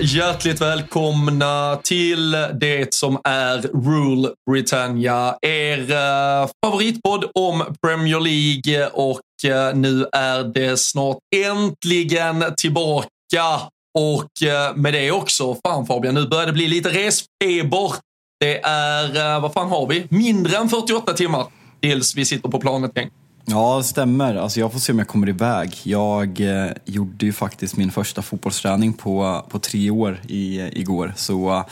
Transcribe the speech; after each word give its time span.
Hjärtligt 0.00 0.60
välkomna 0.60 1.80
till 1.82 2.30
det 2.60 2.94
som 2.94 3.18
är 3.24 3.58
Rule 3.58 4.28
Britannia. 4.50 5.36
Er 5.42 5.90
eh, 5.90 6.48
favoritpodd 6.64 7.30
om 7.34 7.64
Premier 7.86 8.20
League 8.20 8.88
och 8.88 9.20
eh, 9.44 9.74
nu 9.74 10.06
är 10.12 10.44
det 10.44 10.76
snart 10.76 11.18
äntligen 11.36 12.44
tillbaka. 12.56 13.60
Och 13.98 14.42
eh, 14.42 14.76
med 14.76 14.92
det 14.94 15.10
också, 15.10 15.56
fan 15.66 15.86
Fabian, 15.86 16.14
nu 16.14 16.28
börjar 16.28 16.46
det 16.46 16.52
bli 16.52 16.68
lite 16.68 16.88
resfeber. 16.88 17.92
Det 18.40 18.60
är, 18.64 19.34
eh, 19.34 19.42
vad 19.42 19.52
fan 19.52 19.68
har 19.68 19.86
vi? 19.86 20.06
Mindre 20.08 20.56
än 20.56 20.68
48 20.68 21.12
timmar 21.12 21.46
tills 21.80 22.16
vi 22.16 22.24
sitter 22.24 22.48
på 22.48 22.60
planet 22.60 22.96
gäng. 22.96 23.10
Ja, 23.44 23.76
det 23.78 23.84
stämmer. 23.84 24.34
Alltså, 24.34 24.60
jag 24.60 24.72
får 24.72 24.78
se 24.78 24.92
om 24.92 24.98
jag 24.98 25.08
kommer 25.08 25.28
iväg. 25.28 25.76
Jag 25.82 26.40
eh, 26.40 26.70
gjorde 26.84 27.26
ju 27.26 27.32
faktiskt 27.32 27.76
min 27.76 27.90
första 27.90 28.22
fotbollsträning 28.22 28.92
på, 28.92 29.44
på 29.48 29.58
tre 29.58 29.90
år 29.90 30.20
i, 30.28 30.60
igår. 30.60 31.12
Så 31.16 31.50
eh, 31.50 31.64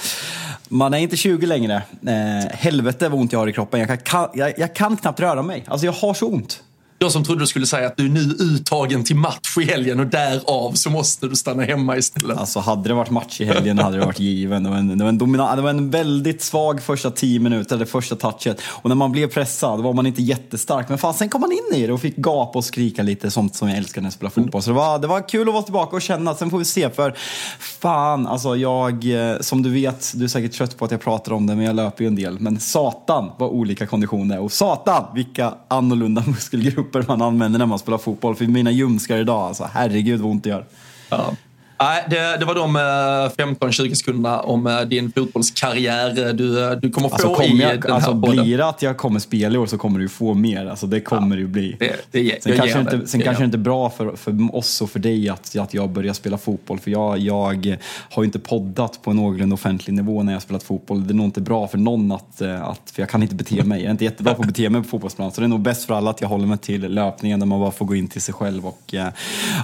man 0.69 0.95
är 0.95 0.99
inte 0.99 1.17
20 1.17 1.47
längre. 1.47 1.83
Eh, 2.07 2.51
helvete 2.53 3.09
vad 3.09 3.21
ont 3.21 3.33
jag 3.33 3.39
har 3.39 3.49
i 3.49 3.53
kroppen. 3.53 3.81
Jag 3.81 3.89
kan, 3.89 3.99
kan, 3.99 4.29
jag, 4.35 4.59
jag 4.59 4.75
kan 4.75 4.97
knappt 4.97 5.21
röra 5.21 5.43
mig. 5.43 5.65
Alltså 5.67 5.87
jag 5.87 5.93
har 5.93 6.15
så 6.15 6.27
ont. 6.27 6.63
Jag 7.03 7.13
som 7.13 7.25
trodde 7.25 7.41
du 7.41 7.47
skulle 7.47 7.67
säga 7.67 7.87
att 7.87 7.97
du 7.97 8.05
är 8.05 8.09
nu 8.09 8.21
uttagen 8.21 9.05
till 9.05 9.17
match 9.17 9.57
i 9.59 9.65
helgen 9.65 10.01
och 10.01 10.07
därav 10.07 10.73
så 10.73 10.91
måste 10.91 11.27
du 11.27 11.37
stanna 11.37 11.63
hemma 11.63 11.97
istället. 11.97 12.39
Alltså 12.39 12.59
hade 12.61 12.89
det 12.89 12.95
varit 12.95 13.11
match 13.11 13.41
i 13.41 13.45
helgen 13.45 13.79
hade 13.79 13.97
det 13.99 14.05
varit 14.07 14.19
given. 14.19 14.63
Det 14.63 14.71
var 14.71 14.77
en, 14.77 14.99
det 14.99 15.05
var 15.05 15.09
en, 15.09 15.19
domina- 15.21 15.57
det 15.57 15.63
var 15.63 15.71
en 15.71 15.91
väldigt 15.91 16.43
svag 16.43 16.83
första 16.83 17.11
tio 17.11 17.41
minuter, 17.41 17.77
eller 17.77 17.85
första 17.85 18.17
touchet. 18.17 18.61
Och 18.65 18.89
när 18.89 18.97
man 18.97 19.13
blev 19.13 19.27
pressad 19.27 19.81
var 19.81 19.93
man 19.93 20.07
inte 20.07 20.23
jättestark. 20.23 20.89
Men 20.89 20.99
fan, 20.99 21.15
sen 21.15 21.29
kom 21.29 21.41
man 21.41 21.53
in 21.53 21.83
i 21.83 21.87
det 21.87 21.93
och 21.93 22.01
fick 22.01 22.17
gapa 22.17 22.59
och 22.59 22.65
skrika 22.65 23.03
lite, 23.03 23.31
sånt 23.31 23.55
som 23.55 23.69
jag 23.69 23.79
älskar 23.79 24.01
när 24.01 24.07
jag 24.07 24.13
spelar 24.13 24.31
fotboll. 24.31 24.63
Så 24.63 24.71
det 24.71 24.77
var, 24.77 24.99
det 24.99 25.07
var 25.07 25.29
kul 25.29 25.49
att 25.49 25.55
vara 25.55 25.63
tillbaka 25.63 25.97
och 25.97 26.03
känna. 26.03 26.35
Sen 26.35 26.51
får 26.51 26.59
vi 26.59 26.65
se, 26.65 26.91
för 26.91 27.15
fan, 27.59 28.27
alltså 28.27 28.57
jag, 28.57 29.05
eh, 29.31 29.39
som 29.41 29.63
du 29.63 29.71
vet, 29.71 30.13
du 30.15 30.25
är 30.25 30.29
säkert 30.29 30.53
trött 30.53 30.79
på 30.79 30.85
att 30.85 30.91
jag 30.91 31.01
pratar 31.01 31.33
om 31.33 31.47
det, 31.47 31.57
men 31.57 31.65
jag 31.65 31.77
löper 31.77 32.05
ju 32.05 32.09
en 32.09 32.17
del. 32.17 32.41
Men 32.41 32.61
satan 32.61 33.31
vad 33.39 33.51
olika 33.51 33.87
konditioner 33.87 34.41
Och 34.41 34.53
satan 34.53 35.05
vilka 35.15 35.55
annorlunda 35.69 36.25
muskelgrupper 36.27 36.90
man 37.09 37.23
använder 37.23 37.59
när 37.59 37.67
man 37.67 37.79
spelar 37.79 37.99
fotboll. 37.99 38.37
För 38.37 38.47
mina 38.47 38.71
ljumskar 38.71 39.17
idag, 39.17 39.41
alltså 39.41 39.69
herregud 39.73 40.21
vad 40.21 40.31
ont 40.31 40.45
det 40.45 40.51
gör. 40.51 40.65
Ja. 41.09 41.35
Nej, 41.83 42.05
det, 42.11 42.37
det 42.39 42.45
var 42.45 42.55
de 42.55 42.77
eh, 42.77 42.81
15-20 42.81 43.95
sekunderna 43.95 44.41
om 44.41 44.67
eh, 44.67 44.81
din 44.81 45.13
fotbollskarriär 45.13 46.33
du, 46.33 46.65
eh, 46.65 46.71
du 46.71 46.91
kommer 46.91 47.09
få 47.09 47.15
Alltså, 47.15 47.35
kommer 47.35 47.55
i 47.55 47.61
jag, 47.63 47.83
den 47.83 47.93
alltså 47.93 48.13
här 48.13 48.21
podden. 48.21 48.45
blir 48.45 48.59
det 48.59 48.67
att 48.67 48.83
jag 48.83 48.97
kommer 48.97 49.21
spela 49.21 49.55
i 49.55 49.59
år 49.59 49.67
så 49.67 49.79
kommer 49.79 49.99
du 49.99 50.09
få 50.09 50.35
mer. 50.35 50.67
Alltså, 50.67 50.87
det 50.87 51.01
kommer 51.01 51.37
det 51.37 51.43
ju 51.43 51.49
bli. 51.49 51.77
Det, 51.79 51.97
det, 52.11 52.43
Sen 52.43 52.57
kanske, 52.57 52.81
inte, 52.81 52.97
det. 52.97 53.07
sen 53.07 53.21
kanske 53.21 53.43
det 53.43 53.45
inte 53.45 53.57
är 53.57 53.59
bra 53.59 53.91
för, 53.91 54.17
för 54.17 54.57
oss 54.57 54.83
och 54.83 54.91
för 54.91 54.99
dig 54.99 55.29
att, 55.29 55.57
att 55.57 55.75
jag 55.75 55.91
börjar 55.91 56.13
spela 56.13 56.39
fotboll. 56.39 56.79
För 56.81 56.91
jag, 56.91 57.19
jag 57.19 57.79
har 58.11 58.23
ju 58.23 58.25
inte 58.25 58.39
poddat 58.39 59.03
på 59.03 59.11
en 59.11 59.17
någorlunda 59.17 59.55
offentlig 59.55 59.95
nivå 59.95 60.23
när 60.23 60.33
jag 60.33 60.43
spelat 60.43 60.63
fotboll. 60.63 61.07
Det 61.07 61.13
är 61.13 61.15
nog 61.17 61.27
inte 61.27 61.41
bra 61.41 61.67
för 61.69 61.79
någon 61.79 62.13
att, 62.13 62.41
eh, 62.41 62.63
att 62.63 62.91
för 62.95 63.03
jag 63.03 63.09
kan 63.09 63.23
inte 63.23 63.35
bete 63.35 63.65
mig. 63.65 63.81
Jag 63.81 63.87
är 63.87 63.91
inte 63.91 64.05
jättebra 64.05 64.35
på 64.35 64.43
att 64.43 64.49
bete 64.49 64.71
mig 64.71 64.83
på 64.83 64.89
fotbollsplan. 64.89 65.33
Så 65.33 65.41
det 65.41 65.47
är 65.47 65.49
nog 65.49 65.61
bäst 65.61 65.85
för 65.85 65.95
alla 65.95 66.11
att 66.11 66.21
jag 66.21 66.29
håller 66.29 66.47
mig 66.47 66.59
till 66.59 66.95
löpningen 66.95 67.41
där 67.41 67.47
man 67.47 67.61
bara 67.61 67.71
får 67.71 67.87
gå 67.87 67.95
in 67.95 68.09
till 68.09 68.23
sig 68.23 68.35
själv 68.35 68.67
och, 68.67 68.95
eh, 68.95 69.09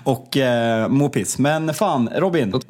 och 0.04 0.37
eh, 0.37 0.88
må 0.88 1.09
piss. 1.09 1.38
Men 1.38 1.75
fan, 1.75 2.06
Robin. 2.15 2.61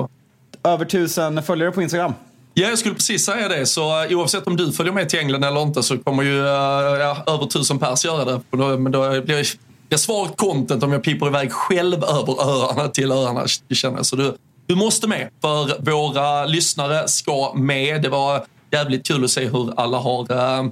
Över 0.65 0.85
tusen 0.85 1.43
följare 1.43 1.71
på 1.71 1.83
Instagram. 1.83 2.13
Ja, 2.55 2.69
jag 2.69 2.79
skulle 2.79 2.95
precis 2.95 3.25
säga 3.25 3.49
det. 3.49 3.67
Så 3.67 4.05
eh, 4.05 4.19
oavsett 4.19 4.47
om 4.47 4.57
du 4.57 4.73
följer 4.73 4.93
med 4.93 5.09
till 5.09 5.19
England 5.19 5.45
eller 5.45 5.63
inte 5.63 5.83
så 5.83 5.99
kommer 5.99 6.23
ju 6.23 6.39
eh, 6.39 7.01
ja, 7.01 7.25
över 7.27 7.47
tusen 7.47 7.79
pers 7.79 8.05
göra 8.05 8.25
det. 8.25 8.41
Men 8.79 8.93
då 8.93 9.21
blir 9.21 9.47
det 9.89 9.99
svagt 9.99 10.37
content 10.37 10.83
om 10.83 10.93
jag 10.93 11.03
piper 11.03 11.27
iväg 11.27 11.53
själv 11.53 12.05
över 12.05 12.43
öarna 12.49 12.89
till 12.89 13.13
öarna, 13.13 13.47
känner 13.71 13.97
jag. 13.97 14.07
Så 14.07 14.17
du, 14.17 14.37
du 14.67 14.75
måste 14.75 15.09
med, 15.09 15.29
för 15.41 15.91
våra 15.91 16.45
lyssnare 16.45 17.09
ska 17.09 17.55
med. 17.55 18.03
Det 18.03 18.09
var 18.09 18.45
jävligt 18.71 19.07
kul 19.07 19.25
att 19.25 19.31
se 19.31 19.45
hur 19.49 19.81
alla 19.81 19.99
har 19.99 20.33
eh, 20.33 20.67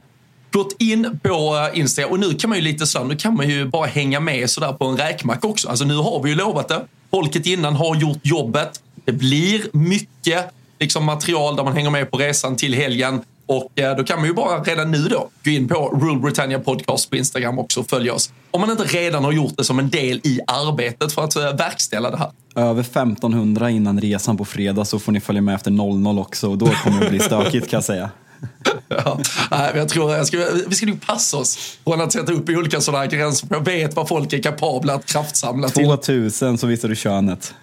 gått 0.54 0.76
in 0.78 1.18
på 1.22 1.68
eh, 1.72 1.78
Instagram. 1.78 2.12
Och 2.12 2.20
nu 2.20 2.34
kan 2.34 2.50
man 2.50 2.58
ju 2.58 2.64
lite 2.64 2.86
så, 2.86 3.04
nu 3.04 3.16
kan 3.16 3.36
man 3.36 3.48
ju 3.48 3.64
bara 3.64 3.86
hänga 3.86 4.20
med 4.20 4.50
sådär 4.50 4.72
på 4.72 4.84
en 4.84 4.96
räkmacka 4.96 5.48
också. 5.48 5.68
Alltså 5.68 5.84
nu 5.84 5.96
har 5.96 6.22
vi 6.22 6.30
ju 6.30 6.36
lovat 6.36 6.68
det. 6.68 6.84
Folket 7.10 7.46
innan 7.46 7.74
har 7.74 7.96
gjort 7.96 8.20
jobbet. 8.22 8.80
Det 9.04 9.12
blir 9.12 9.62
mycket 9.72 10.50
liksom, 10.80 11.04
material 11.04 11.56
där 11.56 11.64
man 11.64 11.72
hänger 11.72 11.90
med 11.90 12.10
på 12.10 12.16
resan 12.16 12.56
till 12.56 12.74
helgen. 12.74 13.20
Och 13.46 13.80
eh, 13.80 13.96
då 13.96 14.04
kan 14.04 14.18
man 14.18 14.28
ju 14.28 14.34
bara 14.34 14.62
redan 14.62 14.90
nu 14.90 15.08
då 15.08 15.28
gå 15.44 15.50
in 15.50 15.68
på 15.68 15.74
Rule 15.74 16.20
Britannia 16.20 16.58
Podcast 16.58 17.10
på 17.10 17.16
Instagram 17.16 17.58
också 17.58 17.80
och 17.80 17.90
följa 17.90 18.14
oss. 18.14 18.32
Om 18.50 18.60
man 18.60 18.70
inte 18.70 18.84
redan 18.84 19.24
har 19.24 19.32
gjort 19.32 19.56
det 19.56 19.64
som 19.64 19.78
en 19.78 19.90
del 19.90 20.20
i 20.24 20.40
arbetet 20.46 21.12
för 21.12 21.24
att 21.24 21.36
eh, 21.36 21.56
verkställa 21.56 22.10
det 22.10 22.16
här. 22.16 22.30
Över 22.56 22.80
1500 22.80 23.70
innan 23.70 24.00
resan 24.00 24.36
på 24.36 24.44
fredag 24.44 24.84
så 24.84 24.98
får 24.98 25.12
ni 25.12 25.20
följa 25.20 25.42
med 25.42 25.54
efter 25.54 25.70
00 25.70 26.18
också 26.18 26.50
och 26.50 26.58
då 26.58 26.66
kommer 26.66 27.00
det 27.00 27.10
bli 27.10 27.18
stökigt 27.18 27.70
kan 27.70 27.76
jag 27.76 27.84
säga. 27.84 28.10
Ja, 28.88 29.20
nej, 29.50 29.72
jag 29.74 29.88
tror 29.88 30.12
jag 30.12 30.26
ska, 30.26 30.46
vi 30.66 30.74
ska 30.74 30.86
nog 30.86 31.06
passa 31.06 31.36
oss 31.36 31.78
från 31.84 32.00
att 32.00 32.12
sätta 32.12 32.32
upp 32.32 32.48
olika 32.48 32.80
sådana 32.80 33.04
här 33.04 33.10
gränser. 33.10 33.48
Jag 33.50 33.64
vet 33.64 33.96
vad 33.96 34.08
folk 34.08 34.32
är 34.32 34.42
kapabla 34.42 34.94
att 34.94 35.06
kraftsamla 35.06 35.68
till. 35.68 35.84
2000 35.84 36.58
så 36.58 36.66
visar 36.66 36.88
du 36.88 36.96
könet. 36.96 37.54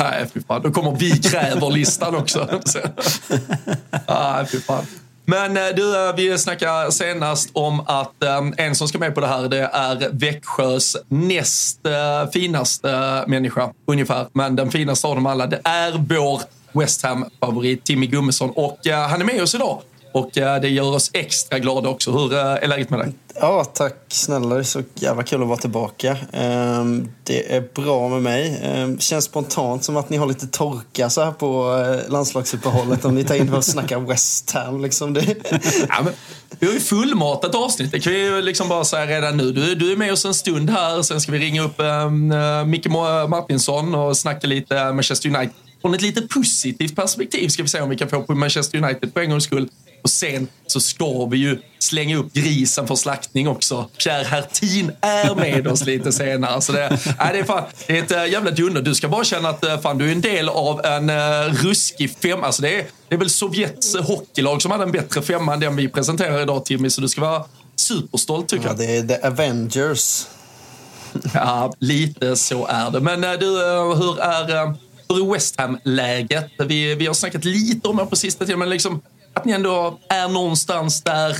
Nej, 0.00 0.26
fy 0.34 0.40
fan. 0.48 0.62
Då 0.62 0.70
kommer 0.70 0.96
vi 0.96 1.10
kräver-listan 1.10 2.14
också. 2.14 2.48
Nej, 4.08 4.46
fy 4.46 4.60
fan. 4.60 4.86
Men 5.28 5.56
eh, 5.56 5.62
du, 5.76 6.08
eh, 6.08 6.14
vi 6.16 6.38
snackade 6.38 6.92
senast 6.92 7.50
om 7.52 7.80
att 7.80 8.22
eh, 8.22 8.42
en 8.56 8.74
som 8.74 8.88
ska 8.88 8.98
med 8.98 9.14
på 9.14 9.20
det 9.20 9.26
här 9.26 9.48
det 9.48 9.70
är 9.72 10.08
Växjös 10.12 10.96
näst 11.08 11.80
finaste 12.32 13.24
människa, 13.26 13.72
ungefär. 13.86 14.26
Men 14.32 14.56
den 14.56 14.70
finaste 14.70 15.06
av 15.06 15.14
dem 15.14 15.26
alla, 15.26 15.46
det 15.46 15.60
är 15.64 16.04
vår 16.08 16.42
West 16.72 17.02
Ham-favorit 17.02 17.84
Timmy 17.84 18.06
Gummesson. 18.06 18.50
Och 18.50 18.78
han 19.08 19.20
är 19.20 19.24
med 19.24 19.42
oss 19.42 19.54
idag. 19.54 19.80
Och 20.16 20.38
eh, 20.38 20.60
det 20.60 20.68
gör 20.68 20.94
oss 20.94 21.10
extra 21.12 21.58
glada 21.58 21.88
också. 21.88 22.10
Hur 22.10 22.32
eh, 22.32 22.38
är 22.38 22.68
läget 22.68 22.90
med 22.90 22.98
dig? 22.98 23.12
Ja, 23.40 23.64
tack 23.64 23.94
snälla. 24.08 24.54
Det 24.54 24.60
är 24.60 24.64
så 24.64 24.82
jävla 24.94 25.22
kul 25.22 25.42
att 25.42 25.48
vara 25.48 25.58
tillbaka. 25.58 26.16
Ehm, 26.32 27.08
Det 27.24 27.54
är 27.56 27.64
bra 27.74 28.08
med 28.08 28.22
mig. 28.22 28.60
Ehm, 28.62 28.98
Känns 28.98 29.24
spontant 29.24 29.84
som 29.84 29.96
att 29.96 30.10
ni 30.10 30.16
har 30.16 30.26
lite 30.26 30.46
torka 30.46 31.10
så 31.10 31.24
här 31.24 31.32
på 31.32 31.84
eh, 31.84 32.12
landslagsuppehållet 32.12 33.04
om 33.04 33.14
ni 33.14 33.24
tar 33.24 33.34
in 33.34 33.48
för 33.48 33.58
att 33.58 33.64
snacka 33.64 33.98
West 33.98 34.50
Ham. 34.50 34.82
Liksom 34.82 35.14
det. 35.14 35.34
Ja, 35.88 36.02
men, 36.04 36.12
vi 36.58 36.66
har 36.66 36.74
ju 36.74 36.80
fullmatat 36.80 37.54
avsnitt. 37.54 37.92
Det 37.92 38.00
kan 38.00 38.12
vi 38.12 38.18
ju 38.18 38.42
liksom 38.42 38.68
bara 38.68 38.84
säga 38.84 39.06
redan 39.06 39.36
nu. 39.36 39.52
Du, 39.52 39.74
du 39.74 39.92
är 39.92 39.96
med 39.96 40.12
oss 40.12 40.24
en 40.24 40.34
stund 40.34 40.70
här. 40.70 41.02
Sen 41.02 41.20
ska 41.20 41.32
vi 41.32 41.38
ringa 41.38 41.62
upp 41.62 41.80
um, 41.80 42.34
Micke 42.70 42.88
Martinsson 43.28 43.94
och 43.94 44.16
snacka 44.16 44.46
lite 44.46 44.92
Manchester 44.92 45.28
United. 45.28 45.54
Från 45.82 45.94
ett 45.94 46.02
lite 46.02 46.22
positivt 46.22 46.96
perspektiv 46.96 47.48
ska 47.48 47.62
vi 47.62 47.68
se 47.68 47.80
om 47.80 47.90
vi 47.90 47.96
kan 47.96 48.08
få 48.08 48.22
på 48.22 48.34
Manchester 48.34 48.84
United 48.84 49.14
på 49.14 49.20
en 49.20 49.30
gångs 49.30 49.44
skull. 49.44 49.68
Och 50.06 50.10
sen 50.10 50.48
så 50.66 50.80
ska 50.80 51.26
vi 51.26 51.36
ju 51.36 51.58
slänga 51.78 52.16
upp 52.16 52.32
grisen 52.32 52.86
för 52.86 52.94
slaktning 52.94 53.48
också. 53.48 53.88
Pierre 53.98 54.24
Hertin 54.24 54.92
är 55.00 55.34
med 55.34 55.66
oss 55.66 55.84
lite 55.84 56.12
senare. 56.12 56.60
Så 56.60 56.72
det, 56.72 56.88
nej, 57.18 57.32
det, 57.32 57.38
är 57.38 57.44
fan, 57.44 57.62
det 57.86 57.98
är 57.98 58.02
ett 58.02 58.10
äh, 58.10 58.26
jävla 58.26 58.50
dunder. 58.50 58.82
Du 58.82 58.94
ska 58.94 59.08
bara 59.08 59.24
känna 59.24 59.48
att 59.48 59.64
äh, 59.64 59.80
fan, 59.80 59.98
du 59.98 60.08
är 60.08 60.12
en 60.12 60.20
del 60.20 60.48
av 60.48 60.84
en 60.84 61.10
äh, 61.10 61.14
ruskig 61.64 62.10
femma. 62.10 62.46
Alltså 62.46 62.62
det, 62.62 62.78
är, 62.78 62.86
det 63.08 63.14
är 63.14 63.18
väl 63.18 63.30
Sovjets 63.30 63.96
hockeylag 63.96 64.62
som 64.62 64.70
hade 64.70 64.84
en 64.84 64.92
bättre 64.92 65.22
femma 65.22 65.54
än 65.54 65.60
den 65.60 65.76
vi 65.76 65.88
presenterar 65.88 66.42
idag 66.42 66.64
Timmy. 66.64 66.90
Så 66.90 67.00
du 67.00 67.08
ska 67.08 67.20
vara 67.20 67.44
superstolt 67.76 68.48
tycker 68.48 68.64
Ja, 68.64 68.70
jag. 68.70 68.78
det 68.78 68.96
är 68.96 69.02
The 69.20 69.26
Avengers. 69.26 70.26
Ja, 71.34 71.72
lite 71.78 72.36
så 72.36 72.66
är 72.66 72.90
det. 72.90 73.00
Men 73.00 73.20
du, 73.20 73.46
hur 73.96 74.20
är, 74.20 74.74
hur 75.08 75.26
är 75.28 75.32
West 75.32 75.60
Ham-läget? 75.60 76.50
Vi, 76.58 76.94
vi 76.94 77.06
har 77.06 77.14
snackat 77.14 77.44
lite 77.44 77.88
om 77.88 77.96
det 77.96 78.06
på 78.06 78.16
sista 78.16 78.44
tiden, 78.44 78.58
men 78.58 78.70
liksom 78.70 79.02
att 79.36 79.44
ni 79.44 79.52
ändå 79.52 79.98
är 80.08 80.28
någonstans 80.28 81.02
där 81.02 81.36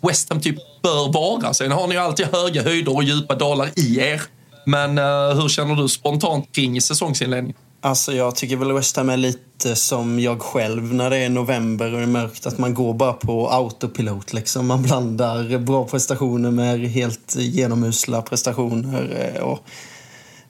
West 0.00 0.30
Ham 0.30 0.40
typ 0.40 0.82
bör 0.82 1.12
vara. 1.12 1.54
Sen 1.54 1.72
har 1.72 1.86
ni 1.86 1.94
ju 1.94 2.00
alltid 2.00 2.26
höga 2.26 2.62
höjder 2.62 2.96
och 2.96 3.02
djupa 3.02 3.34
dalar 3.34 3.68
i 3.76 4.00
er. 4.00 4.22
Men 4.66 4.98
uh, 4.98 5.40
hur 5.40 5.48
känner 5.48 5.74
du 5.74 5.88
spontant 5.88 6.52
kring 6.52 6.80
säsongsinledningen? 6.80 7.56
Alltså 7.80 8.12
jag 8.12 8.36
tycker 8.36 8.56
väl 8.56 8.72
West 8.72 8.96
Ham 8.96 9.08
är 9.08 9.16
lite 9.16 9.76
som 9.76 10.20
jag 10.20 10.42
själv 10.42 10.94
när 10.94 11.10
det 11.10 11.16
är 11.16 11.28
november 11.28 11.92
och 11.92 11.98
det 11.98 12.02
är 12.02 12.06
mörkt. 12.06 12.46
Att 12.46 12.58
man 12.58 12.74
går 12.74 12.94
bara 12.94 13.12
på 13.12 13.50
autopilot 13.50 14.32
liksom. 14.32 14.66
Man 14.66 14.82
blandar 14.82 15.58
bra 15.58 15.84
prestationer 15.84 16.50
med 16.50 16.80
helt 16.80 17.36
genomusla 17.36 18.22
prestationer. 18.22 19.32
Eh, 19.34 19.42
och 19.42 19.58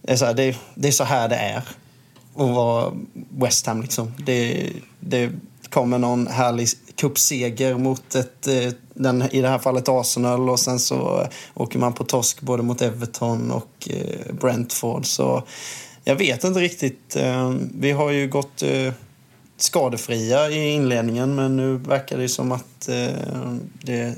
det, 0.03 0.12
är 0.12 0.17
så 0.17 0.25
här, 0.25 0.35
det, 0.35 0.56
det, 0.75 0.88
är 0.88 0.93
så 0.93 1.05
här 1.05 1.29
det 1.29 1.37
är 1.37 1.56
att 1.56 2.50
vara 2.55 2.93
West 3.31 3.67
Ham 3.67 3.82
liksom. 3.82 4.12
Det, 4.19 4.70
det 5.00 5.31
kommer 5.70 5.99
någon 5.99 6.26
härlig 6.26 6.69
cupseger 6.94 7.75
mot 7.75 8.14
ett, 8.14 8.46
eh, 8.46 8.72
den, 8.94 9.22
i 9.22 9.40
det 9.40 9.49
här 9.49 9.58
fallet 9.58 9.88
Arsenal 9.88 10.50
och 10.50 10.61
sen 10.61 10.78
så 10.78 11.20
eh, 11.20 11.28
åker 11.55 11.78
man 11.78 11.93
på 11.93 12.05
torsk 12.05 12.40
både 12.40 12.62
mot 12.62 12.82
Everton 12.82 13.50
och 13.50 13.88
eh, 13.90 14.34
Brentford. 14.34 15.06
Så 15.06 15.43
jag 16.05 16.17
vet 16.17 16.44
inte 16.44 16.61
riktigt. 16.61 17.17
Vi 17.75 17.90
har 17.90 18.11
ju 18.11 18.28
gått 18.28 18.62
skadefria 19.56 20.50
i 20.50 20.70
inledningen 20.70 21.34
men 21.34 21.56
nu 21.56 21.76
verkar 21.76 22.19
det 22.19 22.28
som 22.28 22.52
att 22.52 22.88
det 23.82 24.14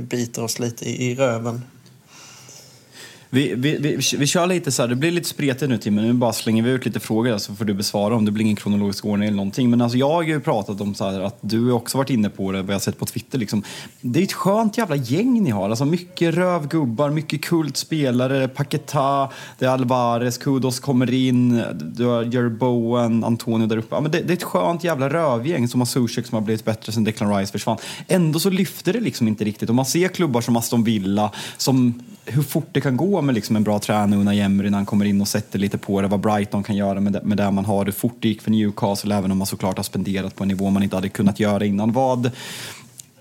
biter 0.00 0.42
oss 0.42 0.58
lite 0.58 0.84
i 0.84 1.14
röven 1.14 1.64
vi, 3.30 3.54
vi, 3.54 3.76
vi, 3.76 3.98
vi 4.18 4.26
kör 4.26 4.46
lite 4.46 4.72
så 4.72 4.82
här, 4.82 4.88
det 4.88 4.96
blir 4.96 5.10
lite 5.10 5.28
spretigt 5.28 5.70
nu 5.70 5.78
Tim, 5.78 5.94
nu 5.94 6.12
bara 6.12 6.32
slänger 6.32 6.62
vi 6.62 6.70
ut 6.70 6.86
lite 6.86 7.00
frågor 7.00 7.38
så 7.38 7.54
får 7.54 7.64
du 7.64 7.74
besvara 7.74 8.16
om 8.16 8.24
det 8.24 8.32
blir 8.32 8.44
ingen 8.44 8.56
kronologisk 8.56 9.04
ordning 9.04 9.28
eller 9.28 9.36
någonting. 9.36 9.70
Men 9.70 9.80
alltså 9.80 9.98
jag 9.98 10.10
har 10.10 10.22
ju 10.22 10.40
pratat 10.40 10.80
om 10.80 10.94
så 10.94 11.10
här, 11.10 11.20
att 11.20 11.38
du 11.40 11.64
har 11.64 11.72
också 11.72 11.98
varit 11.98 12.10
inne 12.10 12.30
på 12.30 12.52
det, 12.52 12.62
vad 12.62 12.74
jag 12.74 12.82
sett 12.82 12.98
på 12.98 13.06
Twitter 13.06 13.38
liksom. 13.38 13.62
Det 14.00 14.20
är 14.20 14.24
ett 14.24 14.32
skönt 14.32 14.78
jävla 14.78 14.96
gäng 14.96 15.42
ni 15.42 15.50
har, 15.50 15.70
alltså 15.70 15.84
mycket 15.84 16.34
rövgubbar, 16.34 17.10
mycket 17.10 17.42
kultspelare, 17.42 18.48
Paketa, 18.48 19.30
det 19.58 19.64
är 19.64 19.70
Alvarez, 19.70 20.38
Kudos 20.38 20.80
kommer 20.80 21.14
in, 21.14 21.62
du 21.74 22.04
har 22.04 22.22
Jerry 22.22 22.50
Bowen, 22.50 23.24
Antonio 23.24 23.66
där 23.66 23.76
uppe. 23.76 23.94
Ja, 23.94 24.00
men 24.00 24.10
det, 24.10 24.20
det, 24.20 24.32
är 24.32 24.36
ett 24.36 24.42
skönt 24.42 24.84
jävla 24.84 25.08
rövgäng 25.08 25.68
som 25.68 25.80
har 25.80 25.86
Zuzek 25.86 26.26
som 26.26 26.34
har 26.34 26.42
blivit 26.42 26.64
bättre 26.64 26.92
sen 26.92 27.04
Declan 27.04 27.36
Rice 27.36 27.52
försvann. 27.52 27.78
Ändå 28.08 28.38
så 28.38 28.50
lyfter 28.50 28.92
det 28.92 29.00
liksom 29.00 29.28
inte 29.28 29.44
riktigt 29.44 29.68
och 29.68 29.74
man 29.74 29.86
ser 29.86 30.08
klubbar 30.08 30.40
som 30.40 30.56
Aston 30.56 30.84
Villa 30.84 31.32
som 31.56 32.02
hur 32.30 32.42
fort 32.42 32.68
det 32.72 32.80
kan 32.80 32.96
gå 32.96 33.17
med 33.22 33.34
liksom 33.34 33.56
en 33.56 33.64
bra 33.64 33.78
tränare, 33.78 34.20
Una 34.20 34.34
Jemry, 34.34 34.70
när 34.70 34.78
han 34.78 34.86
kommer 34.86 35.04
in 35.04 35.20
och 35.20 35.28
sätter 35.28 35.58
lite 35.58 35.78
på 35.78 36.00
det, 36.00 36.08
vad 36.08 36.20
Brighton 36.20 36.62
kan 36.62 36.76
göra 36.76 37.00
med 37.00 37.12
det, 37.12 37.22
med 37.22 37.36
det 37.36 37.50
man 37.50 37.64
har, 37.64 37.84
hur 37.84 37.92
fort 37.92 38.16
det 38.20 38.28
gick 38.28 38.42
för 38.42 38.50
Newcastle, 38.50 39.14
även 39.14 39.30
om 39.30 39.38
man 39.38 39.46
såklart 39.46 39.76
har 39.76 39.84
spenderat 39.84 40.36
på 40.36 40.44
en 40.44 40.48
nivå 40.48 40.70
man 40.70 40.82
inte 40.82 40.96
hade 40.96 41.08
kunnat 41.08 41.40
göra 41.40 41.64
innan. 41.64 41.92
Vad, 41.92 42.30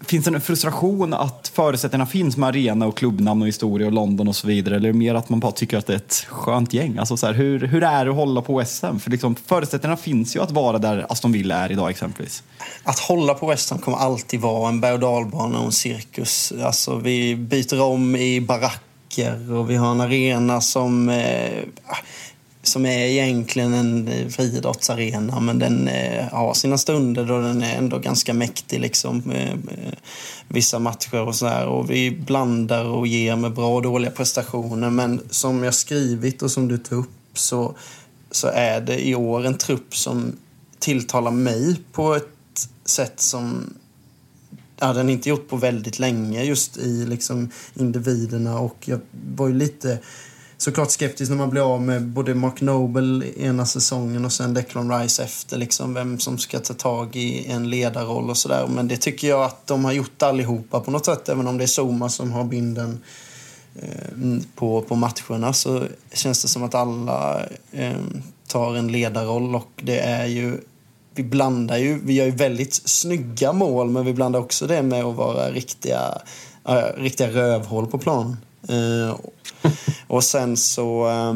Finns 0.02 0.26
det 0.26 0.36
en 0.36 0.42
frustration 0.42 1.14
att 1.14 1.52
förutsättningarna 1.54 2.06
finns 2.06 2.38
med 2.38 2.50
arena 2.50 2.88
och 2.88 2.98
klubbnamn 2.98 3.42
och 3.42 3.48
historia 3.48 3.88
och 3.88 3.94
London 3.94 4.28
och 4.28 4.36
så 4.36 4.48
vidare? 4.48 4.76
Eller 4.76 4.90
är 4.90 4.94
det 4.94 5.00
mer 5.00 5.16
att 5.16 5.30
man 5.30 5.40
bara 5.40 5.52
tycker 5.52 5.78
att 5.78 5.86
det 5.86 5.94
är 5.94 5.98
ett 5.98 6.26
skönt 6.30 6.74
gäng? 6.74 6.98
Alltså 6.98 7.18
så 7.18 7.26
här, 7.26 7.34
hur, 7.34 7.60
hur 7.60 7.84
är 7.84 8.06
det 8.06 8.12
att 8.12 8.18
hålla 8.18 8.42
på 8.42 8.66
SM? 8.66 9.00
För 9.00 9.12
liksom, 9.12 9.36
förutsättningarna 9.46 9.98
finns 9.98 10.36
ju 10.36 10.42
att 10.42 10.52
vara 10.52 10.78
där 10.78 11.06
Aston 11.10 11.32
Villa 11.32 11.56
är 11.56 11.72
idag 11.72 11.90
exempelvis. 11.90 12.44
Att 12.84 13.00
hålla 13.00 13.34
på 13.34 13.48
West 13.48 13.70
Ham 13.70 13.80
kommer 13.80 13.98
alltid 13.98 14.40
vara 14.40 14.70
en 14.70 14.82
berg 14.82 14.94
och 14.94 15.00
dalbana 15.00 15.60
och 15.60 15.66
en 15.66 15.72
cirkus. 15.72 16.54
Alltså, 16.64 16.96
vi 16.96 17.36
byter 17.36 17.82
om 17.82 18.16
i 18.16 18.42
barack 18.42 18.82
butiker 19.18 19.54
och 19.54 19.69
vi 19.69 19.75
har 19.75 19.92
en 19.92 20.02
arena 20.02 20.62
som, 20.62 21.10
eh, 21.10 21.64
ah, 21.86 21.98
som 22.64 22.86
är 22.86 23.06
egentligen 23.06 23.74
en 23.74 24.31
friidrottsarena 24.31 25.40
men 25.40 25.60
den 25.60 25.88
eh, 25.88 26.25
har 26.31 26.54
sina 26.54 26.78
stunder 26.78 27.25
då 27.25 27.40
den 27.40 27.64
är 27.64 27.78
ändå 27.78 28.00
ganska 28.00 28.34
mäktig 28.34 28.80
liksom. 28.80 29.31
Eh, 29.31 29.52
eh, 29.52 29.94
vissa 30.48 30.80
matcher 30.80 31.22
och 31.22 31.36
sådär 31.36 31.68
och 31.68 31.90
vi 31.90 32.12
blandar 32.12 32.86
och 32.86 33.08
ger 33.08 33.36
med 33.36 33.54
bra 33.54 33.75
och 33.75 33.81
dåliga 33.81 34.12
prestationer 34.12 34.90
men 34.90 35.22
som 35.30 35.63
jag 35.63 35.74
skrivit 35.74 36.42
och 36.42 36.52
som 36.52 36.68
du 36.68 36.78
tog 36.78 37.00
upp 37.00 37.38
så, 37.38 37.75
så 38.31 38.48
är 38.48 38.81
det 38.81 39.08
i 39.08 39.16
år 39.16 39.46
en 39.46 39.58
trupp 39.58 39.96
som 39.96 40.36
tilltalar 40.80 41.31
mig 41.31 41.75
på 41.92 42.16
ett 42.16 42.70
sätt 42.86 43.20
som 43.20 43.74
ja, 44.79 44.94
den 44.94 45.09
inte 45.09 45.29
gjort 45.29 45.50
på 45.50 45.56
väldigt 45.56 46.00
länge 46.00 46.44
just 46.44 46.77
i 46.77 47.06
liksom 47.06 47.50
individerna 47.74 48.59
och 48.59 48.77
jag 48.85 49.00
var 49.35 49.47
ju 49.47 49.53
lite 49.53 50.00
såklart 50.57 50.91
skeptisk 50.91 51.29
när 51.29 51.38
man 51.38 51.50
blir 51.50 51.74
av 51.74 51.81
med 51.81 52.07
både 52.07 52.35
Mark 52.35 52.62
Noble 52.62 53.25
ena 53.38 53.65
säsongen 53.65 54.25
och 54.25 54.31
sen 54.31 54.53
Declan 54.53 55.00
Rice 55.00 55.24
efter. 55.24 55.57
Liksom 55.57 55.94
vem 55.94 56.19
som 56.19 56.38
ska 56.38 56.59
ta 56.59 56.74
tag 56.74 57.15
i 57.15 57.45
en 57.47 57.69
ledarroll 57.69 58.29
och 58.29 58.38
sådär. 58.38 58.68
Men 58.68 58.88
det 58.88 58.97
tycker 58.97 59.27
jag 59.27 59.44
att 59.44 59.68
de 59.68 59.85
har 59.85 59.91
gjort 59.91 60.21
allihopa 60.21 60.79
på 60.79 60.91
något 60.91 61.06
sätt. 61.06 61.29
Även 61.29 61.47
om 61.47 61.57
det 61.57 61.63
är 61.63 61.81
Zuma 61.81 62.09
som 62.09 62.31
har 62.31 62.44
binden 62.44 63.00
eh, 63.75 64.39
på, 64.56 64.81
på 64.81 64.95
matcherna 64.95 65.53
så 65.53 65.83
känns 66.13 66.41
det 66.41 66.47
som 66.47 66.63
att 66.63 66.75
alla 66.75 67.45
eh, 67.71 67.97
tar 68.47 68.75
en 68.75 68.91
ledarroll 68.91 69.56
och 69.56 69.71
det 69.75 70.00
är 70.00 70.25
ju 70.25 70.57
vi 71.19 71.24
blandar 71.24 71.78
ju, 71.78 72.00
vi 72.04 72.14
gör 72.14 72.25
ju 72.25 72.31
väldigt 72.31 72.74
snygga 72.74 73.54
mål 73.54 73.90
men 73.90 74.06
vi 74.06 74.14
blandar 74.14 74.40
också 74.40 74.68
det 74.68 74.81
med 74.81 75.04
att 75.04 75.16
vara 75.16 75.52
riktiga, 75.52 76.22
äh, 76.68 76.75
riktiga 76.98 77.28
rövhål 77.28 77.88
på 77.88 77.98
plan. 77.98 78.38
Uh, 78.69 79.16
och 80.08 80.24
sen 80.24 80.58
så 80.58 81.08
uh, 81.08 81.36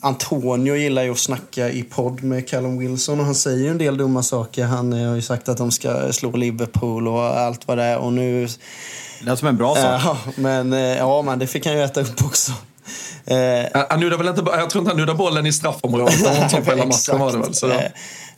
Antonio 0.00 0.76
gillar 0.76 1.02
ju 1.02 1.10
att 1.10 1.18
snacka 1.18 1.70
i 1.70 1.82
podd 1.82 2.22
med 2.22 2.48
Callum 2.48 2.78
Wilson 2.78 3.20
och 3.20 3.26
han 3.26 3.34
säger 3.34 3.58
ju 3.58 3.68
en 3.68 3.78
del 3.78 3.96
dumma 3.96 4.22
saker. 4.22 4.64
Han 4.64 4.92
har 4.92 5.14
ju 5.14 5.22
sagt 5.22 5.48
att 5.48 5.56
de 5.56 5.70
ska 5.70 6.12
slå 6.12 6.36
Liverpool 6.36 7.08
och 7.08 7.22
allt 7.22 7.68
vad 7.68 7.78
det 7.78 7.84
är 7.84 7.98
och 7.98 8.12
nu... 8.12 8.46
Det 9.20 9.24
låter 9.24 9.36
som 9.36 9.48
en 9.48 9.56
bra 9.56 9.74
sak. 9.74 10.18
Men, 10.36 10.72
ja, 10.72 11.22
men 11.22 11.38
det 11.38 11.46
fick 11.46 11.66
han 11.66 11.74
ju 11.74 11.82
äta 11.82 12.00
upp 12.00 12.24
också. 12.24 12.52
Eh, 13.26 13.82
han 13.90 14.00
nuddar 14.00 14.18
väl 14.18 14.28
inte, 14.28 14.42
jag 14.46 14.70
tror 14.70 14.82
inte 14.82 14.90
han 14.90 15.00
nuddar 15.00 15.14
bollen 15.14 15.46
i 15.46 15.52
straffområdet. 15.52 16.24
På 16.64 16.70
hela 16.70 16.86
matchen 16.86 17.18
var 17.18 17.32
det 17.32 17.38
väl. 17.38 17.54
Så. 17.54 17.70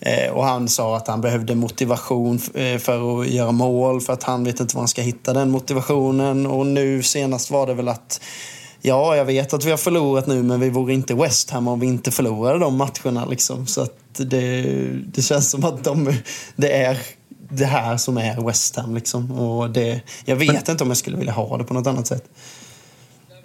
Eh, 0.00 0.30
och 0.32 0.44
han 0.44 0.68
sa 0.68 0.96
att 0.96 1.08
han 1.08 1.20
behövde 1.20 1.54
motivation 1.54 2.40
eh, 2.54 2.78
för 2.78 3.20
att 3.20 3.28
göra 3.28 3.52
mål 3.52 4.00
för 4.00 4.12
att 4.12 4.22
han 4.22 4.44
vet 4.44 4.60
inte 4.60 4.76
var 4.76 4.80
han 4.80 4.88
ska 4.88 5.02
hitta 5.02 5.32
den 5.32 5.50
motivationen. 5.50 6.46
Och 6.46 6.66
nu 6.66 7.02
senast 7.02 7.50
var 7.50 7.66
det 7.66 7.74
väl 7.74 7.88
att 7.88 8.20
Ja, 8.82 9.16
jag 9.16 9.24
vet 9.24 9.52
att 9.52 9.64
vi 9.64 9.70
har 9.70 9.78
förlorat 9.78 10.26
nu 10.26 10.42
men 10.42 10.60
vi 10.60 10.70
vore 10.70 10.92
inte 10.92 11.14
West 11.14 11.50
Ham 11.50 11.68
om 11.68 11.80
vi 11.80 11.86
inte 11.86 12.10
förlorade 12.10 12.58
de 12.58 12.76
matcherna. 12.76 13.24
Liksom. 13.24 13.66
Så 13.66 13.82
att 13.82 13.96
det, 14.16 14.62
det 15.06 15.22
känns 15.22 15.50
som 15.50 15.64
att 15.64 15.84
de, 15.84 16.14
det 16.56 16.72
är 16.72 16.98
det 17.50 17.64
här 17.64 17.96
som 17.96 18.18
är 18.18 18.46
West 18.46 18.76
Ham. 18.76 18.94
Liksom. 18.94 19.32
Och 19.32 19.70
det, 19.70 20.00
jag 20.24 20.36
vet 20.36 20.48
men, 20.48 20.70
inte 20.70 20.84
om 20.84 20.90
jag 20.90 20.96
skulle 20.96 21.16
vilja 21.16 21.32
ha 21.32 21.58
det 21.58 21.64
på 21.64 21.74
något 21.74 21.86
annat 21.86 22.06
sätt. 22.06 22.24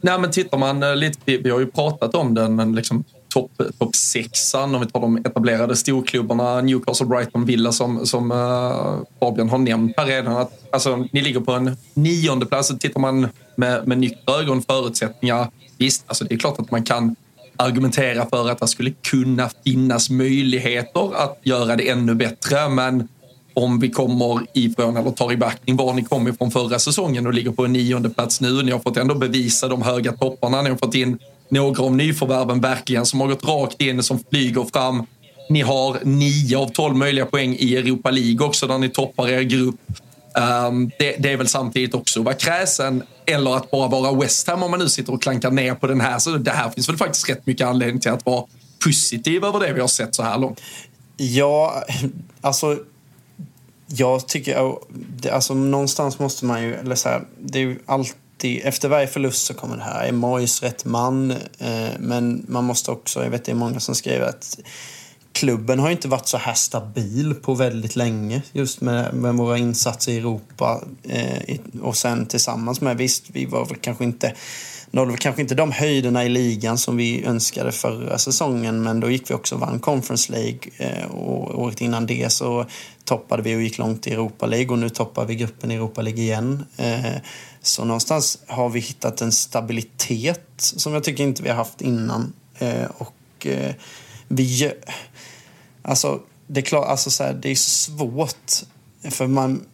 Nej, 0.01 0.19
men 0.19 0.31
tittar 0.31 0.57
man 0.57 0.83
eh, 0.83 0.95
lite, 0.95 1.37
vi 1.37 1.49
har 1.49 1.59
ju 1.59 1.71
pratat 1.71 2.15
om 2.15 2.33
den, 2.33 2.55
men 2.55 2.75
liksom 2.75 3.03
topp 3.35 3.51
top 3.79 3.95
sexan, 3.95 4.75
om 4.75 4.81
vi 4.81 4.87
tar 4.87 4.99
de 4.99 5.17
etablerade 5.17 5.75
storklubbarna, 5.75 6.61
Newcastle, 6.61 7.05
Brighton, 7.05 7.45
Villa 7.45 7.71
som, 7.71 8.05
som 8.05 8.31
uh, 8.31 8.99
Fabian 9.19 9.49
har 9.49 9.57
nämnt 9.57 9.93
här 9.97 10.05
redan. 10.05 10.37
Att, 10.37 10.51
alltså, 10.71 11.07
ni 11.11 11.21
ligger 11.21 11.39
på 11.39 11.51
en 11.51 11.77
nionde 11.93 12.45
plats. 12.45 12.79
Tittar 12.79 12.99
man 12.99 13.27
med, 13.55 13.87
med 13.87 13.97
nyktra 13.97 14.35
ögon 14.35 14.61
förutsättningar, 14.61 15.47
visst, 15.77 16.03
alltså, 16.07 16.25
det 16.25 16.35
är 16.35 16.39
klart 16.39 16.59
att 16.59 16.71
man 16.71 16.83
kan 16.83 17.15
argumentera 17.57 18.25
för 18.25 18.49
att 18.49 18.59
det 18.59 18.67
skulle 18.67 18.91
kunna 18.91 19.49
finnas 19.63 20.09
möjligheter 20.09 21.15
att 21.15 21.39
göra 21.43 21.75
det 21.75 21.89
ännu 21.89 22.15
bättre, 22.15 22.69
men 22.69 23.07
om 23.55 23.79
vi 23.79 23.89
kommer 23.89 24.41
ifrån 24.53 24.97
eller 24.97 25.11
tar 25.11 25.31
i 25.31 25.37
backning 25.37 25.75
var 25.75 25.93
ni 25.93 26.03
kom 26.03 26.27
ifrån 26.27 26.51
förra 26.51 26.79
säsongen 26.79 27.27
och 27.27 27.33
ligger 27.33 27.51
på 27.51 27.65
en 27.65 27.73
nionde 27.73 28.09
plats 28.09 28.41
nu. 28.41 28.63
Ni 28.63 28.71
har 28.71 28.79
fått 28.79 28.97
ändå 28.97 29.15
bevisa 29.15 29.67
de 29.67 29.81
höga 29.81 30.11
topparna. 30.11 30.61
Ni 30.61 30.69
har 30.69 30.77
fått 30.77 30.95
in 30.95 31.19
några 31.49 31.83
av 31.83 31.95
nyförvärven 31.95 32.61
verkligen 32.61 33.05
som 33.05 33.19
har 33.19 33.27
gått 33.27 33.45
rakt 33.45 33.81
in, 33.81 34.03
som 34.03 34.19
flyger 34.29 34.63
fram. 34.73 35.05
Ni 35.49 35.61
har 35.61 35.97
nio 36.03 36.57
av 36.57 36.67
tolv 36.67 36.95
möjliga 36.95 37.25
poäng 37.25 37.55
i 37.59 37.75
Europa 37.75 38.11
League 38.11 38.47
också 38.47 38.67
där 38.67 38.77
ni 38.77 38.89
toppar 38.89 39.29
er 39.29 39.41
grupp. 39.41 39.79
Um, 40.67 40.91
det, 40.99 41.15
det, 41.19 41.31
är 41.31 41.37
väl 41.37 41.47
samtidigt 41.47 41.93
också 41.93 42.19
att 42.19 42.25
vara 42.25 42.35
kräsen 42.35 43.03
eller 43.25 43.55
att 43.55 43.71
bara 43.71 43.87
vara 43.87 44.19
West 44.19 44.47
Ham 44.47 44.63
om 44.63 44.71
man 44.71 44.79
nu 44.79 44.89
sitter 44.89 45.13
och 45.13 45.21
klankar 45.21 45.51
ner 45.51 45.75
på 45.75 45.87
den 45.87 46.01
här. 46.01 46.19
Så 46.19 46.29
det 46.29 46.51
här 46.51 46.69
finns 46.69 46.89
väl 46.89 46.97
faktiskt 46.97 47.29
rätt 47.29 47.45
mycket 47.45 47.67
anledning 47.67 47.99
till 47.99 48.11
att 48.11 48.25
vara 48.25 48.45
positiv 48.83 49.45
över 49.45 49.59
det 49.59 49.73
vi 49.73 49.81
har 49.81 49.87
sett 49.87 50.15
så 50.15 50.23
här 50.23 50.37
långt. 50.37 50.61
Ja, 51.17 51.83
alltså 52.41 52.77
jag 53.87 54.27
tycker, 54.27 54.75
alltså 55.31 55.53
någonstans 55.53 56.19
måste 56.19 56.45
man 56.45 56.63
ju, 56.63 56.75
eller 56.75 56.95
så 56.95 57.09
här, 57.09 57.21
det 57.39 57.59
är 57.59 57.63
ju 57.63 57.79
alltid, 57.85 58.61
efter 58.63 58.89
varje 58.89 59.07
förlust 59.07 59.45
så 59.45 59.53
kommer 59.53 59.77
det 59.77 59.83
här, 59.83 60.07
är 60.07 60.11
Mois 60.11 60.63
rätt 60.63 60.85
man? 60.85 61.31
Eh, 61.57 61.89
men 61.99 62.45
man 62.47 62.63
måste 62.63 62.91
också, 62.91 63.23
jag 63.23 63.29
vet 63.29 63.45
det 63.45 63.51
är 63.51 63.55
många 63.55 63.79
som 63.79 63.95
skriver 63.95 64.25
att 64.25 64.59
klubben 65.31 65.79
har 65.79 65.89
inte 65.89 66.07
varit 66.07 66.27
så 66.27 66.37
här 66.37 66.53
stabil 66.53 67.35
på 67.41 67.53
väldigt 67.53 67.95
länge 67.95 68.41
just 68.51 68.81
med, 68.81 69.13
med 69.13 69.33
våra 69.33 69.57
insatser 69.57 70.11
i 70.11 70.17
Europa 70.17 70.83
eh, 71.03 71.57
och 71.81 71.97
sen 71.97 72.25
tillsammans 72.25 72.81
med, 72.81 72.97
visst 72.97 73.23
vi 73.27 73.45
var 73.45 73.65
väl 73.65 73.77
kanske 73.77 74.03
inte 74.03 74.33
nådde 74.95 75.11
vi 75.11 75.17
kanske 75.17 75.41
inte 75.41 75.55
de 75.55 75.71
höjderna 75.71 76.25
i 76.25 76.29
ligan 76.29 76.77
som 76.77 76.97
vi 76.97 77.25
önskade 77.25 77.71
förra 77.71 78.17
säsongen 78.17 78.83
men 78.83 78.99
då 78.99 79.09
gick 79.09 79.29
vi 79.29 79.33
också 79.33 79.55
och 79.55 79.61
vann 79.61 79.79
Conference 79.79 80.31
League 80.31 80.59
eh, 80.77 81.05
och 81.11 81.61
året 81.61 81.81
innan 81.81 82.05
det 82.05 82.31
så 82.31 82.65
toppade 83.03 83.43
vi 83.43 83.55
och 83.55 83.61
gick 83.61 83.77
långt 83.77 84.07
i 84.07 84.11
Europa 84.11 84.45
League 84.45 84.69
och 84.69 84.79
nu 84.79 84.89
toppar 84.89 85.25
vi 85.25 85.35
gruppen 85.35 85.71
i 85.71 85.75
Europa 85.75 86.01
League 86.01 86.23
igen. 86.23 86.65
Eh, 86.77 87.13
så 87.61 87.85
någonstans 87.85 88.39
har 88.47 88.69
vi 88.69 88.79
hittat 88.79 89.21
en 89.21 89.31
stabilitet 89.31 90.49
som 90.57 90.93
jag 90.93 91.03
tycker 91.03 91.23
inte 91.23 91.43
vi 91.43 91.49
har 91.49 91.55
haft 91.55 91.81
innan. 91.81 92.33
Eh, 92.59 92.85
och 92.97 93.47
vi... 94.27 94.71
Alltså, 95.81 96.19
det 96.47 96.59
är 96.59 96.65
klart, 96.65 96.87
alltså 96.87 97.11
så 97.11 97.23
här, 97.23 97.33
det 97.33 97.49
är 97.49 97.55
svårt. 97.55 98.51
För 99.09 99.27
man, 99.27 99.65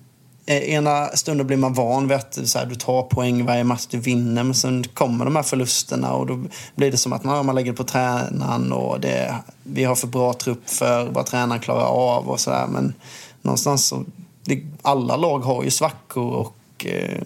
Eh, 0.45 0.73
ena 0.73 1.07
stunden 1.07 1.47
blir 1.47 1.57
man 1.57 1.73
van 1.73 2.07
vid 2.07 2.17
att 2.17 2.39
så 2.43 2.59
här, 2.59 2.65
du 2.65 2.75
tar 2.75 3.03
poäng 3.03 3.45
varje 3.45 3.63
match 3.63 3.87
du 3.89 3.97
vinner 3.97 4.43
men 4.43 4.53
sen 4.53 4.83
kommer 4.83 5.25
de 5.25 5.35
här 5.35 5.43
förlusterna 5.43 6.13
och 6.13 6.27
då 6.27 6.43
blir 6.75 6.91
det 6.91 6.97
som 6.97 7.13
att 7.13 7.23
man, 7.23 7.45
man 7.45 7.55
lägger 7.55 7.73
på 7.73 7.83
tränaren 7.83 8.73
och 8.73 8.99
det, 8.99 9.35
vi 9.63 9.83
har 9.83 9.95
för 9.95 10.07
bra 10.07 10.33
trupp 10.33 10.69
för 10.69 11.05
vad 11.05 11.25
tränaren 11.25 11.61
klarar 11.61 11.85
av 11.85 12.29
och 12.29 12.39
sådär. 12.39 12.67
Men 12.67 12.93
någonstans 13.41 13.85
så, 13.85 14.03
det, 14.43 14.63
alla 14.81 15.15
lag 15.15 15.39
har 15.39 15.63
ju 15.63 15.71
svackor 15.71 16.31
och 16.31 16.85
eh, 16.85 17.21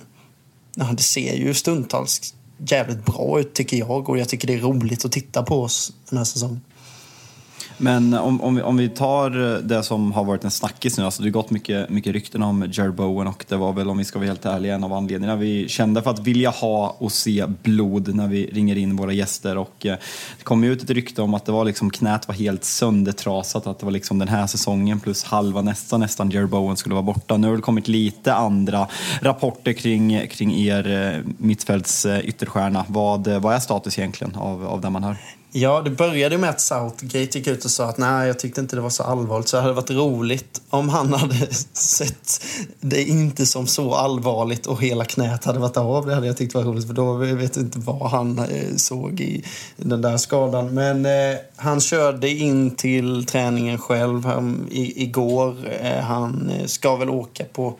det 0.91 1.03
ser 1.03 1.33
ju 1.33 1.53
stundtals 1.53 2.33
jävligt 2.57 3.05
bra 3.05 3.39
ut 3.39 3.53
tycker 3.53 3.77
jag 3.77 4.09
och 4.09 4.17
jag 4.17 4.29
tycker 4.29 4.47
det 4.47 4.53
är 4.53 4.59
roligt 4.59 5.05
att 5.05 5.11
titta 5.11 5.43
på 5.43 5.61
oss 5.61 5.93
den 6.09 6.17
här 6.17 6.25
säsongen. 6.25 6.61
Men 7.77 8.13
om, 8.13 8.41
om, 8.41 8.55
vi, 8.55 8.61
om 8.61 8.77
vi 8.77 8.89
tar 8.89 9.53
eh, 9.53 9.57
det 9.57 9.83
som 9.83 10.11
har 10.11 10.23
varit 10.23 10.43
en 10.43 10.51
snackis 10.51 10.97
nu, 10.97 11.05
alltså 11.05 11.21
det 11.21 11.27
har 11.27 11.31
gått 11.31 11.49
mycket, 11.49 11.89
mycket 11.89 12.13
rykten 12.13 12.43
om 12.43 12.65
Jared 12.71 12.93
Bowen 12.93 13.27
och 13.27 13.45
det 13.47 13.55
var 13.55 13.73
väl, 13.73 13.89
om 13.89 13.97
vi 13.97 14.03
ska 14.03 14.19
vara 14.19 14.27
helt 14.27 14.45
ärliga, 14.45 14.75
en 14.75 14.83
av 14.83 14.93
anledningarna 14.93 15.39
vi 15.39 15.69
kände 15.69 16.01
för 16.01 16.09
att 16.09 16.19
vilja 16.19 16.49
ha 16.49 16.95
och 16.99 17.11
se 17.11 17.45
blod 17.63 18.15
när 18.15 18.27
vi 18.27 18.45
ringer 18.45 18.75
in 18.75 18.95
våra 18.95 19.13
gäster. 19.13 19.57
Och 19.57 19.85
eh, 19.85 19.97
det 20.37 20.43
kom 20.43 20.63
ut 20.63 20.83
ett 20.83 20.89
rykte 20.89 21.21
om 21.21 21.33
att 21.33 21.45
det 21.45 21.51
var 21.51 21.65
liksom, 21.65 21.89
knät 21.89 22.27
var 22.27 22.35
helt 22.35 22.63
söndertrasat, 22.63 23.67
att 23.67 23.79
det 23.79 23.85
var 23.85 23.93
liksom 23.93 24.19
den 24.19 24.27
här 24.27 24.47
säsongen 24.47 24.99
plus 24.99 25.23
halva 25.23 25.61
nästa 25.61 25.97
nästan 25.97 26.31
Jared 26.31 26.49
Bowen 26.49 26.77
skulle 26.77 26.95
vara 26.95 27.03
borta. 27.03 27.37
Nu 27.37 27.47
har 27.47 27.55
det 27.55 27.61
kommit 27.61 27.87
lite 27.87 28.33
andra 28.33 28.87
rapporter 29.21 29.73
kring, 29.73 30.27
kring 30.27 30.55
er 30.55 31.13
eh, 31.15 31.21
mittfälts 31.37 32.05
ytterstjärna. 32.23 32.85
Vad, 32.87 33.27
vad 33.27 33.55
är 33.55 33.59
status 33.59 33.99
egentligen 33.99 34.35
av, 34.35 34.67
av 34.67 34.81
det 34.81 34.89
man 34.89 35.03
hör? 35.03 35.17
Ja, 35.57 35.81
det 35.81 35.89
började 35.89 36.37
med 36.37 36.49
att 36.49 36.61
Southgate 36.61 37.37
gick 37.37 37.47
ut 37.47 37.65
och 37.65 37.71
sa 37.71 37.89
att 37.89 37.97
nej, 37.97 38.27
jag 38.27 38.39
tyckte 38.39 38.61
inte 38.61 38.75
det 38.75 38.81
var 38.81 38.89
så 38.89 39.03
allvarligt. 39.03 39.47
Så 39.47 39.55
det 39.55 39.61
hade 39.61 39.73
varit 39.73 39.91
roligt 39.91 40.61
om 40.69 40.89
han 40.89 41.13
hade 41.13 41.53
sett 41.73 42.43
det 42.79 43.03
inte 43.03 43.45
som 43.45 43.67
så 43.67 43.93
allvarligt 43.93 44.65
och 44.65 44.81
hela 44.81 45.05
knät 45.05 45.45
hade 45.45 45.59
varit 45.59 45.77
av. 45.77 46.05
Det 46.05 46.15
hade 46.15 46.27
jag 46.27 46.37
tyckt 46.37 46.53
var 46.53 46.63
roligt, 46.63 46.87
för 46.87 46.93
då 46.93 47.13
vet 47.13 47.55
jag 47.55 47.65
inte 47.65 47.79
vad 47.79 48.09
han 48.11 48.39
eh, 48.39 48.75
såg 48.75 49.19
i 49.19 49.43
den 49.77 50.01
där 50.01 50.17
skadan. 50.17 50.73
Men 50.73 51.05
eh, 51.05 51.37
han 51.55 51.81
körde 51.81 52.29
in 52.29 52.75
till 52.75 53.25
träningen 53.25 53.77
själv 53.77 54.25
han, 54.25 54.67
i, 54.71 55.03
igår. 55.03 55.55
Eh, 55.81 55.99
han 55.99 56.49
eh, 56.49 56.65
ska 56.65 56.95
väl 56.95 57.09
åka 57.09 57.43
på 57.53 57.75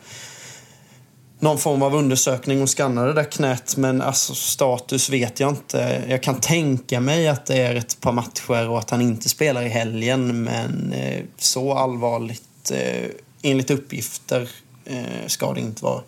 någon 1.38 1.58
form 1.58 1.82
av 1.82 1.94
undersökning 1.94 2.62
och 2.62 2.70
skannade 2.70 3.06
det 3.06 3.12
där 3.12 3.30
knät. 3.30 3.76
Men 3.76 4.02
alltså, 4.02 4.34
status 4.34 5.10
vet 5.10 5.40
jag 5.40 5.50
inte. 5.50 6.04
Jag 6.08 6.22
kan 6.22 6.40
tänka 6.40 7.00
mig 7.00 7.28
att 7.28 7.46
det 7.46 7.56
är 7.56 7.74
ett 7.74 8.00
par 8.00 8.12
matcher 8.12 8.68
och 8.68 8.78
att 8.78 8.90
han 8.90 9.00
inte 9.00 9.28
spelar 9.28 9.62
i 9.62 9.68
helgen. 9.68 10.42
Men 10.42 10.92
eh, 10.92 11.22
så 11.38 11.72
allvarligt, 11.72 12.70
eh, 12.70 13.10
enligt 13.42 13.70
uppgifter, 13.70 14.50
eh, 14.84 15.26
ska 15.26 15.52
det 15.52 15.60
inte 15.60 15.84
vara. 15.84 16.02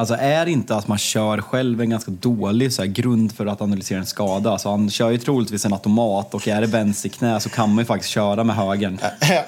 Alltså 0.00 0.14
är 0.14 0.46
inte 0.46 0.76
att 0.76 0.88
man 0.88 0.98
kör 0.98 1.38
själv 1.40 1.80
en 1.80 1.90
ganska 1.90 2.10
dålig 2.10 2.72
så 2.72 2.82
här, 2.82 2.88
grund 2.88 3.32
för 3.32 3.46
att 3.46 3.60
analysera 3.60 3.98
en 3.98 4.06
skada? 4.06 4.50
Alltså 4.50 4.68
han 4.68 4.90
kör 4.90 5.10
ju 5.10 5.18
troligtvis 5.18 5.64
en 5.64 5.72
automat 5.72 6.34
och 6.34 6.48
är 6.48 6.60
det 6.60 6.66
vänsterknä 6.66 7.40
så 7.40 7.48
kan 7.48 7.68
man 7.68 7.78
ju 7.78 7.84
faktiskt 7.84 8.12
köra 8.12 8.44
med 8.44 8.56
högern. 8.56 8.98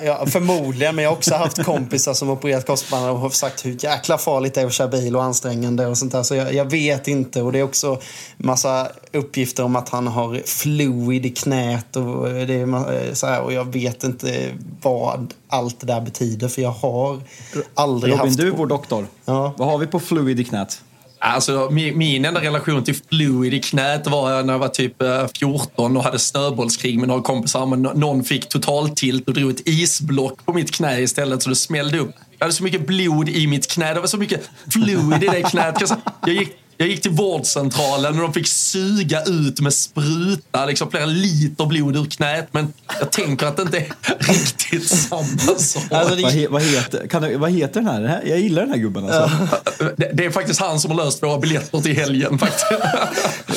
Ja, 0.05 0.27
förmodligen, 0.27 0.95
men 0.95 1.03
jag 1.03 1.11
har 1.11 1.17
också 1.17 1.35
haft 1.35 1.65
kompisar 1.65 2.15
som 2.15 2.31
opererat 2.31 2.67
korsbandet 2.67 3.11
och 3.11 3.19
har 3.19 3.31
sagt 3.31 3.67
hur 3.67 3.85
jäkla 3.85 4.19
farligt 4.19 4.55
det 4.55 4.61
är 4.61 4.67
att 4.67 4.73
köra 4.73 4.89
bil 4.89 5.17
och 5.17 5.23
ansträngande 5.23 5.87
och 5.87 5.99
sånt 5.99 6.13
där. 6.13 6.23
Så 6.23 6.35
jag, 6.35 6.55
jag, 6.55 6.71
vet 6.71 7.09
inte. 7.09 7.43
Och 7.43 7.53
det 7.53 7.59
är 7.59 7.63
också 7.63 8.01
massa 8.37 8.89
uppgifter 9.13 9.65
om 9.65 9.77
att 9.77 9.89
han 9.89 10.07
har 10.07 10.43
fluid 10.47 11.27
i 11.27 11.31
knät 11.31 11.97
och, 11.97 12.29
det 12.29 12.55
är 12.55 13.15
så 13.15 13.27
här, 13.27 13.43
och 13.43 13.53
jag 13.53 13.73
vet 13.73 14.05
inte 14.05 14.53
vad 14.83 15.35
allt 15.49 15.81
det 15.81 15.87
där 15.87 16.01
betyder 16.01 16.49
för 16.49 16.63
jag 16.63 16.71
har 16.71 17.21
aldrig 17.75 18.13
Robin, 18.13 18.27
haft... 18.27 18.39
du 18.39 18.47
är 18.47 18.51
vår 18.51 18.67
doktor. 18.67 19.07
Ja. 19.25 19.55
Vad 19.57 19.69
har 19.69 19.79
vi 19.79 19.87
på 19.87 20.01
fluid 20.01 20.41
i 20.41 20.45
knät? 20.45 20.83
Alltså, 21.25 21.69
min, 21.71 21.99
min 21.99 22.25
enda 22.25 22.41
relation 22.41 22.85
till 22.85 22.95
fluid 23.11 23.55
i 23.55 23.61
knät 23.61 24.07
var 24.07 24.43
när 24.43 24.53
jag 24.53 24.59
var 24.59 24.69
typ 24.69 24.97
14 25.39 25.97
och 25.97 26.05
hade 26.05 26.19
snöbollskrig 26.19 26.99
med 26.99 27.09
några 27.09 27.23
kompisar. 27.23 27.67
Men 27.67 27.83
någon 27.83 28.25
fick 28.25 28.49
totaltilt 28.49 29.29
och 29.29 29.35
drog 29.35 29.51
ett 29.51 29.69
isblock 29.69 30.47
på 30.47 30.53
mitt 30.53 30.71
knä 30.71 31.01
istället 31.01 31.43
så 31.43 31.49
det 31.49 31.57
smällde 31.57 31.99
upp. 31.99 32.15
Jag 32.39 32.45
hade 32.45 32.53
så 32.53 32.63
mycket 32.63 32.87
blod 32.87 33.29
i 33.29 33.47
mitt 33.47 33.71
knä. 33.71 33.95
Det 33.95 34.01
var 34.01 34.07
så 34.07 34.17
mycket 34.17 34.51
fluid 34.71 35.23
i 35.23 35.27
det 35.27 35.43
knät. 35.43 35.83
Jag 36.27 36.35
gick 36.35 36.62
jag 36.83 36.91
gick 36.91 37.03
till 37.03 37.11
vårdcentralen 37.11 38.15
och 38.15 38.23
de 38.23 38.33
fick 38.33 38.47
suga 38.47 39.23
ut 39.23 39.61
med 39.61 39.75
spruta 39.75 40.67
liksom 40.67 40.91
flera 40.91 41.07
liter 41.07 41.67
blod 41.67 41.97
ur 41.97 42.05
knät. 42.05 42.49
Men 42.53 42.73
jag 43.01 43.13
tänker 43.13 43.47
att 43.47 43.57
det 43.57 43.63
inte 43.63 43.79
är 43.79 43.95
riktigt 44.19 44.89
samma 44.89 45.59
sak. 45.59 45.83
Alltså, 45.91 46.15
det... 46.15 46.23
vad, 46.23 46.33
he, 46.33 46.49
vad, 46.49 46.63
heter, 46.63 47.07
kan 47.07 47.23
du, 47.23 47.37
vad 47.37 47.51
heter 47.51 47.81
den 47.81 48.07
här? 48.07 48.23
Jag 48.27 48.41
gillar 48.41 48.63
den 48.63 48.71
här 48.71 48.79
gubben 48.79 49.05
alltså. 49.05 49.31
Det, 49.97 50.11
det, 50.13 50.25
är 50.25 50.31
faktiskt 50.31 50.61
han 50.61 50.81
som 50.81 50.91
har 50.91 51.05
löst 51.05 51.23
våra 51.23 51.39
biljetter 51.39 51.81
till 51.81 51.97
helgen. 51.97 52.39
Faktiskt. 52.39 52.67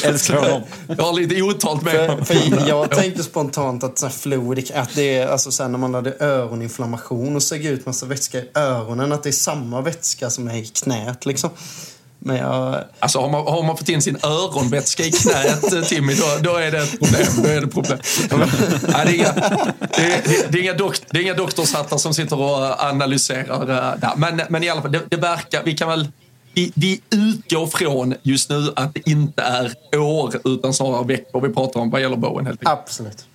Älskar 0.05 0.35
honom. 0.35 0.61
Jag 0.87 1.03
har 1.03 1.13
lite 1.13 1.41
otalt 1.41 1.81
med 1.81 1.93
för, 1.93 2.35
för 2.35 2.67
Jag 2.67 2.91
tänkte 2.91 3.23
spontant 3.23 3.83
att 3.83 3.99
så 3.99 4.09
fluid, 4.09 4.71
att 4.75 4.95
det 4.95 5.17
är 5.17 5.27
alltså 5.27 5.51
sen 5.51 5.71
när 5.71 5.79
man 5.79 5.93
hade 5.93 6.15
öroninflammation 6.19 7.35
och 7.35 7.43
sög 7.43 7.65
ut 7.65 7.85
massa 7.85 8.05
vätska 8.05 8.37
i 8.37 8.49
öronen, 8.53 9.11
att 9.11 9.23
det 9.23 9.29
är 9.29 9.31
samma 9.31 9.81
vätska 9.81 10.29
som 10.29 10.47
är 10.47 10.55
i 10.55 10.65
knät 10.65 11.25
liksom. 11.25 11.49
Men 12.25 12.35
jag... 12.35 12.83
Alltså 12.99 13.19
har 13.19 13.29
man, 13.29 13.47
har 13.47 13.63
man 13.63 13.77
fått 13.77 13.89
in 13.89 14.01
sin 14.01 14.17
öronvätska 14.23 15.03
i 15.03 15.11
knät, 15.11 15.73
eh, 15.73 15.81
Timmy, 15.81 16.13
då, 16.13 16.25
då 16.41 16.55
är 16.55 16.71
det 16.71 16.77
ett 16.77 16.99
problem. 16.99 17.27
Då 17.43 17.49
är 17.49 17.61
det, 17.61 17.67
problem. 17.67 17.99
Nej, 18.87 19.05
det, 19.05 19.11
är 19.11 19.15
inga, 19.15 19.33
det, 19.95 20.13
är, 20.13 20.51
det, 20.51 20.57
är 20.57 20.61
inga 20.61 20.73
dok, 20.73 20.97
det 21.09 21.17
är 21.17 21.21
inga 21.21 21.33
doktorshattar 21.33 21.97
som 21.97 22.13
sitter 22.13 22.39
och 22.39 22.83
analyserar 22.83 23.61
eh, 23.61 23.99
där. 23.99 24.13
Men, 24.15 24.41
men 24.49 24.63
i 24.63 24.69
alla 24.69 24.81
fall, 24.81 24.91
det, 24.91 25.01
det 25.09 25.17
verkar... 25.17 25.63
Vi 25.63 25.73
kan 25.77 25.89
väl... 25.89 26.07
Vi, 26.53 26.71
vi, 26.75 27.01
utgår 27.09 27.67
från 27.67 28.15
just 28.23 28.49
nu 28.49 28.71
att 28.75 28.93
det 28.93 29.09
inte 29.09 29.41
är 29.41 29.99
år 29.99 30.33
utan 30.43 30.73
snarare 30.73 31.07
veckor 31.07 31.41
vi 31.41 31.53
pratar 31.53 31.79
om 31.79 31.89
vad 31.89 32.01
gäller 32.01 32.17
Bowen. 32.17 32.45
Helt 32.45 32.61
Absolut. 32.63 33.25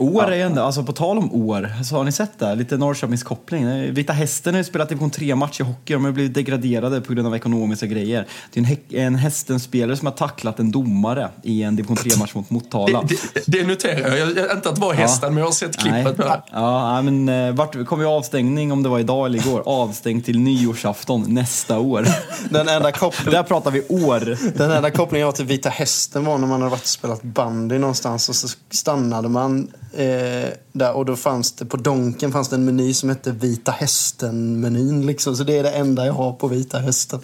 År 0.00 0.32
är 0.32 0.46
ändå, 0.46 0.62
alltså 0.62 0.82
på 0.82 0.92
tal 0.92 1.18
om 1.18 1.34
år, 1.34 1.72
så 1.84 1.96
har 1.96 2.04
ni 2.04 2.12
sett 2.12 2.38
det? 2.38 2.54
Lite 2.54 2.76
Norrköpings 2.76 3.22
koppling. 3.22 3.92
Vita 3.94 4.12
Hästen 4.12 4.54
har 4.54 4.58
ju 4.58 4.64
spelat 4.64 4.88
division 4.88 5.10
3-match 5.10 5.60
i 5.60 5.62
hockey, 5.62 5.92
de 5.92 6.04
har 6.04 6.12
blivit 6.12 6.34
degraderade 6.34 7.00
på 7.00 7.12
grund 7.12 7.26
av 7.26 7.36
ekonomiska 7.36 7.86
grejer. 7.86 8.26
Det 8.52 8.60
är 8.60 8.64
en, 8.64 9.06
en 9.06 9.14
Hästen-spelare 9.14 9.96
som 9.96 10.06
har 10.06 10.12
tacklat 10.12 10.58
en 10.58 10.70
domare 10.70 11.28
i 11.42 11.62
en 11.62 11.76
division 11.76 11.96
3-match 11.96 12.34
mot 12.34 12.50
Motala. 12.50 13.02
Det, 13.02 13.34
det, 13.34 13.42
det 13.46 13.66
noterar 13.66 14.16
jag, 14.16 14.36
jag 14.36 14.56
inte 14.56 14.68
att 14.68 14.74
det 14.74 14.80
var 14.80 14.94
Hästen, 14.94 15.26
ja. 15.26 15.30
men 15.30 15.38
jag 15.38 15.46
har 15.46 15.52
sett 15.52 15.76
klippet 15.76 16.18
Nej. 16.18 16.40
Ja, 16.52 17.02
men 17.02 17.28
eh, 17.28 17.54
vart 17.54 17.86
kom 17.86 18.00
ju 18.00 18.06
avstängning, 18.06 18.72
om 18.72 18.82
det 18.82 18.88
var 18.88 18.98
idag 18.98 19.26
eller 19.26 19.38
igår, 19.38 19.62
avstängd 19.66 20.24
till 20.24 20.38
nyårsafton 20.38 21.34
nästa 21.34 21.78
år. 21.78 22.06
Den 22.50 22.68
enda 22.68 22.92
kopplingen... 22.92 23.32
Där 23.32 23.42
pratar 23.42 23.70
vi 23.70 23.82
år. 23.88 24.38
Den 24.58 24.70
enda 24.70 24.90
kopplingen 24.90 25.20
jag 25.20 25.28
har 25.28 25.32
till 25.32 25.46
Vita 25.46 25.68
Hästen 25.68 26.24
var 26.24 26.38
när 26.38 26.46
man 26.46 26.60
hade 26.60 26.70
varit 26.70 26.82
och 26.82 26.88
spelat 26.88 27.22
bandy 27.22 27.78
någonstans 27.78 28.28
och 28.28 28.36
så 28.36 28.48
stannade 28.70 29.28
man 29.28 29.68
Eh, 29.92 30.48
där, 30.72 30.92
och 30.92 31.04
då 31.04 31.16
fanns 31.16 31.52
det 31.52 31.66
på 31.66 31.76
Donken 31.76 32.32
fanns 32.32 32.48
det 32.48 32.56
en 32.56 32.64
meny 32.64 32.94
som 32.94 33.08
hette 33.08 33.30
Vita 33.30 33.72
Hästen-menyn. 33.72 35.06
Liksom. 35.06 35.36
Så 35.36 35.44
det 35.44 35.58
är 35.58 35.62
det 35.62 35.70
enda 35.70 36.06
jag 36.06 36.12
har 36.12 36.32
på 36.32 36.48
Vita 36.48 36.78
Hästen. 36.78 37.20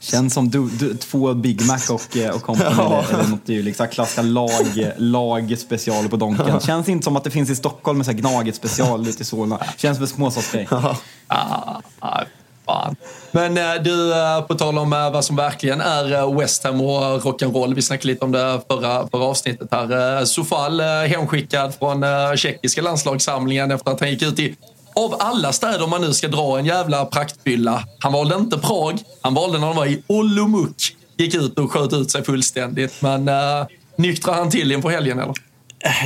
Känns 0.00 0.34
som 0.34 0.50
du, 0.50 0.68
du, 0.68 0.94
två 0.94 1.34
Big 1.34 1.66
Mac 1.66 1.90
och, 1.90 2.16
eh, 2.16 2.34
och 2.34 2.42
company 2.42 2.70
ja. 2.78 3.04
eller, 3.04 3.18
eller 3.20 3.30
något 3.30 3.46
dylikt. 3.46 3.80
Klassiska 3.90 4.22
lag, 4.22 4.92
lag 4.96 5.58
special 5.58 6.08
på 6.08 6.16
Donken. 6.16 6.48
Ja. 6.48 6.60
Känns 6.60 6.88
inte 6.88 7.04
som 7.04 7.16
att 7.16 7.24
det 7.24 7.30
finns 7.30 7.50
i 7.50 7.56
Stockholm 7.56 7.98
med 7.98 8.16
Gnaget 8.16 8.54
special 8.54 9.08
ute 9.08 9.22
i 9.22 9.24
Solna. 9.26 9.60
Känns 9.76 10.00
väl 10.00 10.08
småsatsgrej. 10.08 10.68
Ja. 10.70 10.96
Ah, 11.26 11.80
ah, 12.00 12.22
fan. 12.66 12.96
Men 13.32 13.58
eh, 13.58 13.82
du, 13.82 14.12
eh, 14.12 14.40
på 14.40 14.54
tal 14.54 14.78
om 14.78 14.92
eh, 14.92 15.10
vad 15.10 15.24
som 15.24 15.36
verkligen 15.36 15.80
är 15.80 16.38
West 16.38 16.64
Ham 16.64 16.80
och 16.80 17.22
rock'n'roll. 17.22 17.74
Vi 17.74 17.82
snackade 17.82 18.08
lite 18.08 18.24
om 18.24 18.32
det 18.32 18.60
förra, 18.68 19.08
förra 19.08 19.24
avsnittet 19.24 19.68
här. 19.70 20.24
Sofal 20.24 20.80
hemskickad 20.80 21.74
från 21.74 22.04
tjeckiska 22.36 22.82
landslagssamlingen 22.82 23.70
efter 23.70 23.90
att 23.90 24.00
han 24.00 24.10
gick 24.10 24.22
ut 24.22 24.38
i 24.38 24.56
av 24.96 25.16
alla 25.18 25.52
städer 25.52 25.86
man 25.86 26.00
nu 26.00 26.12
ska 26.12 26.28
dra 26.28 26.58
en 26.58 26.66
jävla 26.66 27.04
praktfylla. 27.04 27.84
Han 27.98 28.12
valde 28.12 28.34
inte 28.34 28.58
Prag, 28.58 28.98
han 29.20 29.34
valde 29.34 29.58
när 29.58 29.66
han 29.66 29.76
var 29.76 29.86
i 29.86 30.02
Olomouc. 30.06 30.92
Gick 31.16 31.34
ut 31.34 31.58
och 31.58 31.72
sköt 31.72 31.92
ut 31.92 32.10
sig 32.10 32.24
fullständigt. 32.24 33.02
Men 33.02 33.28
äh, 33.28 33.66
nyktra 33.96 34.34
han 34.34 34.50
till 34.50 34.72
inför 34.72 34.88
helgen 34.88 35.18
eller? 35.18 35.34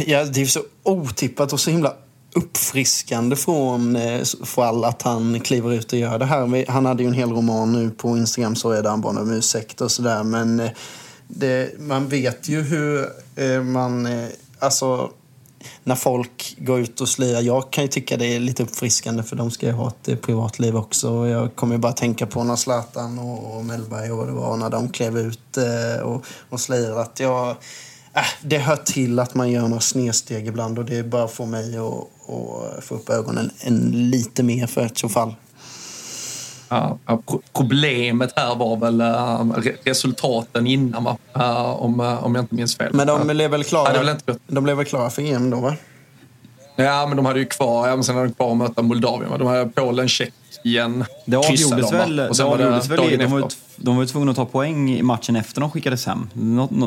Ja, 0.06 0.24
det 0.24 0.40
är 0.40 0.46
så 0.46 0.60
otippat 0.82 1.52
och 1.52 1.60
så 1.60 1.70
himla 1.70 1.94
uppfriskande 2.34 3.36
från 3.36 3.96
eh, 3.96 4.22
Fall 4.44 4.84
att 4.84 5.02
han 5.02 5.40
kliver 5.40 5.72
ut 5.72 5.92
och 5.92 5.98
gör 5.98 6.18
det 6.18 6.24
här. 6.24 6.70
Han 6.70 6.86
hade 6.86 7.02
ju 7.02 7.08
en 7.08 7.14
hel 7.14 7.30
roman 7.30 7.72
nu 7.72 7.90
på 7.90 8.16
Instagram 8.16 8.56
så 8.56 8.70
är 8.70 8.82
det 8.82 8.88
han 8.88 9.00
bad 9.00 9.18
om 9.18 9.30
ursäkt 9.30 9.80
och 9.80 9.90
sådär. 9.90 10.22
Men 10.22 10.60
eh, 10.60 10.70
det, 11.28 11.80
man 11.80 12.08
vet 12.08 12.48
ju 12.48 12.62
hur 12.62 13.06
eh, 13.36 13.62
man... 13.62 14.08
Alltså, 14.58 15.10
när 15.84 15.94
folk 15.94 16.56
går 16.58 16.80
ut 16.80 17.00
och 17.00 17.08
slirar. 17.08 17.40
Jag 17.40 17.70
kan 17.70 17.84
ju 17.84 17.88
tycka 17.88 18.16
det 18.16 18.26
är 18.26 18.40
lite 18.40 18.62
uppfriskande 18.62 19.22
för 19.22 19.36
de 19.36 19.50
ska 19.50 19.66
ju 19.66 19.72
ha 19.72 19.88
ett 19.88 20.22
privatliv 20.22 20.76
också. 20.76 21.28
Jag 21.28 21.56
kommer 21.56 21.74
ju 21.74 21.78
bara 21.78 21.92
tänka 21.92 22.26
på 22.26 22.44
när 22.44 22.56
Zlatan 22.56 23.18
och, 23.18 23.64
Mellberg 23.64 24.10
och 24.10 24.18
vad 24.18 24.26
det 24.26 24.32
var 24.32 24.56
när 24.56 24.70
de 24.70 24.88
klev 24.88 25.18
ut 25.18 25.58
och, 26.02 26.24
och 26.50 26.60
slirade. 26.60 27.00
Att 27.00 27.20
jag, 27.20 27.56
äh, 28.20 28.26
det 28.42 28.58
hör 28.58 28.76
till 28.76 29.18
att 29.18 29.34
man 29.34 29.50
gör 29.50 29.68
några 29.68 29.80
snedsteg 29.80 30.46
ibland 30.46 30.78
och 30.78 30.84
det 30.84 31.02
bara 31.02 31.28
får 31.28 31.46
mig 31.46 31.76
att, 31.76 31.84
att 32.30 32.84
få 32.84 32.94
upp 32.94 33.10
ögonen 33.10 33.50
en 33.60 34.10
lite 34.10 34.42
mer 34.42 34.66
för 34.66 34.86
ett 34.86 35.12
fall. 35.12 35.34
Ja, 36.68 36.98
problemet 37.52 38.32
här 38.36 38.54
var 38.54 38.76
väl 38.76 39.00
uh, 39.00 39.72
resultaten 39.84 40.66
innan, 40.66 41.04
va? 41.04 41.16
Uh, 41.36 41.82
om, 41.82 42.00
uh, 42.00 42.24
om 42.24 42.34
jag 42.34 42.42
inte 42.42 42.54
minns 42.54 42.76
fel. 42.76 42.94
Men 42.94 43.06
de 43.06 43.26
blev 43.26 43.50
väl 43.50 43.64
klara, 43.64 43.94
ja, 43.94 44.02
väl 44.02 44.16
de 44.46 44.64
blev 44.64 44.76
väl 44.76 44.86
klara 44.86 45.10
för 45.10 45.22
EM 45.22 45.50
då, 45.50 45.60
va? 45.60 45.76
Ja, 46.76 47.06
men 47.06 47.16
de 47.16 47.26
hade 47.26 47.38
ju 47.38 47.46
kvar, 47.46 47.88
ja, 47.88 47.96
men 47.96 48.04
sen 48.04 48.14
hade 48.14 48.28
de 48.28 48.34
kvar 48.34 48.50
att 48.50 48.56
möta 48.56 48.82
Moldavien. 48.82 49.30
Va? 49.30 49.38
De 49.38 49.46
hade 49.46 49.66
Polen, 49.66 50.08
Tjeckien, 50.08 50.39
Det 51.24 51.36
avgjordes 51.36 51.92
väl, 51.92 52.20
och 52.20 52.36
sen 52.36 52.46
det 52.46 52.52
avgjordes 52.52 52.88
väl 52.88 53.18
de, 53.18 53.26
var, 53.26 53.48
de 53.76 53.96
var 53.96 54.02
ju 54.02 54.08
tvungna 54.08 54.30
att 54.30 54.36
ta 54.36 54.44
poäng 54.44 54.90
i 54.90 55.02
matchen 55.02 55.36
efter 55.36 55.60
de 55.60 55.70
skickades 55.70 56.06
hem. 56.06 56.30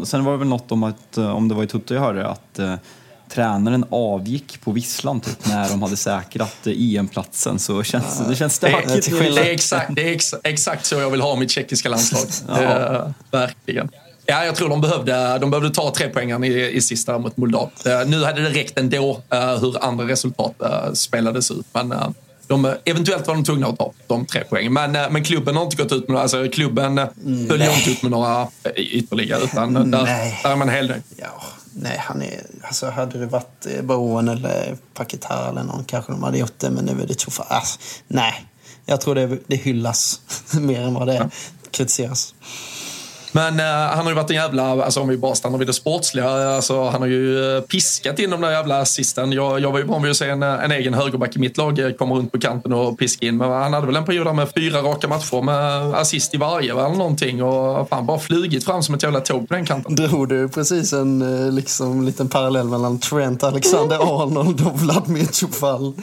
sen 0.05 0.24
var 0.24 0.32
det 0.32 0.38
väl 0.38 0.48
något 0.48 0.72
om 0.72 0.84
att, 0.84 1.17
om 1.17 1.48
det 1.48 1.55
var 1.55 1.63
i 1.63 1.67
Tutto 1.67 1.93
jag 1.93 2.01
hörde, 2.01 2.27
att 2.27 2.60
tränaren 3.34 3.86
avgick 3.89 4.62
på 4.62 4.72
visslan 4.72 5.20
typ, 5.20 5.46
när 5.46 5.70
de 5.70 5.82
hade 5.82 5.98
säkrat 5.98 6.67
EM-platsen. 6.67 7.60
Så 7.60 7.84
känns, 7.84 8.27
det 8.27 8.36
känns 8.36 8.53
stökigt. 8.53 9.10
Det, 9.10 9.20
det, 9.20 9.50
är 9.50 9.53
exakt, 9.53 9.96
det 9.96 10.10
är 10.10 10.12
ex, 10.15 10.34
exakt 10.43 10.86
så 10.86 10.96
jag 10.96 11.10
vill 11.10 11.22
ha 11.22 11.36
mitt 11.36 11.51
tjeckiska 11.51 11.89
landslag. 11.89 12.22
ja. 12.63 13.13
verkligen. 13.32 13.89
Ja, 14.25 14.46
jag 14.46 14.55
tror 14.55 14.70
de 14.70 14.82
behövde, 14.82 15.38
de 15.39 15.50
behövde 15.50 15.70
ta 15.70 15.93
tre 15.96 16.10
poängen 16.10 16.43
i, 16.43 16.72
i 16.74 16.82
sista 16.82 17.17
mot 17.17 17.38
Moldavien. 17.38 18.10
Nu 18.10 18.24
hade 18.24 18.41
det 18.41 18.50
räckt 18.50 18.79
ändå 18.79 19.22
uh, 19.34 19.62
hur 19.62 19.84
andra 19.84 20.08
resultat 20.08 20.53
uh, 20.63 20.93
spelades 20.93 21.51
ut. 21.51 21.65
Men 21.72 21.91
uh, 21.91 22.10
de, 22.48 22.76
eventuellt 22.86 23.28
var 23.28 23.36
de 23.36 23.44
tvungna 23.44 23.68
att 23.68 23.78
ta 23.78 23.94
de 24.08 24.26
tre 24.26 24.44
poängen. 24.50 24.74
Men, 24.74 24.92
men 24.92 25.24
klubben 25.24 25.56
har 25.56 25.64
inte 25.64 25.84
gått 25.84 25.92
ut 25.92 26.10
med 26.10 26.22
alltså 26.22 26.50
klubben 26.50 27.02
följer 27.50 27.78
inte 27.78 27.92
ut 27.92 28.02
med 28.02 28.12
några 28.12 28.48
ytterligare. 28.76 29.44
Utan 29.44 29.74
där, 29.74 30.06
där 30.44 30.52
är 30.52 30.56
man 30.56 30.70
helnöjd. 30.70 31.04
Ja. 31.18 31.44
Nej, 31.76 31.98
han 32.00 32.22
är, 32.22 32.42
alltså 32.62 32.90
hade 32.90 33.20
det 33.20 33.26
varit 33.26 33.66
eh, 33.66 33.82
Bowen 33.82 34.28
eller 34.28 34.78
Paketar 34.94 35.50
eller 35.50 35.64
någon 35.64 35.84
kanske 35.84 36.12
de 36.12 36.24
hade 36.24 36.38
gjort 36.38 36.60
det. 36.60 36.70
Men 36.70 36.86
nu 36.86 37.02
är 37.02 37.08
det 37.08 37.14
tuffa. 37.14 37.44
Alltså, 37.44 37.80
nej, 38.08 38.46
jag 38.86 39.02
tror 39.02 39.16
det, 39.16 39.38
det 39.48 39.56
hyllas 39.56 40.22
mer 40.54 40.82
än 40.82 40.94
vad 40.94 41.08
det 41.08 41.16
ja. 41.16 41.30
kritiseras. 41.72 42.36
Men 43.36 43.60
uh, 43.60 43.66
han 43.66 44.00
har 44.00 44.10
ju 44.10 44.16
varit 44.16 44.30
en 44.30 44.36
jävla, 44.36 44.84
alltså 44.84 45.02
om 45.02 45.08
vi 45.08 45.18
bara 45.18 45.36
stannar 45.36 45.58
vid 45.58 45.68
det 45.68 45.74
sportsliga, 45.74 46.30
alltså, 46.30 46.90
han 46.90 47.02
har 47.02 47.08
ju 47.08 47.56
eh, 47.56 47.62
piskat 47.62 48.20
in 48.20 48.30
de 48.30 48.42
där 48.42 48.52
jävla 48.52 48.78
assisten. 48.78 49.32
Jag, 49.32 49.60
jag 49.60 49.72
var 49.72 49.80
ju 49.80 49.86
van 49.86 50.02
vid 50.02 50.12
att 50.12 50.18
se 50.18 50.30
en, 50.30 50.44
en 50.44 50.72
egen 50.72 50.94
högerback 50.94 51.36
i 51.36 51.40
mitt 51.40 51.58
lag 51.58 51.94
komma 51.98 52.16
runt 52.16 52.32
på 52.32 52.40
kanten 52.40 52.74
och 52.74 53.00
piska 53.00 53.25
in. 53.25 53.38
Men 53.38 53.52
han 53.52 53.74
hade 53.74 53.86
väl 53.86 53.96
en 53.96 54.06
period 54.06 54.36
med 54.36 54.48
fyra 54.56 54.82
raka 54.82 55.08
matcher 55.08 55.42
med 55.42 55.94
assist 55.96 56.34
i 56.34 56.38
varje 56.38 56.72
eller 56.72 56.90
någonting 56.90 57.44
och 57.44 57.90
fan 57.90 58.06
bara 58.06 58.20
flugit 58.20 58.66
fram 58.66 58.84
som 58.84 58.96
ett 58.96 59.04
jävla 59.04 59.20
tåg 59.20 59.48
på 59.48 59.54
den 59.54 59.66
kanten. 59.66 59.96
Drog 59.96 60.30
du 60.30 60.50
precis 60.50 60.94
en 60.94 61.56
liksom, 61.56 62.06
liten 62.06 62.30
parallell 62.30 62.68
mellan 62.68 63.00
Trent 63.00 63.44
Alexander-Arnold 63.44 64.68
och 64.68 64.80
Vladimir 64.80 65.28
Tjofall? 65.32 65.94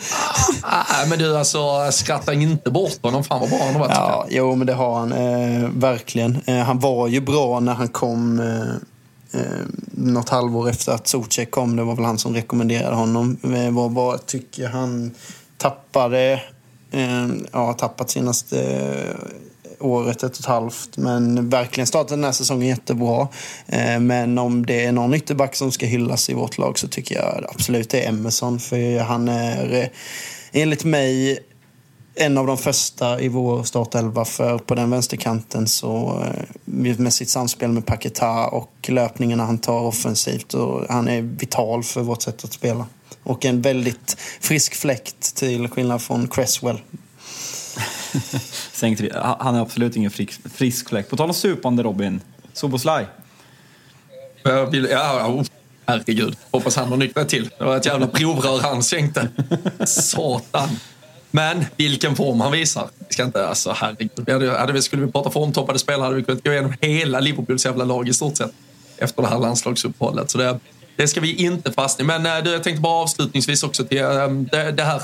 Nej, 0.62 1.08
men 1.08 1.18
du 1.18 1.36
alltså 1.36 1.58
skratta 1.90 2.32
inte 2.32 2.70
bort 2.70 3.02
honom. 3.02 3.24
Fan 3.24 3.40
vad 3.40 3.48
bra 3.48 3.58
han 3.62 3.74
har 3.74 3.80
varit. 3.80 3.92
Ja, 3.94 4.26
jo, 4.28 4.54
men 4.54 4.66
det 4.66 4.74
har 4.74 4.98
han 4.98 5.12
eh, 5.12 5.68
verkligen. 5.72 6.38
Eh, 6.46 6.58
han 6.58 6.78
var 6.78 7.08
ju 7.08 7.19
bra 7.20 7.60
när 7.60 7.74
han 7.74 7.88
kom 7.88 8.40
eh, 8.40 9.40
eh, 9.40 9.66
något 9.90 10.28
halvår 10.28 10.68
efter 10.68 10.92
att 10.92 11.08
Zuzek 11.08 11.50
kom. 11.50 11.76
Det 11.76 11.84
var 11.84 11.96
väl 11.96 12.04
han 12.04 12.18
som 12.18 12.34
rekommenderade 12.34 12.96
honom. 12.96 13.36
Eh, 13.42 13.70
var 13.70 13.88
bara, 13.88 14.18
tycker 14.18 14.68
han 14.68 15.10
tappade, 15.56 16.42
eh, 16.90 17.28
ja, 17.52 17.72
tappat 17.72 18.10
senaste 18.10 18.60
eh, 18.60 19.16
året, 19.80 20.16
ett 20.16 20.32
och 20.32 20.40
ett 20.40 20.46
halvt. 20.46 20.96
Men 20.96 21.48
verkligen 21.48 21.86
startat 21.86 22.08
den 22.08 22.24
här 22.24 22.32
säsongen 22.32 22.68
jättebra. 22.68 23.28
Eh, 23.66 24.00
men 24.00 24.38
om 24.38 24.66
det 24.66 24.84
är 24.84 24.92
någon 24.92 25.14
ytterback 25.14 25.56
som 25.56 25.72
ska 25.72 25.86
hyllas 25.86 26.30
i 26.30 26.34
vårt 26.34 26.58
lag 26.58 26.78
så 26.78 26.88
tycker 26.88 27.14
jag 27.14 27.44
absolut 27.48 27.90
det 27.90 28.04
är 28.04 28.08
Emerson. 28.08 28.60
För 28.60 28.98
han 28.98 29.28
är 29.28 29.74
eh, 29.74 29.88
enligt 30.52 30.84
mig 30.84 31.38
en 32.20 32.38
av 32.38 32.46
de 32.46 32.58
första 32.58 33.20
i 33.20 33.28
vår 33.28 33.62
startelva 33.62 34.24
för 34.24 34.58
på 34.58 34.74
den 34.74 34.90
vänsterkanten 34.90 35.68
så 35.68 36.22
eh, 36.24 36.44
med 36.64 37.12
sitt 37.12 37.28
samspel 37.28 37.70
med 37.70 37.86
Paketa 37.86 38.46
och 38.46 38.72
löpningarna 38.88 39.44
han 39.44 39.58
tar 39.58 39.80
offensivt 39.80 40.54
och 40.54 40.84
han 40.88 41.08
är 41.08 41.22
vital 41.22 41.82
för 41.82 42.00
vårt 42.00 42.22
sätt 42.22 42.44
att 42.44 42.52
spela. 42.52 42.86
Och 43.22 43.44
en 43.44 43.62
väldigt 43.62 44.16
frisk 44.40 44.74
fläkt 44.74 45.36
till 45.36 45.68
skillnad 45.68 46.02
från 46.02 46.28
Cresswell. 46.28 46.80
han 49.38 49.54
är 49.54 49.60
absolut 49.60 49.96
ingen 49.96 50.10
frisk, 50.10 50.40
frisk 50.54 50.88
fläkt. 50.88 51.10
På 51.10 51.16
tal 51.16 51.28
om 51.28 51.34
supande 51.34 51.82
Robin, 51.82 52.20
Soboslaj. 52.52 53.06
Ja, 54.42 55.26
oh, 55.26 55.44
herregud. 55.86 56.36
Hoppas 56.50 56.76
han 56.76 56.88
har 56.88 56.96
nyktrat 56.96 57.28
till. 57.28 57.50
Det 57.58 57.64
var 57.64 57.76
ett 57.76 57.86
jävla 57.86 58.06
provrör 58.06 58.60
han 58.60 58.82
sänkte. 58.82 59.28
Satan. 59.86 60.68
Men 61.30 61.64
vilken 61.76 62.16
form 62.16 62.40
han 62.40 62.52
visar. 62.52 62.88
Vi 63.08 63.14
ska 63.14 63.24
inte, 63.24 63.46
alltså 63.46 63.72
herregud. 63.76 64.30
Hade, 64.30 64.58
hade 64.58 64.72
vi, 64.72 64.82
skulle 64.82 65.06
vi 65.06 65.12
prata 65.12 65.30
formtoppade 65.30 65.78
spelare 65.78 66.04
hade 66.04 66.16
vi 66.16 66.24
kunnat 66.24 66.44
gå 66.44 66.52
igenom 66.52 66.74
hela 66.80 67.20
Liverpools 67.20 67.64
jävla 67.64 67.84
lag 67.84 68.08
i 68.08 68.12
stort 68.12 68.36
sett. 68.36 68.52
Efter 68.98 69.22
det 69.22 69.28
här 69.28 69.38
landslagsuppehållet. 69.38 70.30
Så 70.30 70.38
det, 70.38 70.58
det 70.96 71.08
ska 71.08 71.20
vi 71.20 71.34
inte 71.34 71.72
fastna 71.72 72.02
i. 72.02 72.06
Men 72.06 72.26
äh, 72.26 72.52
jag 72.52 72.62
tänkte 72.62 72.80
bara 72.80 73.02
avslutningsvis 73.02 73.62
också 73.62 73.84
till 73.84 73.98
äh, 73.98 74.28
det, 74.28 74.72
det 74.72 74.82
här 74.82 75.02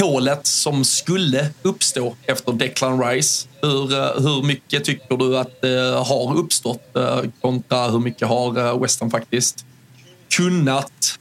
hålet 0.00 0.46
som 0.46 0.84
skulle 0.84 1.48
uppstå 1.62 2.16
efter 2.22 2.52
Declan 2.52 3.04
Rice. 3.04 3.48
Hur, 3.62 3.92
äh, 3.92 4.22
hur 4.22 4.42
mycket 4.42 4.84
tycker 4.84 5.16
du 5.16 5.38
att 5.38 5.62
det 5.62 6.04
har 6.06 6.36
uppstått 6.36 6.96
kontra 7.40 7.88
hur 7.88 7.98
mycket 7.98 8.28
har 8.28 8.78
West 8.80 9.00
Ham 9.00 9.10
faktiskt 9.10 9.64
kunnat 10.28 11.18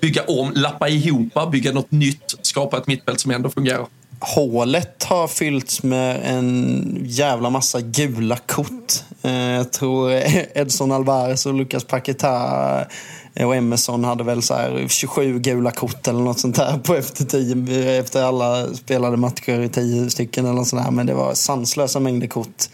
bygga 0.00 0.22
om, 0.22 0.52
lappa 0.54 0.88
ihop, 0.88 1.52
bygga 1.52 1.72
något 1.72 1.90
nytt, 1.90 2.31
skapa 2.52 2.78
ett 2.78 2.86
mittfält 2.86 3.20
som 3.20 3.30
ändå 3.30 3.50
fungerar. 3.50 3.86
Hålet 4.20 5.02
har 5.04 5.28
fyllts 5.28 5.82
med 5.82 6.20
en 6.24 6.98
jävla 7.04 7.50
massa 7.50 7.80
gula 7.80 8.36
kort. 8.36 8.92
Eh, 9.22 9.32
jag 9.32 9.72
tror 9.72 10.10
Edson 10.54 10.92
Alvarez 10.92 11.46
och 11.46 11.54
Lucas 11.54 11.84
Paquetá 11.84 12.86
eh, 13.34 13.46
och 13.46 13.56
Emerson 13.56 14.04
hade 14.04 14.24
väl 14.24 14.42
så 14.42 14.54
27 14.88 15.38
gula 15.38 15.70
kort 15.70 16.08
eller 16.08 16.20
något 16.20 16.38
sånt 16.38 16.56
där 16.56 16.78
på 16.78 16.94
efter, 16.94 17.24
tio, 17.24 17.98
efter 18.00 18.22
alla 18.22 18.74
spelade 18.74 19.16
matcher 19.16 19.60
i 19.60 19.68
tio 19.68 20.10
stycken 20.10 20.46
eller 20.46 20.64
sånt 20.64 20.84
där. 20.84 20.90
Men 20.90 21.06
det 21.06 21.14
var 21.14 21.34
sanslösa 21.34 22.00
mängder 22.00 22.26
kort. 22.26 22.64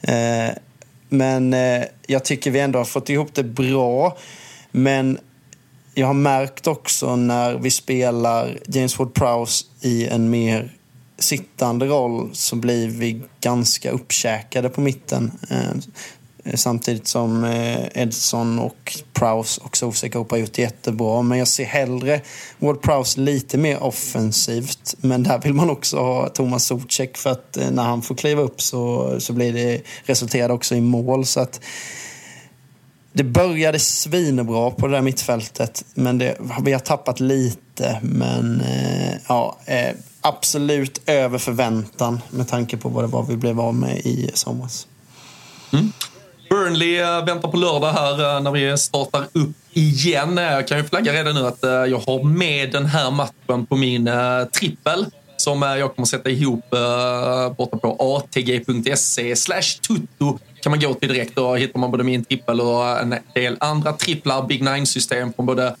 Eh, 0.00 0.56
men 1.08 1.54
jag 2.06 2.24
tycker 2.24 2.50
vi 2.50 2.60
ändå 2.60 2.78
har 2.78 2.84
fått 2.84 3.08
ihop 3.08 3.34
det 3.34 3.44
bra. 3.44 4.16
Men 4.70 5.18
jag 5.98 6.06
har 6.06 6.14
märkt 6.14 6.66
också 6.66 7.16
när 7.16 7.54
vi 7.54 7.70
spelar 7.70 8.58
James 8.66 8.98
Ward-Prowse 8.98 9.64
i 9.80 10.06
en 10.06 10.30
mer 10.30 10.72
sittande 11.18 11.86
roll 11.86 12.30
så 12.32 12.56
blir 12.56 12.88
vi 12.88 13.20
ganska 13.40 13.90
uppkäkade 13.90 14.68
på 14.68 14.80
mitten. 14.80 15.32
Eh, 15.50 16.54
samtidigt 16.54 17.06
som 17.06 17.44
eh, 17.44 18.02
Edson 18.02 18.58
och 18.58 18.98
Prowse 19.12 19.60
och 19.64 19.76
Sosek 19.76 20.14
har 20.14 20.36
gjort 20.36 20.52
det 20.52 20.62
jättebra. 20.62 21.22
Men 21.22 21.38
jag 21.38 21.48
ser 21.48 21.64
hellre 21.64 22.20
Ward 22.58 22.82
Prowse 22.82 23.20
lite 23.20 23.58
mer 23.58 23.82
offensivt. 23.82 24.94
Men 25.00 25.22
där 25.22 25.38
vill 25.38 25.54
man 25.54 25.70
också 25.70 25.96
ha 25.96 26.28
Thomas 26.28 26.66
Socek 26.66 27.16
för 27.16 27.30
att 27.30 27.56
eh, 27.56 27.70
när 27.70 27.84
han 27.84 28.02
får 28.02 28.14
kliva 28.14 28.42
upp 28.42 28.62
så, 28.62 29.14
så 29.20 29.32
blir 29.32 29.52
det 29.52 29.82
resulterar 30.04 30.50
också 30.50 30.74
i 30.74 30.80
mål. 30.80 31.26
Så 31.26 31.40
att 31.40 31.60
det 33.16 33.24
började 33.24 33.78
svinbra 33.78 34.70
på 34.70 34.86
det 34.86 34.92
där 34.92 35.02
mittfältet, 35.02 35.84
men 35.94 36.18
det, 36.18 36.36
vi 36.64 36.72
har 36.72 36.78
tappat 36.78 37.20
lite. 37.20 38.00
Men 38.02 38.60
eh, 38.60 39.14
ja, 39.28 39.56
eh, 39.64 39.94
absolut 40.20 41.00
över 41.06 41.38
förväntan 41.38 42.20
med 42.30 42.48
tanke 42.48 42.76
på 42.76 42.88
vad 42.88 43.04
det 43.04 43.08
var 43.08 43.22
vi 43.22 43.36
blev 43.36 43.60
av 43.60 43.74
med 43.74 43.98
i 43.98 44.30
somras. 44.34 44.86
Mm. 45.72 45.92
Burnley 46.50 46.98
eh, 46.98 47.24
väntar 47.24 47.48
på 47.48 47.56
lördag 47.56 47.92
här 47.92 48.36
eh, 48.36 48.42
när 48.42 48.50
vi 48.50 48.78
startar 48.78 49.24
upp 49.32 49.56
igen. 49.72 50.38
Eh, 50.38 50.44
jag 50.44 50.68
kan 50.68 50.78
ju 50.78 50.84
flagga 50.84 51.12
redan 51.12 51.34
nu 51.34 51.46
att 51.46 51.58
jag 51.62 51.98
har 51.98 52.24
med 52.24 52.72
den 52.72 52.86
här 52.86 53.10
matchen 53.10 53.66
på 53.66 53.76
min 53.76 54.10
trippel 54.52 55.06
som 55.36 55.62
jag 55.62 55.94
kommer 55.94 56.06
sätta 56.06 56.30
ihop 56.30 56.74
eh, 56.74 57.52
borta 57.56 57.76
på 57.76 57.96
atg.se 58.00 59.36
slash 59.36 59.80
tutto 59.88 60.38
kan 60.60 60.70
man 60.70 60.80
gå 60.80 60.94
till 60.94 61.08
direkt. 61.08 61.34
Då 61.34 61.54
hittar 61.54 61.78
man 61.80 61.90
både 61.90 62.04
min 62.04 62.24
trippel 62.24 62.60
och 62.60 63.00
en 63.00 63.14
del 63.34 63.56
andra 63.60 63.92
tripplar, 63.92 64.46
Big 64.46 64.62
Nine-system 64.62 65.32
från 65.32 65.46
både 65.46 65.76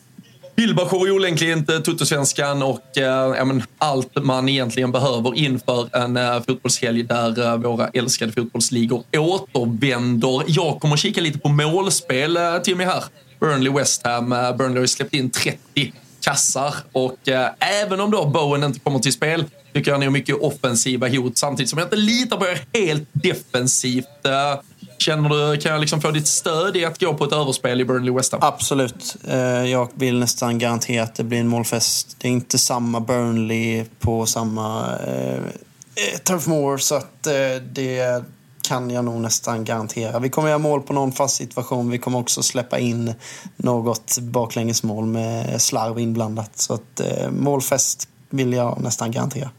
Bilbachor 0.56 1.10
olänkligt, 1.10 1.66
Tuttosvenskan 1.66 2.62
och 2.62 2.98
eh, 2.98 3.44
men, 3.44 3.62
allt 3.78 4.24
man 4.24 4.48
egentligen 4.48 4.92
behöver 4.92 5.38
inför 5.38 5.96
en 5.96 6.16
eh, 6.16 6.42
fotbollshelg 6.42 7.02
där 7.02 7.46
eh, 7.46 7.56
våra 7.56 7.88
älskade 7.88 8.32
fotbollsligor 8.32 9.04
återvänder. 9.16 10.42
Jag 10.46 10.80
kommer 10.80 10.96
kika 10.96 11.20
lite 11.20 11.38
på 11.38 11.48
målspel, 11.48 12.36
eh, 12.36 12.58
Timmy, 12.58 12.84
här. 12.84 13.04
Burnley, 13.40 13.72
West 13.72 14.06
Ham. 14.06 14.32
Eh, 14.32 14.56
Burnley 14.56 14.76
har 14.76 14.80
ju 14.82 14.88
släppt 14.88 15.14
in 15.14 15.30
30 15.30 15.92
kassar 16.26 16.74
och 16.92 17.28
eh, 17.28 17.50
även 17.58 18.00
om 18.00 18.10
då 18.10 18.26
Bowen 18.26 18.64
inte 18.64 18.80
kommer 18.80 18.98
till 18.98 19.12
spel 19.12 19.44
tycker 19.74 19.90
jag 19.90 20.00
ni 20.00 20.06
har 20.06 20.12
mycket 20.12 20.36
offensiva 20.36 21.08
hot 21.08 21.38
samtidigt 21.38 21.70
som 21.70 21.78
jag 21.78 21.86
inte 21.86 21.96
litar 21.96 22.36
på 22.36 22.46
er 22.46 22.60
helt 22.72 23.08
defensivt. 23.12 24.26
Eh, 24.26 24.60
Känner 24.98 25.28
du, 25.28 25.60
kan 25.60 25.72
jag 25.72 25.80
liksom 25.80 26.00
få 26.00 26.10
ditt 26.10 26.26
stöd 26.26 26.76
i 26.76 26.84
att 26.84 27.00
gå 27.00 27.14
på 27.14 27.24
ett 27.24 27.32
överspel 27.32 27.80
i 27.80 27.84
Burnley 27.84 28.14
West 28.14 28.32
Ham? 28.32 28.40
Absolut. 28.44 29.16
Eh, 29.28 29.38
jag 29.64 29.88
vill 29.94 30.18
nästan 30.18 30.58
garantera 30.58 31.02
att 31.02 31.14
det 31.14 31.24
blir 31.24 31.38
en 31.38 31.48
målfest. 31.48 32.16
Det 32.18 32.28
är 32.28 32.32
inte 32.32 32.58
samma 32.58 33.00
Burnley 33.00 33.84
på 34.00 34.26
samma 34.26 34.96
eh, 35.06 35.34
eh 35.34 36.18
Turf 36.24 36.46
Moor 36.46 36.78
så 36.78 36.94
att 36.94 37.26
eh, 37.26 37.32
det 37.72 38.24
kan 38.66 38.90
jag 38.90 39.04
nog 39.04 39.20
nästan 39.20 39.64
garantera. 39.64 40.18
Vi 40.18 40.30
kommer 40.30 40.48
göra 40.48 40.58
mål 40.58 40.82
på 40.82 40.92
någon 40.92 41.12
fast 41.12 41.36
situation. 41.36 41.90
Vi 41.90 41.98
kommer 41.98 42.18
också 42.18 42.42
släppa 42.42 42.78
in 42.78 43.14
något 43.56 44.18
baklängesmål 44.18 45.06
med 45.06 45.62
slarv 45.62 45.98
inblandat. 45.98 46.58
Så 46.58 46.74
att 46.74 47.00
eh, 47.00 47.30
målfest 47.30 48.08
vill 48.30 48.52
jag 48.52 48.80
nästan 48.80 49.10
garantera. 49.10 49.50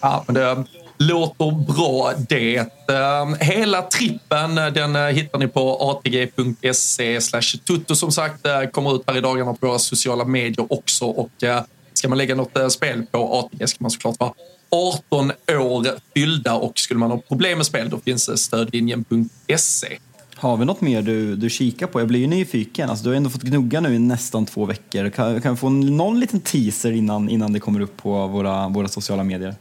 Ja, 0.00 0.24
men 0.26 0.34
det 0.34 0.64
låter 0.98 1.50
bra 1.74 2.12
det. 2.28 2.56
Ehm, 2.88 3.34
hela 3.40 3.82
trippen 3.82 4.58
eh, 4.58 4.66
den 4.66 4.96
eh, 4.96 5.02
hittar 5.02 5.38
ni 5.38 5.48
på 5.48 5.90
atg.se 5.90 7.20
tutto 7.66 7.94
som 7.94 8.12
sagt. 8.12 8.46
Eh, 8.46 8.64
kommer 8.64 8.96
ut 8.96 9.02
här 9.06 9.16
i 9.16 9.20
dagarna 9.20 9.54
på 9.54 9.66
våra 9.66 9.78
sociala 9.78 10.24
medier 10.24 10.72
också. 10.72 11.04
Och 11.04 11.30
ska 11.94 12.08
man 12.08 12.18
lägga 12.18 12.34
något 12.34 12.72
spel 12.72 13.06
på 13.10 13.38
ATG 13.38 13.66
ska 13.66 13.76
man 13.80 13.90
såklart 13.90 14.20
vara 14.20 14.32
18 14.74 15.32
år 15.48 15.86
fyllda 16.14 16.54
och 16.54 16.78
skulle 16.78 17.00
man 17.00 17.10
ha 17.10 17.18
problem 17.18 17.58
med 17.58 17.66
spel 17.66 17.90
då 17.90 17.98
finns 17.98 18.42
stödlinjen.se. 18.42 19.98
Har 20.36 20.56
vi 20.56 20.64
något 20.64 20.80
mer 20.80 21.02
du, 21.02 21.36
du 21.36 21.50
kikar 21.50 21.86
på? 21.86 22.00
Jag 22.00 22.08
blir 22.08 22.20
ju 22.20 22.26
nyfiken. 22.26 22.90
Alltså, 22.90 23.04
du 23.04 23.10
har 23.10 23.16
ändå 23.16 23.30
fått 23.30 23.42
gnugga 23.42 23.80
nu 23.80 23.94
i 23.94 23.98
nästan 23.98 24.46
två 24.46 24.64
veckor. 24.64 25.10
Kan, 25.10 25.40
kan 25.40 25.54
vi 25.54 25.58
få 25.58 25.68
någon 25.68 26.20
liten 26.20 26.40
teaser 26.40 26.92
innan, 26.92 27.28
innan 27.28 27.52
det 27.52 27.60
kommer 27.60 27.80
upp 27.80 27.96
på 27.96 28.26
våra, 28.26 28.68
våra 28.68 28.88
sociala 28.88 29.24
medier? 29.24 29.54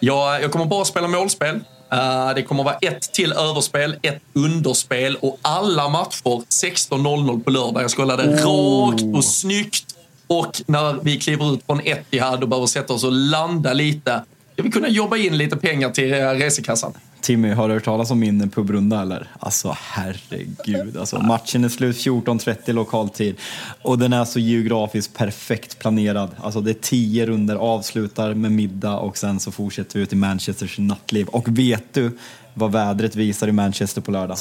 Ja, 0.00 0.38
jag 0.40 0.52
kommer 0.52 0.66
bara 0.66 0.84
spela 0.84 1.08
målspel. 1.08 1.60
Eh, 1.92 2.34
det 2.34 2.42
kommer 2.42 2.64
vara 2.64 2.74
ett 2.74 3.12
till 3.12 3.32
överspel, 3.32 3.96
ett 4.02 4.22
underspel 4.32 5.16
och 5.16 5.38
alla 5.42 5.88
matcher 5.88 6.42
16.00 6.48 7.44
på 7.44 7.50
lördag. 7.50 7.82
Jag 7.82 7.90
ska 7.90 8.02
hålla 8.02 8.16
det 8.16 8.44
rakt 8.44 9.02
och 9.14 9.24
snyggt. 9.24 9.96
Och 10.26 10.62
när 10.66 10.98
vi 11.02 11.20
kliver 11.20 11.54
ut 11.54 11.66
från 11.66 11.80
Etihad 11.80 12.42
och 12.42 12.48
behöver 12.48 12.66
sätta 12.66 12.92
oss 12.92 13.04
och 13.04 13.12
landa 13.12 13.72
lite, 13.72 14.22
ska 14.54 14.62
vi 14.62 14.70
kunna 14.70 14.88
jobba 14.88 15.16
in 15.16 15.36
lite 15.36 15.56
pengar 15.56 15.90
till 15.90 16.12
eh, 16.12 16.30
resekassan. 16.30 16.92
Timmy, 17.20 17.50
har 17.50 17.68
du 17.68 17.74
hört 17.74 17.84
talas 17.84 18.10
om 18.10 18.18
min 18.18 18.50
pubrunda 18.50 19.02
eller? 19.02 19.28
Alltså 19.38 19.76
herregud. 19.80 20.96
Alltså, 20.96 21.18
matchen 21.18 21.64
är 21.64 21.68
slut 21.68 21.96
14.30 21.96 22.72
lokaltid 22.72 23.36
och 23.82 23.98
den 23.98 24.12
är 24.12 24.24
så 24.24 24.38
geografiskt 24.38 25.14
perfekt 25.14 25.78
planerad. 25.78 26.30
Alltså 26.42 26.60
det 26.60 26.70
är 26.70 26.74
tio 26.74 27.26
runder 27.26 27.56
avslutar 27.56 28.34
med 28.34 28.52
middag 28.52 28.98
och 28.98 29.16
sen 29.16 29.40
så 29.40 29.52
fortsätter 29.52 29.98
vi 29.98 30.02
ut 30.02 30.12
i 30.12 30.16
Manchesters 30.16 30.78
nattliv. 30.78 31.26
Och 31.28 31.58
vet 31.58 31.94
du 31.94 32.18
vad 32.54 32.72
vädret 32.72 33.16
visar 33.16 33.48
i 33.48 33.52
Manchester 33.52 34.00
på 34.00 34.10
lördag? 34.10 34.38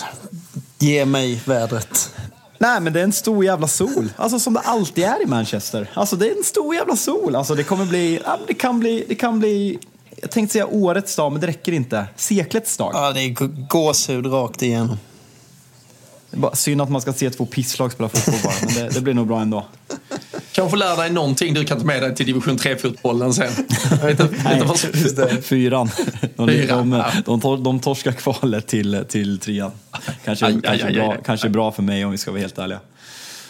Ge 0.80 1.06
mig 1.06 1.42
vädret. 1.46 2.16
Nej 2.58 2.82
men 2.82 2.94
det 2.94 3.00
är 3.00 3.04
en 3.04 3.14
stor 3.14 3.46
jävla 3.46 3.68
sol. 3.68 4.10
Alltså 4.16 4.40
som 4.40 4.54
det 4.54 4.60
alltid 4.60 5.04
är 5.04 5.24
i 5.24 5.26
Manchester. 5.26 5.90
Alltså 5.94 6.16
det 6.16 6.28
är 6.28 6.38
en 6.38 6.44
stor 6.44 6.76
jävla 6.76 6.96
sol. 6.96 7.36
Alltså 7.36 7.56
det 7.56 7.64
kommer 7.64 7.86
bli, 7.86 8.22
det 8.48 8.54
kan 8.54 8.80
bli, 8.80 9.06
det 9.08 9.16
kan 9.16 9.40
bli 9.40 9.80
jag 10.24 10.32
tänkte 10.32 10.54
säga 10.54 10.68
årets 10.68 11.16
dag, 11.16 11.32
men 11.32 11.42
det 11.42 11.48
räcker 11.48 11.72
inte. 11.72 12.06
Seklets 12.16 12.78
dag. 12.78 12.92
Ja, 12.94 13.12
det 13.12 13.22
är 13.22 13.30
gåshud 13.68 14.26
rakt 14.34 14.62
igenom. 14.62 14.98
Det 16.32 16.38
är 16.38 16.42
bara 16.42 16.56
synd 16.56 16.82
att 16.82 16.90
man 16.90 17.02
ska 17.02 17.14
se 17.14 17.30
två 17.30 17.46
pisslag 17.46 17.92
spela 17.92 18.10
fotboll 18.10 18.40
bara, 18.44 18.54
men 18.66 18.74
det, 18.76 18.90
det 18.94 19.02
blir 19.02 19.14
nog 19.14 19.28
bra 19.28 19.42
ändå. 19.42 19.66
Kanske 20.52 20.78
lära 20.78 20.96
dig 20.96 21.10
någonting 21.10 21.54
du 21.54 21.66
kan 21.66 21.80
ta 21.80 21.86
med 21.86 22.02
dig 22.04 22.16
till 22.16 22.26
division 22.26 22.58
3-fotbollen 22.58 23.34
sen. 23.34 23.52
Jag 23.90 23.98
vet 24.08 24.20
inte, 24.20 24.36
vet 24.36 24.54
inte 24.54 24.66
vad- 25.26 25.44
Fyran. 25.44 25.90
De, 26.36 26.48
Fyran, 26.50 26.90
de, 26.90 26.98
ja. 26.98 27.06
de, 27.26 27.40
de, 27.40 27.64
de 27.64 27.80
torskar 27.80 28.12
kvalet 28.12 28.68
till, 28.68 29.06
till 29.10 29.40
trean. 29.40 29.72
Kanske, 30.26 30.46
Aj, 30.46 30.54
aj, 30.54 30.62
kanske, 30.64 30.88
aj, 30.88 30.94
bra, 30.94 31.12
aj. 31.12 31.20
kanske 31.26 31.50
bra 31.50 31.72
för 31.72 31.84
mig 31.84 32.06
om 32.06 32.12
vi 32.12 32.18
ska 32.18 32.32
vara 32.32 32.42
helt 32.42 32.58
ärliga. 32.58 32.80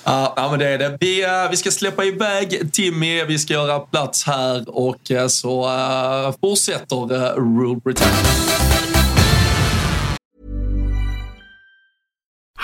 Ja, 0.05 0.47
men 0.51 0.59
det 0.59 0.67
är 0.67 0.77
det. 0.77 0.97
Vi, 0.99 1.23
eh, 1.23 1.49
vi 1.51 1.57
ska 1.57 1.71
släppa 1.71 2.05
iväg 2.05 2.73
Timmy, 2.73 3.25
vi 3.25 3.39
ska 3.39 3.53
göra 3.53 3.79
plats 3.79 4.23
här 4.23 4.77
och 4.77 5.11
eh, 5.11 5.27
så 5.27 5.63
eh, 5.69 6.35
fortsätter 6.41 7.13
uh, 7.13 7.35
Rule 7.35 7.79
Britannia. 7.83 8.13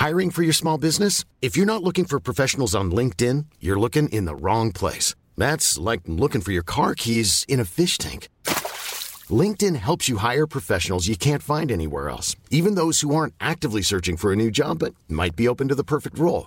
Hiring 0.08 0.30
for 0.30 0.42
your 0.42 0.52
small 0.52 0.78
business? 0.78 1.24
If 1.40 1.56
you're 1.58 1.66
not 1.66 1.82
looking 1.82 2.06
for 2.06 2.20
professionals 2.20 2.74
on 2.74 2.94
LinkedIn, 2.94 3.46
you're 3.60 3.78
looking 3.78 4.08
in 4.08 4.24
the 4.24 4.34
wrong 4.34 4.72
place. 4.72 5.14
That's 5.36 5.78
like 5.90 6.02
looking 6.06 6.40
for 6.40 6.52
your 6.52 6.64
car 6.64 6.94
keys 6.94 7.44
in 7.48 7.60
a 7.60 7.64
fish 7.64 7.98
tank. 7.98 8.28
LinkedIn 9.30 9.76
helps 9.76 10.08
you 10.08 10.16
hire 10.16 10.46
professionals 10.46 11.06
you 11.06 11.16
can't 11.16 11.42
find 11.42 11.70
anywhere 11.70 12.08
else, 12.08 12.36
even 12.50 12.76
those 12.76 13.02
who 13.02 13.14
aren't 13.14 13.34
actively 13.38 13.82
searching 13.82 14.16
for 14.16 14.32
a 14.32 14.36
new 14.36 14.50
job 14.50 14.78
but 14.78 14.94
might 15.08 15.36
be 15.36 15.48
open 15.48 15.68
to 15.68 15.74
the 15.74 15.84
perfect 15.84 16.18
role. 16.18 16.46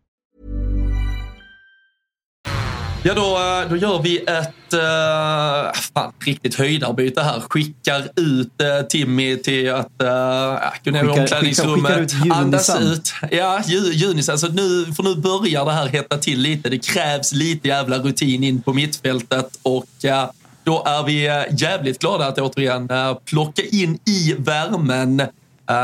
Ja, 3.03 3.13
då, 3.13 3.21
eh, 3.21 3.69
då 3.69 3.75
gör 3.77 4.01
vi 4.01 4.17
ett 4.17 4.73
uh, 4.73 5.81
fan, 5.93 6.13
riktigt 6.25 6.55
höjdarbyte 6.55 7.21
här. 7.21 7.39
Skickar 7.49 8.01
ut 8.15 8.47
uh, 8.61 8.87
Timmy 8.89 9.37
till 9.37 9.73
att 9.73 9.91
uh, 10.03 10.59
gå 10.85 10.91
ner 10.91 11.03
i 11.03 11.07
omklädningsrummet, 11.07 12.11
andas 12.31 12.79
ut. 12.79 13.13
Ja, 13.31 13.61
ju- 13.65 13.91
Junisen. 13.93 14.39
Så 14.39 14.47
nu, 14.47 14.93
för 14.93 15.03
nu 15.03 15.15
börjar 15.15 15.65
det 15.65 15.71
här 15.71 15.87
hetta 15.87 16.17
till 16.17 16.39
lite. 16.39 16.69
Det 16.69 16.77
krävs 16.79 17.33
lite 17.33 17.67
jävla 17.67 17.97
rutin 17.97 18.43
in 18.43 18.61
på 18.61 18.73
mittfältet 18.73 19.59
och 19.63 19.85
uh, 20.05 20.25
då 20.63 20.83
är 20.85 21.03
vi 21.03 21.45
jävligt 21.57 21.99
glada 21.99 22.27
att 22.27 22.39
återigen 22.39 22.89
plocka 23.25 23.61
in 23.61 23.99
i 24.05 24.35
värmen 24.37 25.21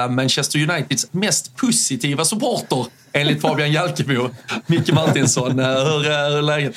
Manchester 0.10 0.70
Uniteds 0.70 1.08
mest 1.12 1.56
positiva 1.56 2.26
supporter 2.26 2.86
enligt 3.14 3.42
Fabian 3.42 3.72
Jalkebo. 3.72 4.30
Micke 4.66 4.92
Martinsson, 4.92 5.60
hur 5.60 6.08
är 6.08 6.42
läget? 6.42 6.76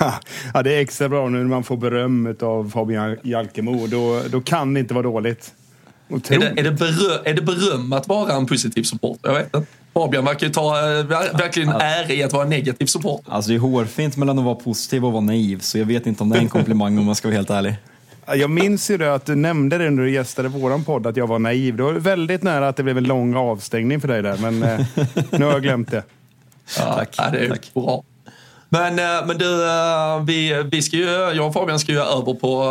ja, 0.54 0.62
det 0.62 0.74
är 0.74 0.80
extra 0.80 1.08
bra 1.08 1.28
nu 1.28 1.38
när 1.38 1.44
man 1.44 1.64
får 1.64 1.76
beröm 1.76 2.36
av 2.40 2.70
Fabian 2.70 3.16
Jalkemo. 3.22 3.86
Då, 3.86 4.22
då 4.30 4.40
kan 4.40 4.74
det 4.74 4.80
inte 4.80 4.94
vara 4.94 5.02
dåligt. 5.02 5.54
Är 6.10 6.38
det, 6.38 6.46
är, 6.60 6.62
det 6.64 6.70
berö, 6.72 7.18
är 7.24 7.34
det 7.34 7.42
beröm 7.42 7.92
att 7.92 8.08
vara 8.08 8.32
en 8.32 8.46
positiv 8.46 8.82
supporter? 8.82 9.28
Jag 9.28 9.34
vet 9.38 9.54
inte. 9.56 9.66
Fabian 9.94 10.24
verkar 10.24 10.46
ju 10.46 10.52
ta 10.52 10.78
eh, 10.78 10.82
ver- 11.06 11.38
verkligen 11.38 11.68
ära 11.68 12.12
i 12.12 12.22
att 12.22 12.32
vara 12.32 12.42
en 12.44 12.50
negativ 12.50 12.86
supporter. 12.86 13.32
Alltså 13.32 13.48
det 13.50 13.54
är 13.54 13.58
hårfint 13.58 14.16
mellan 14.16 14.38
att 14.38 14.44
vara 14.44 14.54
positiv 14.54 15.04
och 15.04 15.12
vara 15.12 15.20
naiv, 15.24 15.58
så 15.60 15.78
jag 15.78 15.84
vet 15.86 16.06
inte 16.06 16.22
om 16.22 16.28
det 16.28 16.36
är 16.36 16.40
en 16.40 16.48
komplimang 16.48 16.98
om 16.98 17.04
man 17.04 17.14
ska 17.14 17.28
vara 17.28 17.36
helt 17.36 17.50
ärlig. 17.50 17.76
Jag 18.34 18.50
minns 18.50 18.90
ju 18.90 18.96
det 18.98 19.14
att 19.14 19.26
du 19.26 19.34
nämnde 19.34 19.78
det 19.78 19.90
när 19.90 20.02
du 20.02 20.10
gästade 20.12 20.48
våran 20.48 20.84
podd, 20.84 21.06
att 21.06 21.16
jag 21.16 21.26
var 21.26 21.38
naiv. 21.38 21.76
Det 21.76 21.82
var 21.82 21.92
väldigt 21.92 22.42
nära 22.42 22.68
att 22.68 22.76
det 22.76 22.82
blev 22.82 22.98
en 22.98 23.04
lång 23.04 23.34
avstängning 23.36 24.00
för 24.00 24.08
dig 24.08 24.22
där, 24.22 24.36
men 24.38 24.62
eh, 24.62 24.86
nu 25.30 25.44
har 25.44 25.52
jag 25.52 25.62
glömt 25.62 25.90
det. 25.90 26.02
Ja, 26.78 26.94
Tack, 26.94 27.14
Ja, 27.18 27.30
det 27.32 27.38
är 27.38 27.48
tack. 27.48 27.70
bra. 27.74 28.02
Men, 28.70 28.98
eh, 28.98 29.26
men 29.26 29.38
du, 29.38 29.64
eh, 29.66 30.22
vi, 30.24 30.64
vi 30.72 30.82
ska 30.82 30.96
ju, 30.96 31.08
jag 31.08 31.46
och 31.46 31.52
Fabian 31.52 31.78
ska 31.78 31.92
ju 31.92 31.98
över 31.98 32.34
på 32.34 32.62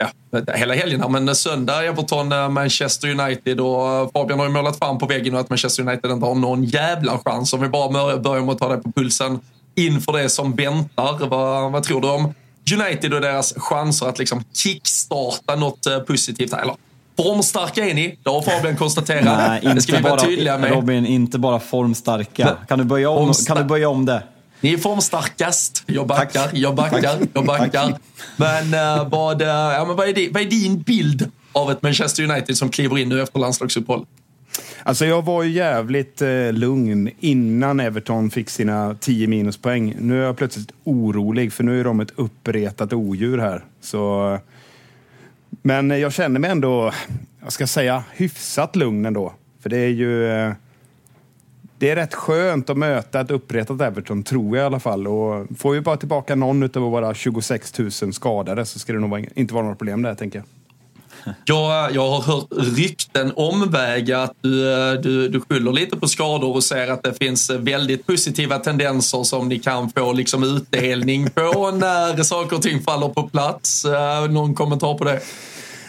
eh, 0.00 0.08
ja, 0.30 0.54
hela 0.54 0.74
helgen 0.74 1.00
här, 1.00 1.08
men 1.08 1.34
söndag 1.34 1.84
Everton, 1.84 2.52
Manchester 2.52 3.08
United 3.08 3.60
och 3.60 4.12
Fabian 4.12 4.38
har 4.38 4.46
ju 4.46 4.52
målat 4.52 4.78
fram 4.78 4.98
på 4.98 5.06
väggen 5.06 5.36
att 5.36 5.50
Manchester 5.50 5.82
United 5.82 6.10
inte 6.10 6.26
har 6.26 6.34
någon 6.34 6.64
jävla 6.64 7.18
chans. 7.24 7.52
Om 7.52 7.60
vi 7.60 7.68
bara 7.68 8.18
börjar 8.18 8.44
med 8.44 8.52
att 8.52 8.58
ta 8.58 8.68
det 8.68 8.76
på 8.76 8.92
pulsen 8.92 9.40
inför 9.74 10.12
det 10.12 10.28
som 10.28 10.52
väntar. 10.54 11.26
Vad, 11.26 11.72
vad 11.72 11.82
tror 11.82 12.00
du 12.00 12.08
om 12.08 12.34
United 12.80 13.14
och 13.14 13.20
deras 13.20 13.54
chanser 13.56 14.06
att 14.06 14.18
liksom 14.18 14.44
kickstarta 14.54 15.56
något 15.56 16.06
positivt? 16.06 16.52
Eller 16.52 16.74
formstarka 17.16 17.86
är 17.86 17.94
ni, 17.94 18.18
det 18.22 18.30
har 18.30 18.42
Fabian 18.42 18.76
konstaterat. 18.76 19.24
Nej, 19.24 19.60
det 19.74 19.80
ska 19.80 19.92
inte 19.92 20.02
vi 20.02 20.02
vara 20.02 20.16
bara, 20.16 20.28
tydliga 20.28 20.58
med. 20.58 20.70
Robin, 20.70 21.06
inte 21.06 21.38
bara 21.38 21.60
formstarka. 21.60 22.56
Kan 22.68 22.78
du 22.78 22.84
börja 22.84 23.10
om, 23.10 23.32
kan 23.46 23.56
du 23.56 23.64
börja 23.64 23.88
om 23.88 24.06
det? 24.06 24.22
Ni 24.62 24.72
är 24.72 24.78
formstarkast. 24.78 25.84
Jag 25.86 26.06
backar, 26.06 26.50
jag 26.52 26.74
backar, 26.74 27.18
jag 27.34 27.44
backar. 27.44 27.98
Men, 28.36 28.74
eh, 28.74 29.08
vad, 29.08 29.42
eh, 29.42 29.48
ja, 29.48 29.84
men 29.86 29.96
vad, 29.96 30.08
är 30.08 30.12
din, 30.12 30.32
vad 30.32 30.42
är 30.42 30.46
din 30.46 30.82
bild 30.82 31.30
av 31.52 31.70
ett 31.70 31.82
Manchester 31.82 32.22
United 32.30 32.56
som 32.56 32.68
kliver 32.68 32.98
in 32.98 33.08
nu 33.08 33.22
efter 33.22 33.38
landslagsuppehåll? 33.38 34.06
Alltså 34.82 35.06
jag 35.06 35.24
var 35.24 35.42
ju 35.42 35.50
jävligt 35.50 36.22
eh, 36.22 36.52
lugn 36.52 37.10
innan 37.20 37.80
Everton 37.80 38.30
fick 38.30 38.50
sina 38.50 38.94
10 39.00 39.26
minuspoäng. 39.26 39.94
Nu 39.98 40.20
är 40.20 40.26
jag 40.26 40.36
plötsligt 40.36 40.72
orolig 40.84 41.52
för 41.52 41.64
nu 41.64 41.80
är 41.80 41.84
de 41.84 42.00
ett 42.00 42.12
uppretat 42.16 42.92
odjur 42.92 43.38
här. 43.38 43.64
Så, 43.80 44.38
men 45.62 45.90
jag 45.90 46.12
känner 46.12 46.40
mig 46.40 46.50
ändå, 46.50 46.92
jag 47.42 47.52
ska 47.52 47.66
säga, 47.66 48.04
hyfsat 48.12 48.76
lugn 48.76 49.06
ändå. 49.06 49.32
För 49.62 49.70
det 49.70 49.78
är 49.78 49.88
ju... 49.88 50.26
Eh, 50.26 50.52
det 51.82 51.90
är 51.90 51.96
rätt 51.96 52.14
skönt 52.14 52.70
att 52.70 52.76
möta 52.76 53.20
ett 53.20 53.30
uppretat 53.30 53.80
Everton, 53.80 54.22
tror 54.22 54.56
jag 54.56 54.64
i 54.64 54.66
alla 54.66 54.80
fall. 54.80 55.06
Och 55.06 55.46
får 55.58 55.72
vi 55.72 55.80
bara 55.80 55.96
tillbaka 55.96 56.34
någon 56.34 56.62
av 56.62 56.82
våra 56.82 57.14
26 57.14 57.78
000 57.78 57.90
skadade 57.92 58.66
så 58.66 58.78
ska 58.78 58.92
det 58.92 58.98
nog 58.98 59.28
inte 59.34 59.54
vara 59.54 59.64
något 59.64 59.78
problem 59.78 60.02
där, 60.02 60.14
tänker 60.14 60.38
jag. 60.38 60.46
Jag, 61.44 61.92
jag 61.92 62.10
har 62.10 62.22
hört 62.22 62.46
rykten 62.50 63.32
omväg 63.36 64.12
att 64.12 64.32
du, 64.40 64.64
du, 65.02 65.28
du 65.28 65.40
skyller 65.40 65.72
lite 65.72 65.96
på 65.96 66.08
skador 66.08 66.54
och 66.54 66.64
ser 66.64 66.88
att 66.88 67.02
det 67.02 67.14
finns 67.14 67.50
väldigt 67.50 68.06
positiva 68.06 68.58
tendenser 68.58 69.22
som 69.22 69.48
ni 69.48 69.58
kan 69.58 69.90
få 69.90 70.12
liksom 70.12 70.42
utdelning 70.42 71.30
på 71.30 71.70
när 71.74 72.22
saker 72.22 72.56
och 72.56 72.62
ting 72.62 72.82
faller 72.82 73.08
på 73.08 73.22
plats. 73.22 73.84
Eh, 73.84 74.30
någon 74.30 74.54
kommentar 74.54 74.94
på 74.94 75.04
det? 75.04 75.20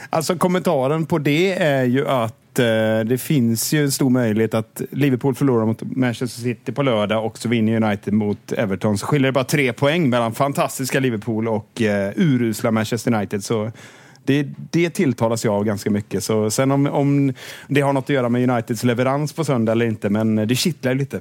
Alltså 0.09 0.35
kommentaren 0.35 1.05
på 1.05 1.17
det 1.17 1.53
är 1.53 1.83
ju 1.83 2.07
att 2.07 2.42
eh, 2.59 2.99
det 2.99 3.21
finns 3.21 3.73
ju 3.73 3.83
en 3.83 3.91
stor 3.91 4.09
möjlighet 4.09 4.53
att 4.53 4.81
Liverpool 4.91 5.35
förlorar 5.35 5.65
mot 5.65 5.81
Manchester 5.81 6.41
City 6.41 6.71
på 6.71 6.83
lördag 6.83 7.25
och 7.25 7.37
så 7.37 7.49
vinner 7.49 7.83
United 7.83 8.13
mot 8.13 8.51
Everton. 8.51 8.97
Så 8.97 9.05
skiljer 9.05 9.27
det 9.27 9.31
bara 9.31 9.43
tre 9.43 9.73
poäng 9.73 10.09
mellan 10.09 10.33
fantastiska 10.33 10.99
Liverpool 10.99 11.47
och 11.47 11.81
eh, 11.81 12.11
urusla 12.15 12.71
Manchester 12.71 13.13
United. 13.13 13.43
Så 13.43 13.71
det, 14.25 14.47
det 14.71 14.89
tilltalas 14.89 15.45
jag 15.45 15.53
av 15.53 15.63
ganska 15.63 15.89
mycket. 15.89 16.23
Så 16.23 16.51
sen 16.51 16.71
om, 16.71 16.87
om 16.87 17.33
det 17.67 17.81
har 17.81 17.93
något 17.93 18.03
att 18.03 18.09
göra 18.09 18.29
med 18.29 18.49
Uniteds 18.49 18.83
leverans 18.83 19.33
på 19.33 19.43
söndag 19.43 19.71
eller 19.71 19.85
inte, 19.85 20.09
men 20.09 20.35
det 20.35 20.55
kittlar 20.55 20.91
ju 20.91 20.97
lite. 20.97 21.19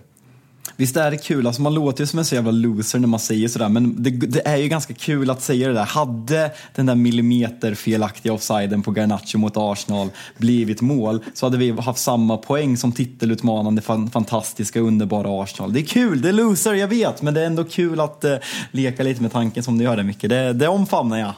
Visst 0.76 0.96
är 0.96 1.10
det 1.10 1.16
kul? 1.16 1.46
Alltså 1.46 1.62
man 1.62 1.74
låter 1.74 2.00
ju 2.00 2.06
som 2.06 2.18
en 2.18 2.24
så 2.24 2.34
jävla 2.34 2.50
loser 2.50 2.98
när 2.98 3.08
man 3.08 3.20
säger 3.20 3.48
sådär, 3.48 3.68
men 3.68 4.02
det, 4.02 4.10
det, 4.10 4.48
är 4.48 4.56
ju 4.56 4.68
ganska 4.68 4.94
kul 4.94 5.30
att 5.30 5.42
säga 5.42 5.68
det 5.68 5.74
där. 5.74 5.84
Hade 5.84 6.50
den 6.74 6.86
där 6.86 6.94
millimeterfelaktiga 6.94 8.32
offsiden 8.32 8.82
på 8.82 8.90
Garnacho 8.90 9.38
mot 9.38 9.52
Arsenal 9.56 10.08
blivit 10.38 10.80
mål 10.80 11.24
så 11.34 11.46
hade 11.46 11.58
vi 11.58 11.70
haft 11.70 11.98
samma 11.98 12.36
poäng 12.36 12.76
som 12.76 12.92
titelutmanande 12.92 13.82
fantastiska 14.12 14.80
underbara 14.80 15.42
Arsenal. 15.42 15.72
Det 15.72 15.80
är 15.80 15.84
kul, 15.84 16.22
det 16.22 16.28
är 16.28 16.32
loser, 16.32 16.74
jag 16.74 16.88
vet, 16.88 17.22
men 17.22 17.34
det 17.34 17.40
är 17.40 17.46
ändå 17.46 17.64
kul 17.64 18.00
att 18.00 18.24
eh, 18.24 18.36
leka 18.70 19.02
lite 19.02 19.22
med 19.22 19.32
tanken 19.32 19.62
som 19.62 19.78
du 19.78 19.84
gör 19.84 19.96
det 19.96 20.02
mycket. 20.02 20.30
Det, 20.30 20.52
det 20.52 20.68
omfamnar 20.68 21.18
jag. 21.18 21.32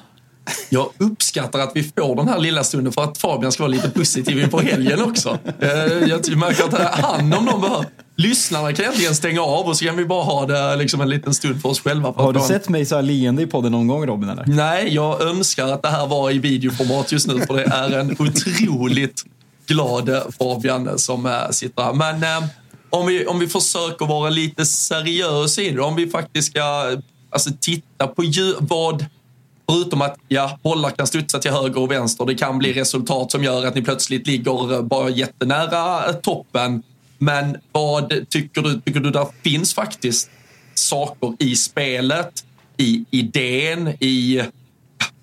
Jag 0.68 0.88
uppskattar 0.98 1.58
att 1.58 1.72
vi 1.74 1.82
får 1.82 2.16
den 2.16 2.28
här 2.28 2.38
lilla 2.38 2.64
stunden 2.64 2.92
för 2.92 3.04
att 3.04 3.18
Fabian 3.18 3.52
ska 3.52 3.62
vara 3.62 3.70
lite 3.70 3.90
positiv 3.90 4.40
inför 4.40 4.58
helgen 4.58 5.02
också. 5.02 5.38
Eh, 5.60 5.70
jag 6.08 6.36
märker 6.36 6.64
att 6.64 6.94
han 6.94 7.32
om 7.32 7.44
någon 7.44 7.60
behöver 7.60 7.86
Lyssnarna 8.16 8.72
kan 8.72 8.84
egentligen 8.84 9.14
stänga 9.14 9.40
av 9.40 9.66
och 9.66 9.76
så 9.76 9.84
kan 9.84 9.96
vi 9.96 10.04
bara 10.04 10.24
ha 10.24 10.46
det 10.46 10.76
liksom 10.76 11.00
en 11.00 11.08
liten 11.08 11.34
stund 11.34 11.62
för 11.62 11.68
oss 11.68 11.80
själva. 11.80 12.12
Har 12.16 12.32
du 12.32 12.40
sett 12.40 12.68
mig 12.68 12.86
så 12.86 12.94
här 12.94 13.02
leende 13.02 13.42
i 13.42 13.46
podden 13.46 13.72
någon 13.72 13.86
gång 13.86 14.06
Robin? 14.06 14.28
Eller? 14.28 14.44
Nej, 14.46 14.94
jag 14.94 15.22
önskar 15.22 15.68
att 15.68 15.82
det 15.82 15.88
här 15.88 16.06
var 16.06 16.30
i 16.30 16.38
videoformat 16.38 17.12
just 17.12 17.26
nu 17.26 17.40
för 17.40 17.54
det 17.54 17.64
är 17.64 17.98
en 17.98 18.16
otroligt 18.18 19.24
glad 19.66 20.22
Fabian 20.38 20.98
som 20.98 21.26
eh, 21.26 21.50
sitter 21.50 21.82
här. 21.82 21.92
Men 21.92 22.22
eh, 22.22 22.48
om, 22.90 23.06
vi, 23.06 23.26
om 23.26 23.38
vi 23.38 23.48
försöker 23.48 24.06
vara 24.06 24.30
lite 24.30 24.66
seriösa 24.66 25.62
i 25.62 25.70
det, 25.70 25.82
om 25.82 25.96
vi 25.96 26.10
faktiskt 26.10 26.50
ska 26.50 26.96
alltså, 27.30 27.50
titta 27.60 28.06
på 28.06 28.22
vad 28.60 29.06
Förutom 29.70 30.02
att 30.02 30.16
ja, 30.28 30.58
bollar 30.62 30.90
kan 30.90 31.06
studsa 31.06 31.38
till 31.38 31.50
höger 31.50 31.80
och 31.80 31.90
vänster. 31.90 32.26
Det 32.26 32.34
kan 32.34 32.58
bli 32.58 32.72
resultat 32.72 33.32
som 33.32 33.44
gör 33.44 33.66
att 33.66 33.74
ni 33.74 33.82
plötsligt 33.82 34.26
ligger 34.26 34.82
bara 34.82 35.10
jättenära 35.10 36.12
toppen. 36.12 36.82
Men 37.24 37.56
vad 37.72 38.28
tycker 38.28 38.62
du? 38.62 38.80
Tycker 38.80 39.00
du 39.00 39.10
där 39.10 39.26
finns 39.42 39.74
faktiskt 39.74 40.30
saker 40.74 41.36
i 41.38 41.56
spelet, 41.56 42.44
i 42.76 43.04
idén, 43.10 43.88
i 43.88 44.42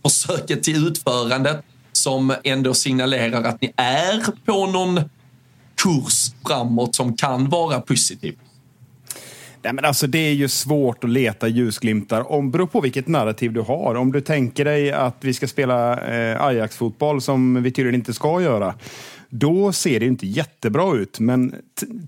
försöket 0.04 0.64
till 0.64 0.88
utförandet 0.88 1.64
som 1.92 2.34
ändå 2.44 2.74
signalerar 2.74 3.44
att 3.44 3.62
ni 3.62 3.74
är 3.76 4.24
på 4.46 4.68
någon 4.68 5.02
kurs 5.76 6.32
framåt 6.48 6.96
som 6.96 7.18
kan 7.18 7.50
vara 7.50 7.82
positiv? 7.82 8.36
Nej, 9.64 9.74
men 9.74 9.86
alltså, 9.86 10.08
det 10.08 10.18
är 10.18 10.34
ju 10.34 10.48
svårt 10.48 11.04
att 11.04 11.10
leta 11.10 11.48
ljusglimtar. 11.48 12.32
Om, 12.32 12.52
beror 12.52 12.68
på 12.68 12.82
vilket 12.82 13.08
narrativ 13.08 13.54
du 13.54 13.62
har. 13.62 13.96
Om 13.96 14.12
du 14.12 14.22
tänker 14.22 14.66
dig 14.66 14.92
att 14.92 15.18
vi 15.20 15.34
ska 15.34 15.48
spela 15.48 16.00
eh, 16.00 16.42
Ajax-fotboll 16.42 17.22
som 17.22 17.64
vi 17.64 17.72
tydligen 17.72 17.96
inte 18.00 18.14
ska 18.14 18.42
göra. 18.42 18.76
Då 19.34 19.72
ser 19.72 20.00
det 20.00 20.06
inte 20.06 20.28
jättebra 20.28 20.96
ut. 20.96 21.20
Men 21.20 21.56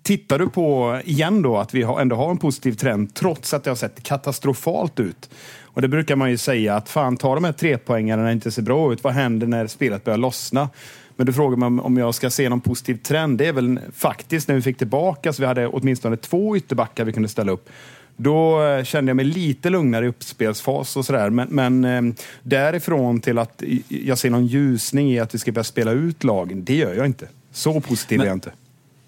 tittar 0.04 0.40
du 0.40 0.50
på, 0.50 1.00
igen 1.06 1.42
då, 1.42 1.58
att 1.58 1.74
vi 1.74 1.82
ändå 1.82 2.16
har 2.16 2.32
en 2.32 2.38
positiv 2.38 2.74
trend 2.74 3.14
trots 3.14 3.54
att 3.54 3.64
det 3.64 3.70
har 3.70 3.76
sett 3.76 4.04
katastrofalt 4.04 5.00
ut. 5.00 5.30
Och 5.62 5.82
det 5.82 5.88
brukar 5.88 6.16
man 6.16 6.30
ju 6.30 6.38
säga 6.38 6.76
att 6.76 6.90
fan, 6.90 7.18
ta 7.18 7.36
de 7.36 7.44
här 7.44 7.52
tre 7.52 7.78
poängarna 7.78 8.22
när 8.22 8.30
det 8.30 8.34
inte 8.34 8.52
ser 8.52 8.62
bra 8.62 8.94
ut. 8.94 9.04
Vad 9.04 9.14
händer 9.14 9.48
när 9.48 9.68
spelet 9.68 10.04
börjar 10.04 10.18
lossna? 10.18 10.70
Men 11.16 11.26
du 11.26 11.34
frågar 11.34 11.58
mig 11.58 11.84
om 11.84 11.98
jag 11.98 12.16
ska 12.16 12.30
se 12.30 12.50
någon 12.50 12.62
positiv 12.62 12.96
trend. 12.96 13.38
Det 13.38 13.46
är 13.46 13.54
väl 13.54 13.80
faktiskt 13.96 14.48
när 14.48 14.56
vi 14.56 14.62
fick 14.62 14.78
tillbaka 14.78 15.34
så 15.34 15.42
vi 15.42 15.48
hade 15.48 15.68
åtminstone 15.68 16.18
två 16.18 16.58
ytterbackar 16.58 17.06
vi 17.06 17.14
kunde 17.14 17.30
ställa 17.30 17.52
upp. 17.52 17.70
Då 18.18 18.64
eh, 18.64 18.84
kände 18.84 19.10
jag 19.10 19.16
mig 19.16 19.26
lite 19.26 19.70
lugnare 19.70 20.06
i 20.06 20.08
uppspelsfas 20.08 20.98
och 20.98 21.06
sådär. 21.06 21.30
Men, 21.30 21.48
men 21.52 21.86
eh, 21.86 22.16
därifrån 22.44 23.22
till 23.22 23.38
att 23.38 23.64
jag 23.88 24.18
ser 24.18 24.30
någon 24.30 24.48
ljusning 24.48 25.12
i 25.12 25.20
att 25.20 25.36
vi 25.36 25.40
ska 25.40 25.52
börja 25.52 25.64
spela 25.64 25.92
ut 25.92 26.24
lagen, 26.24 26.64
det 26.64 26.76
gör 26.76 26.94
jag 26.94 27.06
inte. 27.06 27.28
Så 27.52 27.82
positiv 27.82 28.18
men, 28.18 28.26
är 28.26 28.30
jag 28.30 28.36
inte. 28.36 28.52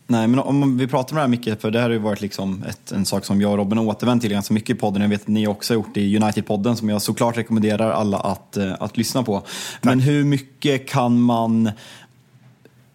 Nej, 0.08 0.28
men 0.28 0.40
om 0.40 0.78
vi 0.78 0.88
pratar 0.88 1.12
om 1.12 1.16
det 1.16 1.22
här 1.22 1.28
mycket, 1.28 1.62
för 1.62 1.72
det 1.72 1.80
här 1.80 1.86
har 1.86 1.94
ju 1.94 1.98
varit 1.98 2.22
liksom 2.22 2.64
ett, 2.70 2.92
en 2.92 3.06
sak 3.06 3.26
som 3.26 3.42
jag 3.42 3.52
och 3.52 3.58
Robin 3.58 3.78
har 3.78 3.86
återvänt 3.86 4.22
till 4.22 4.32
ganska 4.32 4.54
mycket 4.54 4.70
i 4.70 4.80
podden. 4.80 5.02
Jag 5.02 5.10
vet 5.10 5.22
att 5.22 5.28
ni 5.28 5.48
också 5.48 5.74
har 5.74 5.76
gjort 5.76 5.94
det 5.94 6.02
i 6.02 6.18
United-podden 6.20 6.76
som 6.76 6.90
jag 6.90 7.02
såklart 7.02 7.38
rekommenderar 7.38 7.92
alla 7.92 8.18
att, 8.18 8.58
eh, 8.58 8.74
att 8.80 8.98
lyssna 8.98 9.24
på. 9.24 9.40
Tack. 9.40 9.50
Men 9.82 10.00
hur 10.00 10.24
mycket 10.24 10.88
kan 10.88 11.22
man 11.22 11.72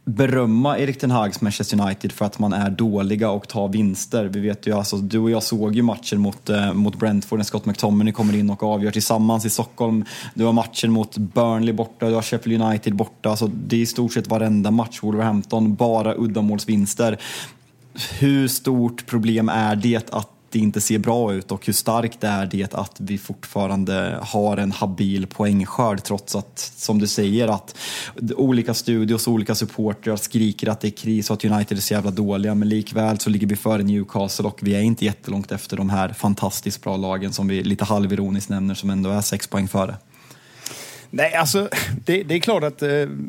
berömma 0.04 0.78
Erik 0.78 0.98
Ten 0.98 1.10
Hags 1.10 1.40
Manchester 1.40 1.80
United 1.80 2.12
för 2.12 2.24
att 2.24 2.38
man 2.38 2.52
är 2.52 2.70
dåliga 2.70 3.30
och 3.30 3.48
tar 3.48 3.68
vinster. 3.68 4.24
Vi 4.24 4.40
vet 4.40 4.66
ju, 4.66 4.72
alltså, 4.72 4.96
du 4.96 5.18
och 5.18 5.30
jag 5.30 5.42
såg 5.42 5.74
ju 5.74 5.82
matchen 5.82 6.20
mot, 6.20 6.50
eh, 6.50 6.72
mot 6.72 6.98
Brentford 6.98 7.38
när 7.38 7.44
Scott 7.44 7.66
McTominay 7.66 8.12
kommer 8.12 8.36
in 8.36 8.50
och 8.50 8.62
avgör 8.62 8.90
tillsammans 8.90 9.44
i 9.44 9.50
Stockholm. 9.50 10.04
Du 10.34 10.44
har 10.44 10.52
matchen 10.52 10.92
mot 10.92 11.18
Burnley 11.18 11.74
borta, 11.74 12.08
du 12.08 12.14
har 12.14 12.22
Sheffield 12.22 12.62
United 12.62 12.94
borta. 12.94 13.30
Alltså, 13.30 13.46
det 13.46 13.76
är 13.76 13.80
i 13.80 13.86
stort 13.86 14.12
sett 14.12 14.28
varenda 14.28 14.70
match, 14.70 14.98
Wolverhampton, 15.02 15.74
bara 15.74 16.14
uddamålsvinster. 16.14 17.18
Hur 18.18 18.48
stort 18.48 19.06
problem 19.06 19.48
är 19.48 19.76
det 19.76 20.12
att 20.12 20.39
det 20.50 20.58
inte 20.58 20.80
ser 20.80 20.98
bra 20.98 21.32
ut 21.32 21.52
och 21.52 21.66
hur 21.66 21.72
starkt 21.72 22.24
är 22.24 22.46
det 22.46 22.74
att 22.74 22.96
vi 22.98 23.18
fortfarande 23.18 24.18
har 24.22 24.56
en 24.56 24.72
habil 24.72 25.26
poängskörd 25.26 26.02
trots 26.02 26.36
att, 26.36 26.58
som 26.58 26.98
du 26.98 27.06
säger, 27.06 27.48
att 27.48 27.76
olika 28.36 28.74
studios 28.74 29.26
och 29.26 29.32
olika 29.32 29.54
supportrar 29.54 30.16
skriker 30.16 30.68
att 30.68 30.80
det 30.80 30.88
är 30.88 30.92
kris 30.92 31.30
och 31.30 31.34
att 31.34 31.44
United 31.44 31.78
är 31.78 31.82
så 31.82 31.94
jävla 31.94 32.10
dåliga 32.10 32.54
men 32.54 32.68
likväl 32.68 33.18
så 33.18 33.30
ligger 33.30 33.46
vi 33.46 33.56
före 33.56 33.82
Newcastle 33.82 34.46
och 34.46 34.58
vi 34.62 34.74
är 34.74 34.80
inte 34.80 35.04
jättelångt 35.04 35.52
efter 35.52 35.76
de 35.76 35.90
här 35.90 36.08
fantastiskt 36.08 36.82
bra 36.82 36.96
lagen 36.96 37.32
som 37.32 37.48
vi 37.48 37.62
lite 37.62 37.84
halvironiskt 37.84 38.50
nämner 38.50 38.74
som 38.74 38.90
ändå 38.90 39.10
är 39.10 39.20
sex 39.20 39.46
poäng 39.46 39.68
före. 39.68 39.94
Nej, 41.10 41.34
alltså 41.34 41.68
det, 42.04 42.22
det, 42.22 42.34
är 42.34 42.38
klart 42.38 42.64
att 42.64 42.82
eh, 42.82 42.88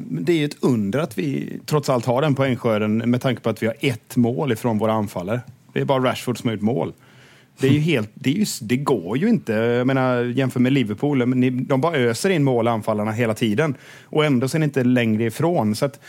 det 0.10 0.34
är 0.41 0.45
ett 0.45 0.57
under 0.60 0.99
att 0.99 1.17
vi 1.17 1.60
trots 1.65 1.89
allt 1.89 2.05
har 2.05 2.21
den 2.21 2.36
poängskörden 2.36 2.97
med 2.97 3.21
tanke 3.21 3.41
på 3.41 3.49
att 3.49 3.63
vi 3.63 3.67
har 3.67 3.75
ett 3.79 4.15
mål 4.15 4.51
ifrån 4.51 4.77
våra 4.77 4.93
anfallare. 4.93 5.41
Det 5.73 5.79
är 5.79 5.86
bara 5.86 6.03
Rashford 6.03 6.38
som 6.38 6.47
har 6.47 6.55
gjort 6.55 6.62
mål. 6.62 6.93
Det, 7.62 7.67
är 7.67 7.71
ju 7.71 7.80
helt, 7.80 8.10
det, 8.13 8.30
är 8.30 8.34
ju, 8.34 8.45
det 8.62 8.78
går 8.78 9.17
ju 9.17 9.30
inte. 9.30 9.54
Jag 9.54 9.88
menar, 9.88 10.24
jämför 10.24 10.60
med 10.60 10.74
Liverpool. 10.74 11.19
De 11.67 11.82
bara 11.82 11.97
öser 11.97 12.30
in 12.30 12.43
mål, 12.43 12.67
anfallarna, 12.67 13.12
hela 13.12 13.34
tiden. 13.34 13.76
Och 14.04 14.26
ändå 14.26 14.47
ser 14.47 14.60
är 14.60 14.63
inte 14.63 14.84
längre 14.84 15.24
ifrån. 15.24 15.76
Så 15.76 15.86
att, 15.86 16.00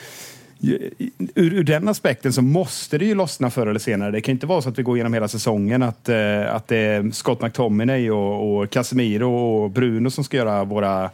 ur, 0.61 1.55
ur, 1.55 1.65
den 1.65 1.89
aspekten 1.89 2.33
så 2.33 2.43
måste 2.43 2.99
det 2.99 3.05
ju 3.05 3.15
lossna 3.15 3.51
förr 3.51 3.67
eller 3.67 3.81
senare. 3.81 4.11
Det 4.11 4.21
kan 4.21 4.33
inte 4.33 4.47
vara 4.47 4.63
så 4.63 4.69
att 4.69 4.79
vi 4.79 4.83
går 4.83 4.97
igenom 4.97 5.15
hela 5.15 5.29
säsongen 5.29 5.83
att, 5.83 6.09
eh, 6.09 6.55
att 6.55 6.69
det 6.69 6.77
är 6.77 7.11
Scott 7.11 7.43
McTominay 7.43 8.11
och, 8.11 8.59
och 8.59 8.71
Casemiro 8.71 9.35
och 9.35 9.71
Bruno 9.71 10.11
som 10.11 10.25
ska 10.25 10.37
göra 10.37 10.65
våra 10.65 11.11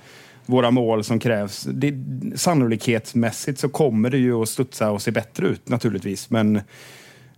våra 0.48 0.70
mål 0.70 1.04
som 1.04 1.18
krävs. 1.18 1.66
Det, 1.72 1.94
sannolikhetsmässigt 2.34 3.58
så 3.58 3.68
kommer 3.68 4.10
det 4.10 4.18
ju 4.18 4.42
att 4.42 4.48
studsa 4.48 4.90
och 4.90 5.02
se 5.02 5.10
bättre 5.10 5.46
ut 5.46 5.68
naturligtvis. 5.68 6.30
Men 6.30 6.60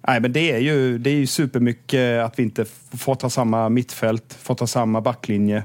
Nej, 0.09 0.21
men 0.21 0.33
det 0.33 0.53
är 0.53 0.59
ju, 0.59 0.99
det 0.99 1.11
är 1.11 1.15
ju 1.15 1.27
supermycket 1.27 2.21
att 2.21 2.39
vi 2.39 2.43
inte 2.43 2.65
får 2.99 3.15
ta 3.15 3.31
samma 3.31 3.69
mittfält, 3.69 4.39
får 4.43 4.55
ta 4.55 4.67
samma 4.67 5.01
backlinje. 5.01 5.65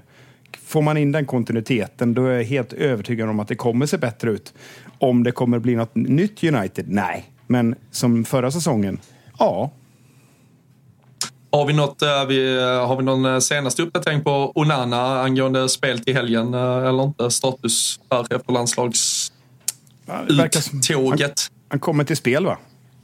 Får 0.66 0.82
man 0.82 0.98
in 0.98 1.12
den 1.12 1.26
kontinuiteten, 1.26 2.14
då 2.14 2.26
är 2.26 2.32
jag 2.32 2.44
helt 2.44 2.74
övertygad 2.74 3.30
om 3.30 3.40
att 3.40 3.48
det 3.48 3.56
kommer 3.56 3.86
se 3.86 3.98
bättre 3.98 4.32
ut. 4.32 4.54
Om 5.00 5.24
det 5.24 5.32
kommer 5.32 5.60
bli 5.60 5.76
något 5.76 5.96
nytt 5.96 6.44
United? 6.44 6.86
Nej. 6.88 7.26
Men 7.48 7.76
som 7.92 8.26
förra 8.26 8.52
säsongen? 8.52 9.00
Ja. 9.40 9.72
Har 11.52 11.66
vi, 11.66 11.74
något, 11.74 12.02
eh, 12.02 12.08
har 12.88 12.98
vi 12.98 13.04
någon 13.04 13.26
eh, 13.26 13.40
senaste 13.40 13.82
uppdatering 13.82 14.24
på 14.24 14.52
Onana 14.56 15.22
angående 15.22 15.70
spel 15.70 16.00
till 16.00 16.16
helgen 16.16 16.54
eh, 16.54 16.62
eller 16.62 17.04
inte? 17.04 17.32
Status 17.32 18.00
här 18.12 18.36
efter 18.36 18.54
landslagsuttåget? 18.54 20.56
Han, 21.22 21.30
han 21.68 21.80
kommer 21.80 22.04
till 22.04 22.18
spel 22.18 22.46
va? 22.46 22.58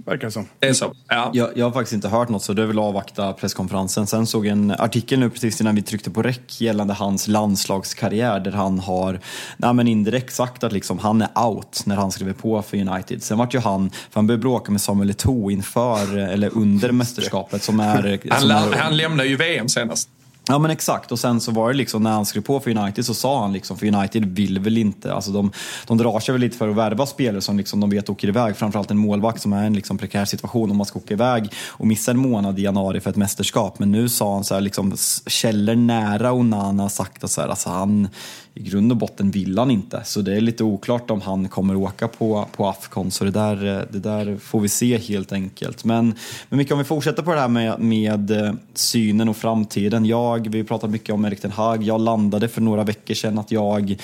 Verkar 0.06 0.28
det 0.28 0.32
som. 0.32 0.48
Det 0.60 0.68
är 0.68 0.74
så. 0.74 0.94
Ja. 1.08 1.30
Jag, 1.34 1.50
jag 1.56 1.66
har 1.66 1.72
faktiskt 1.72 1.94
inte 1.94 2.08
hört 2.08 2.30
något 2.30 2.44
så 2.44 2.54
det 2.54 2.62
är 2.62 2.66
väl 2.66 2.80
att 2.80 2.86
avvakta 2.86 3.34
presskonferensen. 3.34 4.08
Sen 4.08 4.28
såg 4.28 4.46
jag 4.46 4.52
en 4.52 4.72
artikel 4.72 5.20
nu 5.20 5.30
precis 5.30 5.62
innan 5.62 5.76
vi 5.76 5.82
tryckte 5.82 6.12
på 6.12 6.22
räck 6.22 6.62
gällande 6.62 6.94
hans 6.94 7.28
landslagskarriär 7.28 8.40
där 8.40 8.52
han 8.52 8.80
har 8.80 9.20
nej, 9.58 9.74
men 9.74 9.88
indirekt 9.88 10.34
sagt 10.34 10.64
att 10.64 10.72
liksom, 10.72 11.00
han 11.00 11.22
är 11.22 11.46
out 11.46 11.82
när 11.86 11.96
han 11.96 12.12
skriver 12.12 12.34
på 12.34 12.62
för 12.62 12.78
United. 12.78 13.24
Sen 13.24 13.38
vart 13.38 13.54
ju 13.56 13.60
han, 13.60 13.90
för 13.90 14.14
han 14.14 14.28
började 14.28 14.42
bråka 14.42 14.72
med 14.72 14.82
Samuel 14.82 15.12
Eto'o 15.12 15.52
inför 15.52 16.18
eller 16.18 16.58
under 16.58 16.92
mästerskapet 16.92 17.64
som 17.64 17.80
är... 17.80 18.20
Han, 18.30 18.40
som 18.40 18.50
la- 18.50 18.56
är 18.56 18.78
han 18.78 18.98
lämnade 18.98 19.30
ju 19.30 19.36
VM 19.36 19.70
senast. 19.70 20.10
Ja 20.52 20.60
men 20.60 20.72
exakt 20.72 21.12
och 21.12 21.20
sen 21.20 21.42
så 21.42 21.52
var 21.52 21.72
det 21.72 21.78
liksom 21.78 22.04
när 22.04 22.12
han 22.12 22.26
skrev 22.26 22.42
på 22.42 22.60
för 22.60 22.78
United 22.78 23.06
så 23.06 23.14
sa 23.14 23.42
han 23.42 23.54
liksom 23.54 23.78
för 23.78 23.96
United 23.96 24.26
vill 24.26 24.60
väl 24.60 24.78
inte, 24.78 25.14
alltså 25.14 25.32
de, 25.32 25.52
de 25.88 25.98
drar 25.98 26.20
sig 26.20 26.34
väl 26.34 26.42
lite 26.42 26.58
för 26.58 26.70
att 26.70 26.76
värva 26.76 27.06
spelare 27.06 27.42
som 27.42 27.58
liksom 27.58 27.80
de 27.80 27.90
vet 27.90 28.10
åker 28.10 28.28
iväg, 28.28 28.56
framförallt 28.56 28.92
en 28.92 28.98
målvakt 28.98 29.42
som 29.42 29.54
är 29.54 29.64
i 29.64 29.68
en 29.68 29.74
liksom 29.74 29.98
prekär 29.98 30.26
situation 30.26 30.72
om 30.72 30.78
man 30.78 30.86
ska 30.86 31.00
åka 31.00 31.14
iväg 31.14 31.50
och 31.68 31.88
missa 31.88 32.12
en 32.12 32.18
månad 32.18 32.60
i 32.60 32.62
januari 32.62 33.00
för 33.00 33.10
ett 33.10 33.16
mästerskap. 33.16 33.80
Men 33.80 33.92
nu 33.92 34.10
sa 34.10 34.34
han 34.34 34.44
så 34.44 34.54
här 34.54 34.62
liksom 34.62 34.94
källor 35.28 35.76
nära 35.76 36.32
Onana 36.32 36.84
har 36.84 36.90
sagt 36.90 37.24
att 37.24 37.32
så 37.32 37.42
här, 37.42 37.48
alltså 37.48 37.70
han 37.70 38.10
i 38.54 38.64
grund 38.64 38.92
och 38.92 38.98
botten 38.98 39.32
vill 39.32 39.58
han 39.58 39.72
inte. 39.72 40.02
Så 40.06 40.22
det 40.22 40.36
är 40.36 40.42
lite 40.42 40.64
oklart 40.64 41.12
om 41.12 41.22
han 41.22 41.50
kommer 41.50 41.76
åka 41.76 42.08
på, 42.08 42.48
på 42.56 42.68
Afcon. 42.68 43.12
Så 43.12 43.24
det 43.24 43.32
där, 43.32 43.78
eh, 43.78 43.84
det 43.90 44.00
där 44.00 44.38
får 44.38 44.60
vi 44.60 44.70
se 44.70 44.98
helt 44.98 45.32
enkelt. 45.32 45.84
Men, 45.84 46.16
men 46.50 46.58
Micke, 46.58 46.72
om 46.72 46.78
vi 46.78 46.84
fortsätter 46.84 47.24
på 47.24 47.34
det 47.34 47.40
här 47.40 47.48
med, 47.48 47.80
med 47.80 48.32
eh, 48.32 48.54
synen 48.74 49.30
och 49.30 49.38
framtiden. 49.38 50.06
Jag, 50.06 50.50
vi 50.50 50.64
pratar 50.64 50.82
pratat 50.82 50.92
mycket 50.92 51.16
om 51.16 51.26
Erik 51.26 51.42
Ten 51.42 51.52
Hag. 51.52 51.84
Jag 51.84 52.02
landade 52.02 52.48
för 52.48 52.62
några 52.62 52.84
veckor 52.84 53.14
sedan 53.14 53.40
att 53.40 53.52
jag, 53.52 53.96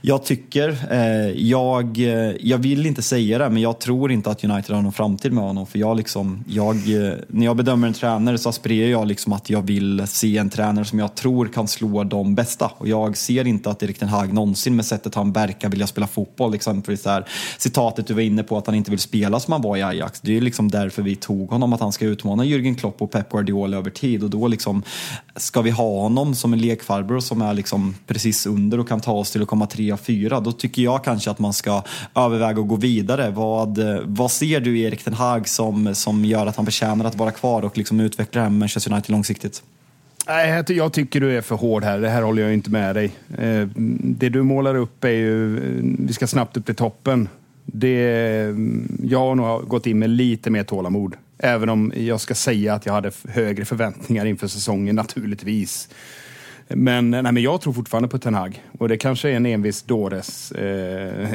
jag 0.00 0.24
tycker, 0.24 0.68
eh, 0.90 1.30
jag, 1.48 1.98
eh, 1.98 2.34
jag 2.40 2.58
vill 2.58 2.86
inte 2.86 3.02
säga 3.02 3.38
det, 3.38 3.50
men 3.50 3.62
jag 3.62 3.78
tror 3.78 4.12
inte 4.12 4.30
att 4.30 4.44
United 4.44 4.74
har 4.74 4.82
någon 4.82 4.92
framtid 4.92 5.32
med 5.32 5.44
honom. 5.44 5.66
För 5.66 5.78
jag 5.78 5.96
liksom, 5.96 6.44
jag, 6.48 6.76
när 7.28 7.44
jag 7.44 7.56
bedömer 7.56 7.88
en 7.88 7.94
tränare 7.94 8.38
så 8.38 8.48
aspirerar 8.48 8.90
jag 8.90 9.06
liksom 9.06 9.32
att 9.32 9.50
jag 9.50 9.62
vill 9.62 10.06
se 10.06 10.38
en 10.38 10.50
tränare 10.50 10.84
som 10.84 10.98
jag 10.98 11.14
tror 11.14 11.48
kan 11.48 11.68
slå 11.68 12.04
de 12.04 12.34
bästa. 12.34 12.70
Och 12.78 12.88
jag 12.88 13.16
ser 13.16 13.46
inte 13.46 13.70
att 13.70 13.78
det 13.78 13.87
Erik 13.88 13.98
Ten 13.98 14.08
Hag 14.08 14.32
någonsin 14.32 14.76
med 14.76 14.86
sättet 14.86 15.14
han 15.14 15.32
verkar 15.32 15.68
vilja 15.68 15.86
spela 15.86 16.06
fotboll. 16.06 16.54
Exempelvis 16.54 17.02
det 17.02 17.10
här 17.10 17.28
citatet 17.58 18.06
du 18.06 18.14
var 18.14 18.20
inne 18.20 18.42
på 18.42 18.58
att 18.58 18.66
han 18.66 18.74
inte 18.74 18.90
vill 18.90 19.00
spela 19.00 19.40
som 19.40 19.52
han 19.52 19.62
var 19.62 19.76
i 19.76 19.82
Ajax. 19.82 20.20
Det 20.20 20.36
är 20.36 20.40
liksom 20.40 20.70
därför 20.70 21.02
vi 21.02 21.16
tog 21.16 21.50
honom, 21.50 21.72
att 21.72 21.80
han 21.80 21.92
ska 21.92 22.04
utmana 22.04 22.44
Jürgen 22.44 22.74
Klopp 22.74 23.02
och 23.02 23.10
Pep 23.10 23.30
Guardiola 23.30 23.76
över 23.76 23.90
tid. 23.90 24.24
Och 24.24 24.30
då 24.30 24.48
liksom, 24.48 24.82
ska 25.36 25.62
vi 25.62 25.70
ha 25.70 26.00
honom 26.00 26.34
som 26.34 26.52
en 26.52 26.58
lekfarbror 26.58 27.20
som 27.20 27.42
är 27.42 27.54
liksom 27.54 27.94
precis 28.06 28.46
under 28.46 28.80
och 28.80 28.88
kan 28.88 29.00
ta 29.00 29.12
oss 29.12 29.30
till 29.30 29.42
att 29.42 29.48
komma 29.48 29.66
trea, 29.66 29.96
fyra, 29.96 30.40
då 30.40 30.52
tycker 30.52 30.82
jag 30.82 31.04
kanske 31.04 31.30
att 31.30 31.38
man 31.38 31.52
ska 31.52 31.82
överväga 32.14 32.60
att 32.60 32.68
gå 32.68 32.76
vidare. 32.76 33.30
Vad, 33.30 33.78
vad 34.04 34.30
ser 34.30 34.60
du 34.60 34.78
i 34.78 34.82
Erik 34.82 35.04
Ten 35.04 35.14
Hag 35.14 35.48
som, 35.48 35.94
som 35.94 36.24
gör 36.24 36.46
att 36.46 36.56
han 36.56 36.64
förtjänar 36.64 37.04
att 37.04 37.16
vara 37.16 37.30
kvar 37.30 37.62
och 37.62 37.78
liksom 37.78 38.00
utveckla 38.00 38.38
det 38.38 38.42
här 38.42 38.50
med 38.50 38.58
Manchester 38.58 38.92
United 38.92 39.10
långsiktigt? 39.10 39.62
Nej, 40.28 40.64
jag 40.68 40.92
tycker 40.92 41.20
du 41.20 41.36
är 41.36 41.40
för 41.40 41.56
hård 41.56 41.84
här. 41.84 41.98
Det 41.98 42.08
här 42.08 42.22
håller 42.22 42.42
jag 42.42 42.54
inte 42.54 42.70
med 42.70 42.96
dig. 42.96 43.12
Eh, 43.38 43.68
det 44.00 44.28
du 44.28 44.42
målar 44.42 44.74
upp 44.74 45.04
är 45.04 45.08
ju, 45.08 45.56
eh, 45.56 45.84
vi 45.98 46.12
ska 46.12 46.26
snabbt 46.26 46.56
upp 46.56 46.66
till 46.66 46.74
toppen. 46.74 47.28
Det, 47.64 48.10
eh, 48.10 48.54
jag 49.02 49.18
har 49.18 49.34
nog 49.34 49.68
gått 49.68 49.86
in 49.86 49.98
med 49.98 50.10
lite 50.10 50.50
mer 50.50 50.64
tålamod. 50.64 51.14
Även 51.38 51.68
om 51.68 51.92
jag 51.96 52.20
ska 52.20 52.34
säga 52.34 52.74
att 52.74 52.86
jag 52.86 52.92
hade 52.92 53.10
högre 53.28 53.64
förväntningar 53.64 54.26
inför 54.26 54.48
säsongen 54.48 54.96
naturligtvis. 54.96 55.88
Men, 56.68 57.10
nej, 57.10 57.22
men 57.22 57.36
jag 57.36 57.60
tror 57.60 57.72
fortfarande 57.72 58.08
på 58.08 58.18
Ten 58.18 58.34
Hag. 58.34 58.62
Och 58.78 58.88
det 58.88 58.96
kanske 58.96 59.30
är 59.30 59.36
en 59.36 59.46
envis 59.46 59.82
dåres 59.82 60.52
eh, 60.52 61.28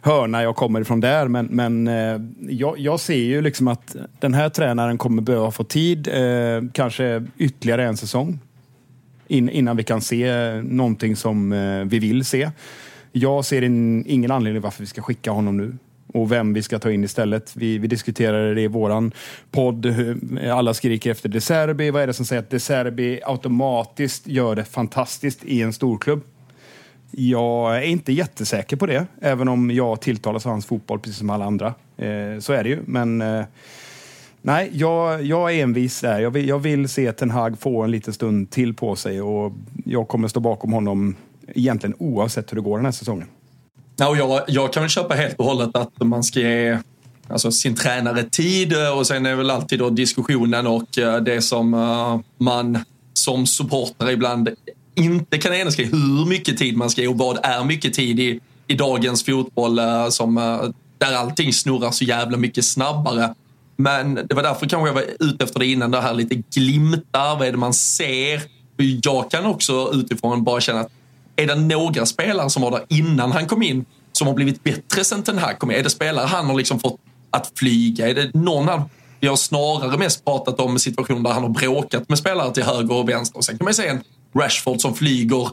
hörna 0.00 0.42
jag 0.42 0.56
kommer 0.56 0.80
ifrån 0.80 1.00
där. 1.00 1.28
Men, 1.28 1.46
men 1.46 1.88
eh, 1.88 2.20
jag, 2.48 2.78
jag 2.78 3.00
ser 3.00 3.14
ju 3.14 3.42
liksom 3.42 3.68
att 3.68 3.96
den 4.18 4.34
här 4.34 4.48
tränaren 4.48 4.98
kommer 4.98 5.22
behöva 5.22 5.50
få 5.50 5.64
tid, 5.64 6.08
eh, 6.08 6.70
kanske 6.72 7.26
ytterligare 7.38 7.84
en 7.84 7.96
säsong. 7.96 8.38
In, 9.28 9.48
innan 9.48 9.76
vi 9.76 9.82
kan 9.82 10.00
se 10.00 10.54
någonting 10.62 11.16
som 11.16 11.52
eh, 11.52 11.84
vi 11.84 11.98
vill 11.98 12.24
se. 12.24 12.50
Jag 13.12 13.44
ser 13.44 13.62
in, 13.62 14.06
ingen 14.06 14.30
anledning 14.30 14.62
varför 14.62 14.82
vi 14.82 14.86
ska 14.86 15.02
skicka 15.02 15.30
honom 15.30 15.56
nu 15.56 15.76
och 16.12 16.32
vem 16.32 16.52
vi 16.52 16.62
ska 16.62 16.78
ta 16.78 16.90
in 16.90 17.04
istället. 17.04 17.56
Vi, 17.56 17.78
vi 17.78 17.88
diskuterade 17.88 18.54
det 18.54 18.60
i 18.60 18.66
våran 18.66 19.12
podd. 19.50 19.86
Alla 20.52 20.74
skriker 20.74 21.10
efter 21.10 21.28
De 21.28 21.40
Serbi. 21.40 21.90
Vad 21.90 22.02
är 22.02 22.06
det 22.06 22.12
som 22.12 22.26
säger 22.26 22.42
att 22.42 22.50
De 22.50 22.60
Serbi 22.60 23.20
automatiskt 23.24 24.26
gör 24.26 24.56
det 24.56 24.64
fantastiskt 24.64 25.44
i 25.44 25.62
en 25.62 25.72
storklubb? 25.72 26.22
Jag 27.10 27.76
är 27.76 27.82
inte 27.82 28.12
jättesäker 28.12 28.76
på 28.76 28.86
det, 28.86 29.06
även 29.20 29.48
om 29.48 29.70
jag 29.70 30.00
tilltalas 30.00 30.46
av 30.46 30.52
hans 30.52 30.66
fotboll 30.66 30.98
precis 30.98 31.18
som 31.18 31.30
alla 31.30 31.44
andra. 31.44 31.74
Eh, 31.96 32.38
så 32.38 32.52
är 32.52 32.62
det 32.62 32.68
ju, 32.68 32.78
men 32.86 33.20
eh, 33.20 33.44
nej, 34.42 34.70
jag, 34.72 35.22
jag 35.22 35.54
är 35.54 35.62
envis 35.62 36.00
där. 36.00 36.20
Jag 36.20 36.30
vill, 36.30 36.48
jag 36.48 36.58
vill 36.58 36.88
se 36.88 37.12
Ten 37.12 37.30
Hag 37.30 37.58
få 37.58 37.82
en 37.82 37.90
liten 37.90 38.14
stund 38.14 38.50
till 38.50 38.74
på 38.74 38.96
sig 38.96 39.20
och 39.22 39.52
jag 39.84 40.08
kommer 40.08 40.28
stå 40.28 40.40
bakom 40.40 40.72
honom 40.72 41.16
egentligen 41.48 41.96
oavsett 41.98 42.52
hur 42.52 42.56
det 42.56 42.62
går 42.62 42.78
den 42.78 42.84
här 42.84 42.92
säsongen. 42.92 43.26
Och 44.08 44.16
jag, 44.16 44.42
jag 44.48 44.72
kan 44.72 44.82
väl 44.82 44.90
köpa 44.90 45.14
helt 45.14 45.38
och 45.38 45.44
hållet 45.44 45.76
att 45.76 45.92
man 45.98 46.22
ska 46.22 46.40
ge 46.40 46.78
alltså, 47.28 47.52
sin 47.52 47.74
tränare 47.74 48.22
tid 48.22 48.72
eh, 48.72 48.98
och 48.98 49.06
sen 49.06 49.26
är 49.26 49.34
väl 49.34 49.50
alltid 49.50 49.78
då 49.78 49.90
diskussionen 49.90 50.66
och 50.66 50.98
eh, 50.98 51.16
det 51.16 51.42
som 51.42 51.74
eh, 51.74 52.20
man 52.38 52.78
som 53.12 53.46
supporter 53.46 54.10
ibland 54.10 54.48
inte 54.94 55.38
kan 55.38 55.54
enas 55.54 55.76
kring 55.76 55.90
hur 55.92 56.26
mycket 56.26 56.58
tid 56.58 56.76
man 56.76 56.90
ska 56.90 57.00
ge 57.00 57.08
och 57.08 57.18
vad 57.18 57.38
är 57.42 57.64
mycket 57.64 57.94
tid 57.94 58.20
i, 58.20 58.40
i 58.66 58.74
dagens 58.74 59.24
fotboll 59.24 59.80
som, 60.10 60.34
där 60.98 61.14
allting 61.16 61.52
snurrar 61.52 61.90
så 61.90 62.04
jävla 62.04 62.36
mycket 62.36 62.64
snabbare. 62.64 63.34
Men 63.76 64.14
det 64.14 64.34
var 64.34 64.42
därför 64.42 64.68
kanske 64.68 64.88
jag 64.88 64.94
var 64.94 65.04
ute 65.20 65.44
efter 65.44 65.60
det 65.60 65.66
innan, 65.66 65.90
det 65.90 66.00
här 66.00 66.14
lite 66.14 66.34
glimtar, 66.54 67.38
vad 67.38 67.48
är 67.48 67.52
det 67.52 67.58
man 67.58 67.74
ser? 67.74 68.42
Jag 69.02 69.30
kan 69.30 69.46
också 69.46 69.90
utifrån 69.94 70.44
bara 70.44 70.60
känna 70.60 70.80
att 70.80 70.92
är 71.42 71.46
det 71.46 71.54
några 71.54 72.06
spelare 72.06 72.50
som 72.50 72.62
var 72.62 72.70
där 72.70 72.84
innan 72.88 73.32
han 73.32 73.46
kom 73.46 73.62
in 73.62 73.84
som 74.12 74.26
har 74.26 74.34
blivit 74.34 74.64
bättre 74.64 75.04
sen 75.04 75.22
Ten 75.22 75.38
Hag 75.38 75.58
kom 75.58 75.70
in? 75.70 75.78
Är 75.78 75.82
det 75.82 75.90
spelare 75.90 76.26
han 76.26 76.46
har 76.46 76.54
liksom 76.54 76.80
fått 76.80 77.00
att 77.30 77.52
flyga? 77.54 78.08
Är 78.08 78.14
det 78.14 78.34
någon 78.34 78.68
han... 78.68 78.82
Vi 79.20 79.28
har 79.28 79.36
snarare 79.36 79.98
mest 79.98 80.24
pratat 80.24 80.60
om 80.60 80.78
situationer 80.78 81.20
där 81.20 81.30
han 81.30 81.42
har 81.42 81.50
bråkat 81.50 82.08
med 82.08 82.18
spelare 82.18 82.54
till 82.54 82.62
höger 82.62 82.94
och 82.94 83.08
vänster. 83.08 83.38
Och 83.38 83.44
sen 83.44 83.58
kan 83.58 83.64
man 83.64 83.70
ju 83.70 83.74
se 83.74 83.88
en 83.88 84.02
Rashford 84.34 84.80
som 84.80 84.94
flyger 84.94 85.48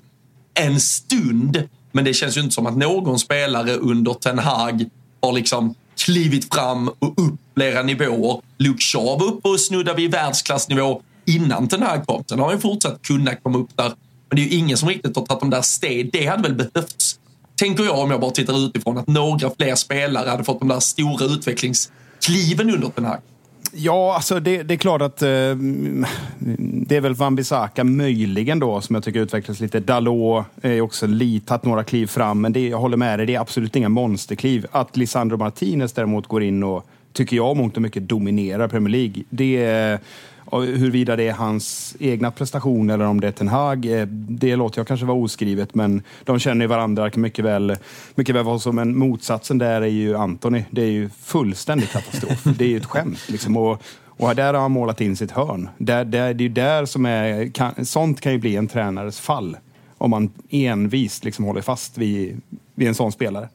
en 0.53 0.79
stund. 0.79 1.63
Men 1.91 2.05
det 2.05 2.13
känns 2.13 2.37
ju 2.37 2.41
inte 2.41 2.53
som 2.53 2.65
att 2.65 2.77
någon 2.77 3.19
spelare 3.19 3.73
under 3.73 4.13
Ten 4.13 4.39
Hag 4.39 4.85
har 5.21 5.31
liksom 5.31 5.75
klivit 6.05 6.53
fram 6.53 6.87
och 6.87 7.13
upp 7.17 7.39
flera 7.55 7.83
nivåer. 7.83 8.41
Luke 8.57 8.83
Shaw 8.83 9.19
var 9.19 9.25
uppe 9.25 9.49
och 9.49 9.59
snuddade 9.59 9.97
vid 9.97 10.11
världsklassnivå 10.11 11.01
innan 11.25 11.67
Ten 11.67 11.81
Hag 11.81 12.05
kom. 12.07 12.23
Sen 12.29 12.39
har 12.39 12.45
han 12.45 12.55
ju 12.55 12.61
fortsatt 12.61 13.01
kunna 13.01 13.35
komma 13.35 13.57
upp 13.57 13.69
där. 13.75 13.93
Men 14.29 14.35
det 14.35 14.41
är 14.41 14.43
ju 14.43 14.57
ingen 14.57 14.77
som 14.77 14.89
riktigt 14.89 15.15
har 15.15 15.25
tagit 15.25 15.39
de 15.39 15.49
där 15.49 15.61
steg. 15.61 16.09
Det 16.11 16.25
hade 16.25 16.43
väl 16.43 16.55
behövts, 16.55 17.19
tänker 17.55 17.83
jag 17.83 17.99
om 17.99 18.11
jag 18.11 18.21
bara 18.21 18.31
tittar 18.31 18.65
utifrån, 18.65 18.97
att 18.97 19.07
några 19.07 19.51
fler 19.57 19.75
spelare 19.75 20.29
hade 20.29 20.43
fått 20.43 20.59
de 20.59 20.67
där 20.67 20.79
stora 20.79 21.25
utvecklingskliven 21.25 22.69
under 22.69 22.91
den 22.95 23.05
här. 23.05 23.19
Ja, 23.73 24.15
alltså 24.15 24.39
det, 24.39 24.63
det 24.63 24.73
är 24.73 24.77
klart 24.77 25.01
att 25.01 25.21
eh, 25.21 25.27
det 26.87 26.95
är 26.95 27.01
väl 27.01 27.13
Van 27.13 27.35
Bissaka 27.35 27.83
möjligen 27.83 28.59
då 28.59 28.81
som 28.81 28.95
jag 28.95 29.03
tycker 29.03 29.19
utvecklas 29.19 29.59
lite. 29.59 29.79
Dalot 29.79 30.45
är 30.61 30.81
också 30.81 31.07
lite 31.07 31.45
tagit 31.45 31.65
några 31.65 31.83
kliv 31.83 32.07
fram, 32.07 32.41
men 32.41 32.53
det, 32.53 32.67
jag 32.67 32.79
håller 32.79 32.97
med 32.97 33.19
dig, 33.19 33.25
det 33.25 33.35
är 33.35 33.39
absolut 33.39 33.75
inga 33.75 33.89
monsterkliv. 33.89 34.65
Att 34.71 34.97
Lisandro 34.97 35.37
Martinez 35.37 35.93
däremot 35.93 36.27
går 36.27 36.43
in 36.43 36.63
och, 36.63 36.87
tycker 37.13 37.35
jag, 37.35 37.57
mångt 37.57 37.75
och 37.75 37.81
mycket 37.81 38.09
dominerar 38.09 38.67
Premier 38.67 38.91
League. 38.91 39.23
Det 39.29 39.63
är, 39.63 39.99
och 40.49 40.63
huruvida 40.63 41.15
det 41.15 41.27
är 41.27 41.33
hans 41.33 41.95
egna 41.99 42.31
prestation 42.31 42.89
eller 42.89 43.05
om 43.05 43.21
det 43.21 43.27
är 43.27 43.31
Ten 43.31 43.47
Hag, 43.47 43.85
eh, 43.85 44.07
det 44.11 44.55
låter 44.55 44.79
jag 44.79 44.87
kanske 44.87 45.05
vara 45.05 45.17
oskrivet, 45.17 45.75
men 45.75 46.03
de 46.23 46.39
känner 46.39 46.65
ju 46.65 46.67
varandra 46.67 47.11
mycket 47.15 47.45
väl, 47.45 47.75
mycket 48.15 48.35
väl 48.35 48.43
vad 48.43 48.61
som, 48.61 48.75
Men 48.75 48.97
motsatsen 48.97 49.57
där 49.57 49.81
är 49.81 49.85
ju 49.85 50.15
Anthony. 50.15 50.63
Det 50.69 50.81
är 50.81 50.91
ju 50.91 51.09
fullständig 51.09 51.89
katastrof. 51.89 52.43
det 52.43 52.65
är 52.65 52.69
ju 52.69 52.77
ett 52.77 52.85
skämt. 52.85 53.29
Liksom. 53.29 53.57
Och, 53.57 53.81
och 54.05 54.35
där 54.35 54.53
har 54.53 54.61
han 54.61 54.71
målat 54.71 55.01
in 55.01 55.15
sitt 55.15 55.31
hörn. 55.31 55.69
Där, 55.77 56.05
där, 56.05 56.33
det 56.33 56.41
är 56.41 56.47
ju 56.47 56.53
där 56.53 56.85
som 56.85 57.05
är, 57.05 57.47
kan, 57.47 57.85
sånt 57.85 58.21
kan 58.21 58.31
ju 58.31 58.37
bli 58.37 58.55
en 58.55 58.67
tränares 58.67 59.19
fall. 59.19 59.57
Om 59.97 60.09
man 60.09 60.29
envist 60.49 61.23
liksom 61.23 61.45
håller 61.45 61.61
fast 61.61 61.97
vid, 61.97 62.41
vid 62.75 62.87
en 62.87 62.95
sån 62.95 63.11
spelare. 63.11 63.49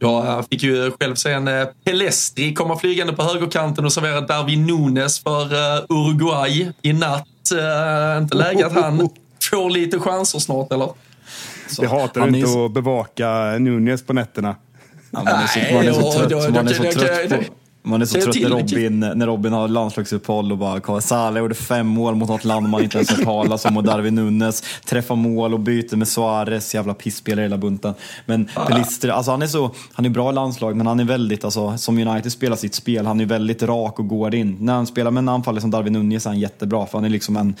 Jag 0.00 0.44
fick 0.50 0.62
ju 0.62 0.90
själv 1.00 1.14
se 1.14 1.32
en 1.32 1.48
eh, 1.48 1.64
Pelestri 1.84 2.54
komma 2.54 2.78
flygande 2.78 3.12
på 3.12 3.22
högerkanten 3.22 3.84
och 3.84 3.92
servera 3.92 4.20
Darwin 4.20 4.66
Nunes 4.66 5.20
för 5.20 5.42
eh, 5.76 5.84
Uruguay 5.88 6.72
i 6.82 6.92
natt. 6.92 7.26
Eh, 8.14 8.22
Inte 8.22 8.36
läge 8.36 8.66
att 8.66 8.72
han 8.72 9.08
får 9.50 9.70
lite 9.70 9.98
chanser 9.98 10.38
snart, 10.38 10.72
eller? 10.72 10.88
Så 11.68 11.82
det 11.82 11.88
hatar 11.88 12.20
han 12.20 12.32
du 12.32 12.38
inte 12.38 12.64
att 12.64 12.72
bevaka 12.72 13.30
Nunez 13.58 14.02
på 14.06 14.12
nätterna. 14.12 14.56
Ja, 15.10 15.18
man 15.24 15.26
är 15.34 15.46
så, 15.46 15.58
Nej, 15.60 15.74
man 15.74 15.86
är 15.88 15.92
så 15.92 16.12
trött, 16.12 16.30
då- 16.30 16.36
man 16.36 16.52
då 16.66 16.70
är 16.70 16.74
så 16.74 16.82
kan- 16.82 16.92
trött 16.92 17.30
då- 17.30 17.36
på... 17.36 17.42
Man 17.82 18.02
är 18.02 18.06
så 18.06 18.12
Säg 18.12 18.22
trött 18.22 18.34
till, 18.34 18.48
när 18.48 18.58
Robin, 18.58 19.00
när 19.00 19.26
Robin 19.26 19.52
har 19.52 19.68
landslagsuppehåll 19.68 20.52
och 20.52 20.58
bara 20.58 21.00
Salah 21.00 21.38
gjorde 21.38 21.54
fem 21.54 21.86
mål 21.86 22.14
mot 22.14 22.28
något 22.28 22.44
land 22.44 22.68
man 22.68 22.82
inte 22.82 22.96
ens 22.98 23.10
hört 23.10 23.24
talas 23.24 23.64
om 23.64 23.76
och 23.76 23.84
Darwin 23.84 24.14
Nunes 24.14 24.62
träffar 24.84 25.14
mål 25.14 25.54
och 25.54 25.60
byter 25.60 25.96
med 25.96 26.08
Suarez, 26.08 26.74
jävla 26.74 26.94
pisspelare 26.94 27.42
hela 27.42 27.58
bunten. 27.58 27.94
Men 28.26 28.48
Pelister, 28.68 29.08
alltså 29.08 29.30
han 29.30 29.42
är 29.42 29.46
så, 29.46 29.74
han 29.92 30.04
är 30.04 30.10
bra 30.10 30.30
i 30.30 30.34
landslag 30.34 30.76
men 30.76 30.86
han 30.86 31.00
är 31.00 31.04
väldigt, 31.04 31.44
alltså 31.44 31.78
som 31.78 31.98
United 31.98 32.32
spelar 32.32 32.56
sitt 32.56 32.74
spel, 32.74 33.06
han 33.06 33.20
är 33.20 33.26
väldigt 33.26 33.62
rak 33.62 33.98
och 33.98 34.08
går 34.08 34.34
in. 34.34 34.56
När 34.60 34.72
han 34.72 34.86
spelar 34.86 35.10
med 35.10 35.20
en 35.20 35.28
anfallare 35.28 35.60
som 35.60 35.70
Darwin 35.70 35.92
Nunes 35.92 36.26
är 36.26 36.30
han 36.30 36.38
jättebra 36.40 36.86
för 36.86 36.98
han 36.98 37.04
är 37.04 37.08
liksom 37.08 37.36
en 37.36 37.54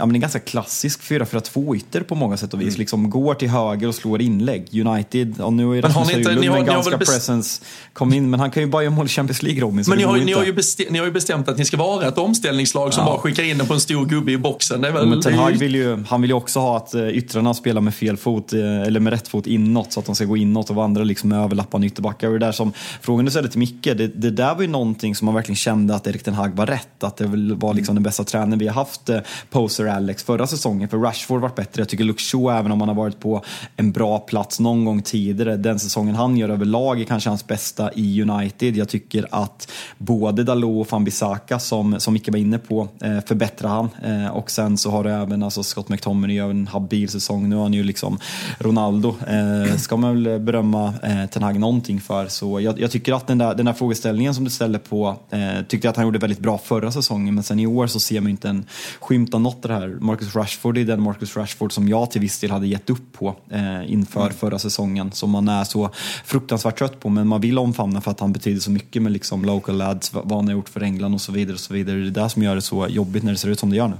ja, 0.00 0.06
men 0.06 0.14
en 0.14 0.20
ganska 0.20 0.38
klassisk 0.38 1.00
4-4-2-ytter 1.02 2.00
på 2.00 2.14
många 2.14 2.36
sätt 2.36 2.54
och 2.54 2.60
vis. 2.60 2.68
Mm. 2.68 2.78
Liksom 2.78 3.10
går 3.10 3.34
till 3.34 3.48
höger 3.48 3.88
och 3.88 3.94
slår 3.94 4.20
inlägg. 4.22 4.86
United, 4.86 5.40
och 5.40 5.52
nu 5.52 5.78
är 5.78 5.82
Rasmus 5.82 6.10
Höjlund 6.26 6.50
med 6.50 6.66
ganska 6.66 6.90
väl 6.90 7.00
bes- 7.00 7.04
presence 7.12 7.62
kom 7.92 8.12
in, 8.12 8.30
men 8.30 8.40
han 8.40 8.50
kan 8.50 8.62
ju 8.62 8.68
bara 8.68 8.82
göra 8.82 8.94
mål 8.94 9.06
i 9.06 9.08
Champions 9.08 9.42
League 9.42 9.60
Robin. 9.62 9.84
Men 9.88 9.98
ni 9.98 10.04
har, 10.04 10.16
ni, 10.16 10.32
har 10.32 10.44
ju 10.44 10.52
bestämt, 10.52 10.90
ni 10.90 10.98
har 10.98 11.06
ju 11.06 11.12
bestämt 11.12 11.48
att 11.48 11.58
ni 11.58 11.64
ska 11.64 11.76
vara 11.76 12.08
ett 12.08 12.18
omställningslag 12.18 12.94
som 12.94 13.00
Ja. 13.04 13.10
bara 13.10 13.18
skickar 13.18 13.42
in 13.42 13.58
den 13.58 13.66
på 13.66 13.74
en 13.74 13.80
stor 13.80 14.06
gubbe 14.06 14.32
i 14.32 14.38
boxen. 14.38 14.80
Det 14.80 14.88
är 14.88 14.92
väl, 14.92 15.06
men 15.06 15.20
Ten 15.20 15.34
Hag 15.34 15.52
vill 15.52 15.74
ju, 15.74 16.04
han 16.08 16.20
vill 16.20 16.30
ju 16.30 16.36
också 16.36 16.60
ha 16.60 16.76
att 16.76 16.94
eh, 16.94 17.08
yttrarna 17.08 17.54
spelar 17.54 17.80
med 17.80 17.94
fel 17.94 18.16
fot, 18.16 18.52
eh, 18.52 18.60
eller 18.82 19.00
med 19.00 19.12
rätt 19.12 19.28
fot 19.28 19.46
inåt, 19.46 19.92
så 19.92 20.00
att 20.00 20.06
de 20.06 20.14
ska 20.14 20.24
gå 20.24 20.36
inåt 20.36 20.70
och 20.70 20.76
vandra 20.76 21.04
liksom 21.04 21.28
med 21.28 21.38
överlappande 21.44 21.86
ytterbackar. 21.86 22.26
Och 22.28 22.32
det 22.32 22.46
där 22.46 22.52
som, 22.52 22.72
frågan 23.00 23.24
du 23.24 23.30
ställde 23.30 23.50
till 23.50 23.58
Micke, 23.58 23.84
det, 23.84 24.06
det 24.06 24.30
där 24.30 24.54
var 24.54 24.62
ju 24.62 24.68
någonting 24.68 25.14
som 25.14 25.26
man 25.26 25.34
verkligen 25.34 25.56
kände 25.56 25.94
att 25.94 26.06
Erik 26.06 26.22
Ten 26.22 26.34
Hag 26.34 26.56
var 26.56 26.66
rätt. 26.66 27.04
Att 27.04 27.16
det 27.16 27.26
var 27.54 27.74
liksom 27.74 27.94
den 27.94 28.02
bästa 28.02 28.24
tränaren 28.24 28.58
vi 28.58 28.66
har 28.66 28.74
haft, 28.74 29.08
eh, 29.08 29.18
Poser 29.50 29.84
Alex, 29.90 30.22
förra 30.24 30.46
säsongen. 30.46 30.88
För 30.88 30.98
Rashford 30.98 31.40
varit 31.40 31.54
bättre. 31.54 31.80
Jag 31.80 31.88
tycker 31.88 32.04
Luke 32.04 32.22
Shaw, 32.22 32.58
även 32.58 32.72
om 32.72 32.80
han 32.80 32.88
har 32.88 32.96
varit 32.96 33.20
på 33.20 33.44
en 33.76 33.92
bra 33.92 34.18
plats 34.18 34.60
någon 34.60 34.84
gång 34.84 35.02
tidigare, 35.02 35.56
den 35.56 35.78
säsongen 35.78 36.14
han 36.14 36.36
gör 36.36 36.48
överlag 36.48 37.00
är 37.00 37.04
kanske 37.04 37.28
hans 37.30 37.46
bästa 37.46 37.92
i 37.92 38.22
United. 38.22 38.76
Jag 38.76 38.88
tycker 38.88 39.26
att 39.30 39.68
både 39.98 40.44
Dalot 40.44 40.80
och 40.80 40.88
Fambisaka, 40.88 41.58
som, 41.58 42.00
som 42.00 42.14
Micke 42.14 42.28
var 42.28 42.38
inne 42.38 42.58
på, 42.58 42.88
eh, 43.00 43.20
förbättrar 43.26 43.68
han. 43.68 43.88
Eh, 44.02 44.30
och 44.30 44.50
sen 44.50 44.78
så 44.78 44.90
har 44.90 45.04
du 45.04 45.10
även 45.10 45.42
alltså 45.42 45.62
Scott 45.62 45.88
McTominay 45.88 46.36
gör 46.36 46.50
en 46.50 46.66
habil 46.66 47.08
säsong. 47.08 47.48
Nu 47.48 47.56
har 47.56 47.62
han 47.62 47.74
ju 47.74 47.82
liksom 47.82 48.18
Ronaldo. 48.58 49.14
Eh, 49.28 49.76
ska 49.76 49.96
man 49.96 50.24
väl 50.24 50.40
berömma 50.40 50.94
eh, 51.02 51.26
Ten 51.26 51.42
Hag 51.42 51.58
någonting 51.58 52.00
för. 52.00 52.28
Så 52.28 52.60
jag, 52.60 52.80
jag 52.80 52.90
tycker 52.90 53.12
att 53.12 53.26
den 53.26 53.38
där, 53.38 53.54
den 53.54 53.66
där 53.66 53.72
frågeställningen 53.72 54.34
som 54.34 54.44
du 54.44 54.50
ställer 54.50 54.78
på, 54.78 55.16
eh, 55.30 55.62
tyckte 55.68 55.86
jag 55.86 55.90
att 55.90 55.96
han 55.96 56.06
gjorde 56.06 56.18
väldigt 56.18 56.38
bra 56.38 56.58
förra 56.58 56.92
säsongen. 56.92 57.34
Men 57.34 57.44
sen 57.44 57.60
i 57.60 57.66
år 57.66 57.86
så 57.86 58.00
ser 58.00 58.20
man 58.20 58.30
inte 58.30 58.48
en 58.48 58.64
skymt 59.00 59.34
av 59.34 59.40
något 59.40 59.64
av 59.64 59.68
det 59.68 59.74
här. 59.74 59.79
Marcus 59.88 60.34
Rashford 60.36 60.78
är 60.78 60.84
den 60.84 61.02
Marcus 61.02 61.36
Rashford 61.36 61.72
som 61.72 61.88
jag 61.88 62.10
till 62.10 62.20
viss 62.20 62.40
del 62.40 62.50
hade 62.50 62.66
gett 62.66 62.90
upp 62.90 63.12
på 63.12 63.36
eh, 63.50 63.92
inför 63.92 64.30
förra 64.30 64.58
säsongen. 64.58 65.12
Som 65.12 65.30
man 65.30 65.48
är 65.48 65.64
så 65.64 65.90
fruktansvärt 66.24 66.78
trött 66.78 67.00
på. 67.00 67.08
Men 67.08 67.26
man 67.26 67.40
vill 67.40 67.58
omfamna 67.58 68.00
för 68.00 68.10
att 68.10 68.20
han 68.20 68.32
betyder 68.32 68.60
så 68.60 68.70
mycket 68.70 69.02
med 69.02 69.12
liksom 69.12 69.44
local 69.44 69.76
lads, 69.76 70.12
vad 70.12 70.32
han 70.32 70.46
har 70.46 70.52
gjort 70.52 70.68
för 70.68 70.80
England 70.80 71.14
och 71.14 71.20
så 71.20 71.32
vidare. 71.32 71.54
och 71.54 71.60
så 71.60 71.74
vidare. 71.74 71.96
Det 71.96 72.20
är 72.20 72.24
det 72.24 72.30
som 72.30 72.42
gör 72.42 72.54
det 72.54 72.62
så 72.62 72.86
jobbigt 72.88 73.22
när 73.22 73.32
det 73.32 73.38
ser 73.38 73.48
ut 73.48 73.58
som 73.58 73.70
det 73.70 73.76
gör 73.76 73.88
nu. 73.88 73.96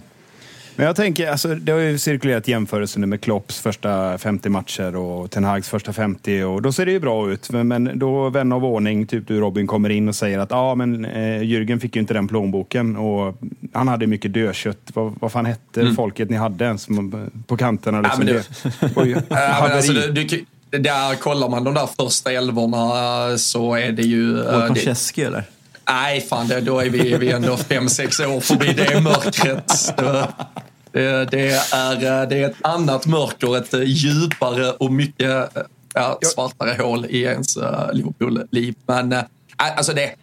Men 0.81 0.87
jag 0.87 0.97
tänker, 0.97 1.31
alltså, 1.31 1.55
det 1.55 1.72
har 1.72 1.78
ju 1.78 1.99
cirkulerat 1.99 2.49
jämförelser 2.49 3.01
nu 3.01 3.07
med 3.07 3.20
Klopps 3.20 3.61
första 3.61 4.18
50 4.18 4.49
matcher 4.49 4.97
och 4.97 5.31
Ten 5.31 5.45
Hags 5.45 5.68
första 5.68 5.93
50 5.93 6.43
och 6.43 6.62
då 6.62 6.72
ser 6.72 6.87
det 6.87 6.93
ju 6.93 7.01
bra 7.01 7.31
ut. 7.31 7.51
Men, 7.51 7.99
då 7.99 8.31
vän 8.31 8.53
av 8.53 8.64
ordning, 8.64 9.07
typ 9.07 9.28
du 9.28 9.41
Robin, 9.41 9.66
kommer 9.66 9.91
in 9.91 10.09
och 10.09 10.14
säger 10.14 10.39
att 10.39 10.53
ah, 10.53 10.74
men 10.74 11.05
eh, 11.05 11.41
Jürgen 11.43 11.81
fick 11.81 11.97
ju 11.97 12.01
inte 12.01 12.14
den 12.14 12.28
plånboken 12.28 12.97
och 12.97 13.37
han 13.72 13.89
hade 13.89 14.07
mycket 14.07 14.33
dödkött. 14.33 14.91
Vad, 14.95 15.14
vad 15.20 15.33
fan 15.33 15.47
hette 15.47 15.95
folket 15.97 16.31
ni 16.31 16.37
hade 16.37 16.78
som, 16.78 17.31
på 17.47 17.57
kanterna? 17.57 18.01
Liksom. 18.01 18.22
Mm. 18.22 18.43
Ja, 18.81 18.91
men 18.95 19.24
Ja, 19.28 19.74
alltså, 19.74 19.93
du, 19.93 20.24
du, 20.24 20.45
där 20.78 21.14
kollar 21.14 21.49
man 21.49 21.64
de 21.64 21.74
där 21.74 21.89
första 21.97 22.33
elvorna 22.33 23.39
så 23.39 23.74
är 23.74 23.93
det 23.93 24.03
ju... 24.03 24.41
eh, 24.41 24.55
Håkan 24.55 24.74
det, 24.74 24.81
Chesky 24.81 25.22
eller? 25.22 25.45
nej, 25.91 26.20
fan, 26.20 26.49
det, 26.49 26.61
då 26.61 26.78
är 26.78 26.91
vi, 26.91 27.16
vi 27.16 27.31
är 27.31 27.37
ändå 27.37 27.57
fem, 27.57 27.89
sex 27.89 28.20
år 28.20 28.41
förbi 28.41 28.72
det 28.72 29.01
mörkret. 29.01 29.95
Det, 30.93 31.30
det, 31.30 31.51
är, 31.72 32.26
det 32.26 32.36
är 32.36 32.47
ett 32.51 32.57
annat 32.61 33.07
mörker, 33.07 33.57
ett 33.57 33.88
djupare 33.88 34.70
och 34.72 34.93
mycket 34.93 35.57
eh, 35.57 35.62
ja, 35.95 36.18
svartare 36.22 36.82
hål 36.82 37.07
i 37.09 37.22
ens 37.22 37.59
Liverpool-liv. 37.93 38.74
Men 38.86 39.14
alltså 39.57 39.93
det, 39.93 40.14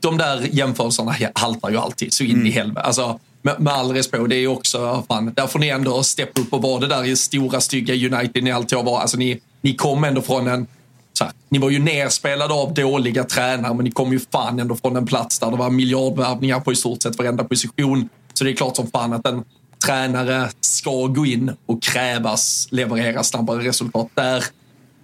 de 0.00 0.18
där 0.18 0.48
jämförelserna 0.52 1.14
haltar 1.34 1.70
ju 1.70 1.76
alltid 1.76 2.12
så 2.12 2.24
in 2.24 2.46
i 2.46 2.50
helvete. 2.50 2.80
Alltså, 2.80 3.20
med, 3.42 3.60
med 3.60 3.72
all 3.72 3.92
respekt, 3.92 4.28
det 4.28 4.36
är 4.36 4.46
också, 4.46 5.04
fan, 5.08 5.32
där 5.36 5.46
får 5.46 5.58
ni 5.58 5.68
ändå 5.68 6.02
steppa 6.02 6.40
upp 6.40 6.52
och 6.52 6.62
vara 6.62 6.80
det 6.80 6.86
där 6.86 7.04
i 7.04 7.16
stora 7.16 7.60
stygga 7.60 7.94
United 7.94 8.44
ni 8.44 8.52
alltid 8.52 8.78
har 8.78 8.84
varit. 8.84 9.02
Alltså, 9.02 9.16
ni, 9.16 9.40
ni 9.60 9.74
kom 9.74 10.04
ändå 10.04 10.22
från 10.22 10.48
en 10.48 10.66
så 11.12 11.24
här, 11.24 11.32
ni 11.48 11.58
var 11.58 11.70
ju 11.70 11.78
nerspelade 11.78 12.54
av 12.54 12.74
dåliga 12.74 13.24
tränare, 13.24 13.74
men 13.74 13.84
ni 13.84 13.90
kom 13.90 14.12
ju 14.12 14.20
fan 14.32 14.58
ändå 14.58 14.76
från 14.76 14.96
en 14.96 15.06
plats 15.06 15.38
där 15.38 15.50
det 15.50 15.56
var 15.56 15.70
miljardvärvningar 15.70 16.60
på 16.60 16.72
i 16.72 16.76
stort 16.76 17.02
sett 17.02 17.18
varenda 17.18 17.44
position. 17.44 18.08
Så 18.34 18.44
det 18.44 18.50
är 18.50 18.54
klart 18.54 18.76
som 18.76 18.86
fan 18.86 19.12
att 19.12 19.26
en 19.26 19.44
tränare 19.86 20.50
ska 20.60 21.06
gå 21.06 21.26
in 21.26 21.52
och 21.66 21.82
krävas 21.82 22.68
leverera 22.70 23.22
snabbare 23.22 23.68
resultat. 23.68 24.08
Där 24.14 24.44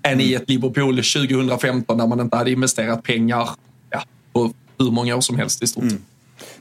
än 0.03 0.20
i 0.20 0.33
ett 0.33 0.49
Liverpool 0.49 0.97
2015 0.97 1.99
där 1.99 2.07
man 2.07 2.20
inte 2.20 2.37
hade 2.37 2.51
investerat 2.51 3.03
pengar 3.03 3.49
ja, 3.91 4.03
på 4.33 4.53
hur 4.78 4.91
många 4.91 5.16
år 5.16 5.20
som 5.20 5.39
helst 5.39 5.62
i 5.62 5.66
stort. 5.66 5.83
Mm. 5.83 6.03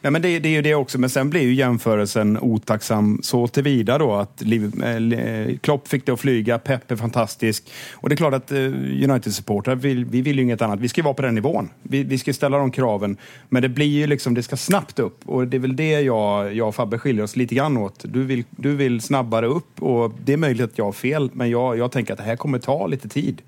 Nej, 0.02 0.12
men 0.12 0.22
det, 0.22 0.40
det 0.40 0.50
är 0.50 0.54
ju 0.54 0.62
det 0.62 0.76
också, 0.76 1.00
men 1.00 1.10
sen 1.10 1.30
blir 1.30 1.42
ju 1.42 1.54
jämförelsen 1.54 2.38
otacksam 2.42 3.20
så 3.24 3.48
tillvida 3.48 3.98
då 3.98 4.14
att 4.14 4.42
Liv, 4.42 4.84
eh, 4.84 4.96
eh 4.96 5.58
Klopp 5.58 5.88
fick 5.88 6.06
det 6.06 6.12
att 6.12 6.20
flyga, 6.20 6.60
Pep 6.60 6.92
är 6.92 6.96
fantastisk. 6.96 7.72
Och 7.94 8.10
det 8.10 8.16
är 8.16 8.18
klart 8.18 8.34
att 8.34 8.52
eh, 8.52 8.58
United-supportrar, 8.58 9.76
vi, 9.76 9.94
vi 9.94 10.22
vill 10.22 10.38
ju 10.38 10.44
inget 10.44 10.62
annat. 10.62 10.80
Vi 10.80 10.90
ska 10.90 11.04
vara 11.04 11.14
på 11.14 11.22
den 11.22 11.36
nivån. 11.36 11.70
Vi, 11.84 12.04
vi 12.04 12.18
ska 12.18 12.34
ställa 12.34 12.58
de 12.58 12.72
kraven. 12.72 13.18
Men 13.50 13.62
det 13.62 13.70
blir 13.70 13.86
ju 13.86 14.08
liksom, 14.08 14.34
det 14.34 14.44
ska 14.44 14.58
snabbt 14.58 15.00
upp. 15.00 15.30
Och 15.30 15.48
det 15.48 15.58
är 15.58 15.62
väl 15.62 15.76
det 15.76 16.02
jag, 16.02 16.56
jag 16.56 16.68
och 16.68 16.76
Fabbe 16.76 16.98
skiljer 16.98 17.24
oss 17.24 17.36
lite 17.36 17.56
grann 17.56 17.78
åt. 17.78 18.06
Du 18.08 18.24
vill, 18.24 18.44
du 18.50 18.76
vill 18.76 19.02
snabbare 19.02 19.46
upp 19.46 19.82
och 19.82 20.14
det 20.26 20.34
är 20.34 20.38
möjligt 20.38 20.64
att 20.72 20.78
jag 20.78 20.86
har 20.86 20.92
fel, 20.92 21.30
men 21.34 21.50
jag, 21.50 21.78
jag 21.78 21.92
tänker 21.92 22.14
att 22.14 22.20
det 22.20 22.26
här 22.26 22.36
kommer 22.36 22.60
ta 22.60 22.88
lite 22.88 23.10
tid. 23.10 23.42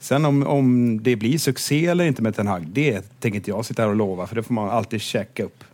Sen 0.00 0.24
om, 0.24 0.46
om 0.46 0.98
det 1.02 1.16
blir 1.16 1.38
succé 1.38 1.86
eller 1.86 2.04
inte 2.04 2.22
med 2.22 2.36
Ten 2.36 2.46
Hag, 2.46 2.66
det 2.66 3.20
tänker 3.20 3.36
inte 3.36 3.50
jag 3.50 3.64
sitta 3.64 3.82
här 3.82 3.88
och 3.88 3.96
lova, 3.96 4.26
för 4.26 4.36
det 4.36 4.42
får 4.42 4.54
man 4.54 4.70
alltid 4.70 5.00
checka 5.00 5.44
upp. 5.44 5.64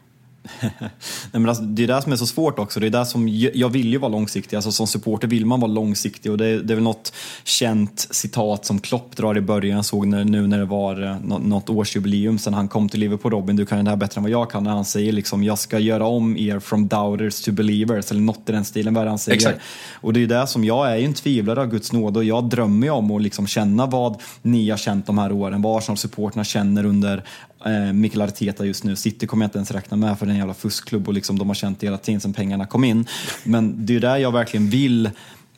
Nej, 0.61 0.91
men 1.33 1.49
alltså, 1.49 1.65
det 1.65 1.83
är 1.83 1.87
det 1.87 2.03
som 2.03 2.13
är 2.13 2.17
så 2.17 2.27
svårt 2.27 2.59
också. 2.59 2.81
Det 2.81 2.87
är 2.87 2.91
det 2.91 3.07
som, 3.07 3.29
jag 3.55 3.69
vill 3.69 3.93
ju 3.93 3.99
vara 3.99 4.13
långsiktig. 4.13 4.57
Alltså, 4.57 4.73
som 4.73 4.87
supporter 4.87 5.29
vill 5.29 5.47
man 5.47 5.61
vara 5.61 5.71
långsiktig. 5.73 6.33
Och 6.33 6.39
det, 6.39 6.63
det 6.63 6.73
är 6.73 6.75
väl 6.75 6.85
något 6.85 7.13
känt 7.45 8.07
citat 8.11 8.65
som 8.65 8.79
Klopp 8.79 9.17
drar 9.17 9.39
i 9.39 9.41
början. 9.41 9.77
Jag 9.77 9.85
såg 9.85 10.07
när, 10.07 10.25
nu 10.25 10.47
när 10.47 10.59
det 10.59 10.65
var 10.65 11.03
eh, 11.03 11.17
nå- 11.25 11.39
något 11.39 11.71
årsjubileum 11.71 12.39
sen 12.39 12.55
han 12.55 12.69
kom 12.69 12.89
till 12.89 13.01
Liverpool. 13.01 13.33
Robin, 13.33 13.57
du 13.57 13.67
kan 13.67 13.85
det 13.85 13.91
här 13.91 13.97
bättre 13.97 14.19
än 14.19 14.23
vad 14.23 14.33
jag 14.33 14.51
kan. 14.51 14.65
När 14.65 14.71
han 14.71 14.85
säger 14.85 15.13
liksom, 15.13 15.45
jag 15.45 15.59
ska 15.59 15.79
göra 15.79 16.07
om 16.07 16.37
er 16.37 16.59
from 16.59 16.89
doubters 16.89 17.43
to 17.43 17.53
believers. 17.53 18.11
Eller 18.11 18.21
något 18.21 18.49
i 18.49 18.53
den 18.53 18.65
stilen, 18.65 18.95
vad 18.95 19.07
han 19.07 19.19
säger? 19.19 19.37
Exakt. 19.37 19.59
Och 19.95 20.13
det 20.13 20.23
är 20.23 20.27
det 20.27 20.47
som, 20.47 20.65
jag 20.65 20.93
är 20.93 20.97
ju 20.97 21.05
en 21.05 21.15
tvivlare 21.15 21.61
av 21.61 21.67
Guds 21.67 21.93
nåd 21.93 22.17
och 22.17 22.25
jag 22.25 22.45
drömmer 22.49 22.87
ju 22.87 22.93
om 22.93 23.11
att 23.11 23.23
liksom 23.23 23.47
känna 23.47 23.87
vad 23.87 24.21
ni 24.43 24.71
har 24.71 24.77
känt 24.77 25.07
de 25.07 25.19
här 25.19 25.33
åren. 25.33 25.63
Vad 25.63 25.79
Arsenal-supporterna 25.79 26.45
känner 26.45 26.85
under 26.85 27.25
eh, 27.67 27.93
Mikael 27.93 28.23
Arteta 28.23 28.67
just 28.67 28.85
nu. 28.85 28.97
City 28.97 29.27
kommer 29.27 29.45
jag 29.45 29.49
inte 29.49 29.59
ens 29.59 29.71
räkna 29.71 29.97
med 29.97 30.19
för 30.19 30.27
den 30.27 30.37
jävla 30.37 30.55
fuskklubb 30.55 31.09
och 31.09 31.15
liksom 31.15 31.39
de 31.39 31.49
har 31.49 31.55
känt 31.55 31.81
det 31.81 31.87
hela 31.87 31.99
tiden 31.99 32.21
sedan 32.21 32.33
pengarna 32.33 32.67
kom 32.67 32.85
in. 32.85 33.07
Men 33.45 33.87
det 33.87 33.93
är 33.93 33.95
ju 33.95 34.01
där 34.01 34.17
jag 34.17 34.33
verkligen 34.33 34.71
vill 34.71 35.11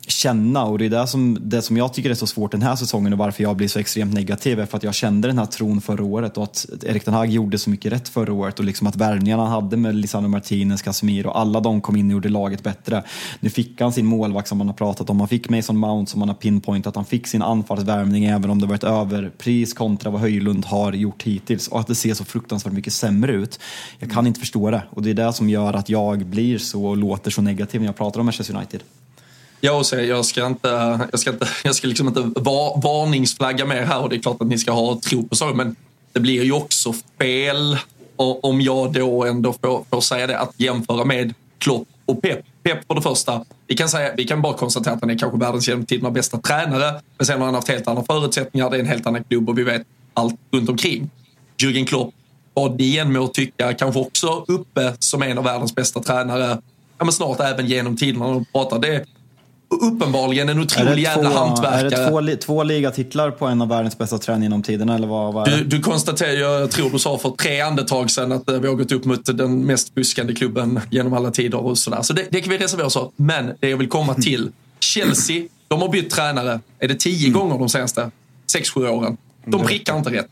känna 0.06 0.64
och 0.64 0.78
det 0.78 0.86
är 0.86 0.90
det 0.90 1.06
som, 1.06 1.38
det 1.40 1.62
som 1.62 1.76
jag 1.76 1.94
tycker 1.94 2.10
är 2.10 2.14
så 2.14 2.26
svårt 2.26 2.50
den 2.50 2.62
här 2.62 2.76
säsongen 2.76 3.12
och 3.12 3.18
varför 3.18 3.42
jag 3.42 3.56
blir 3.56 3.68
så 3.68 3.78
extremt 3.78 4.14
negativ 4.14 4.60
är 4.60 4.66
för 4.66 4.76
att 4.76 4.82
jag 4.82 4.94
kände 4.94 5.28
den 5.28 5.38
här 5.38 5.46
tron 5.46 5.80
förra 5.80 6.04
året 6.04 6.36
och 6.36 6.44
att 6.44 6.66
Erik 6.82 7.04
den 7.04 7.14
Hag 7.14 7.30
gjorde 7.30 7.58
så 7.58 7.70
mycket 7.70 7.92
rätt 7.92 8.08
förra 8.08 8.32
året 8.32 8.58
och 8.58 8.64
liksom 8.64 8.86
att 8.86 8.96
värvningarna 8.96 9.42
han 9.42 9.52
hade 9.52 9.76
med 9.76 9.94
Lisandro 9.94 10.28
Martinez, 10.28 10.82
Casemiro 10.82 11.28
och 11.28 11.38
alla 11.38 11.60
de 11.60 11.80
kom 11.80 11.96
in 11.96 12.06
och 12.06 12.12
gjorde 12.12 12.28
laget 12.28 12.62
bättre. 12.62 13.02
Nu 13.40 13.50
fick 13.50 13.80
han 13.80 13.92
sin 13.92 14.06
målvakt 14.06 14.48
som 14.48 14.58
man 14.58 14.66
har 14.66 14.74
pratat 14.74 15.10
om, 15.10 15.20
han 15.20 15.28
fick 15.28 15.48
Mason 15.48 15.76
Mount 15.76 16.10
som 16.10 16.20
man 16.20 16.28
har 16.28 16.36
pinpointat, 16.36 16.96
han 16.96 17.04
fick 17.04 17.26
sin 17.26 17.42
anfallsvärvning 17.42 18.24
även 18.24 18.50
om 18.50 18.60
det 18.60 18.66
var 18.66 18.74
ett 18.74 18.84
överpris 18.84 19.74
kontra 19.74 20.10
vad 20.10 20.20
Höjlund 20.20 20.64
har 20.64 20.92
gjort 20.92 21.22
hittills 21.22 21.68
och 21.68 21.80
att 21.80 21.86
det 21.86 21.94
ser 21.94 22.14
så 22.14 22.24
fruktansvärt 22.24 22.72
mycket 22.72 22.92
sämre 22.92 23.32
ut. 23.32 23.60
Jag 23.98 24.10
kan 24.10 24.26
inte 24.26 24.40
förstå 24.40 24.70
det 24.70 24.82
och 24.90 25.02
det 25.02 25.10
är 25.10 25.14
det 25.14 25.32
som 25.32 25.48
gör 25.48 25.74
att 25.74 25.88
jag 25.88 26.26
blir 26.26 26.58
så 26.58 26.86
och 26.86 26.96
låter 26.96 27.30
så 27.30 27.42
negativ 27.42 27.80
när 27.80 27.88
jag 27.88 27.96
pratar 27.96 28.20
om 28.20 28.26
Manchester 28.26 28.56
United. 28.56 28.82
Jag, 29.64 29.78
och 29.78 29.86
säger, 29.86 30.08
jag 30.08 30.24
ska 30.24 30.46
inte, 30.46 31.00
jag 31.10 31.20
ska 31.20 31.30
inte, 31.30 31.48
jag 31.64 31.74
ska 31.74 31.86
liksom 31.88 32.08
inte 32.08 32.20
var, 32.40 32.80
varningsflagga 32.82 33.64
mer 33.66 33.82
här 33.82 34.00
och 34.02 34.08
det 34.08 34.16
är 34.16 34.20
klart 34.20 34.40
att 34.40 34.46
ni 34.46 34.58
ska 34.58 34.72
ha 34.72 35.00
tro 35.00 35.28
på 35.28 35.36
så, 35.36 35.46
men 35.54 35.76
det 36.12 36.20
blir 36.20 36.44
ju 36.44 36.52
också 36.52 36.94
fel 37.20 37.78
och- 38.16 38.44
om 38.44 38.60
jag 38.60 38.92
då 38.92 39.24
ändå 39.24 39.54
får, 39.62 39.84
får 39.90 40.00
säga 40.00 40.26
det, 40.26 40.38
att 40.38 40.54
jämföra 40.56 41.04
med 41.04 41.34
Klopp 41.58 41.88
och 42.06 42.22
Pep. 42.22 42.38
Pep 42.62 42.86
för 42.86 42.94
det 42.94 43.02
första, 43.02 43.44
vi 43.66 43.76
kan, 43.76 43.88
säga, 43.88 44.12
vi 44.16 44.24
kan 44.24 44.42
bara 44.42 44.54
konstatera 44.54 44.94
att 44.94 45.00
han 45.00 45.10
är 45.10 45.18
kanske 45.18 45.38
världens 45.38 45.68
genom 45.68 45.86
tiderna 45.86 46.10
bästa 46.10 46.38
tränare, 46.38 47.00
men 47.18 47.26
sen 47.26 47.38
har 47.38 47.44
han 47.46 47.54
haft 47.54 47.68
helt 47.68 47.88
andra 47.88 48.04
förutsättningar, 48.04 48.70
det 48.70 48.76
är 48.76 48.80
en 48.80 48.86
helt 48.86 49.06
annan 49.06 49.24
klubb 49.24 49.48
och 49.48 49.58
vi 49.58 49.62
vet 49.62 49.82
allt 50.14 50.34
runt 50.52 50.68
omkring. 50.70 51.10
Jürgen 51.62 51.86
Klopp, 51.86 52.14
vad 52.54 52.78
ni 52.78 52.96
än 52.96 53.12
må 53.12 53.26
tycka, 53.28 53.72
kanske 53.74 54.00
också 54.00 54.44
uppe 54.48 54.92
som 54.98 55.22
en 55.22 55.38
av 55.38 55.44
världens 55.44 55.74
bästa 55.74 56.00
tränare, 56.02 56.58
ja, 56.98 57.04
men 57.04 57.12
snart 57.12 57.40
även 57.40 57.66
genom 57.66 57.96
tiderna 57.96 58.26
när 58.26 58.32
de 58.34 58.44
pratar. 58.44 58.78
Det, 58.78 59.04
uppenbarligen 59.80 60.48
en 60.48 60.58
otrolig 60.58 61.02
jävla 61.02 61.30
två, 61.30 61.38
hantverkare. 61.38 61.80
Är 61.80 62.22
det 62.22 62.36
två, 62.36 62.46
två 62.46 62.62
ligatitlar 62.62 63.30
på 63.30 63.46
en 63.46 63.62
av 63.62 63.68
världens 63.68 63.98
bästa 63.98 64.18
tränare 64.18 64.42
genom 64.42 64.62
tiderna 64.62 64.94
eller 64.94 65.06
vad, 65.06 65.34
vad 65.34 65.50
Du, 65.50 65.64
du 65.64 65.80
konstaterar, 65.80 66.32
jag 66.32 66.70
tror 66.70 66.90
du 66.90 66.98
sa 66.98 67.18
för 67.18 67.30
tre 67.30 67.60
andetag 67.60 68.10
sedan 68.10 68.32
att 68.32 68.48
eh, 68.48 68.60
vi 68.60 68.68
har 68.68 68.74
gått 68.74 68.92
upp 68.92 69.04
mot 69.04 69.24
den 69.24 69.60
mest 69.60 69.94
fuskande 69.94 70.34
klubben 70.34 70.80
genom 70.90 71.12
alla 71.12 71.30
tider 71.30 71.58
och 71.64 71.78
sådär. 71.78 72.02
Så 72.02 72.12
det, 72.12 72.26
det 72.30 72.40
kan 72.40 72.50
vi 72.50 72.58
reservera 72.58 72.86
oss 72.86 72.94
för. 72.94 73.10
Men 73.16 73.52
det 73.60 73.68
jag 73.68 73.76
vill 73.76 73.88
komma 73.88 74.14
till. 74.22 74.50
Chelsea, 74.80 75.42
de 75.68 75.80
har 75.80 75.88
bytt 75.88 76.10
tränare, 76.10 76.60
är 76.78 76.88
det 76.88 76.94
tio 77.00 77.30
gånger 77.30 77.58
de 77.58 77.68
senaste 77.68 78.10
sex, 78.46 78.70
sju 78.70 78.88
åren. 78.88 79.16
De 79.46 79.66
prickar 79.66 79.98
inte 79.98 80.10
rätt. 80.10 80.26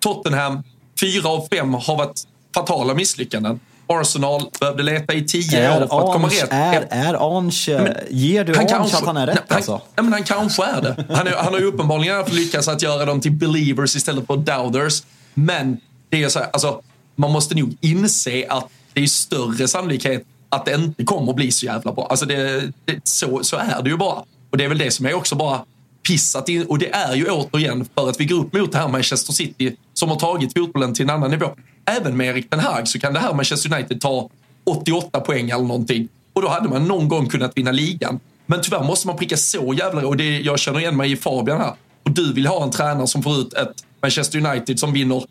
Tottenham, 0.00 0.62
fyra 1.00 1.28
av 1.28 1.48
fem 1.52 1.74
har 1.74 1.96
varit 1.96 2.22
fatala 2.54 2.94
misslyckanden. 2.94 3.60
Arsenal 3.90 4.42
behövde 4.60 4.82
leta 4.82 5.14
i 5.14 5.24
tio 5.24 5.76
år 5.76 5.86
för 5.86 6.08
att 6.08 6.12
komma 6.12 6.28
rätt. 6.28 6.48
är, 6.50 6.86
är 6.90 7.38
Ange, 7.38 7.82
Men 7.82 7.94
ger 8.10 8.44
du 8.44 8.56
Ange 8.56 8.76
att 8.76 9.06
han 9.06 9.16
är 9.16 9.26
rätt 9.26 9.42
nej, 9.48 9.56
alltså? 9.56 9.72
Han, 9.72 9.80
nej, 9.96 10.04
men 10.04 10.12
han 10.12 10.24
kanske 10.24 10.64
är 10.64 10.82
det. 10.82 11.04
Han, 11.14 11.26
är, 11.26 11.32
han 11.36 11.52
har 11.52 11.60
ju 11.60 11.66
uppenbarligen 11.66 12.24
lyckats 12.30 12.68
att 12.68 12.82
göra 12.82 13.04
dem 13.04 13.20
till 13.20 13.32
believers 13.32 13.96
istället 13.96 14.26
för 14.26 14.36
doubters. 14.36 15.02
Men 15.34 15.80
det 16.08 16.22
är 16.22 16.28
så 16.28 16.38
här, 16.38 16.48
alltså, 16.52 16.80
man 17.16 17.32
måste 17.32 17.54
nog 17.54 17.76
inse 17.80 18.46
att 18.48 18.68
det 18.92 19.02
är 19.02 19.06
större 19.06 19.68
sannolikhet 19.68 20.22
att 20.48 20.64
det 20.64 20.74
inte 20.74 21.04
kommer 21.04 21.32
bli 21.32 21.52
så 21.52 21.66
jävla 21.66 21.92
bra. 21.92 22.06
Alltså 22.10 22.26
det, 22.26 22.72
det, 22.84 23.00
så, 23.04 23.44
så 23.44 23.56
är 23.56 23.82
det 23.82 23.90
ju 23.90 23.96
bara. 23.96 24.22
Och 24.50 24.56
det 24.56 24.64
är 24.64 24.68
väl 24.68 24.78
det 24.78 24.90
som 24.90 25.06
är 25.06 25.14
också 25.14 25.34
bara 25.34 25.64
pissat 26.08 26.48
in. 26.48 26.66
Och 26.66 26.78
det 26.78 26.94
är 26.94 27.14
ju 27.14 27.26
återigen 27.30 27.88
för 27.94 28.08
att 28.08 28.20
vi 28.20 28.24
går 28.24 28.36
upp 28.36 28.52
mot 28.52 28.72
det 28.72 28.78
här 28.78 28.88
Manchester 28.88 29.32
City 29.32 29.76
som 29.94 30.08
har 30.08 30.16
tagit 30.16 30.58
fotbollen 30.58 30.94
till 30.94 31.02
en 31.02 31.10
annan 31.10 31.30
nivå. 31.30 31.46
Även 31.84 32.16
med 32.16 32.26
Erik 32.26 32.50
Ten 32.50 32.60
Hag 32.60 32.88
så 32.88 32.98
kan 32.98 33.12
det 33.12 33.20
här 33.20 33.34
Manchester 33.34 33.74
United 33.74 34.00
ta 34.00 34.30
88 34.64 35.20
poäng 35.20 35.50
eller 35.50 35.64
någonting. 35.64 36.08
Och 36.32 36.42
då 36.42 36.48
hade 36.48 36.68
man 36.68 36.88
någon 36.88 37.08
gång 37.08 37.28
kunnat 37.28 37.56
vinna 37.56 37.72
ligan. 37.72 38.20
Men 38.46 38.62
tyvärr 38.62 38.84
måste 38.84 39.06
man 39.06 39.16
pricka 39.16 39.36
så 39.36 39.74
jävla 39.78 40.06
och 40.06 40.16
det, 40.16 40.40
Jag 40.40 40.58
känner 40.58 40.80
igen 40.80 40.96
mig 40.96 41.12
i 41.12 41.16
Fabian 41.16 41.60
här. 41.60 41.74
Och 42.02 42.10
du 42.10 42.32
vill 42.32 42.46
ha 42.46 42.64
en 42.64 42.70
tränare 42.70 43.06
som 43.06 43.22
får 43.22 43.36
ut 43.36 43.54
ett 43.54 43.84
Manchester 44.02 44.46
United 44.46 44.78
som 44.78 44.92
vinner 44.92 45.24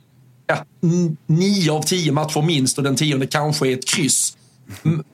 ja, 0.47 0.66
nio 1.26 1.72
av 1.72 1.82
tio 1.82 2.12
matcher 2.12 2.41
minst 2.41 2.78
och 2.78 2.84
den 2.84 2.95
tionde 2.95 3.28
kanske 3.28 3.68
är 3.68 3.74
ett 3.74 3.88
kryss. 3.88 4.38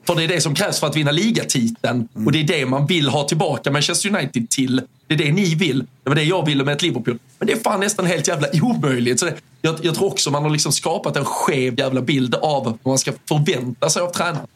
För 0.06 0.14
det 0.14 0.24
är 0.24 0.28
det 0.28 0.40
som 0.40 0.54
krävs 0.54 0.80
för 0.80 0.86
att 0.86 0.96
vinna 0.96 1.10
ligatiteln. 1.10 2.08
Och 2.26 2.32
det 2.32 2.40
är 2.40 2.44
det 2.44 2.66
man 2.66 2.86
vill 2.86 3.08
ha 3.08 3.28
tillbaka 3.28 3.70
Manchester 3.70 4.16
United 4.16 4.50
till. 4.50 4.82
Det 5.06 5.14
är 5.14 5.18
det 5.18 5.32
ni 5.32 5.54
vill. 5.54 5.78
Det 6.02 6.10
var 6.10 6.14
det 6.14 6.24
jag 6.24 6.46
ville 6.46 6.64
med 6.64 6.74
ett 6.74 6.82
Liverpool. 6.82 7.18
Men 7.38 7.46
det 7.46 7.52
är 7.52 7.60
fan 7.60 7.80
nästan 7.80 8.06
helt 8.06 8.28
jävla 8.28 8.48
omöjligt. 8.62 9.20
Så 9.20 9.26
det, 9.26 9.34
jag, 9.66 9.76
jag 9.82 9.94
tror 9.94 10.06
också 10.06 10.30
man 10.30 10.42
har 10.42 10.50
liksom 10.50 10.72
skapat 10.72 11.16
en 11.16 11.24
skev 11.24 11.78
jävla 11.78 12.02
bild 12.02 12.34
av 12.34 12.64
vad 12.64 12.78
man 12.82 12.98
ska 12.98 13.12
förvänta 13.28 13.90
sig 13.90 14.02
av 14.02 14.10
tränaren. 14.10 14.46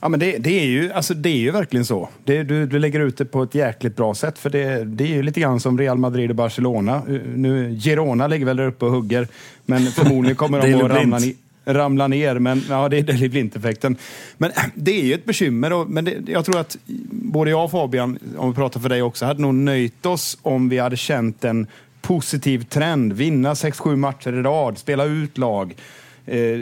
Ja, 0.00 0.08
men 0.08 0.20
det, 0.20 0.38
det, 0.38 0.60
är 0.60 0.64
ju, 0.64 0.92
alltså, 0.92 1.14
det 1.14 1.28
är 1.28 1.36
ju 1.36 1.50
verkligen 1.50 1.86
så. 1.86 2.08
Det, 2.24 2.42
du, 2.42 2.66
du 2.66 2.78
lägger 2.78 3.00
ut 3.00 3.16
det 3.16 3.24
på 3.24 3.42
ett 3.42 3.54
jäkligt 3.54 3.96
bra 3.96 4.14
sätt. 4.14 4.38
För 4.38 4.50
det, 4.50 4.84
det 4.84 5.04
är 5.04 5.08
ju 5.08 5.22
lite 5.22 5.40
grann 5.40 5.60
som 5.60 5.78
Real 5.78 5.98
Madrid 5.98 6.30
och 6.30 6.36
Barcelona. 6.36 7.02
Nu, 7.36 7.78
Girona 7.78 8.26
ligger 8.26 8.46
väl 8.46 8.56
där 8.56 8.66
uppe 8.66 8.84
och 8.84 8.90
hugger. 8.90 9.28
Men 9.64 9.86
förmodligen 9.92 10.36
kommer 10.36 10.60
de 10.60 10.74
att 10.74 10.90
ramla, 10.90 11.18
ramla 11.64 12.08
ner. 12.08 12.38
Men 12.38 12.62
ja, 12.68 12.88
det 12.88 12.98
är 12.98 13.02
Daley 13.02 13.28
Blind-effekten. 13.28 13.96
Men 14.36 14.52
det 14.74 15.00
är 15.00 15.04
ju 15.04 15.14
ett 15.14 15.24
bekymmer. 15.24 15.72
Och, 15.72 15.90
men 15.90 16.04
det, 16.04 16.16
jag 16.26 16.44
tror 16.44 16.58
att 16.58 16.76
både 17.10 17.50
jag 17.50 17.64
och 17.64 17.70
Fabian, 17.70 18.18
om 18.36 18.50
vi 18.50 18.56
pratar 18.56 18.80
för 18.80 18.88
dig 18.88 19.02
också, 19.02 19.26
hade 19.26 19.42
nog 19.42 19.54
nöjt 19.54 20.06
oss 20.06 20.38
om 20.42 20.68
vi 20.68 20.78
hade 20.78 20.96
känt 20.96 21.44
en 21.44 21.66
positiv 22.06 22.64
trend. 22.64 23.12
Vinna 23.12 23.54
6-7 23.54 23.96
matcher 23.96 24.32
i 24.32 24.42
rad, 24.42 24.78
spela 24.78 25.04
ut 25.04 25.38
lag 25.38 25.74
eh, 26.26 26.60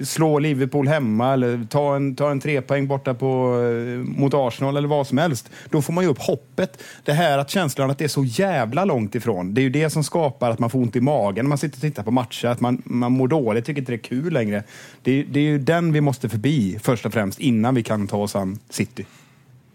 slå 0.00 0.38
Liverpool 0.38 0.88
hemma 0.88 1.32
eller 1.32 1.66
ta 1.70 1.96
en, 1.96 2.16
ta 2.16 2.30
en 2.30 2.40
trepoäng 2.40 2.86
borta 2.86 3.14
på, 3.14 3.60
eh, 3.60 4.18
mot 4.18 4.34
Arsenal 4.34 4.76
eller 4.76 4.88
vad 4.88 5.06
som 5.06 5.18
helst. 5.18 5.50
Då 5.70 5.82
får 5.82 5.92
man 5.92 6.04
ju 6.04 6.10
upp 6.10 6.18
hoppet. 6.18 6.82
Det 7.04 7.12
här 7.12 7.38
att 7.38 7.50
känslan 7.50 7.90
att 7.90 7.98
det 7.98 8.04
är 8.04 8.08
så 8.08 8.24
jävla 8.24 8.84
långt 8.84 9.14
ifrån, 9.14 9.54
det 9.54 9.60
är 9.60 9.62
ju 9.62 9.70
det 9.70 9.90
som 9.90 10.04
skapar 10.04 10.50
att 10.50 10.58
man 10.58 10.70
får 10.70 10.78
ont 10.78 10.96
i 10.96 11.00
magen 11.00 11.44
när 11.44 11.48
man 11.48 11.58
sitter 11.58 11.76
och 11.76 11.82
tittar 11.82 12.02
på 12.02 12.10
matcher. 12.10 12.46
Att 12.46 12.60
man, 12.60 12.82
man 12.84 13.12
mår 13.12 13.28
dåligt, 13.28 13.64
tycker 13.64 13.80
inte 13.80 13.92
det 13.92 13.96
är 13.96 13.98
kul 13.98 14.32
längre. 14.32 14.62
Det, 15.02 15.22
det 15.22 15.40
är 15.40 15.44
ju 15.44 15.58
den 15.58 15.92
vi 15.92 16.00
måste 16.00 16.28
förbi 16.28 16.78
först 16.82 17.06
och 17.06 17.12
främst 17.12 17.40
innan 17.40 17.74
vi 17.74 17.82
kan 17.82 18.06
ta 18.06 18.16
oss 18.16 18.36
an 18.36 18.58
City. 18.70 19.06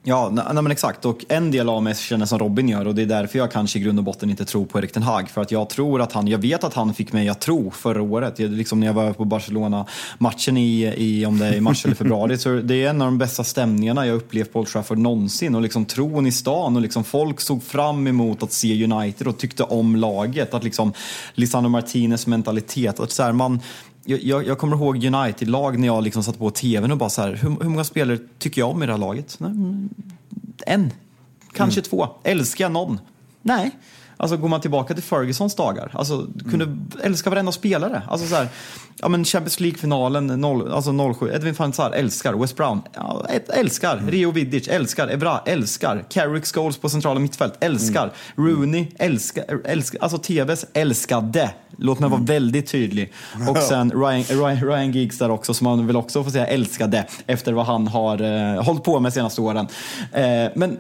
Ja, 0.10 0.30
nej, 0.34 0.46
nej, 0.54 0.64
men 0.64 0.72
exakt. 0.72 1.06
Och 1.06 1.26
en 1.30 1.52
del 1.52 1.70
av 1.70 1.84
mig 1.84 1.96
känner 1.96 2.26
som 2.26 2.40
Robin 2.40 2.70
gör 2.70 2.88
och 2.88 2.96
det 2.96 3.02
är 3.02 3.06
därför 3.06 3.40
jag 3.40 3.52
kanske 3.52 3.80
i 3.80 3.82
grund 3.82 4.00
och 4.00 4.06
botten 4.06 4.30
inte 4.30 4.46
tror 4.46 4.66
på 4.66 4.80
Erik 4.80 4.92
Ten 4.92 5.04
Hag. 5.04 5.30
För 5.30 5.42
att 5.42 5.52
jag 5.52 5.70
tror 5.70 6.02
att 6.02 6.12
han, 6.12 6.28
jag 6.28 6.38
vet 6.38 6.64
att 6.64 6.74
han 6.74 6.94
fick 6.94 7.14
mig 7.14 7.30
att 7.30 7.42
tro 7.42 7.72
förra 7.72 8.02
året. 8.02 8.40
Jag, 8.40 8.52
liksom 8.52 8.80
när 8.80 8.88
jag 8.88 8.94
var 8.94 9.14
på 9.14 9.26
Barcelona-matchen 9.26 10.58
i, 10.58 10.94
i, 10.98 11.26
om 11.26 11.40
det 11.40 11.48
är 11.48 11.54
i 11.54 11.62
mars 11.62 11.86
eller 11.86 11.96
februari. 11.96 12.38
Så 12.38 12.50
det 12.50 12.84
är 12.84 12.90
en 12.90 13.02
av 13.02 13.08
de 13.08 13.18
bästa 13.18 13.44
stämningarna 13.44 14.08
jag 14.08 14.16
upplevt 14.16 14.54
på 14.54 14.60
Old 14.60 14.68
Trafford 14.68 14.98
någonsin. 14.98 15.56
Och 15.56 15.62
liksom 15.62 15.86
tron 15.86 16.28
i 16.28 16.32
stan 16.32 16.76
och 16.76 16.82
liksom 16.82 17.04
folk 17.04 17.42
såg 17.42 17.64
fram 17.64 18.08
emot 18.08 18.44
att 18.44 18.52
se 18.52 18.84
United 18.84 19.28
och 19.28 19.38
tyckte 19.38 19.64
om 19.64 19.96
laget. 19.96 20.54
Att 20.54 20.64
liksom 20.64 20.94
Lisandro 21.34 21.70
Martinez 21.70 22.28
mentalitet. 22.28 23.00
Att 23.00 23.12
så 23.12 23.24
här, 23.24 23.32
man, 23.32 23.60
jag, 24.08 24.48
jag, 24.48 24.58
kommer 24.58 24.76
ihåg 24.76 25.04
United-lag 25.04 25.80
när 25.80 25.88
jag 25.88 26.04
liksom 26.04 26.24
satt 26.24 26.40
på 26.40 26.50
tvn 26.50 26.92
och 26.92 26.98
bara 26.98 27.10
så 27.10 27.22
här, 27.22 27.34
hur, 27.34 27.50
hur 27.50 27.70
många 27.70 27.84
spelare 27.84 28.18
tycker 28.40 28.62
jag 28.62 28.70
om 28.70 28.84
i 28.84 28.86
det 28.86 28.92
här 28.92 29.00
laget? 29.00 29.40
Mm, 29.40 29.90
en, 30.66 30.92
kanske 31.54 31.82
två. 31.82 32.08
Älskar 32.24 32.66
jag 32.66 32.72
någon? 32.72 33.00
Nej. 33.42 33.72
Alltså 34.18 34.38
går 34.38 34.48
man 34.48 34.62
tillbaka 34.62 34.94
till 34.94 35.04
Fergusons 35.04 35.56
dagar, 35.56 35.92
alltså 35.94 36.28
kunde 36.50 36.78
älska 37.04 37.30
varenda 37.30 37.52
spelare. 37.52 38.02
Alltså 38.08 38.28
så 38.28 38.36
här, 38.36 38.48
ja 39.00 39.08
men 39.10 39.26
Champions 39.26 39.60
League-finalen 39.60 40.46
alltså 40.46 41.14
07, 41.20 41.32
Edwin 41.34 41.54
van 41.54 41.74
Sar, 41.74 41.92
älskar. 41.92 42.34
West 42.34 42.56
Brown, 42.56 42.82
ja, 42.94 43.26
älskar. 43.54 44.02
Rio 44.08 44.32
Vidic, 44.32 44.68
älskar. 44.68 45.08
Evra, 45.08 45.40
älskar. 45.46 46.06
Carrick 46.10 46.46
Scholes 46.46 46.78
på 46.78 46.90
centrala 46.90 47.20
mittfält, 47.20 47.54
älskar. 47.60 48.12
Rooney, 48.36 48.88
älskar. 49.00 49.62
älskar. 49.66 50.00
Alltså 50.02 50.18
TVs 50.18 50.66
älskade. 50.74 51.52
Låt 51.80 52.00
mig 52.00 52.10
vara 52.10 52.22
väldigt 52.22 52.68
tydlig. 52.68 53.14
Och 53.50 53.58
sen 53.58 53.92
Ryan, 53.92 54.24
Ryan, 54.24 54.62
Ryan 54.62 54.92
Giggs 54.92 55.18
där 55.18 55.32
också, 55.32 55.54
som 55.54 55.66
man 55.66 55.88
vill 55.88 55.96
också 55.96 56.24
få 56.24 56.32
säga 56.32 56.48
älskade 56.48 57.06
efter 57.26 57.54
vad 57.54 57.66
han 57.66 57.88
har 57.88 58.22
eh, 58.22 58.64
hållit 58.64 58.84
på 58.84 59.00
med 59.00 59.14
senaste 59.14 59.42
åren. 59.42 59.68
Eh, 60.14 60.52
men 60.56 60.78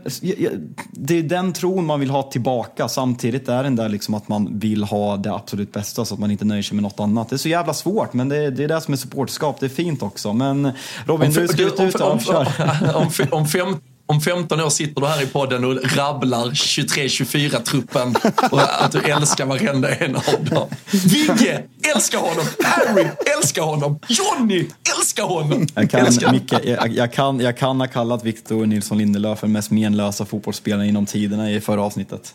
det 0.91 1.17
är 1.17 1.23
den 1.23 1.53
tron 1.53 1.85
man 1.85 1.99
vill 1.99 2.09
ha 2.09 2.23
tillbaka. 2.23 2.87
Samtidigt 2.87 3.49
är 3.49 3.63
den 3.63 3.75
där 3.75 3.89
liksom 3.89 4.13
att 4.13 4.27
man 4.27 4.59
vill 4.59 4.83
ha 4.83 5.17
det 5.17 5.33
absolut 5.33 5.71
bästa 5.71 6.05
så 6.05 6.13
att 6.13 6.19
man 6.19 6.31
inte 6.31 6.45
nöjer 6.45 6.63
sig 6.63 6.75
med 6.75 6.83
något 6.83 6.99
annat. 6.99 7.29
Det 7.29 7.35
är 7.35 7.37
så 7.37 7.49
jävla 7.49 7.73
svårt, 7.73 8.06
men 8.13 8.29
det, 8.29 8.51
det 8.51 8.63
är 8.63 8.67
det 8.67 8.81
som 8.81 8.93
är 8.93 8.97
supporterskap. 8.97 9.59
Det 9.59 9.65
är 9.65 9.69
fint 9.69 10.03
också. 10.03 10.33
Men 10.33 10.71
Robin, 11.05 11.31
du 11.31 11.47
ska 11.47 11.63
ut 11.63 11.79
om, 11.79 11.91
om, 11.99 12.11
och 12.11 12.21
kör. 12.21 12.47
om, 12.95 13.11
om, 13.31 13.47
fem, 13.47 13.75
om 14.05 14.21
15 14.21 14.61
år 14.61 14.69
sitter 14.69 15.01
du 15.01 15.07
här 15.07 15.23
i 15.23 15.25
podden 15.25 15.65
och 15.65 15.97
rabblar 15.97 16.45
23-24-truppen 16.45 18.15
och 18.51 18.83
att 18.83 18.91
du 18.91 18.99
älskar 18.99 19.45
varenda 19.45 19.95
en 19.95 20.15
av 20.15 20.45
dem. 20.51 20.67
Vigge, 20.91 21.63
älskar 21.95 22.19
honom! 22.19 22.45
Harry, 22.63 23.07
älskar 23.37 23.61
honom! 23.61 23.99
Johnny, 24.07 24.67
älskar 24.97 25.23
honom! 25.23 25.67
Jag 25.75 25.89
kan, 25.89 26.05
älskar. 26.05 26.31
Micke, 26.31 26.53
jag, 26.63 26.89
jag, 26.89 27.13
kan, 27.13 27.39
jag 27.39 27.57
kan 27.57 27.79
ha 27.79 27.87
kallat 27.87 28.23
Victor 28.23 28.65
Nilsson 28.65 28.97
Lindelöf 28.97 29.39
för 29.39 29.47
den 29.47 29.53
mest 29.53 29.71
menlösa 29.71 30.25
fotbollsspelaren 30.25 30.89
inom 30.89 31.05
tiderna 31.05 31.51
i 31.51 31.61
förra 31.61 31.81
avsnittet. 31.81 32.33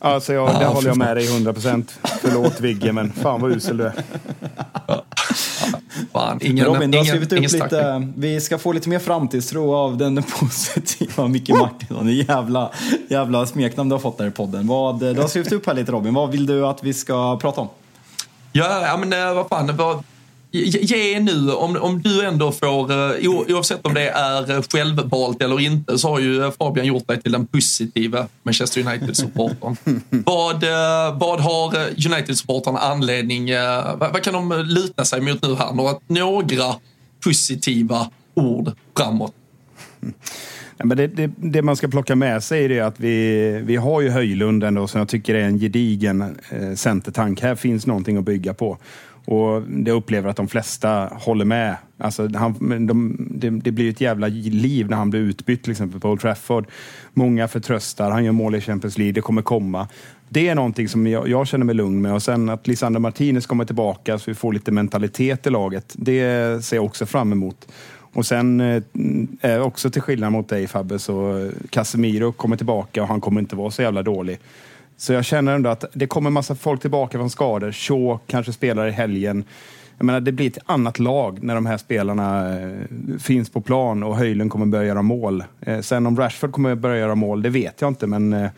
Alltså, 0.00 0.32
jag, 0.32 0.60
det 0.60 0.66
håller 0.66 0.88
jag 0.88 0.96
med 0.96 1.16
dig 1.16 1.26
100 1.34 1.52
procent. 1.52 1.98
Förlåt 2.20 2.60
Vigge, 2.60 2.92
men 2.92 3.12
fan 3.12 3.40
vad 3.40 3.52
usel 3.52 3.76
du 3.76 3.84
är. 3.84 3.92
Fan, 6.12 6.38
ingen, 6.42 6.64
Robin, 6.64 6.90
du 6.90 6.98
har 6.98 7.04
ingen, 7.04 7.16
skrivit 7.16 7.32
upp 7.32 7.38
ingen 7.38 7.50
lite, 7.50 8.08
vi 8.16 8.40
ska 8.40 8.58
få 8.58 8.72
lite 8.72 8.88
mer 8.88 8.98
framtidstro 8.98 9.74
av 9.74 9.96
den 9.96 10.22
positiva 10.40 11.28
Micke 11.28 11.48
Martinsson. 11.48 12.06
Det 12.06 12.12
jävla, 12.12 12.70
jävla 13.08 13.46
smeknamn 13.46 13.88
du 13.88 13.94
har 13.94 14.00
fått 14.00 14.18
där 14.18 14.26
i 14.26 14.30
podden. 14.30 14.66
Vad, 14.66 15.00
du 15.00 15.20
har 15.20 15.28
skrivit 15.28 15.52
upp 15.52 15.66
här 15.66 15.74
lite 15.74 15.92
Robin, 15.92 16.14
vad 16.14 16.30
vill 16.30 16.46
du 16.46 16.66
att 16.66 16.82
vi 16.82 16.94
ska 16.94 17.38
prata 17.38 17.60
om? 17.60 17.68
Ja, 18.52 18.86
ja 18.86 18.96
men 18.96 19.12
eh, 19.12 19.34
vad 19.34 19.48
fan. 19.48 19.76
Vad, 19.76 20.02
ge, 20.64 21.20
nu, 21.20 21.52
om, 21.52 21.76
om 21.76 22.02
du 22.02 22.24
ändå 22.24 22.52
får, 22.52 22.92
eh, 22.92 23.30
oavsett 23.30 23.86
om 23.86 23.94
det 23.94 24.08
är 24.08 24.50
eh, 24.50 24.62
självvalt 24.62 25.42
eller 25.42 25.60
inte, 25.60 25.98
så 25.98 26.08
har 26.08 26.20
ju 26.20 26.44
eh, 26.44 26.50
Fabian 26.58 26.86
gjort 26.86 27.08
dig 27.08 27.22
till 27.22 27.32
den 27.32 27.46
positiva 27.46 28.26
Manchester 28.42 28.80
United-supportern. 28.80 29.76
vad, 30.10 30.64
vad 31.18 31.40
har 31.40 31.76
United-supportrarna 32.06 32.78
anledning, 32.78 33.52
vad, 33.98 34.12
vad 34.12 34.22
kan 34.22 34.34
de 34.34 34.64
luta 34.66 35.04
sig 35.04 35.20
mot 35.20 35.42
nu 35.42 35.54
här? 35.54 35.72
Några, 35.72 35.94
några 36.06 36.74
positiva 37.24 38.10
ord 38.34 38.72
framåt. 38.96 39.34
Men 40.78 40.96
det, 40.96 41.06
det, 41.06 41.30
det 41.36 41.62
man 41.62 41.76
ska 41.76 41.88
plocka 41.88 42.16
med 42.16 42.44
sig 42.44 42.64
är 42.64 42.68
det 42.68 42.80
att 42.80 43.00
vi, 43.00 43.60
vi 43.64 43.76
har 43.76 44.00
ju 44.00 44.10
Höjlund 44.10 44.64
ändå 44.64 44.86
som 44.86 44.98
jag 44.98 45.08
tycker 45.08 45.34
är 45.34 45.44
en 45.44 45.58
gedigen 45.58 46.36
eh, 46.50 46.74
centertank. 46.74 47.40
Här 47.40 47.54
finns 47.54 47.86
någonting 47.86 48.16
att 48.16 48.24
bygga 48.24 48.54
på. 48.54 48.78
Och 49.26 49.62
det 49.62 49.90
upplever 49.90 50.30
att 50.30 50.36
de 50.36 50.48
flesta 50.48 51.10
håller 51.12 51.44
med. 51.44 51.76
Alltså, 51.98 52.28
han, 52.34 52.86
de, 52.86 53.16
det, 53.30 53.50
det 53.50 53.70
blir 53.70 53.90
ett 53.90 54.00
jävla 54.00 54.26
liv 54.28 54.90
när 54.90 54.96
han 54.96 55.10
blir 55.10 55.20
utbytt 55.20 55.62
till 55.62 55.70
exempel 55.70 56.00
på 56.00 56.10
Old 56.10 56.20
Trafford. 56.20 56.66
Många 57.14 57.48
förtröstar, 57.48 58.10
han 58.10 58.24
gör 58.24 58.32
mål 58.32 58.54
i 58.54 58.60
Champions 58.60 58.98
League, 58.98 59.12
det 59.12 59.20
kommer 59.20 59.42
komma. 59.42 59.88
Det 60.28 60.48
är 60.48 60.54
någonting 60.54 60.88
som 60.88 61.06
jag, 61.06 61.28
jag 61.28 61.46
känner 61.46 61.64
mig 61.64 61.74
lugn 61.74 62.02
med. 62.02 62.14
Och 62.14 62.22
sen 62.22 62.48
att 62.48 62.66
Lisandro 62.66 63.00
Martinez 63.00 63.46
kommer 63.46 63.64
tillbaka 63.64 64.18
så 64.18 64.30
vi 64.30 64.34
får 64.34 64.52
lite 64.52 64.72
mentalitet 64.72 65.46
i 65.46 65.50
laget. 65.50 65.94
Det 65.96 66.64
ser 66.64 66.76
jag 66.76 66.84
också 66.84 67.06
fram 67.06 67.32
emot. 67.32 67.68
Och 68.12 68.26
sen, 68.26 68.60
eh, 68.60 68.82
eh 69.40 69.60
också 69.60 69.90
till 69.90 70.02
skillnad 70.02 70.32
mot 70.32 70.48
dig 70.48 70.66
Fabbe, 70.66 70.98
så 70.98 71.48
Casemiro 71.70 72.32
kommer 72.32 72.56
tillbaka 72.56 73.02
och 73.02 73.08
han 73.08 73.20
kommer 73.20 73.40
inte 73.40 73.56
vara 73.56 73.70
så 73.70 73.82
jävla 73.82 74.02
dålig. 74.02 74.38
Så 74.96 75.12
jag 75.12 75.24
känner 75.24 75.54
ändå 75.54 75.70
att 75.70 75.84
det 75.92 76.06
kommer 76.06 76.30
massa 76.30 76.54
folk 76.54 76.80
tillbaka 76.80 77.18
från 77.18 77.30
skador. 77.30 77.72
Shaw 77.72 78.18
kanske 78.26 78.52
spelar 78.52 78.86
i 78.86 78.90
helgen. 78.90 79.44
Jag 79.98 80.04
menar, 80.04 80.20
det 80.20 80.32
blir 80.32 80.46
ett 80.46 80.58
annat 80.66 80.98
lag 80.98 81.42
när 81.42 81.54
de 81.54 81.66
här 81.66 81.76
spelarna 81.76 82.58
eh, 82.60 83.18
finns 83.18 83.50
på 83.50 83.60
plan 83.60 84.02
och 84.02 84.16
Höjlund 84.16 84.50
kommer 84.50 84.66
börja 84.66 84.84
göra 84.84 85.02
mål. 85.02 85.44
Eh, 85.60 85.80
sen 85.80 86.06
om 86.06 86.16
Rashford 86.16 86.52
kommer 86.52 86.74
börja 86.74 86.98
göra 86.98 87.14
mål, 87.14 87.42
det 87.42 87.50
vet 87.50 87.80
jag 87.80 87.88
inte, 87.88 88.06
men 88.06 88.32
eh, 88.32 88.50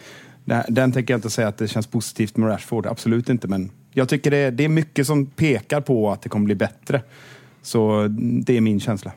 den 0.68 0.93
tänker 0.93 1.14
jag 1.14 1.18
inte 1.18 1.30
säga 1.30 1.49
att 1.49 1.59
det 1.59 1.68
känns 1.68 1.86
positivt 1.86 2.36
med 2.36 2.49
Rashford. 2.49 2.86
Absolut 2.86 3.28
inte, 3.28 3.49
men 3.49 3.70
jag 3.93 4.09
tycker 4.09 4.30
det, 4.30 4.51
det 4.51 4.64
är 4.64 4.68
mycket 4.68 5.07
som 5.07 5.26
pekar 5.26 5.80
på 5.80 6.11
att 6.11 6.22
det 6.22 6.28
kommer 6.28 6.45
bli 6.45 6.55
bättre. 6.55 7.03
Så 7.62 7.93
mm, 7.93 8.45
det 8.45 8.57
är 8.57 8.61
min 8.61 8.80
känsla. 8.80 9.12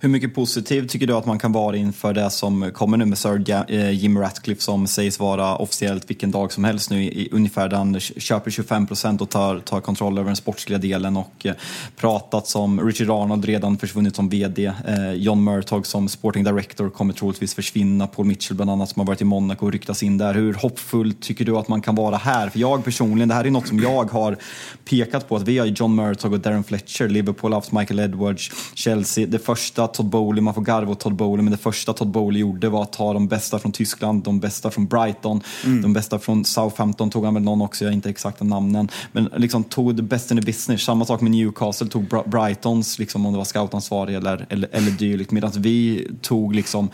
Hur 0.00 0.08
mycket 0.08 0.34
positiv 0.34 0.86
tycker 0.86 1.06
du 1.06 1.12
att 1.12 1.26
man 1.26 1.38
kan 1.38 1.52
vara 1.52 1.76
inför 1.76 2.14
det 2.14 2.30
som 2.30 2.70
kommer 2.74 2.96
nu 2.96 3.04
med 3.04 3.18
Sir 3.18 3.44
eh, 3.68 3.90
Jim 3.90 4.18
Ratcliffe 4.18 4.62
som 4.62 4.86
sägs 4.86 5.20
vara 5.20 5.56
officiellt 5.56 6.10
vilken 6.10 6.30
dag 6.30 6.52
som 6.52 6.64
helst 6.64 6.90
nu 6.90 7.04
i 7.04 7.28
ungefär 7.32 7.68
där 7.68 7.76
han 7.76 8.00
köper 8.00 8.50
25 8.50 8.86
procent 8.86 9.20
och 9.20 9.30
tar, 9.30 9.58
tar 9.58 9.80
kontroll 9.80 10.18
över 10.18 10.26
den 10.26 10.36
sportsliga 10.36 10.78
delen 10.78 11.16
och 11.16 11.46
eh, 11.46 11.54
pratat 11.96 12.46
som 12.46 12.80
Richard 12.86 13.10
Arnold 13.10 13.44
redan 13.44 13.76
försvunnit 13.78 14.16
som 14.16 14.28
VD, 14.28 14.66
eh, 14.66 15.12
John 15.12 15.44
Murtog 15.44 15.86
som 15.86 16.08
sporting 16.08 16.44
director 16.44 16.90
kommer 16.90 17.12
troligtvis 17.12 17.54
försvinna, 17.54 18.06
Paul 18.06 18.26
Mitchell 18.26 18.56
bland 18.56 18.70
annat 18.70 18.88
som 18.88 19.00
har 19.00 19.06
varit 19.06 19.20
i 19.20 19.24
Monaco 19.24 19.66
och 19.66 19.72
ryktas 19.72 20.02
in 20.02 20.18
där. 20.18 20.34
Hur 20.34 20.54
hoppfull 20.54 21.14
tycker 21.14 21.44
du 21.44 21.56
att 21.56 21.68
man 21.68 21.80
kan 21.80 21.94
vara 21.94 22.16
här? 22.16 22.48
För 22.48 22.58
jag 22.58 22.84
personligen, 22.84 23.28
det 23.28 23.34
här 23.34 23.44
är 23.44 23.50
något 23.50 23.68
som 23.68 23.80
jag 23.80 24.10
har 24.10 24.36
pekat 24.84 25.28
på 25.28 25.36
att 25.36 25.48
vi 25.48 25.58
har 25.58 25.66
John 25.66 25.94
Murtog 25.94 26.32
och 26.32 26.40
Darren 26.40 26.64
Fletcher, 26.64 27.08
Liverpool 27.08 27.52
har 27.52 27.60
haft 27.60 27.72
Michael 27.72 28.00
Edwards, 28.00 28.50
Chelsea, 28.74 29.26
det 29.26 29.38
första 29.38 29.87
Todd 29.94 30.06
Bowley, 30.06 30.42
man 30.42 30.54
får 30.54 30.62
garva 30.62 30.92
åt 30.92 31.00
Todd 31.00 31.14
Bowley, 31.14 31.42
men 31.44 31.50
det 31.50 31.58
första 31.58 31.92
Todd 31.92 32.08
Bowley 32.08 32.40
gjorde 32.40 32.68
var 32.68 32.82
att 32.82 32.92
ta 32.92 33.12
de 33.12 33.28
bästa 33.28 33.58
från 33.58 33.72
Tyskland, 33.72 34.22
de 34.22 34.40
bästa 34.40 34.70
från 34.70 34.86
Brighton, 34.86 35.40
mm. 35.64 35.82
de 35.82 35.92
bästa 35.92 36.18
från 36.18 36.44
Southampton 36.44 37.10
tog 37.10 37.24
han 37.24 37.34
väl 37.34 37.42
någon 37.42 37.62
också, 37.62 37.84
jag 37.84 37.90
har 37.90 37.94
inte 37.94 38.10
exakta 38.10 38.44
namnen, 38.44 38.88
men 39.12 39.30
liksom 39.36 39.64
tog 39.64 40.04
best 40.04 40.30
in 40.30 40.36
the 40.36 40.46
business. 40.46 40.82
Samma 40.82 41.04
sak 41.04 41.20
med 41.20 41.30
Newcastle, 41.30 41.88
tog 41.88 42.04
Brightons, 42.26 42.98
liksom 42.98 43.26
om 43.26 43.32
det 43.32 43.38
var 43.38 43.44
scoutansvarig 43.44 44.16
eller, 44.16 44.46
eller, 44.48 44.68
eller 44.72 44.90
dylikt, 44.90 45.30
medan 45.30 45.52
vi 45.56 46.08
tog 46.22 46.54
liksom, 46.54 46.90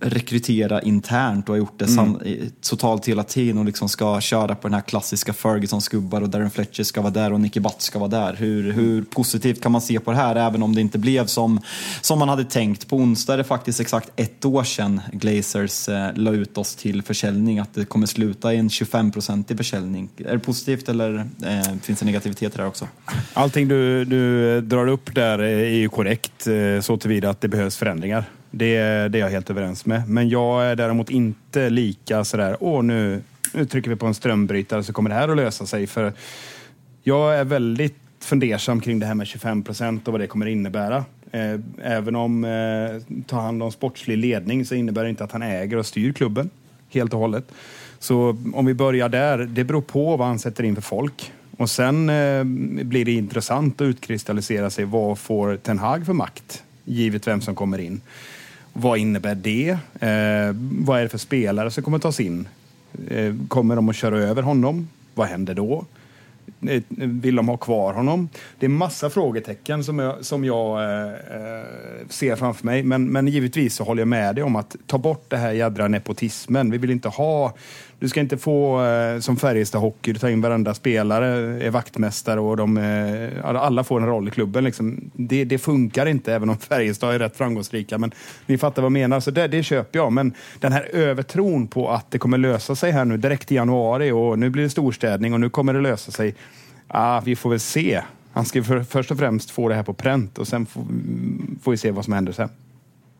rekrytera 0.00 0.82
internt 0.82 1.48
och 1.48 1.54
har 1.54 1.58
gjort 1.58 1.78
det 1.78 1.88
mm. 1.88 2.18
totalt 2.60 3.08
hela 3.08 3.24
tiden 3.24 3.58
och 3.58 3.64
liksom 3.64 3.88
ska 3.88 4.20
köra 4.20 4.54
på 4.54 4.68
den 4.68 4.74
här 4.74 4.80
klassiska 4.80 5.32
Ferguson-skubbar 5.32 6.20
och 6.20 6.28
Darren 6.28 6.50
Fletcher 6.50 6.82
ska 6.82 7.00
vara 7.00 7.12
där 7.12 7.32
och 7.32 7.40
Nicky 7.40 7.60
Butt 7.60 7.82
ska 7.82 7.98
vara 7.98 8.08
där. 8.08 8.34
Hur, 8.34 8.72
hur 8.72 9.02
positivt 9.02 9.62
kan 9.62 9.72
man 9.72 9.80
se 9.80 10.00
på 10.00 10.10
det 10.10 10.16
här, 10.16 10.36
även 10.36 10.62
om 10.62 10.74
det 10.74 10.80
inte 10.80 10.98
blev 10.98 11.26
som, 11.26 11.60
som 12.00 12.19
man 12.20 12.28
hade 12.28 12.44
tänkt. 12.44 12.88
På 12.88 12.96
onsdag 12.96 13.32
är 13.32 13.38
det 13.38 13.44
faktiskt 13.44 13.80
exakt 13.80 14.10
ett 14.16 14.44
år 14.44 14.64
sedan 14.64 15.00
Glazers 15.12 15.88
eh, 15.88 16.10
la 16.14 16.30
ut 16.30 16.58
oss 16.58 16.76
till 16.76 17.02
försäljning, 17.02 17.58
att 17.58 17.74
det 17.74 17.84
kommer 17.84 18.06
sluta 18.06 18.54
i 18.54 18.56
en 18.56 18.68
25-procentig 18.68 19.56
försäljning. 19.56 20.08
Är 20.16 20.32
det 20.32 20.38
positivt 20.38 20.88
eller 20.88 21.14
eh, 21.44 21.74
finns 21.82 22.00
det 22.00 22.06
negativitet 22.06 22.54
där 22.54 22.66
också? 22.66 22.88
Allting 23.34 23.68
du, 23.68 24.04
du 24.04 24.60
drar 24.60 24.86
upp 24.86 25.14
där 25.14 25.38
är 25.38 25.68
ju 25.68 25.88
korrekt 25.88 26.46
eh, 26.46 26.80
så 26.80 26.96
tillvida 26.96 27.30
att 27.30 27.40
det 27.40 27.48
behövs 27.48 27.76
förändringar. 27.76 28.24
Det, 28.50 28.78
det 29.08 29.18
är 29.18 29.20
jag 29.20 29.30
helt 29.30 29.50
överens 29.50 29.86
med. 29.86 30.08
Men 30.08 30.28
jag 30.28 30.64
är 30.64 30.76
däremot 30.76 31.10
inte 31.10 31.70
lika 31.70 32.24
sådär, 32.24 32.56
åh 32.60 32.82
nu, 32.82 33.22
nu 33.54 33.64
trycker 33.64 33.90
vi 33.90 33.96
på 33.96 34.06
en 34.06 34.14
strömbrytare 34.14 34.84
så 34.84 34.92
kommer 34.92 35.10
det 35.10 35.16
här 35.16 35.28
att 35.28 35.36
lösa 35.36 35.66
sig. 35.66 35.86
För 35.86 36.12
jag 37.02 37.36
är 37.36 37.44
väldigt 37.44 37.96
fundersam 38.20 38.80
kring 38.80 38.98
det 38.98 39.06
här 39.06 39.14
med 39.14 39.26
25 39.26 39.62
procent 39.62 40.08
och 40.08 40.12
vad 40.12 40.20
det 40.20 40.26
kommer 40.26 40.46
innebära. 40.46 41.04
Eh, 41.32 41.60
även 41.82 42.16
om 42.16 42.44
eh, 42.44 43.22
tar 43.26 43.40
hand 43.40 43.62
om 43.62 43.72
sportslig 43.72 44.18
ledning 44.18 44.64
så 44.64 44.74
innebär 44.74 45.04
det 45.04 45.10
inte 45.10 45.24
att 45.24 45.32
han 45.32 45.42
äger 45.42 45.76
och 45.76 45.86
styr 45.86 46.12
klubben 46.12 46.50
helt 46.88 47.14
och 47.14 47.20
hållet. 47.20 47.44
Så 47.98 48.36
om 48.54 48.66
vi 48.66 48.74
börjar 48.74 49.08
där, 49.08 49.38
det 49.38 49.64
beror 49.64 49.80
på 49.80 50.16
vad 50.16 50.28
han 50.28 50.38
sätter 50.38 50.64
in 50.64 50.74
för 50.74 50.82
folk. 50.82 51.32
Och 51.56 51.70
sen 51.70 52.08
eh, 52.08 52.44
blir 52.84 53.04
det 53.04 53.12
intressant 53.12 53.80
att 53.80 53.84
utkristallisera 53.84 54.70
sig 54.70 54.84
vad 54.84 55.18
får 55.18 55.56
Ten 55.56 55.78
Hag 55.78 56.06
för 56.06 56.12
makt, 56.12 56.62
givet 56.84 57.26
vem 57.26 57.40
som 57.40 57.54
kommer 57.54 57.78
in. 57.78 58.00
Vad 58.72 58.98
innebär 58.98 59.34
det? 59.34 59.70
Eh, 60.00 60.56
vad 60.86 60.98
är 60.98 61.02
det 61.02 61.08
för 61.08 61.18
spelare 61.18 61.70
som 61.70 61.82
kommer 61.82 61.98
tas 61.98 62.20
in? 62.20 62.48
Eh, 63.08 63.34
kommer 63.48 63.76
de 63.76 63.88
att 63.88 63.96
köra 63.96 64.18
över 64.18 64.42
honom? 64.42 64.88
Vad 65.14 65.28
händer 65.28 65.54
då? 65.54 65.84
Eh, 66.68 66.82
vill 66.96 67.36
de 67.36 67.48
ha 67.48 67.56
kvar 67.56 67.92
honom? 67.92 68.28
Det 68.58 68.66
är 68.66 68.70
massa 68.70 69.10
frågetecken 69.10 69.84
som 69.84 69.98
jag, 69.98 70.24
som 70.24 70.44
jag 70.44 70.82
eh, 70.84 71.08
eh, 71.08 71.64
ser 72.08 72.36
framför 72.36 72.66
mig. 72.66 72.82
Men, 72.82 73.12
men 73.12 73.28
givetvis 73.28 73.74
så 73.74 73.84
håller 73.84 74.00
jag 74.00 74.08
med 74.08 74.34
dig 74.34 74.44
om 74.44 74.56
att 74.56 74.76
ta 74.86 74.98
bort 74.98 75.24
det 75.28 75.36
här 75.36 75.52
jädra 75.52 75.88
nepotismen. 75.88 76.70
Vi 76.70 76.78
vill 76.78 76.90
inte 76.90 77.08
ha 77.08 77.54
du 78.00 78.08
ska 78.08 78.20
inte 78.20 78.38
få 78.38 78.84
eh, 78.84 79.20
som 79.20 79.36
Färjestad 79.36 79.80
Hockey, 79.80 80.12
du 80.12 80.18
tar 80.18 80.28
in 80.28 80.40
varenda 80.40 80.74
spelare, 80.74 81.26
är 81.64 81.70
vaktmästare 81.70 82.40
och 82.40 82.56
de, 82.56 82.76
eh, 82.76 83.44
alla 83.44 83.84
får 83.84 84.00
en 84.00 84.06
roll 84.06 84.28
i 84.28 84.30
klubben. 84.30 84.64
Liksom. 84.64 85.10
Det, 85.14 85.44
det, 85.44 85.58
funkar 85.58 86.06
inte, 86.06 86.34
även 86.34 86.50
om 86.50 86.58
Färjestad 86.58 87.14
är 87.14 87.18
rätt 87.18 87.36
framgångsrika. 87.36 87.98
Men 87.98 88.12
ni 88.46 88.58
fattar 88.58 88.82
vad 88.82 88.86
jag 88.86 88.92
menar, 88.92 89.20
så 89.20 89.30
det, 89.30 89.48
det 89.48 89.62
köper 89.62 89.98
jag. 89.98 90.12
Men 90.12 90.34
den 90.58 90.72
här 90.72 90.82
övertron 90.92 91.66
på 91.66 91.90
att 91.90 92.10
det 92.10 92.18
kommer 92.18 92.38
lösa 92.38 92.74
sig 92.74 92.90
här 92.90 93.04
nu 93.04 93.16
direkt 93.16 93.52
i 93.52 93.54
januari 93.54 94.10
och 94.10 94.38
nu 94.38 94.50
blir 94.50 94.62
det 94.62 94.70
storstädning 94.70 95.32
och 95.34 95.40
nu 95.40 95.50
kommer 95.50 95.74
det 95.74 95.80
lösa 95.80 96.12
sig. 96.12 96.34
Ah, 96.88 97.20
vi 97.20 97.36
får 97.36 97.50
väl 97.50 97.60
se. 97.60 98.00
Han 98.32 98.44
ska 98.44 98.62
för, 98.62 98.82
först 98.82 99.10
och 99.10 99.18
främst 99.18 99.50
få 99.50 99.68
det 99.68 99.74
här 99.74 99.82
på 99.82 99.92
pränt 99.92 100.38
och 100.38 100.48
sen 100.48 100.66
får, 100.66 100.84
får 101.62 101.70
vi 101.70 101.76
se 101.76 101.90
vad 101.90 102.04
som 102.04 102.12
händer 102.12 102.32
sen. 102.32 102.48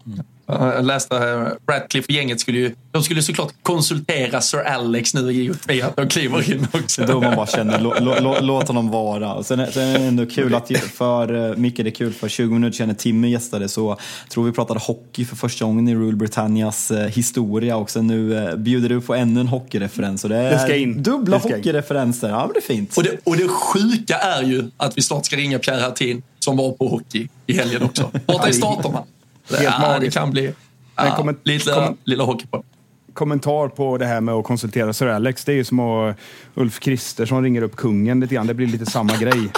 Mm. 0.07 0.21
Jag 0.53 0.85
läste 0.85 1.17
att 1.17 1.59
Radcliffe 1.71 2.07
och 2.07 2.11
gänget 2.11 2.41
skulle 2.41 2.59
ju, 2.59 2.75
de 2.93 3.03
skulle 3.03 3.23
såklart 3.23 3.53
konsultera 3.63 4.41
Sir 4.41 4.59
Alex 4.59 5.15
nu 5.15 5.33
i 5.69 5.83
att 5.83 5.97
de 5.97 6.09
kliver 6.09 6.53
in 6.53 6.67
också. 6.73 7.05
Då 7.07 7.21
man 7.21 7.37
bara 7.37 7.47
känner, 7.47 7.81
låt 7.81 8.01
lå, 8.01 8.41
lå, 8.41 8.63
honom 8.63 8.91
vara. 8.91 9.43
Sen, 9.43 9.67
sen 9.73 9.89
är 9.89 9.99
det 9.99 10.05
ändå 10.05 10.27
kul 10.27 10.55
att, 10.55 10.71
för 10.95 11.57
Micke 11.57 11.77
det 11.77 11.89
är 11.89 11.91
kul, 11.91 12.13
för 12.13 12.29
20 12.29 12.55
minuter 12.55 12.77
sedan 12.77 12.89
när 12.89 12.95
Timmy 12.95 13.29
gästade 13.29 13.69
så 13.69 13.97
tror 14.29 14.45
vi 14.45 14.53
pratade 14.53 14.81
hockey 14.81 15.25
för 15.25 15.37
första 15.37 15.65
gången 15.65 15.89
i 15.89 15.95
Rule 15.95 16.17
Britannias 16.17 16.91
eh, 16.91 17.09
historia 17.09 17.77
och 17.77 17.91
sen 17.91 18.07
nu 18.07 18.39
eh, 18.39 18.57
bjuder 18.57 18.89
du 18.89 19.01
på 19.01 19.15
ännu 19.15 19.41
en 19.41 19.49
hockeyreferens. 19.49 20.25
Och 20.25 20.31
det 20.31 20.37
är 20.37 20.51
det 20.51 20.59
ska 20.59 20.77
in. 20.77 21.03
dubbla 21.03 21.39
hockeyreferenser. 21.39 22.29
Ja, 22.29 22.41
men 22.41 22.53
det 22.53 22.59
är 22.59 22.75
fint. 22.75 22.97
Och 22.97 23.03
det, 23.03 23.19
och 23.25 23.37
det 23.37 23.49
sjuka 23.49 24.17
är 24.17 24.43
ju 24.43 24.71
att 24.77 24.99
vi 24.99 25.03
snart 25.03 25.27
ska 25.27 25.37
ringa 25.37 25.59
Pierre 25.59 25.81
Hertin 25.81 26.23
som 26.39 26.57
var 26.57 26.73
på 26.73 26.89
hockey 26.89 27.29
i 27.47 27.53
helgen 27.53 27.83
också. 27.83 28.11
Borta 28.27 28.49
i 28.49 28.53
staterna. 28.53 29.05
Helt 29.51 29.63
ja, 29.63 29.81
magiskt. 29.81 30.15
det 30.15 30.21
kan 30.21 30.31
bli 30.31 30.55
ja, 30.97 31.03
komment- 31.19 31.41
lite, 31.43 31.73
kom- 31.73 31.97
lilla 32.05 32.25
hockey 32.25 32.47
på 32.47 32.65
kommentar 33.13 33.69
på 33.69 33.99
det 33.99 34.07
här 34.07 34.21
med 34.21 34.35
att 34.35 34.45
konsultera 34.45 34.93
Sir 34.93 35.07
Alex. 35.07 35.45
Det 35.45 35.53
är 35.53 35.57
ju 35.57 35.65
som 35.65 35.81
att 35.81 36.17
Ulf 36.55 36.81
Kristersson 36.81 37.43
ringer 37.43 37.63
upp 37.63 37.77
kungen 37.77 38.21
lite 38.21 38.35
grann. 38.35 38.47
Det 38.47 38.55
blir 38.55 38.67
lite 38.67 38.87
samma 38.87 39.17
grej. 39.17 39.49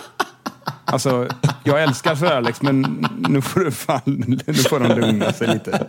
Alltså, 0.85 1.29
jag 1.65 1.83
älskar 1.83 2.15
Sir 2.15 2.27
Alex, 2.27 2.63
men 2.63 3.07
nu 3.29 3.43
får, 3.43 3.61
du 3.61 3.71
fan, 3.71 4.01
nu 4.47 4.55
får 4.55 4.81
de 4.81 5.01
lugna 5.01 5.33
sig 5.33 5.49
lite. 5.49 5.87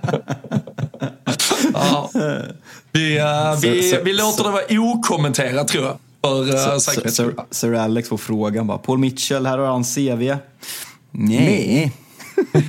Ja. 1.74 2.10
Vi, 2.91 3.20
uh, 3.20 3.60
vi, 3.62 3.99
vi 4.04 4.14
låter 4.14 4.43
det 4.43 4.49
vara 4.49 4.93
okommenterat 4.93 5.68
tror 5.68 5.84
jag. 5.86 5.97
För, 6.22 6.41
uh, 6.41 6.78
Sir, 6.78 7.10
Sir, 7.10 7.36
Sir, 7.51 7.74
Alex 7.74 8.10
får 8.10 8.18
frågan 8.18 8.68
bara. 8.68 8.78
Paul 8.78 8.97
Mitchell, 8.97 9.45
här 9.45 9.58
har 9.58 9.68
han 9.68 9.84
CV. 9.84 10.36
Nej. 11.12 11.91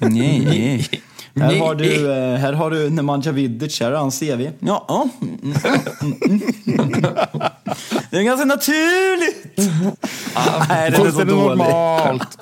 Nej. 0.00 0.88
Här 1.40 1.58
har 1.58 1.74
du, 1.74 2.12
eh, 2.12 2.36
här 2.36 2.52
har 2.52 2.70
du 2.70 2.90
Nemanja 2.90 3.32
Vidic, 3.32 3.80
här 3.80 3.90
har 3.90 3.98
han 3.98 4.10
CV. 4.10 4.50
Ja, 4.58 4.84
ja. 4.88 5.08
Det 8.10 8.16
är 8.16 8.22
ganska 8.22 8.44
naturligt. 8.44 9.68
Nej, 10.68 10.90
det 10.90 10.96
är 10.96 11.10
så 11.10 11.24
normalt. 11.24 12.38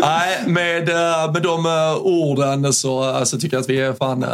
Nej, 0.00 0.38
med, 0.46 0.88
eh, 0.88 1.32
med 1.32 1.42
de 1.42 1.66
eh, 1.66 1.96
orden 1.96 2.72
så, 2.72 3.24
så 3.24 3.38
tycker 3.38 3.56
jag 3.56 3.62
att 3.62 3.70
vi 3.70 3.92
fan, 3.98 4.24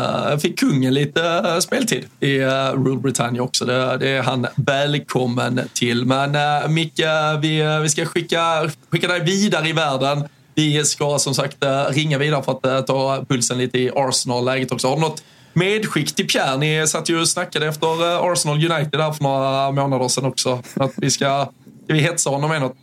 fick 0.40 0.58
kungen 0.58 0.94
lite 0.94 1.60
speltid 1.60 2.04
i 2.20 2.38
Rule 2.74 3.00
Britannia 3.00 3.42
också. 3.42 3.64
Det, 3.64 3.96
det 3.96 4.08
är 4.08 4.22
han 4.22 4.46
välkommen 4.56 5.60
till. 5.74 6.04
Men 6.06 6.36
Micke, 6.74 7.00
vi, 7.40 7.78
vi 7.82 7.88
ska 7.88 8.04
skicka, 8.04 8.70
skicka 8.90 9.08
dig 9.08 9.20
vidare 9.20 9.68
i 9.68 9.72
världen. 9.72 10.24
Vi 10.58 10.84
ska 10.84 11.18
som 11.18 11.34
sagt 11.34 11.64
eh, 11.64 11.84
ringa 11.90 12.18
vidare 12.18 12.42
för 12.42 12.52
att 12.52 12.66
eh, 12.66 12.80
ta 12.80 13.24
pulsen 13.28 13.58
lite 13.58 13.78
i 13.78 13.90
Arsenal-läget 13.96 14.72
också. 14.72 14.88
Har 14.88 14.94
du 14.94 15.00
något 15.00 15.22
medskick 15.52 16.14
till 16.14 16.26
Pierre? 16.28 16.56
Ni 16.56 16.86
satt 16.86 17.08
ju 17.08 17.20
och 17.20 17.28
snackade 17.28 17.66
efter 17.66 17.86
eh, 17.86 18.22
Arsenal 18.22 18.56
United 18.56 19.00
där 19.00 19.12
för 19.12 19.22
några 19.22 19.70
månader 19.70 20.08
sedan 20.08 20.24
också. 20.24 20.62
Att 20.74 20.92
vi 20.96 21.10
ska, 21.10 21.48
ska 21.84 21.94
vi 21.94 22.00
hetsa 22.00 22.30
honom 22.30 22.50
med 22.50 22.60
något? 22.60 22.76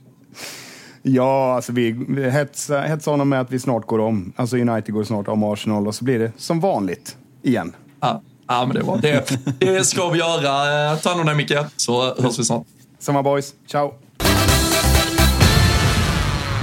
Ja, 1.02 1.56
alltså 1.56 1.72
vi 1.72 1.92
hetsar, 2.32 2.82
hetsar 2.82 3.12
honom 3.12 3.30
med 3.30 3.42
att 3.42 3.52
vi 3.52 3.60
snart 3.60 3.86
går 3.86 4.00
om. 4.00 4.34
Alltså 4.36 4.58
United 4.58 4.94
går 4.94 5.04
snart 5.04 5.28
om 5.28 5.44
Arsenal 5.44 5.88
och 5.88 5.96
så 5.96 6.04
blir 6.04 6.20
det 6.20 6.32
som 6.38 6.60
vanligt 6.60 7.18
igen. 7.44 7.76
Ja, 8.00 8.22
ja 8.48 8.66
men 8.66 8.76
det 8.76 8.84
var 8.84 8.98
det. 8.98 9.40
Det 9.60 9.84
ska 9.84 10.10
vi 10.10 10.20
göra. 10.20 10.96
Ta 10.96 11.10
hand 11.10 11.22
om 11.22 11.28
dig 11.28 11.36
Micke, 11.36 11.58
så 11.76 12.22
hörs 12.22 12.40
vi 12.40 12.44
snart. 12.44 12.66
Samma 13.00 13.24
boys. 13.24 13.54
Ciao! 13.68 14.05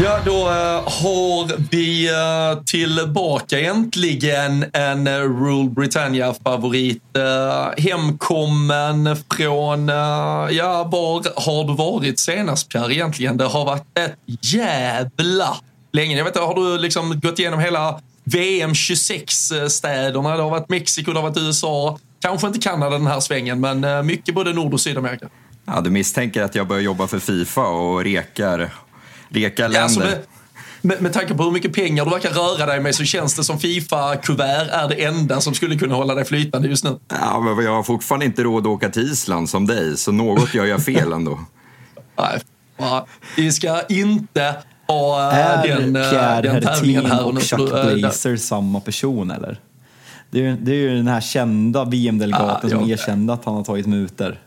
Ja, 0.01 0.21
då 0.25 0.33
eh, 0.33 0.83
har 1.03 1.71
vi 1.71 2.09
eh, 2.09 2.65
tillbaka 2.65 3.61
äntligen 3.61 4.65
en 4.73 5.07
eh, 5.07 5.13
Rule 5.13 5.71
Britannia-favorit. 5.71 7.03
Hemkommen 7.79 9.17
från, 9.31 9.89
ja, 10.51 10.89
var 10.93 11.41
har 11.47 11.65
du 11.65 11.75
varit 11.75 12.19
senast 12.19 12.69
Pierre 12.69 12.95
egentligen? 12.95 13.37
Det 13.37 13.45
har 13.45 13.65
varit 13.65 13.99
ett 13.99 14.17
jävla 14.55 15.57
länge. 15.93 16.17
Jag 16.17 16.25
vet 16.25 16.37
inte, 16.37 16.47
har 16.47 16.55
du 16.55 16.79
liksom 16.79 17.21
gått 17.21 17.39
igenom 17.39 17.61
hela 17.61 18.01
VM 18.25 18.73
26-städerna? 18.73 20.37
Det 20.37 20.43
har 20.43 20.51
varit 20.51 20.69
Mexiko, 20.69 21.13
det 21.13 21.19
har 21.21 21.29
varit 21.29 21.39
USA. 21.39 21.99
Kanske 22.21 22.47
inte 22.47 22.59
Kanada 22.59 22.99
den 22.99 23.07
här 23.07 23.21
svängen, 23.21 23.61
men 23.61 24.07
mycket 24.07 24.35
både 24.35 24.53
Nord 24.53 24.75
och 24.75 24.81
Sydamerika. 24.81 25.29
Ja, 25.65 25.81
du 25.81 25.91
misstänker 25.91 26.43
att 26.43 26.55
jag 26.55 26.67
börjar 26.67 26.83
jobba 26.83 27.07
för 27.07 27.19
Fifa 27.19 27.67
och 27.67 28.05
rekar 28.05 28.71
Leka 29.33 29.63
länder. 29.63 29.79
Ja, 29.79 29.85
alltså 29.85 30.01
med, 30.01 30.19
med, 30.81 31.03
med 31.03 31.13
tanke 31.13 31.35
på 31.35 31.43
hur 31.43 31.51
mycket 31.51 31.73
pengar 31.73 32.05
du 32.05 32.11
verkar 32.11 32.31
röra 32.31 32.67
dig 32.67 32.81
med 32.81 32.95
så 32.95 33.05
känns 33.05 33.35
det 33.35 33.45
som 33.45 33.59
Fifa-kuvert 33.59 34.69
är 34.71 34.89
det 34.89 35.05
enda 35.05 35.41
som 35.41 35.55
skulle 35.55 35.79
kunna 35.79 35.95
hålla 35.95 36.15
dig 36.15 36.25
flytande 36.25 36.69
just 36.69 36.85
nu. 36.85 36.99
Ja, 37.09 37.41
men 37.41 37.65
jag 37.65 37.73
har 37.73 37.83
fortfarande 37.83 38.27
inte 38.27 38.43
råd 38.43 38.63
att 38.63 38.71
åka 38.71 38.89
till 38.89 39.03
Island 39.03 39.51
som 39.51 39.67
dig, 39.67 39.97
så 39.97 40.13
något 40.13 40.55
gör 40.55 40.65
jag 40.65 40.85
fel 40.85 41.13
ändå. 41.13 41.41
Nej, 42.19 42.41
vi 43.37 43.53
ska 43.53 43.83
inte 43.89 44.55
ha 44.87 45.33
äh, 45.33 45.39
är 45.39 45.69
den, 45.69 45.97
äh, 45.97 46.11
Pierre 46.11 46.41
den 46.43 46.63
tävlingen 46.63 47.07
här. 47.07 47.27
och 47.27 47.43
Chuck 47.43 47.71
Blazer 47.71 48.37
samma 48.37 48.81
person 48.81 49.31
eller? 49.31 49.59
Det 50.31 50.47
är, 50.47 50.57
det 50.61 50.73
är 50.73 50.77
ju 50.77 50.97
den 50.97 51.09
här 51.09 51.21
kända 51.21 51.85
VM-delegaten 51.85 52.73
ah, 52.73 52.81
som 52.81 52.91
erkände 52.91 53.33
att 53.33 53.45
han 53.45 53.55
har 53.55 53.65
tagit 53.65 53.87
muter. 53.87 54.41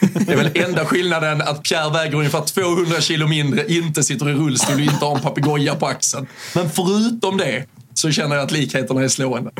Det 0.00 0.32
är 0.32 0.36
väl 0.36 0.50
enda 0.54 0.84
skillnaden 0.84 1.42
att 1.42 1.62
Pierre 1.62 1.92
väger 1.92 2.14
ungefär 2.14 2.40
200 2.40 3.00
kilo 3.00 3.26
mindre, 3.26 3.66
inte 3.66 4.02
sitter 4.02 4.30
i 4.30 4.32
rullstol 4.32 4.74
och 4.74 4.80
inte 4.80 5.04
har 5.04 5.16
en 5.16 5.22
papegoja 5.22 5.74
på 5.74 5.86
axeln. 5.86 6.26
Men 6.54 6.70
förutom 6.70 7.36
det 7.36 7.64
så 7.94 8.10
känner 8.10 8.36
jag 8.36 8.44
att 8.44 8.50
likheterna 8.52 9.02
är 9.02 9.08
slående. 9.08 9.50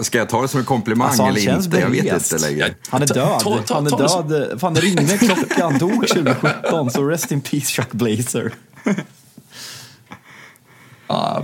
Ska 0.00 0.18
jag 0.18 0.28
ta 0.28 0.42
det 0.42 0.48
som 0.48 0.60
en 0.60 0.66
komplimang 0.66 1.08
alltså, 1.08 1.22
eller 1.22 1.54
inte? 1.54 1.78
Jag 1.78 1.90
vet 1.90 2.32
inte 2.32 2.48
längre. 2.48 2.74
Han 2.88 3.02
är 3.02 3.06
död. 3.06 3.16
Ta, 3.16 3.38
ta, 3.40 3.62
ta, 3.62 3.74
han 3.74 3.86
är 3.86 4.28
död. 4.28 4.60
Fan, 4.60 4.74
det 4.74 4.80
ringde 4.80 5.18
klockan. 5.18 5.78
Dog 5.78 6.08
2017. 6.08 6.90
Så 6.90 7.04
rest 7.04 7.32
in 7.32 7.40
peace 7.40 7.66
Chuck 7.66 7.92
Blazer. 7.92 8.52
ah, 11.06 11.42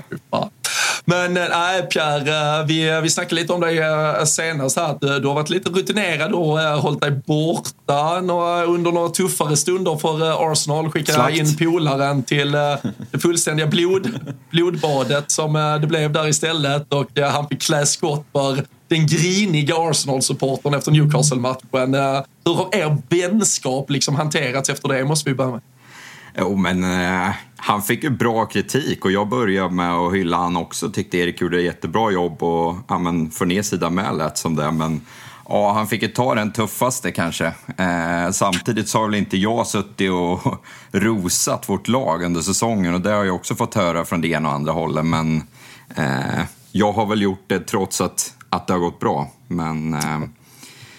men 1.08 1.36
eh, 1.36 1.48
nej, 1.50 1.82
Pierre, 1.82 2.58
eh, 2.60 2.66
vi, 2.66 3.00
vi 3.02 3.10
snackade 3.10 3.40
lite 3.40 3.52
om 3.52 3.60
dig 3.60 3.78
eh, 3.78 4.24
senast 4.24 4.76
här, 4.76 4.90
att 4.90 5.00
du 5.00 5.26
har 5.26 5.34
varit 5.34 5.50
lite 5.50 5.70
rutinerad 5.70 6.32
och 6.32 6.58
hållit 6.58 7.00
dig 7.00 7.10
borta 7.10 8.20
under 8.66 8.92
några 8.92 9.08
tuffare 9.08 9.56
stunder 9.56 9.96
för 9.96 10.52
Arsenal. 10.52 10.90
Skickade 10.90 11.38
in 11.38 11.56
polaren 11.56 12.22
till 12.22 12.52
det 12.52 13.18
fullständiga 13.22 13.66
blod, 13.66 14.10
blodbadet 14.50 15.30
som 15.30 15.78
det 15.80 15.86
blev 15.86 16.12
där 16.12 16.28
istället 16.28 16.94
och 16.94 17.18
han 17.18 17.48
fick 17.48 17.62
klä 17.62 17.86
skott 17.86 18.26
för 18.32 18.64
den 18.88 19.06
griniga 19.06 19.74
Arsenal-supportern 19.76 20.74
efter 20.74 20.92
Newcastle-matchen. 20.92 21.94
Hur 22.44 22.54
har 22.54 22.68
er 22.72 22.96
vänskap 23.08 23.90
liksom 23.90 24.14
hanterats 24.16 24.68
efter 24.68 24.88
det, 24.88 25.04
måste 25.04 25.30
vi 25.30 25.34
börja 25.34 25.50
med. 25.50 25.60
Jo, 26.40 26.56
men 26.56 26.84
eh, 26.84 27.30
han 27.56 27.82
fick 27.82 28.02
ju 28.02 28.10
bra 28.10 28.46
kritik 28.46 29.04
och 29.04 29.12
jag 29.12 29.28
började 29.28 29.74
med 29.74 29.94
att 29.94 30.14
hylla 30.14 30.36
han 30.36 30.56
också. 30.56 30.90
Tyckte 30.90 31.18
Erik 31.18 31.40
gjorde 31.40 31.58
ett 31.58 31.64
jättebra 31.64 32.10
jobb 32.10 32.42
och 32.42 32.76
ja, 32.88 32.98
men, 32.98 33.30
för 33.30 33.46
ner 33.46 33.62
sida 33.62 33.90
med 33.90 34.16
lät 34.16 34.38
som 34.38 34.56
det. 34.56 34.70
Men 34.70 35.00
ja, 35.48 35.72
han 35.72 35.86
fick 35.86 36.02
ju 36.02 36.08
ta 36.08 36.34
den 36.34 36.52
tuffaste 36.52 37.12
kanske. 37.12 37.46
Eh, 37.76 38.30
samtidigt 38.32 38.88
så 38.88 38.98
har 38.98 39.06
väl 39.06 39.14
inte 39.14 39.36
jag 39.36 39.66
suttit 39.66 40.10
och 40.10 40.64
rosat 40.92 41.68
vårt 41.68 41.88
lag 41.88 42.22
under 42.22 42.40
säsongen 42.40 42.94
och 42.94 43.00
det 43.00 43.10
har 43.10 43.24
jag 43.24 43.34
också 43.34 43.54
fått 43.54 43.74
höra 43.74 44.04
från 44.04 44.20
det 44.20 44.28
ena 44.28 44.48
och 44.48 44.54
andra 44.54 44.72
hållet. 44.72 45.06
Men 45.06 45.42
eh, 45.96 46.44
jag 46.72 46.92
har 46.92 47.06
väl 47.06 47.22
gjort 47.22 47.44
det 47.46 47.60
trots 47.60 48.00
att, 48.00 48.34
att 48.50 48.66
det 48.66 48.72
har 48.72 48.80
gått 48.80 49.00
bra. 49.00 49.30
Men 49.46 49.94
eh, 49.94 50.20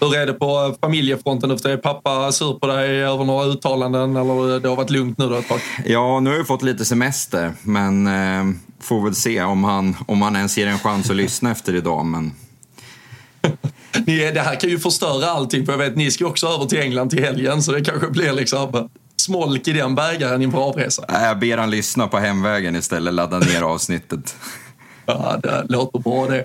hur 0.00 0.16
är 0.16 0.26
det 0.26 0.32
på 0.32 0.76
familjefronten? 0.80 1.50
Är 1.50 1.76
pappa 1.76 2.32
sur 2.32 2.58
på 2.58 2.66
dig 2.66 3.02
över 3.02 3.24
några 3.24 3.44
uttalanden 3.44 4.16
eller 4.16 4.60
det 4.60 4.68
har 4.68 4.76
varit 4.76 4.90
lugnt 4.90 5.18
nu 5.18 5.28
då 5.28 5.34
ett 5.34 5.48
tag? 5.48 5.60
Ja, 5.84 6.20
nu 6.20 6.30
har 6.30 6.36
jag 6.36 6.46
fått 6.46 6.62
lite 6.62 6.84
semester, 6.84 7.52
men 7.62 8.06
eh, 8.06 8.54
får 8.80 9.04
väl 9.04 9.14
se 9.14 9.42
om 9.42 9.64
han, 9.64 9.96
om 10.06 10.22
han 10.22 10.36
ens 10.36 10.58
ger 10.58 10.66
en 10.66 10.78
chans 10.78 11.10
att 11.10 11.16
lyssna 11.16 11.50
efter 11.50 11.74
idag. 11.74 12.06
Men... 12.06 12.32
ni, 14.06 14.32
det 14.32 14.40
här 14.40 14.60
kan 14.60 14.70
ju 14.70 14.78
förstöra 14.78 15.26
allting, 15.30 15.66
för 15.66 15.72
jag 15.72 15.78
vet 15.78 15.96
ni 15.96 16.10
ska 16.10 16.26
också 16.26 16.46
över 16.46 16.64
till 16.64 16.80
England 16.80 17.10
till 17.10 17.24
helgen, 17.24 17.62
så 17.62 17.72
det 17.72 17.84
kanske 17.84 18.10
blir 18.10 18.32
liksom 18.32 18.88
smolk 19.16 19.68
i 19.68 19.72
den 19.72 19.94
bägaren 19.94 20.42
inför 20.42 20.58
avresa. 20.58 21.04
Jag 21.08 21.38
ber 21.38 21.58
han 21.58 21.70
lyssna 21.70 22.08
på 22.08 22.18
hemvägen 22.18 22.76
istället, 22.76 23.14
ladda 23.14 23.38
ner 23.38 23.62
avsnittet. 23.62 24.36
ja, 25.06 25.36
det 25.42 25.64
låter 25.68 25.98
bra 25.98 26.26
det. 26.26 26.44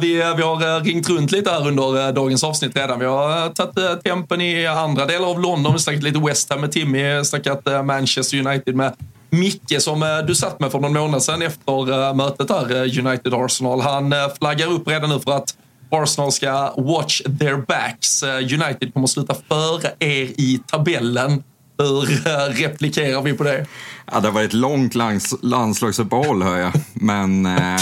Vi, 0.00 0.14
vi 0.36 0.42
har 0.42 0.76
eh, 0.76 0.82
ringt 0.82 1.08
runt 1.08 1.32
lite 1.32 1.50
här 1.50 1.68
under 1.68 2.06
eh, 2.06 2.14
dagens 2.14 2.44
avsnitt 2.44 2.76
redan. 2.76 2.98
Vi 2.98 3.06
har 3.06 3.46
eh, 3.46 3.52
tagit 3.52 4.04
tempen 4.04 4.40
i 4.40 4.66
andra 4.66 5.06
delar 5.06 5.28
av 5.28 5.40
London. 5.40 5.62
Vi 5.62 5.70
har 5.70 5.78
snackat 5.78 6.02
lite 6.02 6.18
West 6.18 6.50
Ham 6.50 6.60
med 6.60 6.72
Timmy, 6.72 7.24
snackat 7.24 7.66
Manchester 7.84 8.46
United 8.46 8.74
med 8.74 8.92
Micke 9.30 9.80
som 9.80 10.24
du 10.26 10.34
satt 10.34 10.60
med 10.60 10.72
för 10.72 10.80
någon 10.80 10.92
månad 10.92 11.22
sedan 11.22 11.42
efter 11.42 12.14
mötet 12.14 12.48
där, 12.48 12.98
United-Arsenal. 12.98 13.80
Han 13.80 14.14
flaggar 14.38 14.72
upp 14.72 14.88
redan 14.88 15.10
nu 15.10 15.20
för 15.20 15.32
att 15.32 15.54
Arsenal 15.90 16.32
ska 16.32 16.74
watch 16.76 17.20
their 17.20 17.56
backs. 17.56 18.22
United 18.22 18.92
kommer 18.92 19.04
att 19.04 19.10
sluta 19.10 19.34
före 19.48 19.90
er 19.98 20.24
i 20.24 20.60
tabellen. 20.66 21.42
Hur 21.78 22.52
replikerar 22.52 23.22
vi 23.22 23.32
på 23.32 23.44
det? 23.44 23.66
Ja, 24.12 24.20
det 24.20 24.28
har 24.28 24.32
varit 24.32 24.48
ett 24.48 24.54
långt 24.54 24.94
lands 24.94 25.34
landslagsuppehåll 25.42 26.42
hör 26.42 26.58
jag. 26.58 26.72
Men 26.94 27.46
eh, 27.46 27.80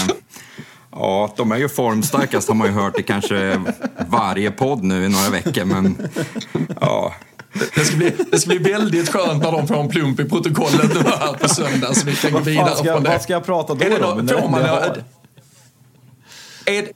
Ja, 0.91 1.33
de 1.37 1.51
är 1.51 1.57
ju 1.57 1.69
formstarkast 1.69 2.47
har 2.47 2.55
man 2.55 2.67
ju 2.67 2.73
hört 2.73 2.99
i 2.99 3.03
kanske 3.03 3.61
varje 4.07 4.51
podd 4.51 4.83
nu 4.83 5.05
i 5.05 5.09
några 5.09 5.29
veckor. 5.29 5.65
Men 5.65 6.09
ja, 6.81 7.13
det 7.75 7.85
ska, 7.85 7.97
bli, 7.97 8.13
det 8.31 8.39
ska 8.39 8.47
bli 8.47 8.57
väldigt 8.57 9.09
skönt 9.09 9.43
när 9.43 9.51
de 9.51 9.67
får 9.67 9.75
en 9.75 9.89
plump 9.89 10.19
i 10.19 10.25
protokollet 10.25 10.93
nu 10.93 10.99
här 10.99 11.33
på 11.33 11.49
söndag 11.49 11.93
så 11.93 12.05
vi 12.05 12.15
kan 12.15 12.31
gå 12.31 12.39
vidare 12.39 12.75
ska, 12.75 12.83
från 12.83 13.03
det. 13.03 13.09
Vad 13.09 13.21
ska 13.21 13.33
jag 13.33 13.45
prata 13.45 13.73
då? 13.73 13.85
Är 13.85 13.89
då, 13.99 14.21
då? 14.21 14.47
man, 14.47 14.61
är, 14.61 15.03
är, 16.65 16.87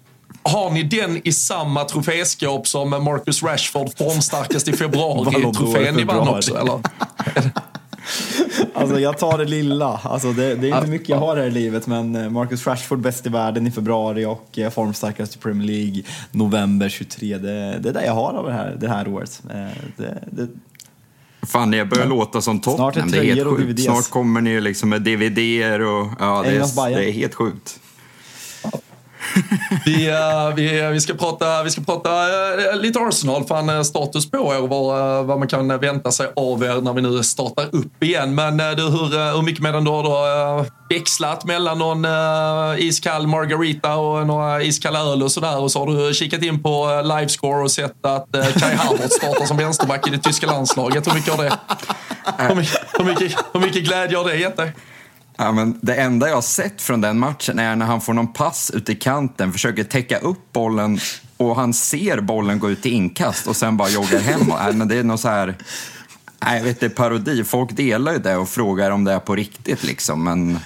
har 0.44 0.70
ni 0.70 0.84
den 0.84 1.28
i 1.28 1.32
samma 1.32 1.84
troféskåp 1.84 2.68
som 2.68 2.89
Marcus 2.89 3.44
Rashford 3.44 3.98
formstarkast 3.98 4.68
i 4.68 4.74
februari-trofén 4.74 5.96
ni 5.96 6.04
vann 6.04 6.28
också? 6.28 6.58
Eller? 6.58 6.80
Alltså 8.74 8.99
jag 8.99 9.18
tar 9.18 9.38
det 9.38 9.45
lilla. 9.45 9.99
Alltså 10.04 10.34
det, 10.34 10.56
det 10.56 10.70
är 10.70 10.78
inte 10.78 10.89
mycket 10.89 11.10
jag 11.10 11.18
har 11.18 11.38
här 11.38 11.45
i 11.45 11.51
livet 11.51 11.88
men 11.88 12.16
eh, 12.16 12.30
Marcus 12.30 12.68
Rashford 12.68 12.99
bäst 12.99 13.26
i 13.26 13.30
världen 13.30 13.68
i 13.68 13.72
februari 13.72 14.26
och 14.26 14.60
eh, 14.60 14.70
formstarkast 14.70 15.36
i 15.36 15.39
Premier 15.39 15.68
League 15.68 16.04
november 16.32 16.89
23. 16.89 17.38
Det, 17.38 17.80
det 17.80 17.89
är 17.89 17.93
det 17.93 18.06
jag 18.06 18.14
har 18.14 18.34
av 18.34 18.45
det 18.45 18.54
här, 18.54 18.78
det 18.80 18.88
här 18.88 19.08
året. 19.08 19.41
Eh, 19.49 19.56
det, 19.97 20.24
det, 20.32 20.47
Fan, 21.47 21.74
jag 21.74 21.89
börjar 21.89 22.04
ja. 22.04 22.10
låta 22.10 22.41
som 22.41 22.60
Tottenham. 22.60 23.12
Det 23.12 23.18
är 23.18 23.36
helt 23.36 23.58
sjukt. 23.58 23.84
Snart 23.84 24.10
kommer 24.10 24.41
ni 24.41 24.62
liksom 24.62 24.89
med 24.89 25.01
DVD-er 25.01 25.82
och 25.82 26.08
ja, 26.20 26.43
det 26.45 26.49
är, 26.49 26.95
det 26.95 27.10
är 27.10 27.12
helt 27.12 27.34
sjukt 27.34 27.80
vi, 29.86 30.12
uh, 30.12 30.56
vi, 30.56 30.92
vi, 30.92 31.02
ska 31.02 31.14
prata, 31.14 31.64
vi 31.64 31.70
ska 31.70 31.82
prata 31.82 32.10
uh, 32.10 32.82
lite 32.82 33.00
Arsenal, 33.00 33.46
fan 33.46 33.70
uh, 33.70 33.84
status 33.84 34.32
på 34.32 34.54
er 34.54 34.62
och 34.62 34.70
vad, 34.70 35.26
vad 35.26 35.40
man 35.40 35.48
kan 35.48 35.80
vänta 35.80 36.12
sig 36.12 36.28
av 36.36 36.64
er 36.64 36.82
när 36.82 36.94
vi 36.94 37.02
nu 37.02 37.24
startar 37.24 37.70
upp 37.72 38.04
igen. 38.04 38.36
Men 38.36 38.58
du, 38.58 38.84
hur, 38.84 39.36
hur 39.36 39.42
mycket 39.42 39.64
medan 39.64 39.84
du 39.84 39.92
har 39.92 40.04
då 40.04 40.66
växlat 40.90 41.46
mellan 41.46 41.80
någon 41.80 42.06
iskall 42.78 43.28
margarita 43.28 43.96
och 43.96 44.28
några 44.28 44.64
iskalla 44.64 45.00
öl 45.00 45.24
och 45.24 45.32
sådär 45.32 45.60
och 45.60 45.72
så 45.72 45.80
har 45.80 46.08
du 46.08 46.14
kikat 46.14 46.44
in 46.44 46.64
på 46.64 47.02
livescore 47.04 47.64
och 47.64 47.72
sett 47.72 48.06
att 48.06 48.28
Kai 48.32 48.76
Havertz 48.76 49.16
startar 49.16 49.46
som 49.46 49.58
vänsterback 49.58 50.08
i 50.08 50.12
det 50.12 50.18
tyska 50.18 50.48
landslaget. 50.48 51.08
Hur 51.08 51.14
mycket 51.14 51.34
har 51.34 51.44
det, 51.44 51.58
hur 52.48 52.56
mycket, 52.56 52.80
hur 52.98 53.06
mycket, 53.06 53.36
hur 53.54 53.60
mycket 53.60 53.84
glädje 53.84 54.18
har 54.18 54.26
det 54.26 54.36
gett 54.36 54.58
dig? 54.58 54.74
Ja, 55.38 55.52
men 55.52 55.80
det 55.82 55.96
enda 55.96 56.28
jag 56.28 56.36
har 56.36 56.42
sett 56.42 56.82
från 56.82 57.02
den 57.02 57.20
matchen 57.20 57.60
är 57.60 57.76
när 57.76 57.86
han 57.86 58.02
får 58.02 58.14
någon 58.14 58.34
pass 58.34 58.72
ut 58.72 58.90
i 58.90 58.96
kanten, 58.96 59.52
försöker 59.52 59.84
täcka 59.84 60.18
upp 60.18 60.54
bollen 60.54 61.00
och 61.38 61.56
han 61.56 61.74
ser 61.74 62.22
bollen 62.22 62.60
gå 62.60 62.70
ut 62.70 62.86
i 62.86 62.90
inkast 62.90 63.48
och 63.48 63.56
sen 63.56 63.78
bara 63.78 63.90
joggar 63.90 64.20
hem. 64.20 64.42
Nej, 64.48 64.74
men 64.74 64.88
det 64.88 64.96
är 64.96 65.04
något 65.04 65.20
så 65.20 65.30
här... 65.30 65.56
Nej, 66.46 66.58
jag 66.58 66.64
vet 66.64 66.84
är 66.84 66.90
parodi. 66.90 67.44
Folk 67.44 67.72
delar 67.72 68.14
ju 68.14 68.20
det 68.20 68.36
och 68.36 68.50
frågar 68.50 68.92
om 68.92 69.04
det 69.04 69.14
är 69.14 69.20
på 69.20 69.36
riktigt 69.36 69.84
liksom, 69.84 70.24
men... 70.24 70.60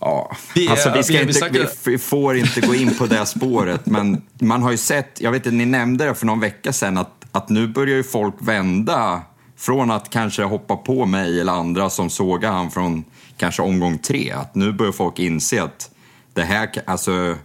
Ja, 0.00 0.36
vi, 0.54 0.68
alltså, 0.68 0.92
vi, 0.94 1.02
ska 1.02 1.20
inte, 1.20 1.68
vi, 1.84 1.98
får 1.98 2.36
inte 2.36 2.60
gå 2.60 2.74
in 2.74 2.94
på 2.94 3.06
det 3.06 3.26
spåret, 3.26 3.86
men 3.86 4.22
man 4.38 4.62
har 4.62 4.70
ju 4.70 4.76
sett, 4.76 5.20
jag 5.20 5.30
vet 5.30 5.46
inte, 5.46 5.56
ni 5.56 5.66
nämnde 5.66 6.04
det 6.04 6.14
för 6.14 6.26
någon 6.26 6.40
vecka 6.40 6.72
sedan, 6.72 6.98
att, 6.98 7.24
att 7.32 7.48
nu 7.48 7.66
börjar 7.66 7.96
ju 7.96 8.02
folk 8.02 8.34
vända 8.38 9.22
från 9.64 9.90
att 9.90 10.10
kanske 10.10 10.42
hoppa 10.42 10.76
på 10.76 11.06
mig 11.06 11.40
eller 11.40 11.52
andra 11.52 11.90
som 11.90 12.10
sågar 12.10 12.52
han 12.52 12.70
från 12.70 13.04
kanske 13.36 13.62
omgång 13.62 13.98
tre. 13.98 14.30
Att 14.30 14.54
nu 14.54 14.72
börjar 14.72 14.92
folk 14.92 15.18
inse 15.18 15.62
att 15.62 15.90
det 16.32 16.42
här, 16.42 16.70
alltså 16.86 17.36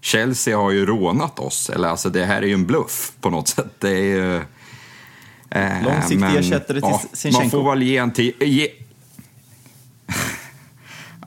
Chelsea 0.00 0.56
har 0.56 0.70
ju 0.70 0.86
rånat 0.86 1.38
oss. 1.38 1.70
Eller 1.70 1.88
alltså 1.88 2.10
det 2.10 2.24
här 2.24 2.42
är 2.42 2.46
ju 2.46 2.54
en 2.54 2.66
bluff 2.66 3.12
på 3.20 3.30
något 3.30 3.48
sätt. 3.48 3.74
Det 3.78 3.90
är 3.90 4.02
ju... 4.02 4.36
Eh, 5.50 5.84
Långsiktig 5.84 6.36
ersättare 6.36 6.80
till 6.80 6.90
ja, 6.90 7.02
Sinchenko. 7.12 7.42
Man 7.42 7.50
får 7.50 7.70
väl 7.70 7.82
ge 7.82 7.96
en 7.96 8.12
till... 8.12 8.34
Ge, 8.40 8.68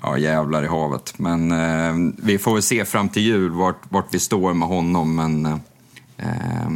ja, 0.01 0.17
jävlar 0.17 0.63
i 0.63 0.67
havet. 0.67 1.13
Men 1.19 1.51
eh, 1.51 2.13
vi 2.17 2.37
får 2.37 2.53
väl 2.53 2.61
se 2.61 2.85
fram 2.85 3.09
till 3.09 3.23
jul 3.23 3.51
vart, 3.51 3.81
vart 3.89 4.07
vi 4.11 4.19
står 4.19 4.53
med 4.53 4.67
honom. 4.67 5.15
Men 5.15 5.45
eh, 6.17 6.69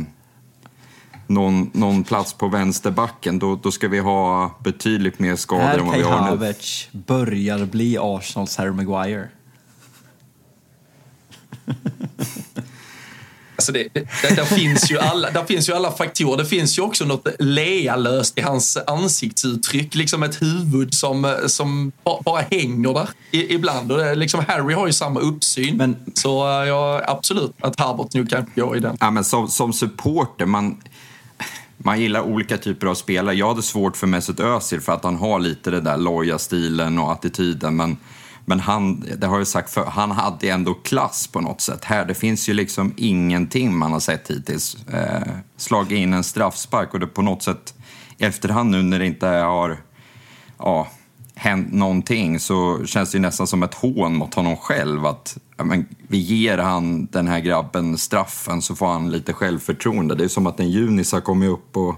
någon, 1.30 1.70
någon 1.74 2.04
plats 2.04 2.34
på 2.34 2.48
vänsterbacken, 2.48 3.40
då, 3.40 3.56
då 3.64 3.72
ska 3.72 3.88
vi 3.88 4.00
ha 4.00 4.58
betydligt 4.64 5.20
mer 5.20 5.36
skador 5.36 5.64
Är 5.64 5.78
än 5.78 5.88
vad 5.88 5.98
vi 5.98 6.04
har 6.04 6.22
nu. 6.22 6.30
Havertz 6.30 6.88
börjar 6.92 7.66
bli 7.66 7.98
Arsenals 8.02 8.58
Harry 8.58 8.72
Maguire? 8.72 9.30
Alltså 13.56 13.72
det, 13.72 13.88
det, 13.94 14.36
där, 14.36 14.46
finns 14.46 14.92
ju 14.92 15.00
alla, 15.00 15.32
där 15.32 15.44
finns 15.46 15.70
ju 15.70 15.74
alla 15.74 15.92
faktorer. 15.92 16.38
Det 16.38 16.46
finns 16.46 16.78
ju 16.78 16.82
också 16.82 17.06
något 17.06 17.28
lealöst 17.40 18.38
i 18.38 18.42
hans 18.42 18.78
ansiktsuttryck. 18.88 19.96
Liksom 19.96 20.24
ett 20.24 20.42
huvud 20.42 20.94
som, 20.94 21.38
som 21.48 21.92
bara, 22.26 22.42
hänger 22.52 22.94
där 22.94 23.10
ibland. 23.32 23.92
Och 23.92 23.98
det, 23.98 24.10
är 24.10 24.16
liksom 24.16 24.44
Harry 24.48 24.74
har 24.74 24.88
ju 24.88 24.94
samma 24.94 25.20
uppsyn. 25.20 25.78
Men- 25.78 25.96
Så 26.14 26.30
ja, 26.68 27.02
absolut 27.08 27.54
att 27.62 27.80
Herbert 27.80 28.14
nu 28.14 28.26
kan 28.26 28.46
gå 28.56 28.76
i 28.76 28.80
den. 28.80 28.98
Ja, 29.00 29.12
men 29.12 29.24
som, 29.24 29.48
som 29.48 29.74
supporter, 29.74 30.46
man, 30.46 30.78
man 31.78 32.02
gillar 32.02 32.22
olika 32.22 32.58
typer 32.58 32.88
av 32.88 32.96
spelare. 32.96 33.36
Jag 33.36 33.48
hade 33.48 33.62
svårt 33.62 33.98
för 33.98 34.08
Mesut 34.08 34.40
Özil 34.40 34.82
för 34.82 34.94
att 34.94 35.04
han 35.04 35.16
har 35.16 35.40
lite 35.40 35.72
den 35.72 35.84
där 35.84 35.98
loja 35.98 36.38
stilen 36.38 37.00
och 37.00 37.12
attityden. 37.12 37.76
Men, 37.76 37.98
men 38.46 38.60
han, 38.60 39.06
det 39.18 39.28
har 39.28 39.38
jag 39.38 39.48
sagt 39.48 39.70
för, 39.70 39.86
han 39.86 40.12
hade 40.12 40.50
ändå 40.50 40.74
klass 40.74 41.28
på 41.28 41.42
något 41.42 41.62
sätt. 41.62 41.86
Här, 41.86 42.06
det 42.06 42.14
finns 42.14 42.50
ju 42.50 42.54
liksom 42.54 42.94
ingenting 42.98 43.78
man 43.78 43.94
har 43.94 44.00
sett 44.00 44.32
hittills. 44.32 44.78
Eh, 44.88 45.28
slagit 45.58 45.92
in 45.92 46.14
en 46.14 46.24
straffspark 46.24 46.94
och 46.94 47.00
det 47.00 47.08
på 47.08 47.22
något 47.22 47.44
sätt 47.44 47.74
i 48.18 48.26
efterhand 48.26 48.72
nu 48.72 48.82
när 48.84 49.00
det 49.00 49.06
inte 49.06 49.28
har 49.28 49.78
ja, 50.60 50.88
hänt 51.36 51.74
någonting 51.74 52.40
så 52.40 52.86
känns 52.86 53.12
det 53.12 53.16
ju 53.16 53.22
nästan 53.22 53.48
som 53.48 53.64
ett 53.64 53.74
hån 53.74 54.16
mot 54.16 54.34
honom 54.34 54.58
själv. 54.58 55.06
Att 55.06 55.38
ja, 55.58 55.64
men, 55.64 55.86
vi 56.08 56.18
ger 56.18 56.58
han 56.58 57.06
den 57.06 57.28
här 57.28 57.40
grabben 57.40 57.98
straffen 57.98 58.62
så 58.62 58.76
får 58.76 58.88
han 58.88 59.12
lite 59.12 59.34
självförtroende. 59.34 60.16
Det 60.16 60.24
är 60.24 60.28
som 60.28 60.48
att 60.48 60.60
en 60.60 60.70
junis 60.72 61.12
har 61.12 61.22
kommit 61.22 61.50
upp 61.50 61.78
och, 61.78 61.96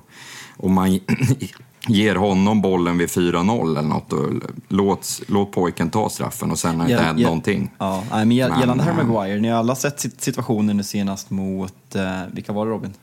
och 0.58 0.70
man 0.72 1.00
ger 1.88 2.16
honom 2.16 2.62
bollen 2.62 2.98
vid 2.98 3.10
4-0 3.10 3.70
eller 3.72 3.82
något 3.82 4.14
och 4.14 4.30
låt, 4.68 5.22
låt 5.28 5.52
pojken 5.52 5.90
ta 5.90 6.10
straffen 6.10 6.52
och 6.52 6.60
sen 6.60 6.80
har 6.80 6.86
det 6.88 6.92
inte 6.92 7.04
hänt 7.04 7.20
någonting. 7.20 7.72
Ja, 7.78 8.04
men 8.12 8.32
gäll- 8.32 8.50
Men, 8.50 8.60
gällande 8.60 8.84
Harry 8.84 9.00
eh, 9.02 9.08
Maguire, 9.08 9.40
ni 9.40 9.48
har 9.48 9.60
alla 9.60 9.76
sett 9.76 9.98
sit- 10.00 10.22
situationen 10.22 10.78
nu 10.78 10.84
senast 10.84 11.30
mot, 11.30 11.96
eh, 11.96 12.04
vilka 12.34 12.54
var 12.54 12.66
det 12.66 12.72
Robin? 12.72 12.94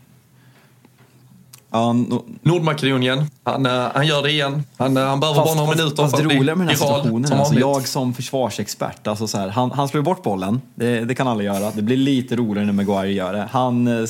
Ja, 1.77 1.93
no, 1.93 2.25
Nordmakedonien, 2.43 3.25
han, 3.45 3.67
eh, 3.67 3.89
han 3.95 4.07
gör 4.07 4.23
det 4.23 4.31
igen. 4.31 4.63
Han, 4.77 4.97
eh, 4.97 5.05
han 5.05 5.21
behöver 5.21 5.45
bara 5.45 5.55
några 5.55 5.71
minuter 5.71 6.03
fast 6.03 6.17
för 6.17 6.23
det 6.23 6.35
att 6.35 6.41
bli 6.41 6.55
med 6.55 6.59
den 6.59 6.69
här 6.69 6.75
situationen 6.75 7.29
som 7.29 7.39
alltså, 7.39 7.55
jag 7.55 7.89
som 7.89 8.15
försvarsexpert, 8.15 9.07
alltså 9.07 9.27
så 9.27 9.39
här, 9.39 9.49
han, 9.49 9.71
han 9.71 9.89
slår 9.89 10.03
bort 10.03 10.23
bollen, 10.23 10.61
det, 10.75 11.05
det 11.05 11.15
kan 11.15 11.29
alla 11.29 11.43
göra. 11.43 11.71
Det 11.71 11.83
blir 11.83 11.97
lite 11.97 12.37
roligare 12.37 12.67
när 12.67 12.73
Maguire 12.73 13.13
gör 13.13 13.33
det. 13.33 13.49
Han 13.51 13.87
eh, 13.87 14.09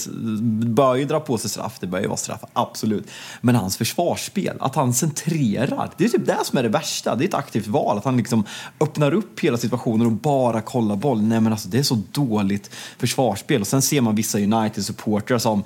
bör 0.66 0.94
ju 0.94 1.04
dra 1.04 1.20
på 1.20 1.38
sig 1.38 1.50
straff, 1.50 1.76
det 1.80 1.86
bör 1.86 2.00
ju 2.00 2.06
vara 2.06 2.16
straff, 2.16 2.40
absolut. 2.52 3.06
Men 3.40 3.54
hans 3.54 3.76
försvarsspel, 3.76 4.56
att 4.60 4.74
han 4.74 4.94
centrerar, 4.94 5.90
det 5.96 6.04
är 6.04 6.08
typ 6.08 6.26
det 6.26 6.38
som 6.44 6.58
är 6.58 6.62
det 6.62 6.68
värsta. 6.68 7.16
Det 7.16 7.24
är 7.24 7.28
ett 7.28 7.34
aktivt 7.34 7.66
val, 7.66 7.98
att 7.98 8.04
han 8.04 8.16
liksom 8.16 8.44
öppnar 8.80 9.14
upp 9.14 9.40
hela 9.40 9.56
situationen 9.56 10.06
och 10.06 10.12
bara 10.12 10.60
kollar 10.60 10.96
boll. 10.96 11.22
Nej 11.22 11.40
men 11.40 11.52
alltså 11.52 11.68
det 11.68 11.78
är 11.78 11.82
så 11.82 12.02
dåligt 12.12 12.70
försvarsspel. 12.98 13.60
Och 13.60 13.66
sen 13.66 13.82
ser 13.82 14.00
man 14.00 14.14
vissa 14.14 14.38
United-supportrar 14.38 15.38
som 15.38 15.64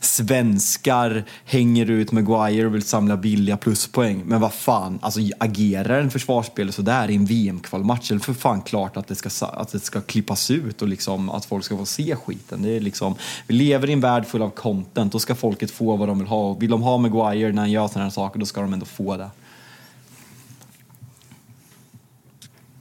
svenskar 0.00 1.24
hänger 1.44 1.90
ut 1.90 2.12
Maguire 2.12 2.66
och 2.66 2.74
vill 2.74 2.82
samla 2.82 3.16
billiga 3.16 3.56
pluspoäng. 3.56 4.22
Men 4.26 4.40
vad 4.40 4.52
fan, 4.52 4.98
alltså 5.02 5.20
agerar 5.38 6.00
en 6.00 6.10
försvarsspelare 6.10 6.72
sådär 6.72 7.10
i 7.10 7.14
en 7.14 7.24
VM-kvalmatch, 7.24 8.10
eller 8.10 8.20
för 8.20 8.34
fan 8.34 8.62
klart 8.62 8.96
att 8.96 9.08
det, 9.08 9.14
ska, 9.14 9.46
att 9.46 9.72
det 9.72 9.80
ska 9.80 10.00
klippas 10.00 10.50
ut 10.50 10.82
och 10.82 10.88
liksom 10.88 11.30
att 11.30 11.44
folk 11.44 11.64
ska 11.64 11.76
få 11.76 11.86
se 11.86 12.16
skiten. 12.16 12.62
Det 12.62 12.76
är 12.76 12.80
liksom, 12.80 13.14
vi 13.46 13.54
lever 13.54 13.90
i 13.90 13.92
en 13.92 14.00
värld 14.00 14.26
full 14.26 14.42
av 14.42 14.50
content, 14.50 15.12
då 15.12 15.18
ska 15.18 15.34
folket 15.34 15.70
få 15.70 15.96
vad 15.96 16.08
de 16.08 16.18
vill 16.18 16.28
ha. 16.28 16.50
Och 16.50 16.62
Vill 16.62 16.70
de 16.70 16.82
ha 16.82 16.98
Maguire 16.98 17.52
när 17.52 17.62
han 17.62 17.70
gör 17.70 17.88
sådana 17.88 18.04
här 18.04 18.10
saker, 18.10 18.40
då 18.40 18.46
ska 18.46 18.60
de 18.60 18.72
ändå 18.72 18.86
få 18.86 19.16
det. 19.16 19.30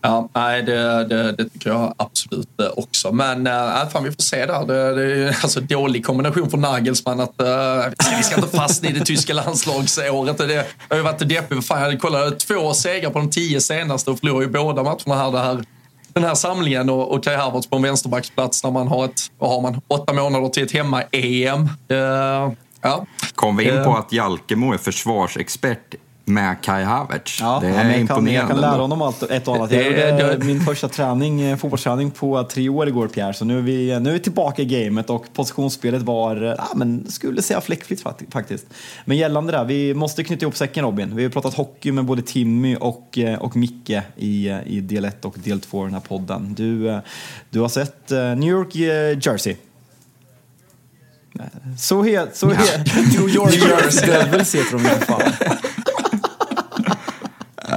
Ja, 0.07 0.29
nej, 0.33 0.63
det, 0.63 1.03
det, 1.03 1.31
det 1.31 1.49
tycker 1.49 1.69
jag 1.69 1.93
absolut 1.97 2.61
eh, 2.61 2.67
också. 2.75 3.11
Men 3.11 3.47
äh, 3.47 3.89
fan, 3.91 4.03
vi 4.03 4.11
får 4.11 4.23
se 4.23 4.45
där. 4.45 4.65
Det, 4.65 4.95
det 4.95 5.27
är 5.27 5.27
alltså 5.43 5.59
dålig 5.59 6.05
kombination 6.05 6.49
för 6.49 6.57
Nagelsmann 6.57 7.19
att 7.19 7.41
äh, 7.41 7.47
vi 8.17 8.23
ska 8.23 8.35
inte 8.35 8.57
fastna 8.57 8.89
i 8.89 8.91
det 8.91 9.05
tyska 9.05 9.33
landslagsåret. 9.45 10.37
Det 10.37 10.67
har 10.89 10.97
ju 10.97 11.03
varit 11.03 11.29
deppigt. 11.29 11.67
Fan, 11.67 11.81
jag 11.81 12.01
kollat 12.01 12.39
två 12.39 12.73
segrar 12.73 13.09
på 13.09 13.19
de 13.19 13.29
tio 13.29 13.61
senaste 13.61 14.11
och 14.11 14.19
förlorade 14.19 14.45
ju 14.45 14.51
båda 14.51 14.83
matcherna 14.83 15.15
här. 15.15 15.31
Det 15.31 15.39
här 15.39 15.63
den 16.13 16.23
här 16.23 16.35
samlingen 16.35 16.89
och, 16.89 17.11
och 17.13 17.23
Kai 17.23 17.35
Havertz 17.35 17.67
på 17.67 17.75
en 17.75 17.81
vänsterbacksplats 17.81 18.63
när 18.63 18.71
man 18.71 18.87
har 18.87 19.05
ett, 19.05 19.21
vad 19.39 19.49
har 19.49 19.61
man, 19.61 19.81
åtta 19.87 20.13
månader 20.13 20.49
till 20.49 20.63
ett 20.63 20.71
hemma-EM. 20.71 21.69
Eh, 21.89 21.97
ja. 22.81 23.05
Kom 23.35 23.57
vi 23.57 23.63
in 23.63 23.77
Eh. 23.77 23.83
på 23.83 23.95
att 23.97 24.11
Jalkemo 24.13 24.73
är 24.73 24.77
försvarsexpert 24.77 25.95
med 26.27 26.61
Kai 26.61 26.83
Havertz? 26.83 27.37
Ja, 27.41 27.59
det 27.61 27.67
är 27.67 27.71
ja, 27.71 27.77
jag, 27.77 27.85
kan, 27.91 27.99
imponerande. 27.99 28.33
jag 28.33 28.47
kan 28.47 28.61
lära 28.61 28.81
honom 28.81 29.01
allt, 29.01 29.23
ett 29.23 29.47
och 29.47 29.55
annat. 29.55 29.71
Jag 29.71 29.85
gjorde 30.21 30.37
min 30.45 30.61
första 30.61 30.87
träning, 30.87 31.41
eh, 31.41 31.57
fotbollsträning 31.57 32.11
på 32.11 32.43
tre 32.43 32.69
år 32.69 32.87
igår 32.87 33.07
Pierre, 33.07 33.33
så 33.33 33.45
nu 33.45 33.57
är 33.57 33.61
vi, 33.61 33.99
nu 33.99 34.09
är 34.09 34.13
vi 34.13 34.19
tillbaka 34.19 34.61
i 34.61 34.65
gamet 34.65 35.09
och 35.09 35.25
positionsspelet 35.33 36.01
var, 36.01 36.35
eh, 36.43 36.53
ja, 36.57 36.67
men 36.75 37.11
skulle 37.11 37.41
säga 37.41 37.61
fläckfritt 37.61 38.01
fakt- 38.03 38.33
faktiskt. 38.33 38.65
Men 39.05 39.17
gällande 39.17 39.51
det, 39.51 39.57
här, 39.57 39.65
vi 39.65 39.93
måste 39.93 40.23
knyta 40.23 40.41
ihop 40.43 40.55
säcken 40.55 40.83
Robin. 40.85 41.15
Vi 41.15 41.23
har 41.23 41.29
pratat 41.29 41.53
hockey 41.53 41.91
med 41.91 42.05
både 42.05 42.21
Timmy 42.21 42.75
och, 42.75 43.17
eh, 43.17 43.39
och 43.39 43.55
Micke 43.55 44.01
i, 44.15 44.49
eh, 44.49 44.57
i 44.65 44.81
del 44.81 45.05
1 45.05 45.25
och 45.25 45.35
del 45.43 45.61
2 45.61 45.79
av 45.79 45.85
den 45.85 45.93
här 45.93 46.01
podden. 46.01 46.53
Du, 46.53 46.89
eh, 46.89 46.99
du 47.49 47.59
har 47.59 47.69
sett 47.69 48.11
eh, 48.11 48.19
New 48.35 48.49
York 48.49 48.75
eh, 48.75 49.19
Jersey. 49.21 49.55
Så 51.77 52.03
het, 52.03 52.37
så 52.37 52.49
het. 52.49 52.85
New 53.17 53.29
York 53.29 53.53
Jersey 53.53 54.07
Devils 54.07 54.55
heter 54.55 54.77
de 54.77 54.85
i 54.85 54.89
alla 54.89 54.99
fall. 54.99 55.21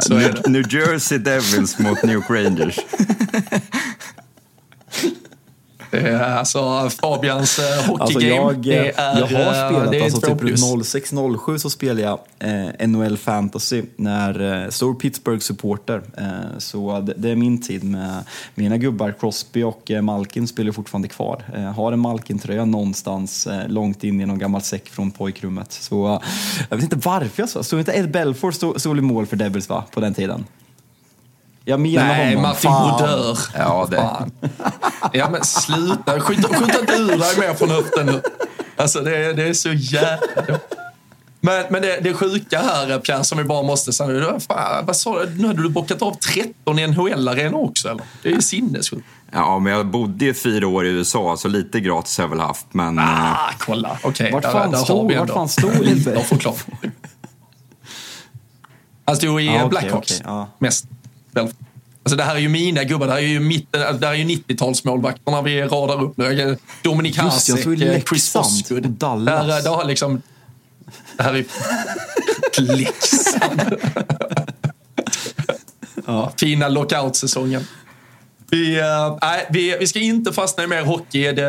Så 0.01 0.15
det. 0.15 0.47
New 0.47 0.63
Jersey 0.75 1.19
Devils 1.19 1.79
mot 1.79 2.03
New 2.03 2.13
York 2.15 2.31
Rangers. 2.31 2.79
Det 5.91 5.99
är 5.99 6.21
alltså 6.37 6.91
Fabians 6.91 7.59
eh, 7.59 7.79
Alltså 7.79 7.93
hockeygame. 7.93 8.37
jag, 8.37 8.57
det 8.63 8.91
är, 8.99 9.19
jag 9.19 9.27
har 9.27 9.69
spelat, 9.71 9.91
det 9.91 9.99
är 9.99 10.05
alltså 10.05 10.21
typ 10.21 10.39
plus. 10.39 10.63
06-07 10.63 11.59
så 11.59 11.71
spelade 11.71 12.01
jag 12.01 12.19
eh, 12.39 12.89
NHL 12.89 13.17
Fantasy 13.17 13.83
när 13.97 14.63
eh, 14.65 14.69
stor 14.71 14.95
Pittsburgh-supporter. 14.95 16.03
Eh, 16.17 16.59
så 16.59 17.01
det, 17.01 17.15
det 17.17 17.31
är 17.31 17.37
min 17.37 17.61
tid 17.63 17.85
med 17.85 18.25
mina 18.55 18.77
gubbar. 18.77 19.15
Crosby 19.21 19.63
och 19.63 19.91
eh, 19.91 20.03
Malkin 20.03 20.49
spelar 20.49 20.73
fortfarande 20.73 21.09
kvar. 21.09 21.43
Eh, 21.55 21.63
har 21.63 21.93
en 21.93 22.01
Malkin-tröja 22.01 22.65
någonstans 22.65 23.47
eh, 23.47 23.69
långt 23.69 24.05
in 24.05 24.21
i 24.21 24.27
någon 24.27 24.39
gammal 24.39 24.63
säck 24.63 24.89
från 24.89 25.11
pojkrummet. 25.11 25.73
Så 25.73 26.15
eh, 26.15 26.21
jag 26.69 26.77
vet 26.77 26.85
inte 26.85 27.09
varför 27.09 27.43
jag 27.43 27.49
sa, 27.49 27.63
stod 27.63 27.79
inte 27.79 27.93
Ed 27.93 28.11
Belfour 28.11 28.51
stod, 28.53 28.81
stod 28.81 28.99
i 28.99 29.01
mål 29.01 29.27
för 29.27 29.37
Devils 29.37 29.69
va, 29.69 29.85
på 29.93 30.01
den 30.01 30.15
tiden? 30.15 30.45
Jag 31.71 31.81
menar 31.81 32.07
Nej, 32.07 32.27
honom. 32.35 32.43
Martin. 32.43 32.71
Brodeur. 32.71 33.39
Ja, 33.59 33.87
det- 33.91 33.97
Fan. 33.97 34.31
Ja, 35.13 35.29
men 35.31 35.45
sluta. 35.45 36.21
Skjuta 36.21 36.49
inte 36.57 36.93
ur 36.97 37.07
dig 37.19 37.39
mer 37.39 37.55
från 37.55 37.71
höften 37.71 38.07
nu. 38.07 38.23
Alltså, 38.77 39.01
det, 39.01 39.17
är- 39.17 39.35
det 39.35 39.49
är 39.49 39.53
så 39.53 39.73
jävla... 39.73 40.59
Men, 41.43 41.65
men 41.71 41.83
det, 41.83 42.01
det 42.03 42.15
sjuka 42.15 42.59
här, 42.59 42.99
Pierre, 42.99 43.25
som 43.25 43.39
vi 43.39 43.45
bara 43.45 43.63
måste 43.63 43.93
säga 43.93 44.41
Fan, 44.41 44.87
vad 44.87 44.97
sa 44.97 45.25
du? 45.25 45.31
Nu 45.43 45.47
hade 45.47 45.63
du 45.63 45.69
bockat 45.69 46.03
av 46.03 46.15
13 46.15 46.79
i 46.79 46.87
NHL-arenor 46.87 47.65
också, 47.71 47.89
eller? 47.89 48.05
Det 48.23 48.29
är 48.29 48.33
ju 48.33 48.43
sinnessjukt. 48.43 49.07
Ja, 49.33 49.59
men 49.59 49.73
jag 49.73 49.87
bodde 49.87 50.25
ju 50.25 50.35
fyra 50.35 50.69
år 50.69 50.87
i 50.87 50.89
USA, 50.91 51.37
så 51.37 51.49
lite 51.49 51.81
gratis 51.81 52.19
har 52.19 52.25
jag 52.25 52.29
väl 52.29 52.41
haft. 52.41 52.67
Men 52.75 52.99
eh, 52.99 53.33
Ah, 53.33 53.51
kolla. 53.59 53.99
Okej, 54.03 54.33
Vart 54.33 54.43
där- 54.43 54.53
fan 54.53 54.71
där 54.71 54.79
har 54.79 54.85
stod- 54.85 55.09
vi 55.09 55.17
vart 55.17 55.31
fan 55.31 55.49
stod 55.49 55.79
lite 55.85 56.11
det? 56.11 56.21
att 56.21 56.27
förklara. 56.27 56.57
Han 59.05 59.17
stod 59.17 59.41
i 59.43 59.47
Ja, 59.47 59.53
okej, 59.57 59.69
Blackhawks 59.69 60.11
okej, 60.21 60.23
ja. 60.25 60.49
mest. 60.59 60.85
Alltså 62.03 62.17
det 62.17 62.23
här 62.25 62.35
är 62.35 62.39
ju 62.39 62.49
mina 62.49 62.85
gubbar. 62.85 63.07
Det 63.07 63.13
här 63.13 63.21
är 63.21 63.27
ju, 63.27 63.41
mitten, 63.41 64.01
det 64.01 64.07
här 64.07 64.15
är 64.15 64.19
ju 64.19 64.25
90-talsmålvakterna 64.25 65.43
vi 65.43 65.63
radar 65.63 66.03
upp 66.03 66.17
nu. 66.17 66.57
Dominik 66.83 67.19
Hasek, 67.19 67.67
eh, 67.67 68.03
Chris 68.09 68.37
Osgood. 68.37 68.85
och 68.85 68.91
Dallas. 68.91 69.47
Det 69.47 69.53
här, 69.53 69.63
det 69.63 69.69
har 69.69 69.85
liksom... 69.85 70.23
Det 71.17 71.23
här 71.23 71.35
är... 71.35 71.45
Leksand. 72.77 73.77
ja, 76.07 76.33
fina 76.37 76.69
lockout-säsongen. 76.69 77.65
Vi, 78.51 78.83
nej, 79.23 79.47
vi, 79.51 79.77
vi 79.81 79.87
ska 79.87 79.99
inte 79.99 80.33
fastna 80.33 80.65
i 80.65 80.67
mer 80.67 80.83
hockey, 80.83 81.33
det, 81.33 81.45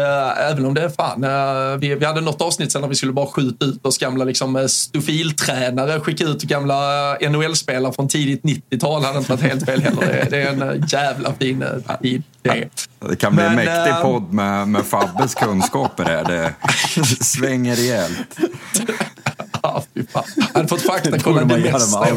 även 0.51 0.65
om 0.65 0.73
det 0.73 0.81
är 0.81 0.89
fan. 0.89 1.23
eh, 1.23 1.77
vi, 1.79 1.95
vi 1.95 2.05
hade 2.05 2.21
något 2.21 2.41
avsnitt 2.41 2.71
sen 2.71 2.81
när 2.81 2.87
vi 2.87 2.95
skulle 2.95 3.13
bara 3.13 3.27
skjuta 3.27 3.65
ut 3.65 3.85
oss 3.85 3.97
gamla 3.97 4.25
liksom, 4.25 4.55
eh, 4.55 4.65
stofiltränare, 4.67 5.99
skicka 5.99 6.23
ut 6.23 6.41
gamla 6.43 6.75
NHL-spelare 7.21 7.93
från 7.93 8.07
tidigt 8.07 8.43
90-tal. 8.43 9.03
hade 9.03 9.17
inte 9.17 9.31
varit 9.31 9.43
helt 9.43 9.65
fel 9.65 9.81
heller. 9.81 10.01
Det, 10.01 10.27
det 10.29 10.41
är 10.41 10.47
en 10.71 10.85
jävla 10.87 11.33
fin 11.33 11.63
tid. 12.01 12.23
Det. 12.41 13.15
kan 13.15 13.35
bli 13.35 13.45
en 13.45 13.55
Men, 13.55 13.65
mäktig 13.65 13.91
eh, 13.91 14.01
podd 14.01 14.33
med, 14.33 14.67
med 14.67 14.85
Fabbes 14.85 15.35
kunskaper 15.35 16.03
här. 16.05 16.23
Det 16.23 16.53
svänger 17.25 17.75
rejält. 17.75 18.37
Ja, 19.63 19.83
fy 19.93 20.03
fan. 20.07 20.23
Jag 20.35 20.43
hade 20.53 20.67
fått 20.67 20.81
faktakolla 20.81 21.43
det 21.43 21.57
mesta. 21.57 22.07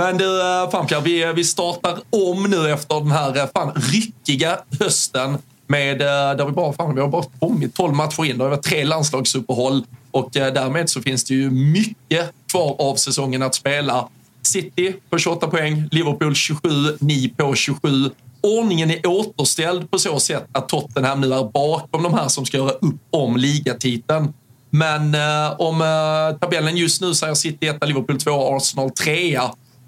Men 0.00 0.18
du, 0.18 0.40
eh, 0.40 0.70
fan 0.70 0.86
Pierre, 0.86 1.02
vi, 1.02 1.22
eh, 1.22 1.32
vi 1.32 1.44
startar 1.44 1.98
om 2.10 2.42
nu 2.50 2.70
efter 2.70 3.00
den 3.00 3.10
här 3.10 3.36
eh, 3.36 3.46
fan 3.54 3.72
ryckiga 3.74 4.58
hösten 4.80 5.38
med, 5.66 6.02
eh, 6.02 6.36
där 6.36 6.46
vi 6.46 6.52
bara, 6.52 6.72
fan, 6.72 6.94
vi 6.94 7.00
har 7.00 7.08
bara 7.08 7.24
kommit 7.40 7.74
12 7.74 7.94
matcher 7.94 8.24
in. 8.24 8.38
Det 8.38 8.44
har 8.44 8.50
varit 8.50 8.62
tre 8.62 8.84
landslagsuppehåll 8.84 9.84
och 10.10 10.28
därmed 10.32 10.90
så 10.90 11.02
finns 11.02 11.24
det 11.24 11.34
ju 11.34 11.50
mycket 11.50 12.30
kvar 12.50 12.76
av 12.78 12.96
säsongen 12.96 13.42
att 13.42 13.54
spela. 13.54 14.08
City 14.42 14.94
på 15.10 15.18
28 15.18 15.46
poäng, 15.46 15.88
Liverpool 15.90 16.34
27, 16.34 16.68
ni 17.00 17.28
på 17.28 17.54
27. 17.54 18.10
Ordningen 18.40 18.90
är 18.90 19.06
återställd 19.06 19.90
på 19.90 19.98
så 19.98 20.20
sätt 20.20 20.46
att 20.52 20.68
Tottenham 20.68 21.20
nu 21.20 21.34
är 21.34 21.44
bakom 21.44 22.02
de 22.02 22.14
här 22.14 22.28
som 22.28 22.46
ska 22.46 22.56
göra 22.56 22.70
upp 22.70 23.00
om 23.10 23.36
ligatiteln. 23.36 24.32
Men 24.70 25.14
eh, 25.14 25.60
om 25.60 25.80
eh, 25.80 26.38
tabellen 26.38 26.76
just 26.76 27.00
nu 27.00 27.14
säger 27.14 27.34
City 27.34 27.66
1, 27.66 27.86
Liverpool 27.86 28.18
2, 28.18 28.56
Arsenal 28.56 28.90
3. 28.90 29.40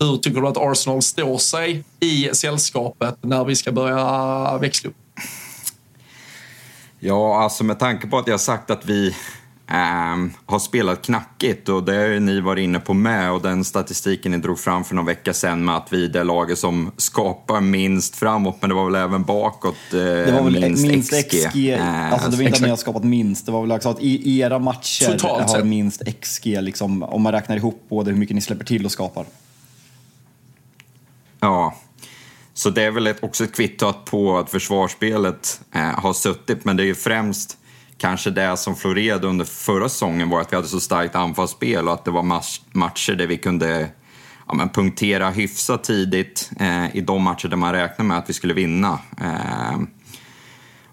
Hur 0.03 0.17
tycker 0.17 0.41
du 0.41 0.49
att 0.49 0.57
Arsenal 0.57 1.03
står 1.03 1.39
sig 1.39 1.85
i 2.01 2.31
sällskapet 2.33 3.17
när 3.21 3.45
vi 3.45 3.57
ska 3.57 3.73
börja 3.73 4.59
växla 4.59 4.91
upp? 4.91 4.97
Ja, 6.99 7.43
alltså 7.43 7.65
med 7.65 7.79
tanke 7.79 8.07
på 8.07 8.19
att 8.19 8.27
jag 8.27 8.41
sagt 8.41 8.71
att 8.71 8.87
vi 8.87 9.15
Um, 10.15 10.33
har 10.47 10.59
spelat 10.59 11.03
knackigt 11.03 11.69
och 11.69 11.85
det 11.85 11.93
har 11.93 12.21
ni 12.21 12.41
varit 12.41 12.63
inne 12.63 12.79
på 12.79 12.95
med 12.95 13.33
och 13.33 13.43
den 13.43 13.65
statistiken 13.65 14.33
ni 14.33 14.39
drog 14.39 14.59
fram 14.59 14.85
för 14.85 14.95
någon 14.95 15.07
vecka 15.07 15.33
sedan 15.33 15.65
med 15.65 15.77
att 15.77 15.93
vi 15.93 16.05
är 16.05 16.09
det 16.09 16.25
laget 16.25 16.59
som 16.59 16.93
skapar 16.97 17.61
minst 17.61 18.17
framåt 18.17 18.57
men 18.61 18.71
det 18.71 18.77
var 18.77 18.85
väl 18.85 18.95
även 18.95 19.23
bakåt 19.23 19.77
uh, 19.95 20.01
Det 20.01 20.33
var 20.33 20.43
väl 20.43 20.61
minst, 20.61 20.87
minst 20.87 21.13
XG. 21.13 21.49
XG. 21.49 21.57
Uh, 21.57 22.13
alltså 22.13 22.31
det 22.31 22.37
var 22.37 22.45
inte 22.45 22.57
att 22.57 22.63
ni 22.63 22.69
har 22.69 22.77
skapat 22.77 23.05
minst, 23.05 23.47
det 23.47 23.53
var 23.53 23.61
väl 23.61 23.73
också 23.73 23.89
att 23.89 24.01
i 24.01 24.41
era 24.41 24.59
matcher 24.59 25.13
Totalt 25.13 25.51
har 25.51 25.63
minst 25.63 26.03
XG 26.21 26.47
liksom, 26.47 27.03
om 27.03 27.23
man 27.23 27.33
räknar 27.33 27.57
ihop 27.57 27.85
både 27.89 28.11
hur 28.11 28.19
mycket 28.19 28.35
ni 28.35 28.41
släpper 28.41 28.65
till 28.65 28.85
och 28.85 28.93
skapar. 28.93 29.25
Ja, 31.45 31.75
så 32.55 32.71
det 32.71 32.83
är 32.83 32.91
väl 32.91 33.07
ett, 33.07 33.23
också 33.23 33.45
ett 33.45 33.55
kvitto 33.55 33.93
på 33.93 34.39
att 34.39 34.51
försvarsspelet 34.51 35.61
eh, 35.75 36.01
har 36.01 36.13
suttit 36.13 36.65
men 36.65 36.77
det 36.77 36.83
är 36.83 36.87
ju 36.87 36.95
främst 36.95 37.59
kanske 37.99 38.31
det 38.31 38.57
som 38.57 38.77
florerade 38.77 39.27
under 39.27 39.45
förra 39.45 39.89
säsongen 39.89 40.31
var 40.31 40.41
att 40.41 40.53
vi 40.53 40.57
hade 40.57 40.69
så 40.69 40.81
starkt 40.81 41.15
anfallsspel 41.15 41.89
och 41.89 41.95
att 41.95 42.05
det 42.05 42.11
var 42.11 42.43
matcher 42.73 43.13
där 43.13 43.27
vi 43.27 43.37
kunde 43.37 43.89
ja, 44.49 44.55
men 44.55 44.69
punktera 44.69 45.31
hyfsat 45.31 45.85
tidigt 45.85 46.51
eh, 46.61 46.97
i 46.97 47.01
de 47.01 47.23
matcher 47.23 47.49
där 47.49 47.57
man 47.57 47.73
räknade 47.73 48.09
med 48.09 48.19
att 48.19 48.29
vi 48.29 48.33
skulle 48.33 48.55
vinna. 48.55 48.99
Eh, 49.21 49.81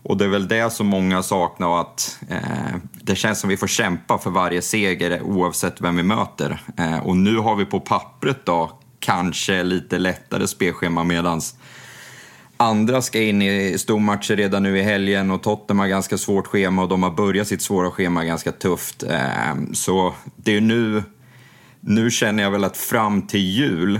och 0.03 0.17
det 0.17 0.25
är 0.25 0.29
väl 0.29 0.47
det 0.47 0.73
som 0.73 0.87
många 0.87 1.23
saknar 1.23 1.67
och 1.67 1.79
att 1.79 2.19
eh, 2.29 2.75
det 3.01 3.15
känns 3.15 3.39
som 3.39 3.49
vi 3.49 3.57
får 3.57 3.67
kämpa 3.67 4.17
för 4.17 4.29
varje 4.29 4.61
seger 4.61 5.21
oavsett 5.21 5.81
vem 5.81 5.95
vi 5.95 6.03
möter. 6.03 6.61
Eh, 6.77 6.99
och 6.99 7.17
nu 7.17 7.37
har 7.37 7.55
vi 7.55 7.65
på 7.65 7.79
pappret 7.79 8.45
då 8.45 8.79
kanske 8.99 9.63
lite 9.63 9.97
lättare 9.97 10.47
spelschema 10.47 11.03
medans 11.03 11.55
Andra 12.61 13.01
ska 13.01 13.21
in 13.21 13.41
i 13.41 13.77
stormatcher 13.77 14.35
redan 14.35 14.63
nu 14.63 14.77
i 14.79 14.81
helgen 14.81 15.31
och 15.31 15.43
Tottenham 15.43 15.79
har 15.79 15.87
ganska 15.87 16.17
svårt 16.17 16.47
schema 16.47 16.81
och 16.83 16.89
de 16.89 17.03
har 17.03 17.11
börjat 17.11 17.47
sitt 17.47 17.61
svåra 17.61 17.91
schema 17.91 18.25
ganska 18.25 18.51
tufft. 18.51 19.03
Ehm, 19.03 19.73
så 19.73 20.13
det 20.35 20.57
är 20.57 20.61
nu, 20.61 21.03
nu 21.79 22.11
känner 22.11 22.43
jag 22.43 22.51
väl 22.51 22.63
att 22.63 22.77
fram 22.77 23.27
till 23.27 23.39
jul, 23.39 23.99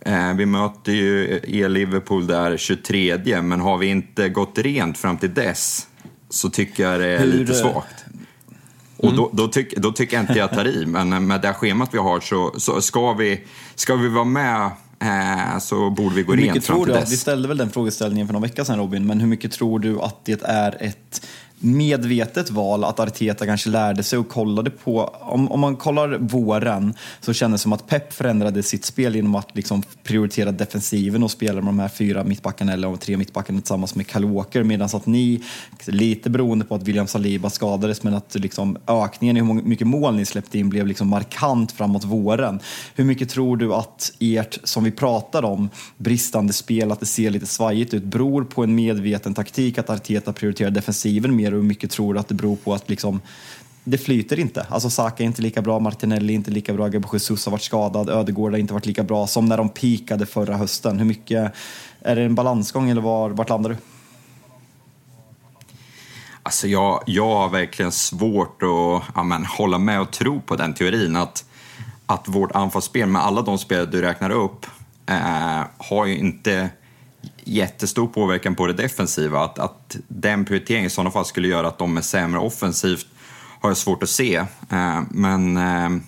eh, 0.00 0.34
vi 0.34 0.46
möter 0.46 0.92
ju 0.92 1.40
er 1.46 1.68
Liverpool 1.68 2.26
där 2.26 2.56
23, 2.56 3.42
men 3.42 3.60
har 3.60 3.78
vi 3.78 3.86
inte 3.86 4.28
gått 4.28 4.58
rent 4.58 4.98
fram 4.98 5.18
till 5.18 5.34
dess 5.34 5.86
så 6.30 6.50
tycker 6.50 6.82
jag 6.82 7.00
det 7.00 7.06
är 7.06 7.18
Hur, 7.18 7.26
lite 7.26 7.54
svagt. 7.54 8.03
Och 9.06 9.14
då, 9.14 9.30
då, 9.32 9.48
tyck, 9.48 9.76
då 9.76 9.92
tycker 9.92 10.16
jag 10.16 10.22
inte 10.22 10.38
jag 10.38 10.50
tar 10.50 10.66
i, 10.66 10.86
men 10.86 11.26
med 11.26 11.40
det 11.40 11.52
schemat 11.52 11.88
vi 11.92 11.98
har 11.98 12.20
så, 12.20 12.54
så 12.56 12.80
ska, 12.80 13.12
vi, 13.12 13.40
ska 13.74 13.96
vi 13.96 14.08
vara 14.08 14.24
med 14.24 14.70
Eh, 15.04 15.58
så 15.58 15.90
borde 15.90 16.14
vi 16.14 16.22
gå 16.22 16.32
rent 16.32 16.64
fram 16.64 16.84
till 16.84 16.92
dess. 16.92 17.12
Vi 17.12 17.16
ställde 17.16 17.48
väl 17.48 17.56
den 17.56 17.70
frågeställningen 17.70 18.26
för 18.26 18.32
någon 18.32 18.42
vecka 18.42 18.64
sedan 18.64 18.78
Robin, 18.78 19.06
men 19.06 19.20
hur 19.20 19.26
mycket 19.26 19.52
tror 19.52 19.78
du 19.78 20.00
att 20.00 20.24
det 20.24 20.42
är 20.42 20.76
ett 20.80 21.26
medvetet 21.64 22.50
val 22.50 22.84
att 22.84 23.00
Arteta 23.00 23.46
kanske 23.46 23.70
lärde 23.70 24.02
sig 24.02 24.18
och 24.18 24.28
kollade 24.28 24.70
på, 24.70 25.04
om, 25.20 25.52
om 25.52 25.60
man 25.60 25.76
kollar 25.76 26.18
våren 26.18 26.94
så 27.20 27.32
kändes 27.32 27.60
det 27.60 27.62
som 27.62 27.72
att 27.72 27.86
Pep 27.86 28.12
förändrade 28.12 28.62
sitt 28.62 28.84
spel 28.84 29.16
genom 29.16 29.34
att 29.34 29.56
liksom 29.56 29.82
prioritera 30.02 30.52
defensiven 30.52 31.22
och 31.22 31.30
spela 31.30 31.54
med 31.54 31.64
de 31.64 31.78
här 31.78 31.88
fyra 31.88 32.24
mittbackarna 32.24 32.72
eller 32.72 32.88
de 32.88 32.98
tre 32.98 33.16
mittbackarna 33.16 33.60
tillsammans 33.60 33.94
med 33.94 34.06
Kalåker 34.06 34.62
medan 34.62 34.88
att 34.92 35.06
ni, 35.06 35.42
lite 35.86 36.30
beroende 36.30 36.64
på 36.64 36.74
att 36.74 36.82
William 36.82 37.06
Saliba 37.06 37.50
skadades, 37.50 38.02
men 38.02 38.14
att 38.14 38.34
liksom 38.34 38.76
ökningen 38.86 39.36
i 39.36 39.40
hur 39.40 39.54
mycket 39.54 39.86
mål 39.86 40.16
ni 40.16 40.24
släppte 40.24 40.58
in 40.58 40.68
blev 40.68 40.86
liksom 40.86 41.08
markant 41.08 41.72
framåt 41.72 42.04
våren. 42.04 42.60
Hur 42.94 43.04
mycket 43.04 43.28
tror 43.28 43.56
du 43.56 43.74
att 43.74 44.12
ert, 44.20 44.58
som 44.64 44.84
vi 44.84 44.90
pratar 44.90 45.44
om, 45.44 45.70
bristande 45.96 46.52
spel, 46.52 46.92
att 46.92 47.00
det 47.00 47.06
ser 47.06 47.30
lite 47.30 47.46
svajigt 47.46 47.94
ut, 47.94 48.04
beror 48.04 48.44
på 48.44 48.64
en 48.64 48.74
medveten 48.74 49.34
taktik 49.34 49.78
att 49.78 49.90
Arteta 49.90 50.32
prioriterar 50.32 50.70
defensiven 50.70 51.36
mer 51.36 51.53
och 51.54 51.60
hur 51.60 51.68
mycket 51.68 51.90
tror 51.90 52.14
du 52.14 52.20
att 52.20 52.28
det 52.28 52.34
beror 52.34 52.56
på 52.56 52.74
att 52.74 52.90
liksom, 52.90 53.20
det 53.84 53.98
flyter 53.98 54.38
inte. 54.38 54.66
Alltså 54.68 54.90
Saka 54.90 55.22
är 55.22 55.26
inte 55.26 55.42
lika 55.42 55.62
bra, 55.62 55.78
Martinelli 55.78 56.32
är 56.32 56.34
inte 56.34 56.50
lika 56.50 56.72
bra, 56.72 56.88
Gabriel 56.88 57.08
Jesus 57.12 57.46
har 57.46 57.50
varit 57.50 57.62
skadad, 57.62 58.08
Ödegård 58.08 58.52
har 58.52 58.58
inte 58.58 58.74
varit 58.74 58.86
lika 58.86 59.02
bra 59.02 59.26
som 59.26 59.46
när 59.46 59.56
de 59.56 59.68
pikade 59.68 60.26
förra 60.26 60.56
hösten. 60.56 60.98
Hur 60.98 61.06
mycket, 61.06 61.52
är 62.00 62.16
det 62.16 62.22
en 62.22 62.34
balansgång 62.34 62.90
eller 62.90 63.02
var, 63.02 63.30
vart 63.30 63.48
landar 63.48 63.70
du? 63.70 63.76
Alltså 66.42 66.68
jag, 66.68 67.02
jag 67.06 67.28
har 67.28 67.48
verkligen 67.48 67.92
svårt 67.92 68.62
att 68.62 69.02
ja, 69.14 69.22
men, 69.22 69.44
hålla 69.44 69.78
med 69.78 70.00
och 70.00 70.10
tro 70.10 70.40
på 70.40 70.56
den 70.56 70.74
teorin 70.74 71.16
att, 71.16 71.44
att 72.06 72.28
vårt 72.28 72.52
anfallsspel 72.52 73.08
med 73.08 73.22
alla 73.22 73.42
de 73.42 73.58
spelare 73.58 73.86
du 73.86 74.02
räknar 74.02 74.30
upp 74.30 74.66
eh, 75.06 75.62
har 75.78 76.06
ju 76.06 76.18
inte 76.18 76.70
jättestor 77.44 78.06
påverkan 78.06 78.54
på 78.54 78.66
det 78.66 78.72
defensiva. 78.72 79.44
Att, 79.44 79.58
att 79.58 79.96
den 80.08 80.44
prioriteringen 80.44 80.86
i 80.86 80.90
sådana 80.90 81.10
fall 81.10 81.24
skulle 81.24 81.48
göra 81.48 81.68
att 81.68 81.78
de 81.78 81.96
är 81.96 82.00
sämre 82.02 82.40
offensivt 82.40 83.06
har 83.60 83.70
jag 83.70 83.76
svårt 83.76 84.02
att 84.02 84.08
se. 84.08 84.36
Eh, 84.70 85.02
men 85.10 85.56
eh, 85.56 85.90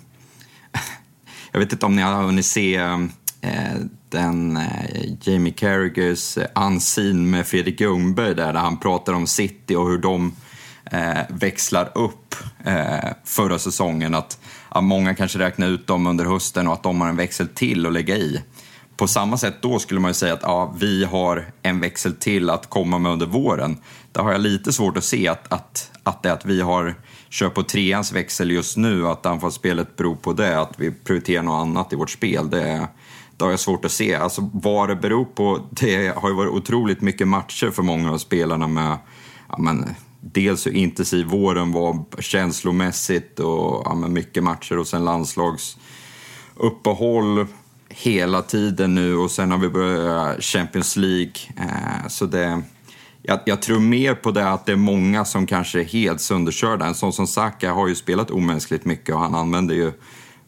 jag 1.53 1.61
vet 1.61 1.73
inte 1.73 1.87
om 1.87 1.97
ni 1.97 2.03
har 2.03 2.23
hunnit 2.23 2.47
se 2.47 2.77
eh, 2.77 3.75
den 4.09 4.57
eh, 4.57 5.13
Jamie 5.21 5.53
Carragers 5.53 6.39
eh, 6.39 6.67
unseen 6.67 7.31
med 7.31 7.47
Fredrik 7.47 7.81
Ljungberg 7.81 8.35
där, 8.35 8.53
där 8.53 8.61
han 8.61 8.79
pratar 8.79 9.13
om 9.13 9.27
City 9.27 9.75
och 9.75 9.89
hur 9.89 9.99
de 9.99 10.33
eh, 10.91 11.19
växlar 11.29 11.99
upp 11.99 12.35
eh, 12.65 13.11
förra 13.25 13.59
säsongen. 13.59 14.15
Att, 14.15 14.39
att 14.69 14.85
många 14.85 15.15
kanske 15.15 15.39
räknar 15.39 15.67
ut 15.67 15.87
dem 15.87 16.07
under 16.07 16.25
hösten 16.25 16.67
och 16.67 16.73
att 16.73 16.83
de 16.83 17.01
har 17.01 17.09
en 17.09 17.17
växel 17.17 17.49
till 17.49 17.87
att 17.87 17.93
lägga 17.93 18.17
i 18.17 18.43
på 18.97 19.07
samma 19.07 19.37
sätt 19.37 19.63
då 19.63 19.79
skulle 19.79 20.01
man 20.01 20.11
ju 20.11 20.15
säga 20.15 20.35
att 20.35 20.43
ja, 20.43 20.75
vi 20.79 21.05
har 21.05 21.47
en 21.63 21.81
växel 21.81 22.15
till 22.15 22.51
att 22.51 22.71
komma 22.71 22.99
med 22.99 23.13
under 23.13 23.27
våren. 23.27 23.77
Där 24.13 24.23
har 24.23 24.33
jag 24.33 24.41
lite 24.41 24.73
svårt 24.73 24.97
att 24.97 25.05
se 25.05 25.29
att, 25.29 25.53
att, 25.53 25.91
att 26.03 26.23
det 26.23 26.33
att 26.33 26.45
vi 26.45 26.61
har 26.61 26.95
kör 27.29 27.49
på 27.49 27.63
treans 27.63 28.13
växel 28.13 28.51
just 28.51 28.77
nu, 28.77 29.07
att 29.07 29.27
anfallsspelet 29.27 29.97
beror 29.97 30.17
på 30.17 30.33
det, 30.33 30.61
att 30.61 30.73
vi 30.77 30.91
prioriterar 30.91 31.43
något 31.43 31.67
annat 31.67 31.93
i 31.93 31.97
vårt 31.97 32.11
spel. 32.11 32.51
Det, 32.51 32.89
det 33.37 33.45
har 33.45 33.51
jag 33.51 33.61
svårt 33.61 33.85
att 33.85 33.93
se. 33.93 34.15
Alltså, 34.15 34.51
vad 34.53 34.89
det 34.89 34.97
beror 34.97 35.25
på, 35.25 35.61
det 35.71 36.17
har 36.17 36.29
ju 36.29 36.35
varit 36.35 36.53
otroligt 36.53 37.01
mycket 37.01 37.29
matcher 37.29 37.71
för 37.71 37.83
många 37.83 38.13
av 38.13 38.19
spelarna 38.19 38.67
med 38.67 38.99
ja, 39.49 39.59
men, 39.59 39.95
dels 40.21 40.67
hur 40.67 40.73
intensiv 40.73 41.27
våren 41.27 41.73
var 41.73 42.05
känslomässigt 42.19 43.41
och 43.41 43.83
ja, 43.85 43.95
men, 43.95 44.13
mycket 44.13 44.43
matcher 44.43 44.79
och 44.79 44.87
sen 44.87 45.05
landslagsuppehåll 45.05 47.47
hela 47.97 48.43
tiden 48.43 48.95
nu 48.95 49.17
och 49.17 49.31
sen 49.31 49.51
har 49.51 49.59
vi 49.59 49.69
börjat 49.69 50.45
Champions 50.45 50.97
League. 50.97 51.33
Eh, 51.57 52.09
så 52.09 52.27
det, 52.27 52.63
jag, 53.23 53.41
jag, 53.45 53.63
tror 53.63 53.81
mer 53.81 54.15
på 54.15 54.31
det 54.31 54.51
att 54.51 54.67
det 54.67 54.73
är 54.73 54.77
många 54.77 55.25
som 55.25 55.47
kanske 55.47 55.81
är 55.81 55.85
helt 55.85 56.21
sönderkörda. 56.21 56.87
En 56.87 56.95
sån 56.95 57.13
som 57.13 57.27
Saka 57.27 57.73
har 57.73 57.89
ju 57.89 57.95
spelat 57.95 58.31
omänskligt 58.31 58.85
mycket 58.85 59.15
och 59.15 59.21
han 59.21 59.35
använde 59.35 59.75
ju 59.75 59.93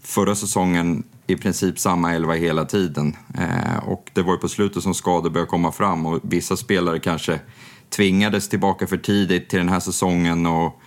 förra 0.03 0.35
säsongen 0.35 1.03
i 1.27 1.37
princip 1.37 1.79
samma 1.79 2.15
elva 2.15 2.35
hela 2.35 2.65
tiden. 2.65 3.17
Eh, 3.39 3.89
och 3.89 4.11
det 4.13 4.23
var 4.23 4.33
ju 4.33 4.39
på 4.39 4.49
slutet 4.49 4.83
som 4.83 4.95
skador 4.95 5.31
började 5.31 5.51
komma 5.51 5.73
fram 5.73 6.07
och 6.07 6.21
vissa 6.23 6.57
spelare 6.57 6.99
kanske 6.99 7.41
tvingades 7.89 8.49
tillbaka 8.49 8.87
för 8.87 8.97
tidigt 8.97 9.49
till 9.49 9.59
den 9.59 9.69
här 9.69 9.81
säsongen. 9.81 10.47
och 10.47 10.81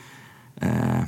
eh, 0.62 1.02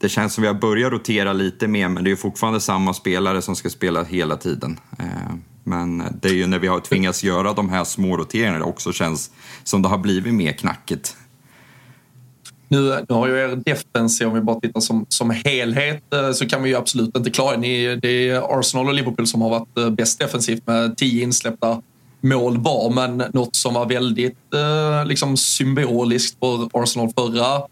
det 0.00 0.08
känns 0.08 0.34
som 0.34 0.42
vi 0.42 0.48
har 0.48 0.54
börjat 0.54 0.92
rotera 0.92 1.32
lite 1.32 1.68
mer, 1.68 1.88
men 1.88 2.04
det 2.04 2.10
är 2.10 2.16
fortfarande 2.16 2.60
samma 2.60 2.94
spelare 2.94 3.42
som 3.42 3.56
ska 3.56 3.70
spela 3.70 4.02
hela 4.02 4.36
tiden. 4.36 4.80
Eh, 4.98 5.34
men 5.64 6.04
det 6.22 6.28
är 6.28 6.32
ju 6.32 6.46
när 6.46 6.58
vi 6.58 6.66
har 6.66 6.80
tvingats 6.80 7.24
göra 7.24 7.52
de 7.52 7.68
här 7.68 7.84
små 7.84 8.16
roteringarna 8.16 8.58
det 8.58 8.64
också 8.64 8.92
känns 8.92 9.30
som 9.64 9.82
det 9.82 9.88
har 9.88 9.98
blivit 9.98 10.34
mer 10.34 10.52
knackigt. 10.52 11.16
Nu, 12.68 13.04
nu 13.08 13.14
har 13.14 13.28
ju 13.28 13.38
er 13.38 13.56
defensiv, 13.56 14.28
om 14.28 14.34
vi 14.34 14.40
bara 14.40 14.60
tittar 14.60 14.80
som, 14.80 15.06
som 15.08 15.30
helhet, 15.30 16.14
eh, 16.14 16.32
så 16.32 16.46
kan 16.46 16.62
vi 16.62 16.68
ju 16.68 16.76
absolut 16.76 17.16
inte 17.16 17.30
klara 17.30 17.56
ni, 17.56 17.96
Det 17.96 18.28
är 18.28 18.58
Arsenal 18.58 18.88
och 18.88 18.94
Liverpool 18.94 19.26
som 19.26 19.42
har 19.42 19.50
varit 19.50 19.78
eh, 19.78 19.90
bäst 19.90 20.18
defensivt 20.18 20.66
med 20.66 20.96
tio 20.96 21.22
insläppta 21.22 21.82
mål 22.20 22.58
var, 22.58 22.90
men 22.90 23.16
något 23.32 23.56
som 23.56 23.74
var 23.74 23.86
väldigt 23.86 24.38
liksom, 25.06 25.36
symboliskt 25.36 26.38
för 26.38 26.68
Arsenal 26.72 27.10
förra 27.16 27.62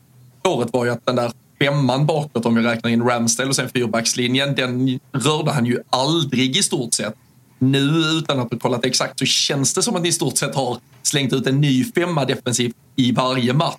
året 0.45 0.69
var 0.73 0.85
ju 0.85 0.91
att 0.91 1.07
den 1.07 1.17
där 1.17 1.33
femman 1.61 2.07
bakåt 2.07 2.47
om 2.47 2.55
vi 2.55 2.63
räknar 2.63 2.91
in 2.91 3.03
Ramsdale 3.03 3.49
och 3.49 3.57
sen 3.57 3.69
fyrbackslinjen, 3.69 4.55
den 4.55 5.01
rörde 5.13 5.51
han 5.51 5.67
ju 5.67 5.79
aldrig 5.91 6.57
i 6.57 6.63
stort 6.63 6.95
sett. 6.95 7.15
Nu 7.59 7.79
utan 7.79 8.41
att 8.41 8.53
ha 8.53 8.59
kollat 8.59 8.85
exakt 8.85 9.19
så 9.19 9.25
känns 9.25 9.75
det 9.75 9.83
som 9.83 9.97
att 9.97 10.03
ni 10.03 10.09
i 10.09 10.13
stort 10.13 10.39
sett 10.39 10.55
har 10.55 10.79
slängt 11.03 11.33
ut 11.33 11.47
en 11.47 11.61
ny 11.61 11.85
femma 11.85 12.25
defensivt 12.25 12.75
i 12.97 13.13
varje 13.13 13.53
match 13.53 13.77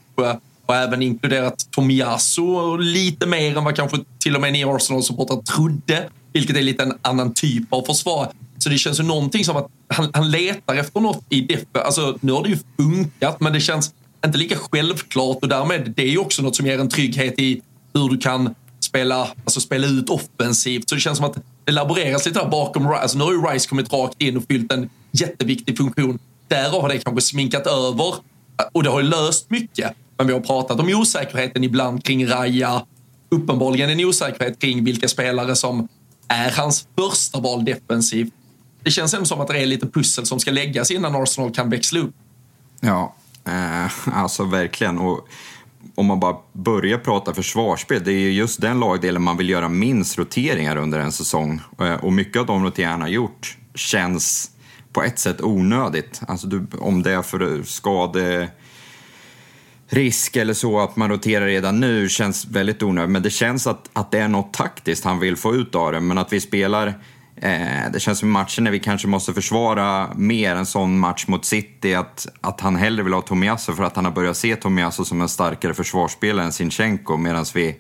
och 0.66 0.76
även 0.76 1.02
inkluderat 1.02 1.72
Tomiyasu 1.72 2.78
lite 2.78 3.26
mer 3.26 3.58
än 3.58 3.64
vad 3.64 3.76
kanske 3.76 3.98
till 4.20 4.36
och 4.36 4.42
med 4.42 4.54
ni 4.54 4.64
Arsenal-supportrar 4.66 5.42
trodde, 5.42 6.10
vilket 6.34 6.58
är 6.58 6.62
lite 6.62 6.84
en 6.84 6.94
annan 7.02 7.34
typ 7.34 7.74
av 7.74 7.82
försvar. 7.82 8.32
Så 8.58 8.70
det 8.70 8.78
känns 8.78 9.00
ju 9.00 9.04
någonting 9.04 9.46
som 9.46 9.58
att 9.58 9.68
han, 9.88 10.10
han 10.14 10.32
letar 10.32 10.76
efter 10.76 11.00
något 11.00 11.24
i 11.30 11.42
def. 11.42 11.62
Alltså, 11.72 12.18
nu 12.22 12.32
har 12.32 12.44
det 12.44 12.50
ju 12.50 12.58
funkat, 12.78 13.40
men 13.40 13.54
det 13.54 13.60
känns 13.60 13.94
inte 14.26 14.38
lika 14.38 14.56
självklart 14.72 15.38
och 15.42 15.48
därmed 15.48 15.94
det 15.96 16.04
är 16.04 16.10
ju 16.10 16.18
också 16.18 16.42
något 16.42 16.56
som 16.56 16.66
ger 16.66 16.80
en 16.80 16.90
trygghet 16.90 17.40
i 17.40 17.62
hur 18.02 18.10
du 18.10 18.18
kan 18.18 18.56
spela, 18.80 19.28
alltså 19.45 19.62
spela 19.62 19.88
ut 19.88 20.10
offensivt. 20.10 20.89
Så 20.89 20.95
det 20.95 21.02
känns 21.02 21.18
som 21.18 21.26
att 21.26 21.38
det 21.66 21.72
laboreras 21.72 22.26
lite 22.26 22.39
där 22.39 22.50
bakom 22.50 22.89
Rice. 22.89 23.02
Alltså, 23.02 23.18
nu 23.18 23.24
har 23.24 23.32
ju 23.32 23.41
Rice 23.41 23.70
kommit 23.70 23.93
rakt 23.93 24.22
in 24.22 24.38
och 24.38 24.43
fyllt 24.50 24.72
en 24.72 24.89
jätteviktig 25.12 25.78
funktion. 25.78 26.20
Därav 26.47 26.82
har 26.82 26.89
det 26.89 26.97
kanske 26.97 27.22
sminkat 27.22 27.68
över 27.68 28.14
och 28.72 28.84
det 28.84 28.89
har 28.89 29.02
ju 29.02 29.08
löst 29.08 29.50
mycket. 29.50 29.93
Men 30.18 30.28
vi 30.28 30.34
har 30.34 30.39
pratat 30.39 30.80
om 30.80 30.89
osäkerheten 30.89 31.64
ibland 31.64 32.04
kring 32.04 32.28
Raja. 32.28 32.86
Uppenbarligen 33.30 33.89
en 33.89 34.06
osäkerhet 34.06 34.60
kring 34.60 34.84
vilka 34.84 35.08
spelare 35.08 35.56
som 35.56 35.88
är 36.28 36.52
hans 36.52 36.88
första 36.97 37.39
val 37.39 37.66
defensivt. 37.66 38.34
Det 38.84 38.91
känns 38.91 39.14
ändå 39.14 39.26
som 39.26 39.41
att 39.41 39.47
det 39.47 39.60
är 39.60 39.66
lite 39.66 39.88
pussel 39.88 40.26
som 40.26 40.39
ska 40.39 40.52
läggas 40.52 40.91
innan 40.91 41.16
Arsenal 41.16 41.52
kan 41.54 41.70
växla 41.70 42.00
upp. 42.00 42.14
Ja, 42.80 43.16
eh, 43.45 44.18
alltså 44.18 44.43
verkligen. 44.43 44.97
Och 44.97 45.28
om 45.96 46.06
man 46.06 46.20
bara 46.20 46.36
börjar 46.54 46.98
prata 46.98 47.34
försvarsspel, 47.34 48.04
det 48.04 48.12
är 48.12 48.20
ju 48.20 48.32
just 48.32 48.62
den 48.62 48.80
lagdelen 48.80 49.22
man 49.22 49.38
vill 49.38 49.50
göra 49.50 49.70
minst 49.70 50.18
roteringar 50.18 50.76
under 50.76 51.00
en 51.00 51.12
säsong. 51.12 51.62
Eh, 51.80 51.94
och 51.94 52.14
mycket 52.14 52.40
av 52.40 52.46
de 52.46 52.64
roteringarna 52.64 53.06
har 53.06 53.10
gjort 53.10 53.58
känns 53.76 54.52
på 54.94 55.04
ett 55.04 55.20
sätt 55.20 55.42
onödigt. 55.42 56.22
Alltså 56.28 56.48
du, 56.48 56.68
om 56.80 57.04
det 57.04 57.12
är 57.12 57.22
för 57.22 57.64
skade 57.64 58.50
risk 59.90 60.36
eller 60.36 60.54
så 60.54 60.80
att 60.80 60.96
man 60.96 61.10
roterar 61.10 61.46
redan 61.46 61.80
nu 61.80 62.10
känns 62.10 62.46
väldigt 62.46 62.84
onödigt. 62.84 63.12
Men 63.12 63.24
det 63.24 63.30
känns 63.30 63.68
att, 63.68 63.90
att 63.94 64.12
det 64.12 64.20
är 64.20 64.28
något 64.28 64.54
taktiskt 64.54 65.04
han 65.04 65.20
vill 65.20 65.36
få 65.36 65.56
ut 65.56 65.76
av 65.76 65.92
det. 65.92 66.00
Men 66.00 66.18
att 66.18 66.34
vi 66.34 66.42
spelar, 66.42 66.94
eh, 67.42 67.92
det 67.94 68.00
känns 68.00 68.20
som 68.20 68.32
matcher 68.32 68.62
när 68.62 68.72
vi 68.72 68.80
kanske 68.80 69.08
måste 69.08 69.34
försvara 69.34 70.14
mer 70.16 70.56
en 70.56 70.66
sån 70.66 71.00
match 71.00 71.28
mot 71.28 71.46
City. 71.46 71.94
Att, 71.94 72.28
att 72.42 72.62
han 72.62 72.76
hellre 72.76 73.04
vill 73.04 73.14
ha 73.14 73.22
Tomiasso 73.22 73.74
för 73.74 73.84
att 73.84 73.96
han 73.96 74.06
har 74.06 74.12
börjat 74.12 74.38
se 74.38 74.56
Tomiasso 74.56 75.06
som 75.06 75.22
en 75.22 75.30
starkare 75.30 75.74
försvarsspelare 75.74 76.46
än 76.46 76.52
Sinchenko. 76.52 77.18
Medan 77.18 77.46
vi 77.54 77.78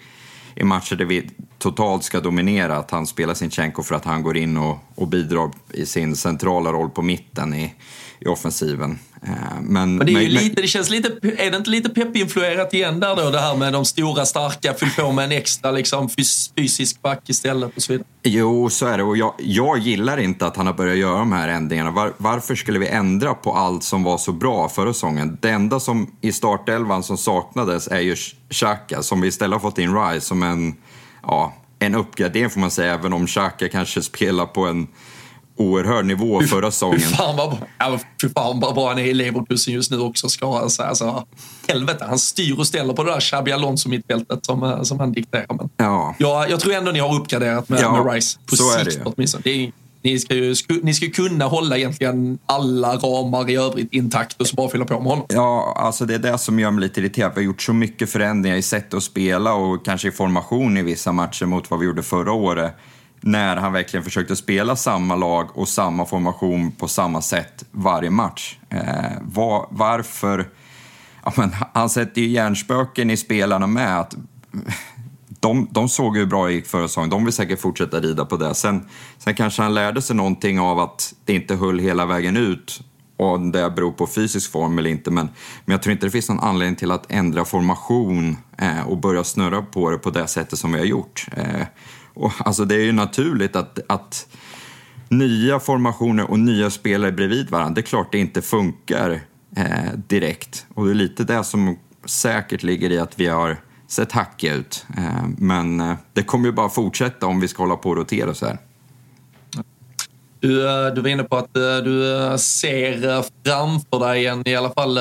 i 0.55 0.63
matcher 0.63 0.95
där 0.95 1.05
vi 1.05 1.29
totalt 1.57 2.03
ska 2.03 2.19
dominera, 2.19 2.77
att 2.77 2.91
han 2.91 3.07
spelar 3.07 3.33
Sinchenko 3.33 3.83
för 3.83 3.95
att 3.95 4.05
han 4.05 4.23
går 4.23 4.37
in 4.37 4.57
och, 4.57 4.77
och 4.95 5.07
bidrar 5.07 5.51
i 5.73 5.85
sin 5.85 6.15
centrala 6.15 6.71
roll 6.71 6.89
på 6.89 7.01
mitten 7.01 7.53
i, 7.53 7.73
i 8.19 8.27
offensiven. 8.27 8.99
Eh, 9.23 9.29
men, 9.61 9.95
men, 9.95 10.07
det, 10.07 10.13
är 10.13 10.21
ju 10.21 10.33
men, 10.33 10.43
lite, 10.43 10.61
det 10.61 10.67
känns 10.67 10.89
lite, 10.89 11.27
är 11.37 11.51
det 11.51 11.57
inte 11.57 11.69
lite 11.69 11.89
peppinfluerat 11.89 12.73
igen 12.73 12.99
där 12.99 13.15
då? 13.15 13.29
Det 13.29 13.39
här 13.39 13.55
med 13.55 13.73
de 13.73 13.85
stora 13.85 14.25
starka, 14.25 14.73
fyll 14.73 14.89
på 14.97 15.11
med 15.11 15.25
en 15.25 15.31
extra 15.31 15.71
liksom, 15.71 16.09
fysisk 16.55 17.01
back 17.01 17.29
istället 17.29 17.75
och 17.75 17.81
så 17.81 17.91
vidare. 17.91 18.07
Jo, 18.23 18.69
så 18.69 18.85
är 18.85 18.97
det. 18.97 19.03
Och 19.03 19.17
jag, 19.17 19.33
jag 19.37 19.77
gillar 19.77 20.17
inte 20.17 20.47
att 20.47 20.57
han 20.57 20.65
har 20.65 20.73
börjat 20.73 20.97
göra 20.97 21.19
de 21.19 21.31
här 21.31 21.47
ändringarna. 21.47 21.91
Var, 21.91 22.13
varför 22.17 22.55
skulle 22.55 22.79
vi 22.79 22.87
ändra 22.87 23.33
på 23.33 23.53
allt 23.53 23.83
som 23.83 24.03
var 24.03 24.17
så 24.17 24.31
bra 24.31 24.69
förra 24.69 24.93
säsongen? 24.93 25.37
Det 25.41 25.49
enda 25.49 25.79
som 25.79 26.15
i 26.21 26.31
startelvan 26.31 27.03
som 27.03 27.17
saknades 27.17 27.87
är 27.87 27.99
ju 27.99 28.15
Xhaka 28.49 29.03
som 29.03 29.21
vi 29.21 29.27
istället 29.27 29.53
har 29.53 29.69
fått 29.69 29.77
in 29.77 29.95
Rice 29.95 30.25
som 30.25 30.43
en, 30.43 30.75
ja, 31.23 31.53
en 31.79 31.95
uppgradering 31.95 32.49
får 32.49 32.59
man 32.59 32.71
säga, 32.71 32.93
även 32.93 33.13
om 33.13 33.27
Xhaka 33.27 33.69
kanske 33.69 34.01
spelar 34.01 34.45
på 34.45 34.65
en 34.65 34.87
oerhörd 35.59 36.05
nivå 36.05 36.41
förra 36.41 36.71
säsongen. 36.71 36.99
Fy 36.99 37.15
fan 37.15 37.35
vad, 37.35 37.57
ja, 37.77 37.99
fy 38.21 38.29
fan 38.29 38.59
vad 38.59 38.75
bra 38.75 38.89
han 38.89 38.99
är 38.99 39.03
i 39.03 39.13
Leverkusen 39.13 39.73
just 39.73 39.91
nu 39.91 39.99
också 39.99 40.29
ska 40.29 40.69
säga. 40.69 40.89
Alltså, 40.89 41.25
helvete, 41.67 42.05
han 42.07 42.19
styr 42.19 42.59
och 42.59 42.67
ställer 42.67 42.93
på 42.93 43.03
det 43.03 43.11
där 43.11 43.19
Xabi 43.19 43.51
Alonso-mittfältet 43.51 44.45
som, 44.45 44.63
eh, 44.63 44.81
som 44.81 44.99
han 44.99 45.11
dikterar. 45.11 45.45
Men, 45.49 45.69
ja. 45.77 46.15
ja. 46.19 46.47
Jag 46.47 46.59
tror 46.59 46.73
ändå 46.73 46.91
ni 46.91 46.99
har 46.99 47.15
uppgraderat 47.15 47.69
med, 47.69 47.81
ja, 47.81 48.03
med 48.03 48.13
Rice 48.13 48.39
på 48.45 48.55
så 48.55 48.63
sikt 48.63 49.01
åtminstone. 49.05 49.41
Det 49.43 49.49
är, 49.49 49.71
ni 50.01 50.19
ska 50.19 50.35
ju 50.35 50.55
ni 50.83 50.93
ska 50.93 51.09
kunna 51.09 51.45
hålla 51.45 51.77
egentligen 51.77 52.39
alla 52.45 52.95
ramar 52.95 53.49
i 53.49 53.55
övrigt 53.55 53.93
intakt 53.93 54.41
och 54.41 54.47
så 54.47 54.55
bara 54.55 54.69
fylla 54.69 54.85
på 54.85 54.99
med 54.99 55.09
honom. 55.09 55.25
Ja, 55.29 55.73
alltså 55.77 56.05
det 56.05 56.15
är 56.15 56.19
det 56.19 56.37
som 56.37 56.59
gör 56.59 56.71
mig 56.71 56.81
lite 56.81 56.99
irriterad. 56.99 57.31
Vi 57.35 57.41
har 57.41 57.45
gjort 57.45 57.61
så 57.61 57.73
mycket 57.73 58.09
förändringar 58.09 58.57
i 58.57 58.61
sätt 58.61 58.93
att 58.93 59.03
spela 59.03 59.53
och 59.53 59.85
kanske 59.85 60.07
i 60.07 60.11
formation 60.11 60.77
i 60.77 60.81
vissa 60.81 61.11
matcher 61.11 61.45
mot 61.45 61.71
vad 61.71 61.79
vi 61.79 61.85
gjorde 61.85 62.03
förra 62.03 62.31
året 62.31 62.75
när 63.21 63.57
han 63.57 63.73
verkligen 63.73 64.03
försökte 64.03 64.35
spela 64.35 64.75
samma 64.75 65.15
lag 65.15 65.57
och 65.57 65.67
samma 65.67 66.05
formation 66.05 66.71
på 66.71 66.87
samma 66.87 67.21
sätt 67.21 67.65
varje 67.71 68.09
match. 68.09 68.57
Eh, 68.69 69.11
var, 69.21 69.67
varför? 69.69 70.49
Ja, 71.25 71.33
men 71.35 71.55
han 71.73 71.89
sätter 71.89 72.21
ju 72.21 72.27
hjärnspöken 72.27 73.09
i 73.09 73.17
spelarna 73.17 73.67
med. 73.67 73.99
Att, 73.99 74.15
de, 75.39 75.67
de 75.71 75.89
såg 75.89 76.17
hur 76.17 76.25
bra 76.25 76.45
det 76.45 76.53
gick 76.53 76.67
förra 76.67 76.87
säsongen, 76.87 77.09
de 77.09 77.25
vill 77.25 77.33
säkert 77.33 77.59
fortsätta 77.59 77.99
rida 77.99 78.25
på 78.25 78.37
det. 78.37 78.55
Sen, 78.55 78.89
sen 79.17 79.35
kanske 79.35 79.61
han 79.61 79.73
lärde 79.73 80.01
sig 80.01 80.15
någonting 80.15 80.59
av 80.59 80.79
att 80.79 81.13
det 81.25 81.33
inte 81.33 81.55
höll 81.55 81.79
hela 81.79 82.05
vägen 82.05 82.37
ut 82.37 82.81
och 83.19 83.39
det 83.39 83.69
beror 83.69 83.91
på 83.91 84.07
fysisk 84.07 84.51
form 84.51 84.79
eller 84.79 84.89
inte. 84.89 85.11
Men, 85.11 85.29
men 85.65 85.73
jag 85.73 85.81
tror 85.81 85.91
inte 85.91 86.05
det 86.05 86.11
finns 86.11 86.29
någon 86.29 86.39
anledning 86.39 86.75
till 86.75 86.91
att 86.91 87.11
ändra 87.11 87.45
formation 87.45 88.37
eh, 88.57 88.87
och 88.87 88.97
börja 88.97 89.23
snurra 89.23 89.61
på 89.61 89.89
det 89.89 89.97
på 89.97 90.09
det 90.09 90.27
sättet 90.27 90.59
som 90.59 90.71
vi 90.71 90.79
har 90.79 90.85
gjort. 90.85 91.25
Eh, 91.37 91.67
och, 92.19 92.31
alltså 92.37 92.65
det 92.65 92.75
är 92.75 92.85
ju 92.85 92.91
naturligt 92.91 93.55
att, 93.55 93.79
att 93.87 94.27
nya 95.09 95.59
formationer 95.59 96.31
och 96.31 96.39
nya 96.39 96.69
spelare 96.69 97.11
bredvid 97.11 97.49
varandra, 97.49 97.73
det 97.73 97.81
är 97.81 97.83
klart 97.83 98.11
det 98.11 98.19
inte 98.19 98.41
funkar 98.41 99.21
eh, 99.55 99.93
direkt. 100.07 100.65
Och 100.73 100.85
det 100.85 100.91
är 100.91 100.95
lite 100.95 101.23
det 101.23 101.43
som 101.43 101.77
säkert 102.05 102.63
ligger 102.63 102.91
i 102.91 102.99
att 102.99 103.19
vi 103.19 103.27
har 103.27 103.57
sett 103.87 104.11
hackiga 104.11 104.53
ut. 104.53 104.85
Eh, 104.97 105.27
men 105.37 105.79
eh, 105.79 105.95
det 106.13 106.23
kommer 106.23 106.45
ju 106.45 106.51
bara 106.51 106.69
fortsätta 106.69 107.25
om 107.25 107.39
vi 107.39 107.47
ska 107.47 107.63
hålla 107.63 107.75
på 107.75 107.89
och 107.89 107.95
rotera 107.95 108.33
så 108.33 108.45
här. 108.45 108.57
Du, 110.39 110.69
eh, 110.69 110.93
du 110.93 111.01
var 111.01 111.09
inne 111.09 111.23
på 111.23 111.37
att 111.37 111.57
eh, 111.57 111.77
du 111.77 112.17
eh, 112.17 112.35
ser 112.35 113.23
framför 113.45 114.07
dig 114.07 114.27
en 114.27 114.47
i 114.47 114.55
alla 114.55 114.69
fall 114.69 114.99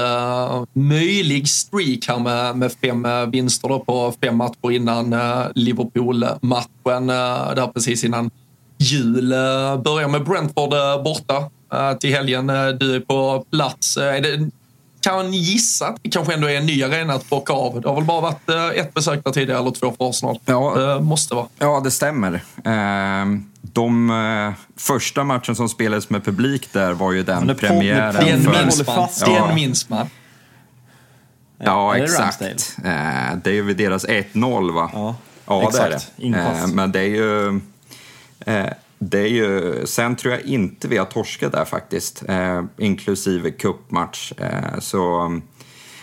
möjlig 0.73 1.49
streak 1.49 2.09
här 2.09 2.19
med, 2.19 2.57
med 2.57 2.73
fem 2.73 3.07
vinster 3.31 3.69
då 3.69 3.79
på 3.79 4.15
fem 4.23 4.37
matcher 4.37 4.71
innan 4.71 5.15
Liverpool-matchen. 5.55 7.07
Där 7.07 7.67
precis 7.67 8.05
innan 8.05 8.31
jul. 8.79 9.29
Börjar 9.85 10.09
med 10.09 10.25
Brentford 10.25 10.71
borta 11.05 11.51
till 12.01 12.15
helgen. 12.15 12.47
Du 12.81 12.95
är 12.95 13.01
på 13.01 13.45
plats. 13.51 13.97
Är 13.97 14.21
det, 14.21 14.51
kan 15.01 15.33
gissa 15.33 15.87
att 15.87 15.97
det 16.03 16.11
kanske 16.11 16.35
ändå 16.35 16.47
är 16.47 16.57
en 16.57 16.67
ny 16.67 16.83
arena 16.83 17.15
att 17.15 17.31
bocka 17.31 17.53
av. 17.53 17.81
Det 17.81 17.89
har 17.89 17.95
väl 17.95 18.05
bara 18.05 18.21
varit 18.21 18.75
ett 18.75 18.95
besök 18.95 19.25
där 19.25 19.33
tidigare, 19.33 19.61
eller 19.61 19.71
två 19.71 19.95
för 19.99 20.11
Arsenal. 20.11 20.39
Ja, 20.45 20.75
det 20.77 21.01
måste 21.01 21.35
vara. 21.35 21.47
Ja, 21.59 21.81
det 21.85 21.91
stämmer. 21.91 22.41
Ehm, 22.65 23.48
de 23.61 24.11
eh, 24.11 24.53
första 24.77 25.25
matchen 25.25 25.57
som 25.57 25.69
spelades 25.69 26.11
med 26.11 26.25
publik 26.25 26.73
där 26.73 26.93
var 26.93 27.13
ju 27.13 27.23
den 27.23 27.57
premiären. 27.57 28.27
Den 28.27 28.43
för, 28.43 28.63
minns 28.63 28.87
man. 28.87 29.09
Ja. 29.21 29.47
Den 29.47 29.55
minns 29.55 29.89
man. 29.89 30.07
Ja, 31.59 31.97
ja 31.97 32.05
exakt. 32.05 32.43
Eh, 32.43 33.37
det 33.45 33.51
är 33.51 33.55
ju 33.55 33.75
deras 33.75 34.07
1-0 34.07 34.73
va? 34.73 34.91
Ja, 34.93 35.17
ja 35.47 35.69
exakt. 35.69 36.13
det 36.17 36.27
är 36.27 36.33
det. 36.33 36.39
Eh, 36.39 36.67
men 36.67 36.93
det 36.93 37.01
är 37.01 37.05
ju... 37.05 37.61
Eh, 38.41 38.67
det 39.01 39.19
är 39.19 39.29
ju, 39.29 39.83
sen 39.87 40.17
tror 40.17 40.35
jag 40.35 40.43
inte 40.43 40.89
vi 40.89 40.97
har 40.97 41.05
torskat 41.05 41.53
där 41.53 41.65
faktiskt, 41.65 42.25
eh, 42.29 42.65
inklusive 42.77 43.51
cupmatch. 43.51 44.33
Eh, 44.33 44.79
så 44.79 45.29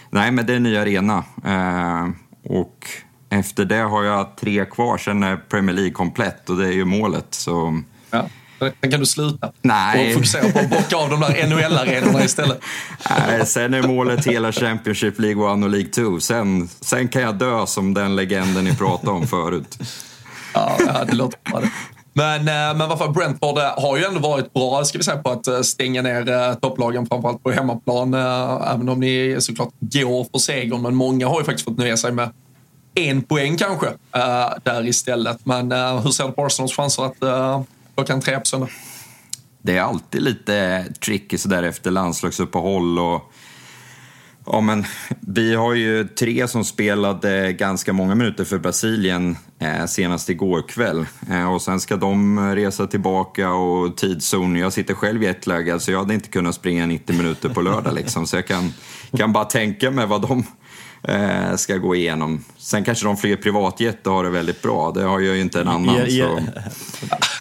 nej, 0.10 0.32
men 0.32 0.46
det 0.46 0.54
är 0.54 0.58
en 0.58 0.64
ny 0.64 0.78
arena. 0.78 1.24
Eh, 1.46 2.10
och 2.44 2.88
efter 3.30 3.66
det 3.66 3.82
har 3.82 4.04
jag 4.04 4.38
tre 4.38 4.66
kvar, 4.66 4.98
sen 4.98 5.24
är 5.24 5.38
Premier 5.38 5.76
League 5.76 5.92
komplett 5.92 6.50
och 6.50 6.58
det 6.58 6.68
är 6.68 6.72
ju 6.72 6.86
målet. 6.86 7.28
Så... 7.30 7.82
Ja. 8.12 8.26
Sen 8.60 8.92
kan 8.92 9.00
du 9.00 9.06
sluta 9.06 9.52
Nej. 9.62 10.08
och 10.08 10.14
fokusera 10.14 10.52
på 10.52 10.60
att 10.60 10.70
bocka 10.70 10.96
av 10.98 11.10
de 11.10 11.20
där 11.20 11.48
NHL-arenorna 11.48 12.24
istället. 12.24 12.62
Nej, 13.10 13.46
sen 13.46 13.74
är 13.74 13.82
målet 13.82 14.28
hela 14.28 14.52
Championship 14.52 15.20
League 15.20 15.54
1 15.54 15.64
och 15.64 15.70
League 15.70 15.90
2. 15.90 16.20
Sen, 16.20 16.68
sen 16.68 17.08
kan 17.08 17.22
jag 17.22 17.36
dö 17.36 17.66
som 17.66 17.94
den 17.94 18.16
legenden 18.16 18.64
ni 18.64 18.76
pratade 18.76 19.12
om 19.12 19.28
förut. 19.28 19.78
Ja, 20.54 20.78
det 21.08 21.16
låter 21.16 21.40
bra 21.52 21.60
det. 21.60 21.70
Men, 22.18 22.40
eh, 22.40 22.78
men 22.78 22.90
varför 22.90 23.08
Brentford 23.08 23.58
eh, 23.58 23.84
har 23.84 23.98
ju 23.98 24.04
ändå 24.04 24.20
varit 24.20 24.54
bra 24.54 24.84
ska 24.84 24.98
vi 24.98 25.04
säga, 25.04 25.18
på 25.18 25.30
att 25.30 25.48
eh, 25.48 25.62
stänga 25.62 26.02
ner 26.02 26.54
topplagen, 26.54 27.06
framförallt 27.06 27.44
på 27.44 27.52
hemmaplan. 27.52 28.14
Även 28.14 28.90
om 28.90 29.00
ni 29.00 29.36
såklart 29.40 29.70
går 29.80 30.24
för 30.32 30.40
segern. 30.40 30.82
Men 30.82 30.96
många 30.96 31.28
har 31.28 31.40
ju 31.40 31.46
faktiskt 31.46 31.66
fått 31.66 31.78
nöja 31.78 31.98
sig 31.98 32.12
med 32.12 32.30
en 32.96 33.22
poäng 33.22 33.58
kanske 33.58 33.88
uh, 33.88 34.54
där 34.64 34.88
istället. 34.88 35.46
Men 35.46 35.72
uh, 35.72 36.00
hur 36.04 36.12
ser 36.12 36.26
du 36.26 36.32
på 36.32 36.46
Arsenals 36.46 36.76
chanser 36.76 37.06
att 37.06 37.24
uh, 37.24 38.16
en 38.16 38.22
trea 38.22 38.40
på 38.40 38.46
söndag? 38.46 38.70
Det 39.62 39.78
är 39.78 39.82
alltid 39.82 40.22
lite 40.22 40.86
tricky 41.06 41.38
sådär 41.38 41.64
efter 41.64 41.92
landslagsuppehåll 41.92 43.00
och 43.00 43.32
Ja, 44.48 44.62
men 44.62 44.86
vi 45.20 45.56
har 45.56 45.74
ju 45.74 46.04
tre 46.04 46.48
som 46.48 46.64
spelade 46.64 47.54
ganska 47.54 47.94
många 47.94 48.16
minuter 48.16 48.44
för 48.44 48.58
Brasilien 48.58 49.38
eh, 49.60 49.86
senast 49.86 50.30
igår 50.30 50.68
kväll. 50.68 51.06
Eh, 51.30 51.54
och 51.54 51.62
sen 51.62 51.80
ska 51.80 51.96
de 51.98 52.40
resa 52.56 52.88
tillbaka 52.88 53.52
och 53.52 53.98
tidszon. 53.98 54.56
Jag 54.56 54.74
sitter 54.74 54.94
själv 54.94 55.24
i 55.24 55.26
ett 55.26 55.48
läge, 55.48 55.80
så 55.80 55.92
jag 55.92 56.00
hade 56.00 56.14
inte 56.14 56.30
kunnat 56.30 56.56
springa 56.56 56.86
90 56.86 57.16
minuter 57.16 57.50
på 57.50 57.62
lördag. 57.62 57.94
Liksom. 57.94 58.28
Så 58.28 58.36
jag 58.36 58.48
kan, 58.48 58.74
kan 59.18 59.34
bara 59.34 59.46
tänka 59.46 59.92
mig 59.92 60.06
vad 60.06 60.22
de 60.22 60.44
eh, 61.08 61.56
ska 61.56 61.78
gå 61.78 61.96
igenom. 61.96 62.44
Sen 62.58 62.84
kanske 62.84 63.06
de 63.06 63.18
flyger 63.18 63.36
privatjet 63.36 64.08
och 64.08 64.14
har 64.14 64.24
det 64.24 64.30
väldigt 64.30 64.62
bra. 64.62 64.92
Det 64.92 65.04
har 65.04 65.20
jag 65.20 65.36
ju 65.36 65.42
inte 65.42 65.62
en 65.62 65.68
annan. 65.68 65.96
Så. 65.96 66.40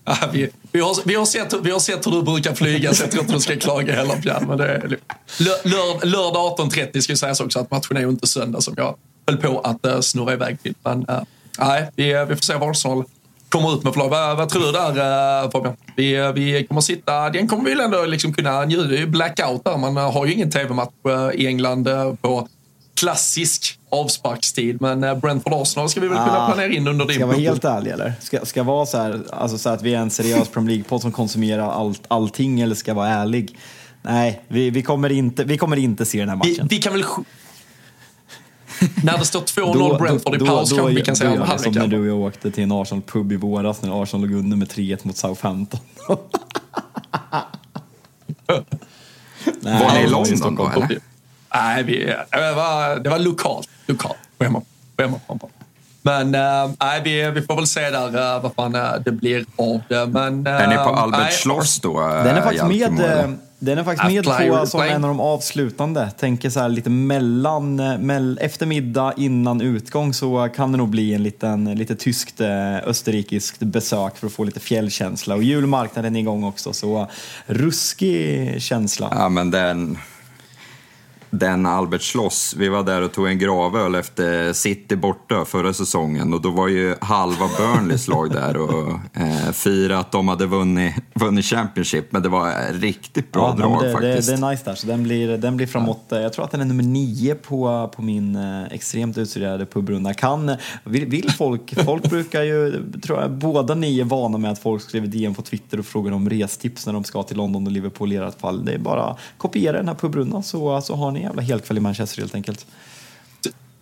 Ja, 0.04 0.16
vi, 0.32 0.50
vi, 0.72 0.80
har, 0.80 0.96
vi, 1.04 1.14
har 1.14 1.26
sett, 1.26 1.54
vi 1.62 1.70
har 1.70 1.78
sett 1.78 2.06
hur 2.06 2.12
du 2.12 2.22
brukar 2.22 2.54
flyga, 2.54 2.94
så 2.94 3.02
jag 3.02 3.10
tror 3.10 3.22
inte 3.22 3.34
du 3.34 3.40
ska 3.40 3.56
klaga 3.56 3.94
heller 3.94 4.14
Pierre. 4.14 4.46
Men 4.46 4.58
det 4.58 4.68
är, 4.68 4.98
lör, 5.38 5.68
lör, 5.68 6.06
lördag 6.06 6.58
18.30 6.58 7.00
ska 7.00 7.12
ju 7.12 7.16
sägas 7.16 7.40
också 7.40 7.58
att 7.58 7.70
matchen 7.70 7.96
är 7.96 8.00
ju 8.00 8.08
inte 8.08 8.26
söndag 8.26 8.60
som 8.60 8.74
jag 8.76 8.96
höll 9.26 9.36
på 9.36 9.60
att 9.60 9.86
uh, 9.86 10.00
snurra 10.00 10.32
iväg 10.32 10.62
till. 10.62 10.74
Men 10.82 10.98
uh, 10.98 11.22
nej, 11.58 11.90
vi, 11.96 12.26
vi 12.28 12.36
får 12.36 12.42
se 12.42 12.54
vad 12.54 12.70
Arsenal 12.70 13.04
kommer 13.48 13.74
ut 13.74 13.84
med 13.84 13.92
för 13.92 14.00
lag. 14.00 14.08
Vad, 14.08 14.36
vad 14.36 14.48
tror 14.48 14.62
du 14.62 14.72
där 14.72 15.50
Fabian? 15.50 15.76
Vi, 15.96 16.32
vi 16.34 16.66
kommer 16.66 16.80
sitta, 16.80 17.30
den 17.30 17.48
kommer 17.48 17.64
vi 17.64 17.70
väl 17.70 17.80
ändå 17.80 18.04
liksom 18.04 18.34
kunna 18.34 18.64
njuta. 18.64 18.84
Det 18.84 18.96
är 18.96 19.00
ju 19.00 19.06
blackout 19.06 19.64
där. 19.64 19.76
Man 19.76 19.96
har 19.96 20.26
ju 20.26 20.32
ingen 20.32 20.50
tv-match 20.50 20.90
i 21.34 21.46
England 21.46 21.88
på 22.20 22.48
klassisk 22.94 23.78
avsparkstid. 23.90 24.80
Men 24.80 25.04
eh, 25.04 25.14
Brentford-Arsenal 25.18 25.88
ska 25.88 26.00
vi 26.00 26.08
väl 26.08 26.18
kunna 26.18 26.42
Ah, 26.42 26.46
planera 26.52 26.72
in 26.72 26.88
under 26.88 27.04
din 27.04 27.14
Ska 27.14 27.20
jag 27.20 27.26
vara 27.26 27.38
helt 27.38 27.64
ärlig 27.64 27.90
eller? 27.90 28.12
Ska, 28.20 28.46
ska 28.46 28.60
jag 28.60 28.64
vara 28.64 28.86
så 28.86 28.98
här, 28.98 29.20
alltså 29.32 29.58
så 29.58 29.68
här 29.68 29.76
att 29.76 29.82
vi 29.82 29.94
är 29.94 29.98
en 29.98 30.10
seriös 30.10 30.48
Premier 30.48 30.76
League-podd 30.76 31.00
som 31.00 31.12
konsumerar 31.12 31.70
allt, 31.70 32.02
allting 32.08 32.60
eller 32.60 32.74
ska 32.74 32.90
jag 32.90 32.96
vara 32.96 33.08
ärlig? 33.08 33.58
Nej, 34.02 34.42
vi, 34.48 34.70
vi, 34.70 34.82
kommer 34.82 35.12
inte, 35.12 35.44
vi 35.44 35.58
kommer 35.58 35.76
inte 35.76 36.04
se 36.04 36.18
den 36.20 36.28
här 36.28 36.40
Vi, 36.44 36.50
matchen. 36.52 36.66
vi 36.70 36.78
kan 36.78 36.92
väl... 36.92 37.04
När 39.04 39.18
det 39.18 39.24
står 39.24 39.40
2-0 39.40 39.98
Brentford 39.98 40.42
i 40.42 40.46
paus 40.46 40.72
kanske 40.72 40.94
vi 40.94 41.02
kan 41.02 41.16
säga 41.16 41.30
jag 41.30 41.40
det 41.40 41.58
som 41.58 41.72
när 41.72 41.80
halvlek. 41.80 42.00
du 42.00 42.10
och 42.10 42.18
jag 42.18 42.26
åkte 42.28 42.50
till 42.50 42.64
en 42.64 42.72
Arsenal-pub 42.72 43.32
i 43.32 43.36
våras 43.36 43.82
när 43.82 44.02
Arsenal 44.02 44.28
låg 44.28 44.38
under 44.38 44.56
med 44.56 44.68
3-1 44.68 44.98
mot 45.02 45.16
Southampton. 45.16 45.80
Nej, 46.08 46.18
Var 49.80 49.94
ni 49.94 50.00
i 50.00 50.06
London 50.06 50.54
då, 50.54 50.70
eller? 50.76 50.98
Nej, 51.54 51.82
vi, 51.82 52.14
det, 52.30 52.52
var, 52.52 52.98
det 52.98 53.10
var 53.10 53.18
lokalt. 53.18 53.68
lokalt 53.86 54.18
på 54.38 54.44
hemma. 54.44 54.62
Men 56.06 56.34
äh, 56.34 56.70
nej, 56.80 57.00
vi, 57.04 57.30
vi 57.30 57.42
får 57.42 57.56
väl 57.56 57.66
se 57.66 57.90
där 57.90 58.36
äh, 58.36 58.42
vad 58.42 58.54
fan 58.54 58.74
äh, 58.74 58.92
det 59.04 59.12
blir 59.12 59.44
av 59.56 59.80
det. 59.88 60.06
Men, 60.06 60.46
äh, 60.46 60.52
Är 60.52 60.68
ni 60.68 60.74
på 60.74 60.80
Albert 60.80 61.20
nej, 61.20 61.32
Schloss 61.32 61.80
då? 61.80 62.00
Den 62.00 62.36
är 62.36 62.42
faktiskt 62.42 62.64
med, 62.64 63.00
eh, 63.00 63.30
den 63.58 63.78
är 63.78 63.84
faktiskt 63.84 64.12
med 64.12 64.28
Apply, 64.28 64.48
på 64.48 64.66
som 64.66 64.82
en 64.82 65.04
av 65.04 65.08
de 65.08 65.20
avslutande. 65.20 66.10
Tänker 66.18 66.50
så 66.50 66.60
här 66.60 66.68
lite 66.68 66.90
mellan, 66.90 67.76
mell, 68.06 68.38
eftermiddag 68.42 69.12
innan 69.16 69.60
utgång 69.60 70.14
så 70.14 70.48
kan 70.56 70.72
det 70.72 70.78
nog 70.78 70.88
bli 70.88 71.14
en 71.14 71.22
liten, 71.22 71.64
lite 71.74 71.96
tyskt 71.96 72.40
österrikiskt 72.84 73.60
besök 73.60 74.16
för 74.16 74.26
att 74.26 74.32
få 74.32 74.44
lite 74.44 74.60
fjällkänsla. 74.60 75.34
Och 75.34 75.42
julmarknaden 75.42 76.16
är 76.16 76.20
igång 76.20 76.44
också 76.44 76.72
så 76.72 77.10
ruskig 77.46 78.62
känsla. 78.62 79.08
Ja, 79.10 79.28
men 79.28 79.50
den, 79.50 79.98
den 81.38 81.66
Albert 81.66 82.02
Schloss, 82.02 82.54
vi 82.58 82.68
var 82.68 82.82
där 82.82 83.02
och 83.02 83.12
tog 83.12 83.26
en 83.28 83.38
gravöl 83.38 83.94
efter 83.94 84.52
City 84.52 84.96
borta 84.96 85.44
förra 85.44 85.72
säsongen 85.72 86.34
och 86.34 86.40
då 86.40 86.50
var 86.50 86.68
ju 86.68 86.94
halva 87.00 87.48
Burnleys 87.58 88.08
lag 88.08 88.30
där 88.30 88.56
och 88.56 88.88
eh, 89.20 89.52
firade 89.52 89.98
att 89.98 90.12
de 90.12 90.28
hade 90.28 90.46
vunnit, 90.46 90.94
vunnit 91.14 91.44
Championship, 91.44 92.12
men 92.12 92.22
det 92.22 92.28
var 92.28 92.72
riktigt 92.72 93.32
bra 93.32 93.54
Ja, 93.58 93.62
drag 93.66 93.80
det, 93.82 93.86
det, 93.86 93.92
faktiskt. 93.92 94.28
det 94.28 94.46
är 94.46 94.50
nice 94.50 94.64
där, 94.64 94.74
så 94.74 94.86
den 94.86 95.02
blir, 95.02 95.38
den 95.38 95.56
blir 95.56 95.66
framåt. 95.66 96.12
eh, 96.12 96.20
Jag 96.20 96.32
tror 96.32 96.44
att 96.44 96.50
den 96.50 96.60
är 96.60 96.64
nummer 96.64 96.82
nio 96.82 97.34
på, 97.34 97.90
på 97.96 98.02
min 98.02 98.36
eh, 98.36 98.64
extremt 98.64 99.18
utstuderade 99.18 99.66
pubrunda. 99.66 100.14
Kan, 100.14 100.56
vill, 100.84 101.06
vill 101.06 101.30
folk, 101.30 101.74
folk 101.84 102.10
brukar 102.10 102.42
ju, 102.42 102.82
tror 103.02 103.20
jag, 103.20 103.30
båda 103.30 103.74
ni 103.74 104.00
är 104.00 104.04
vana 104.04 104.38
med 104.38 104.50
att 104.50 104.58
folk 104.58 104.82
skriver 104.82 105.06
DM 105.06 105.34
på 105.34 105.42
Twitter 105.42 105.78
och 105.78 105.86
frågar 105.86 106.12
om 106.12 106.30
restips 106.30 106.86
när 106.86 106.92
de 106.92 107.04
ska 107.04 107.22
till 107.22 107.36
London 107.36 107.66
och 107.66 107.72
Liverpool 107.72 108.12
i 108.12 108.16
ert 108.16 108.40
fall. 108.40 108.64
Det 108.64 108.72
är 108.72 108.78
bara 108.78 109.16
kopiera 109.38 109.76
den 109.76 109.88
här 109.88 109.94
pubrundan 109.94 110.42
så, 110.42 110.80
så 110.80 110.94
har 110.94 111.10
ni 111.10 111.23
jävla 111.24 111.42
helkväll 111.42 111.76
i 111.76 111.80
Manchester 111.80 112.20
helt 112.22 112.34
enkelt. 112.34 112.66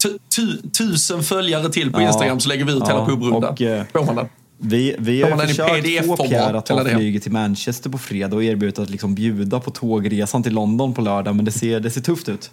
tu- 0.04 0.18
tu- 0.36 0.70
tusen 0.78 1.22
följare 1.22 1.68
till 1.72 1.92
på 1.92 2.00
Ja, 2.00 2.06
Instagram 2.06 2.40
så 2.40 2.48
lägger 2.48 2.64
vi 2.64 2.72
ut 2.72 2.78
ja, 2.80 2.86
hela 2.86 3.06
pubrundan. 3.06 3.56
eh, 3.60 3.84
Får 3.92 4.04
man 4.04 4.16
den? 4.16 4.28
Vi, 4.58 4.96
vi 4.98 5.22
har 5.22 5.36
försökt 5.46 6.06
få 6.06 6.16
Pierre 6.16 6.58
att 6.58 6.66
ta 6.66 6.84
flyget 6.84 7.22
till 7.22 7.32
Manchester 7.32 7.90
på 7.90 7.98
fredag 7.98 8.36
och 8.36 8.44
erbjudit 8.44 8.78
att 8.78 8.90
liksom 8.90 9.14
bjuda 9.14 9.60
på 9.60 9.70
tågresan 9.70 10.42
till 10.42 10.52
London 10.54 10.94
på 10.94 11.00
lördag, 11.02 11.36
men 11.36 11.44
det 11.44 11.52
ser, 11.52 11.80
det 11.80 11.90
ser 11.90 12.00
tufft 12.00 12.28
ut. 12.28 12.50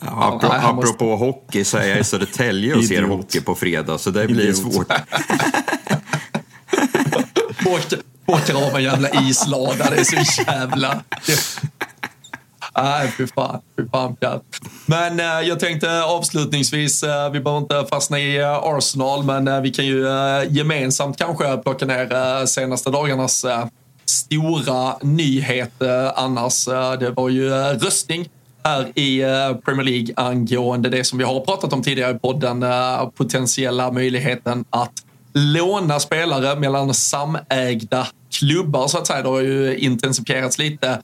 Ja, 0.00 0.06
apropå, 0.24 0.46
nej, 0.52 0.60
han 0.60 0.74
måste- 0.76 0.90
apropå 0.90 1.16
hockey 1.16 1.64
så 1.64 1.76
är 1.78 1.88
jag 1.88 1.98
i 2.00 2.04
Södertälje 2.04 2.74
och 2.74 2.84
ser 2.84 3.02
hockey 3.02 3.40
på 3.40 3.54
fredag, 3.54 3.98
så 3.98 4.10
det 4.10 4.26
blir 4.26 4.40
Idiot. 4.40 4.56
svårt. 4.56 4.92
Åker 8.26 8.54
av 8.68 8.76
en 8.76 8.82
jävla 8.82 9.08
islada. 9.28 9.90
Det 9.90 9.96
är 10.00 10.04
så 10.04 10.42
jävla... 10.46 11.02
Nej, 12.76 13.12
fy 13.18 13.26
fan. 13.26 13.60
Fy 13.76 13.88
fan 13.92 14.16
Men 14.86 15.20
eh, 15.20 15.48
jag 15.48 15.60
tänkte 15.60 16.02
avslutningsvis, 16.02 17.02
eh, 17.02 17.30
vi 17.30 17.40
behöver 17.40 17.62
inte 17.62 17.84
fastna 17.90 18.18
i 18.18 18.38
eh, 18.38 18.54
Arsenal, 18.54 19.24
men 19.24 19.48
eh, 19.48 19.60
vi 19.60 19.70
kan 19.70 19.86
ju 19.86 20.08
eh, 20.08 20.52
gemensamt 20.52 21.18
kanske 21.18 21.56
plocka 21.56 21.86
ner 21.86 22.12
eh, 22.14 22.44
senaste 22.44 22.90
dagarnas 22.90 23.44
eh, 23.44 23.66
stora 24.04 24.96
nyhet 25.02 25.82
eh, 25.82 26.12
annars. 26.16 26.68
Eh, 26.68 26.92
det 26.92 27.10
var 27.10 27.28
ju 27.28 27.52
eh, 27.52 27.78
röstning 27.78 28.28
här 28.64 28.92
i 28.94 29.22
eh, 29.22 29.56
Premier 29.64 29.84
League 29.84 30.14
angående 30.16 30.88
det 30.88 31.04
som 31.04 31.18
vi 31.18 31.24
har 31.24 31.40
pratat 31.40 31.72
om 31.72 31.82
tidigare 31.82 32.16
i 32.16 32.18
podden, 32.18 32.62
eh, 32.62 33.08
potentiella 33.08 33.92
möjligheten 33.92 34.64
att 34.70 34.92
låna 35.32 36.00
spelare 36.00 36.60
mellan 36.60 36.94
samägda 36.94 38.06
klubbar 38.30 38.88
så 38.88 38.98
att 38.98 39.06
säga. 39.06 39.22
Det 39.22 39.28
har 39.28 39.40
ju 39.40 39.76
intensifierats 39.76 40.58
lite 40.58 41.00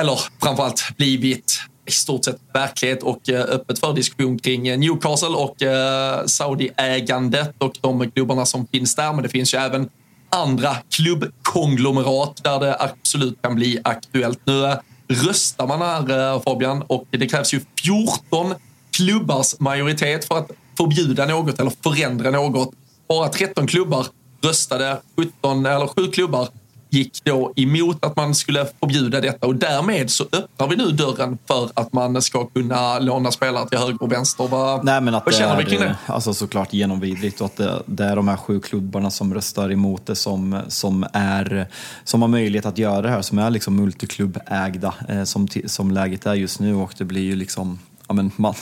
eller 0.00 0.20
framförallt 0.42 0.96
blivit 0.96 1.60
i 1.86 1.90
stort 1.90 2.24
sett 2.24 2.38
verklighet 2.54 3.02
och 3.02 3.28
eh, 3.28 3.40
öppet 3.40 3.78
för 3.78 3.92
diskussion 3.92 4.38
kring 4.38 4.68
eh, 4.68 4.78
Newcastle 4.78 5.28
och 5.28 5.62
eh, 5.62 6.26
Saudi-ägandet 6.26 7.54
och 7.58 7.78
de 7.80 8.10
klubbarna 8.10 8.46
som 8.46 8.66
finns 8.66 8.94
där. 8.94 9.12
Men 9.12 9.22
det 9.22 9.28
finns 9.28 9.54
ju 9.54 9.58
även 9.58 9.88
andra 10.30 10.76
klubbkonglomerat 10.90 12.44
där 12.44 12.60
det 12.60 12.76
absolut 12.80 13.42
kan 13.42 13.54
bli 13.54 13.80
aktuellt. 13.84 14.40
Nu 14.44 14.76
röstar 15.08 15.66
man 15.66 15.80
här 15.80 16.40
Fabian 16.40 16.82
och 16.82 17.06
det 17.10 17.26
krävs 17.26 17.54
ju 17.54 17.60
14 17.82 18.54
klubbars 18.96 19.60
majoritet 19.60 20.24
för 20.24 20.38
att 20.38 20.50
förbjuda 20.76 21.26
något 21.26 21.60
eller 21.60 21.72
förändra 21.82 22.30
något. 22.30 22.70
Bara 23.08 23.28
13 23.28 23.66
klubbar 23.66 24.06
röstade, 24.42 25.00
17 25.16 25.66
eller 25.66 25.86
7 25.86 26.10
klubbar 26.10 26.48
gick 26.90 27.24
då 27.24 27.52
emot 27.56 28.04
att 28.04 28.16
man 28.16 28.34
skulle 28.34 28.66
förbjuda 28.80 29.20
detta 29.20 29.46
och 29.46 29.56
därmed 29.56 30.10
så 30.10 30.24
öppnar 30.32 30.68
vi 30.68 30.76
nu 30.76 30.90
dörren 30.90 31.38
för 31.46 31.70
att 31.74 31.92
man 31.92 32.22
ska 32.22 32.46
kunna 32.46 32.98
låna 32.98 33.30
spelare 33.30 33.68
till 33.68 33.78
höger 33.78 34.02
och 34.02 34.12
vänster. 34.12 34.48
Vad, 34.48 34.84
Nej, 34.84 35.00
men 35.00 35.14
att 35.14 35.26
vad 35.26 35.34
känner 35.34 35.56
vi 35.56 35.64
kring 35.64 35.80
det? 35.80 35.96
alltså, 36.06 36.34
såklart 36.34 36.72
genomvidrigt 36.72 37.40
och 37.40 37.46
att 37.46 37.56
det, 37.56 37.82
det 37.86 38.04
är 38.04 38.16
de 38.16 38.28
här 38.28 38.36
sju 38.36 38.60
klubbarna 38.60 39.10
som 39.10 39.34
röstar 39.34 39.72
emot 39.72 40.06
det 40.06 40.16
som, 40.16 40.60
som, 40.68 41.06
är, 41.12 41.66
som 42.04 42.22
har 42.22 42.28
möjlighet 42.28 42.66
att 42.66 42.78
göra 42.78 43.02
det 43.02 43.10
här, 43.10 43.22
som 43.22 43.38
är 43.38 43.50
liksom 43.50 43.76
multiklubbägda 43.76 44.94
eh, 45.08 45.24
som, 45.24 45.48
som 45.66 45.90
läget 45.90 46.26
är 46.26 46.34
just 46.34 46.60
nu 46.60 46.74
och 46.74 46.94
det 46.98 47.04
blir 47.04 47.22
ju 47.22 47.36
liksom 47.36 47.78
Ja, 48.10 48.14
men 48.14 48.30
man, 48.36 48.54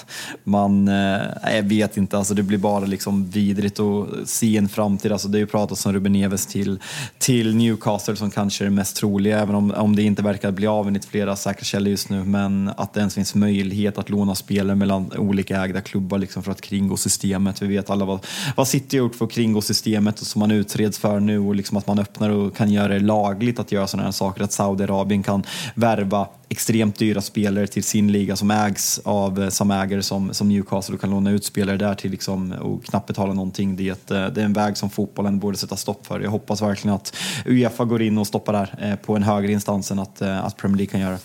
man, 0.45 0.89
eh, 0.89 1.55
jag 1.57 1.63
vet 1.63 1.97
inte, 1.97 2.19
alltså 2.19 2.35
det 2.35 2.43
blir 2.43 2.59
bara 2.59 2.85
liksom 2.85 3.31
vidrigt 3.31 3.81
att 3.81 4.29
se 4.29 4.57
en 4.57 4.69
framtid. 4.69 5.13
Alltså 5.13 5.29
det 5.29 5.39
är 5.39 5.41
ju 5.41 5.47
pratat 5.47 5.87
om 5.87 5.93
Ruben 5.93 6.13
Neves 6.13 6.47
till, 6.47 6.81
till 7.19 7.57
Newcastle 7.57 8.17
som 8.17 8.31
kanske 8.31 8.65
är 8.65 8.67
det 8.67 8.75
mest 8.75 8.97
troliga, 8.97 9.41
även 9.41 9.55
om, 9.55 9.71
om 9.71 9.97
det 9.97 10.03
inte 10.03 10.23
verkar 10.23 10.51
bli 10.51 10.67
av 10.67 10.87
enligt 10.89 11.05
flera 11.05 11.37
säkra 11.37 11.65
källor 11.65 11.89
just 11.89 12.11
nu. 12.11 12.25
Men 12.25 12.71
att 12.77 12.95
det 12.95 13.01
ens 13.01 13.15
finns 13.15 13.35
möjlighet 13.35 13.99
att 13.99 14.11
låna 14.11 14.35
spelare 14.35 14.77
mellan 14.77 15.13
olika 15.13 15.65
ägda 15.65 15.81
klubbar 15.81 16.19
liksom 16.19 16.43
för 16.43 16.53
att 16.53 16.61
kringgå 16.61 16.97
systemet. 16.97 17.63
Vi 17.63 17.67
vet 17.67 17.91
alla 17.91 18.05
vad, 18.05 18.27
vad 18.57 18.69
City 18.69 18.99
har 18.99 19.05
gjort 19.05 19.15
för 19.15 19.25
att 19.25 19.33
kringgå 19.33 19.61
systemet 19.61 20.21
och 20.21 20.27
som 20.27 20.41
man 20.41 20.51
utreds 20.51 20.99
för 20.99 21.21
nu 21.21 21.39
och 21.39 21.55
liksom 21.55 21.77
att 21.77 21.87
man 21.87 21.99
öppnar 21.99 22.31
och 22.31 22.57
kan 22.57 22.71
göra 22.71 22.89
det 22.89 23.01
lagligt 23.01 23.59
att 23.59 23.73
göra 23.73 23.87
sådana 23.87 24.05
här 24.05 24.13
saker. 24.13 24.45
Att 24.45 24.53
Saudiarabien 24.53 25.23
kan 25.23 25.43
värva 25.75 26.27
extremt 26.49 26.99
dyra 26.99 27.21
spelare 27.21 27.67
till 27.67 27.85
sin 27.85 28.13
liga 28.13 28.37
som 28.37 28.51
ägs 28.51 29.01
av 29.05 29.43
eh, 29.43 29.49
samma 29.49 29.83
ägare 29.83 30.03
som, 30.03 30.35
som 30.35 30.49
Newcastle 30.49 30.95
och 30.95 31.01
kan 31.01 31.11
låna 31.11 31.31
ut 31.31 31.45
spelare 31.45 31.77
där 31.77 31.95
till 31.95 32.11
liksom, 32.11 32.53
och 32.53 32.85
knappt 32.85 33.07
betala 33.07 33.33
någonting. 33.33 33.77
Det 33.77 33.89
är, 33.89 33.93
ett, 33.93 34.11
eh, 34.11 34.27
det 34.27 34.41
är 34.41 34.45
en 34.45 34.53
väg 34.53 34.77
som 34.77 34.91
fotbollen 34.91 35.39
borde 35.39 35.57
sätta 35.57 35.77
stopp 35.77 36.07
för. 36.07 36.21
Jag 36.21 36.31
hoppas 36.31 36.63
verkligen 36.63 36.95
att 36.95 37.17
Uefa 37.47 37.85
går 37.85 38.03
in 38.03 38.19
och 38.19 38.27
stoppar 38.27 38.53
där 38.53 38.91
eh, 38.91 38.97
på 38.97 39.17
en 39.17 39.23
högre 39.23 39.53
instans 39.53 39.91
än 39.91 39.99
att, 39.99 40.23
att 40.23 40.57
Premier 40.57 40.77
League 40.77 40.91
kan 40.91 41.01
göra. 41.01 41.19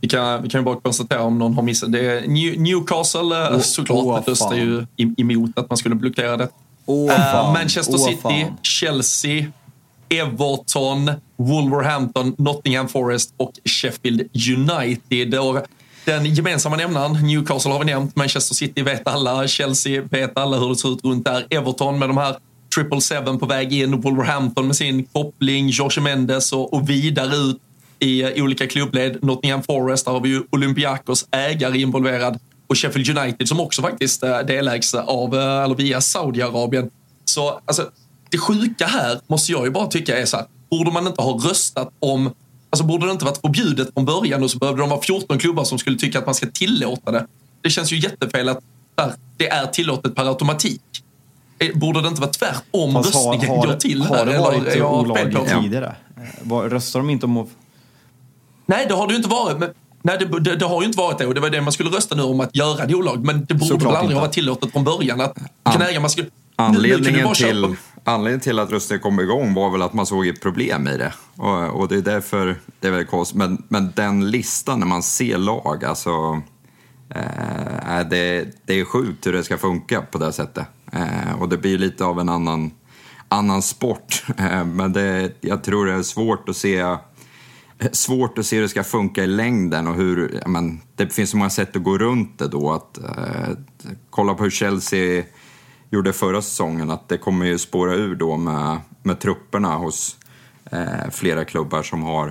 Vi 0.00 0.08
kan, 0.08 0.42
vi 0.42 0.48
kan 0.48 0.60
ju 0.60 0.64
bara 0.64 0.80
konstatera 0.80 1.22
om 1.22 1.38
någon 1.38 1.54
har 1.54 1.62
missat. 1.62 1.92
Det 1.92 2.06
är 2.06 2.28
New, 2.28 2.60
Newcastle 2.60 3.20
Åh, 3.20 3.60
såklart 3.60 4.04
åh, 4.04 4.22
röstar 4.26 4.54
ju 4.54 4.86
em- 4.96 5.14
emot 5.18 5.58
att 5.58 5.70
man 5.70 5.76
skulle 5.76 5.94
blockera 5.94 6.36
det. 6.36 6.44
Eh, 6.44 7.16
fan. 7.16 7.52
Manchester 7.52 7.94
Åh, 7.94 8.06
City, 8.06 8.20
fan. 8.22 8.56
Chelsea, 8.62 9.46
Everton, 10.08 11.10
Wolverhampton, 11.36 12.34
Nottingham 12.38 12.88
Forest 12.88 13.34
och 13.36 13.52
Sheffield 13.64 14.20
United. 14.58 15.34
Och 15.34 15.58
den 16.04 16.24
gemensamma 16.24 16.76
nämnaren, 16.76 17.12
Newcastle 17.12 17.72
har 17.72 17.78
vi 17.78 17.84
nämnt, 17.84 18.16
Manchester 18.16 18.54
City 18.54 18.82
vet 18.82 19.08
alla, 19.08 19.48
Chelsea 19.48 20.02
vet 20.02 20.38
alla 20.38 20.58
hur 20.58 20.68
det 20.68 20.76
ser 20.76 20.92
ut 20.92 21.04
runt 21.04 21.24
där. 21.24 21.46
Everton 21.50 21.98
med 21.98 22.08
de 22.08 22.16
här 22.16 22.36
triple 22.74 23.00
seven 23.00 23.38
på 23.38 23.46
väg 23.46 23.72
in, 23.72 24.00
Wolverhampton 24.00 24.66
med 24.66 24.76
sin 24.76 25.04
koppling, 25.04 25.68
Jorge 25.68 26.02
Mendes 26.02 26.52
och, 26.52 26.74
och 26.74 26.90
vidare 26.90 27.36
ut 27.36 27.58
eh, 28.00 28.08
i 28.08 28.42
olika 28.42 28.66
klubbled. 28.66 29.24
Nottingham 29.24 29.62
Forest, 29.62 30.04
där 30.04 30.12
har 30.12 30.20
vi 30.20 30.28
ju 30.28 30.42
Olympiakos 30.50 31.26
ägare 31.30 31.78
involverad 31.78 32.38
och 32.66 32.78
Sheffield 32.78 33.18
United 33.18 33.48
som 33.48 33.60
också 33.60 33.82
faktiskt 33.82 34.22
eh, 34.22 34.38
delägs 34.38 34.94
av, 34.94 35.34
eh, 35.34 35.64
eller 35.64 35.74
via 35.74 36.00
Saudiarabien. 36.00 36.90
Så 37.24 37.60
alltså, 37.64 37.90
det 38.34 38.38
sjuka 38.38 38.86
här 38.86 39.20
måste 39.26 39.52
jag 39.52 39.64
ju 39.64 39.70
bara 39.70 39.86
tycka 39.86 40.18
är 40.18 40.26
så 40.26 40.36
här, 40.36 40.46
borde 40.70 40.90
man 40.90 41.06
inte 41.06 41.22
ha 41.22 41.32
röstat 41.32 41.90
om 42.00 42.30
Alltså 42.70 42.84
borde 42.86 43.06
det 43.06 43.12
inte 43.12 43.24
varit 43.24 43.38
förbjudet 43.40 43.88
från 43.94 44.04
början 44.04 44.42
och 44.42 44.50
så 44.50 44.58
behövde 44.58 44.82
de 44.82 44.90
vara 44.90 45.00
14 45.00 45.38
klubbar 45.38 45.64
som 45.64 45.78
skulle 45.78 45.98
tycka 45.98 46.18
att 46.18 46.26
man 46.26 46.34
ska 46.34 46.46
tillåta 46.46 47.10
det. 47.12 47.26
Det 47.62 47.70
känns 47.70 47.92
ju 47.92 47.98
jättefel 47.98 48.48
att 48.48 48.58
det 49.36 49.48
är 49.48 49.66
tillåtet 49.66 50.14
per 50.14 50.24
automatik. 50.28 50.80
Eh, 51.58 51.68
borde 51.78 52.02
det 52.02 52.08
inte 52.08 52.20
vara 52.20 52.30
tvärtom 52.30 52.92
Fast 52.92 53.14
röstningen 53.14 53.48
har, 53.48 53.56
har, 53.56 53.66
går 53.66 53.74
till 53.76 54.02
har 54.02 54.16
här? 54.16 54.26
det 54.26 54.38
varit 54.38 54.66
Eller 54.66 54.84
olagligt 54.84 55.48
tidigare? 55.62 55.94
Var- 56.42 56.68
Röstar 56.68 57.00
de 57.00 57.10
inte 57.10 57.26
om 57.26 57.36
att... 57.36 57.48
Nej, 58.66 58.86
det 58.88 58.94
har 58.94 59.06
det 59.06 59.12
ju 59.12 59.16
inte 59.16 59.28
varit. 59.28 59.58
Men, 59.58 59.70
nej, 60.02 60.16
det, 60.18 60.40
det, 60.40 60.56
det 60.56 60.64
har 60.64 60.80
ju 60.82 60.86
inte 60.86 60.98
varit 60.98 61.18
det 61.18 61.26
och 61.26 61.34
det 61.34 61.40
var 61.40 61.50
det 61.50 61.60
man 61.60 61.72
skulle 61.72 61.90
rösta 61.90 62.14
nu 62.14 62.22
om 62.22 62.40
att 62.40 62.56
göra 62.56 62.86
det 62.86 62.94
olagligt. 62.94 63.26
Men 63.26 63.44
det 63.44 63.54
borde 63.54 63.66
Såklart 63.66 63.82
väl 63.82 63.96
aldrig 63.96 64.04
inte. 64.04 64.14
ha 64.14 64.20
varit 64.20 64.32
tillåtet 64.34 64.72
från 64.72 64.84
början 64.84 65.20
att 65.20 65.38
kan 65.64 65.82
äga, 65.82 66.00
man 66.00 66.10
skulle, 66.10 66.26
nu- 66.26 66.30
nu 66.58 66.64
Anledningen 66.64 67.24
bara 67.24 67.34
köpa- 67.34 67.66
till, 67.68 67.76
anledningen 68.04 68.40
till 68.40 68.58
att 68.58 68.70
rösten 68.70 69.00
kom 69.00 69.20
igång 69.20 69.54
var 69.54 69.70
väl 69.70 69.82
att 69.82 69.92
man 69.92 70.06
såg 70.06 70.26
ett 70.26 70.40
problem 70.40 70.88
i 70.88 70.96
det. 70.96 71.12
Och, 71.36 71.80
och 71.80 71.88
det 71.88 71.96
är 71.96 72.02
därför 72.02 72.60
det 72.80 72.86
är 72.86 72.90
väldigt 72.90 73.10
konstigt. 73.10 73.38
Men, 73.38 73.62
men 73.68 73.92
den 73.96 74.30
listan 74.30 74.80
när 74.80 74.86
man 74.86 75.02
ser 75.02 75.38
lag, 75.38 75.84
alltså... 75.84 76.42
Eh, 77.08 78.08
det, 78.10 78.48
det 78.66 78.80
är 78.80 78.84
sjukt 78.84 79.26
hur 79.26 79.32
det 79.32 79.44
ska 79.44 79.58
funka 79.58 80.02
på 80.02 80.18
det 80.18 80.32
sättet. 80.32 80.66
Eh, 80.92 81.40
och 81.40 81.48
det 81.48 81.58
blir 81.58 81.78
lite 81.78 82.04
av 82.04 82.20
en 82.20 82.28
annan, 82.28 82.70
annan 83.28 83.62
sport. 83.62 84.24
Eh, 84.38 84.64
men 84.64 84.92
det, 84.92 85.32
jag 85.40 85.64
tror 85.64 85.86
det 85.86 85.92
är 85.92 86.02
svårt 86.02 86.48
att 86.48 86.56
se 86.56 86.96
svårt 87.92 88.38
att 88.38 88.46
se 88.46 88.56
hur 88.56 88.62
det 88.62 88.68
ska 88.68 88.84
funka 88.84 89.24
i 89.24 89.26
längden 89.26 89.86
och 89.86 89.94
hur, 89.94 90.42
men, 90.46 90.80
det 90.96 91.14
finns 91.14 91.30
så 91.30 91.36
många 91.36 91.50
sätt 91.50 91.76
att 91.76 91.82
gå 91.82 91.98
runt 91.98 92.38
det 92.38 92.48
då. 92.48 92.72
Att, 92.72 92.98
eh, 92.98 93.56
kolla 94.10 94.34
på 94.34 94.42
hur 94.42 94.50
Chelsea 94.50 95.24
gjorde 95.94 96.12
förra 96.12 96.42
säsongen, 96.42 96.90
att 96.90 97.08
det 97.08 97.18
kommer 97.18 97.46
ju 97.46 97.58
spåra 97.58 97.94
ur 97.94 98.14
då 98.14 98.36
med, 98.36 98.80
med 99.02 99.20
trupperna 99.20 99.76
hos 99.76 100.16
eh, 100.72 101.10
flera 101.12 101.44
klubbar 101.44 101.82
som 101.82 102.02
har 102.02 102.26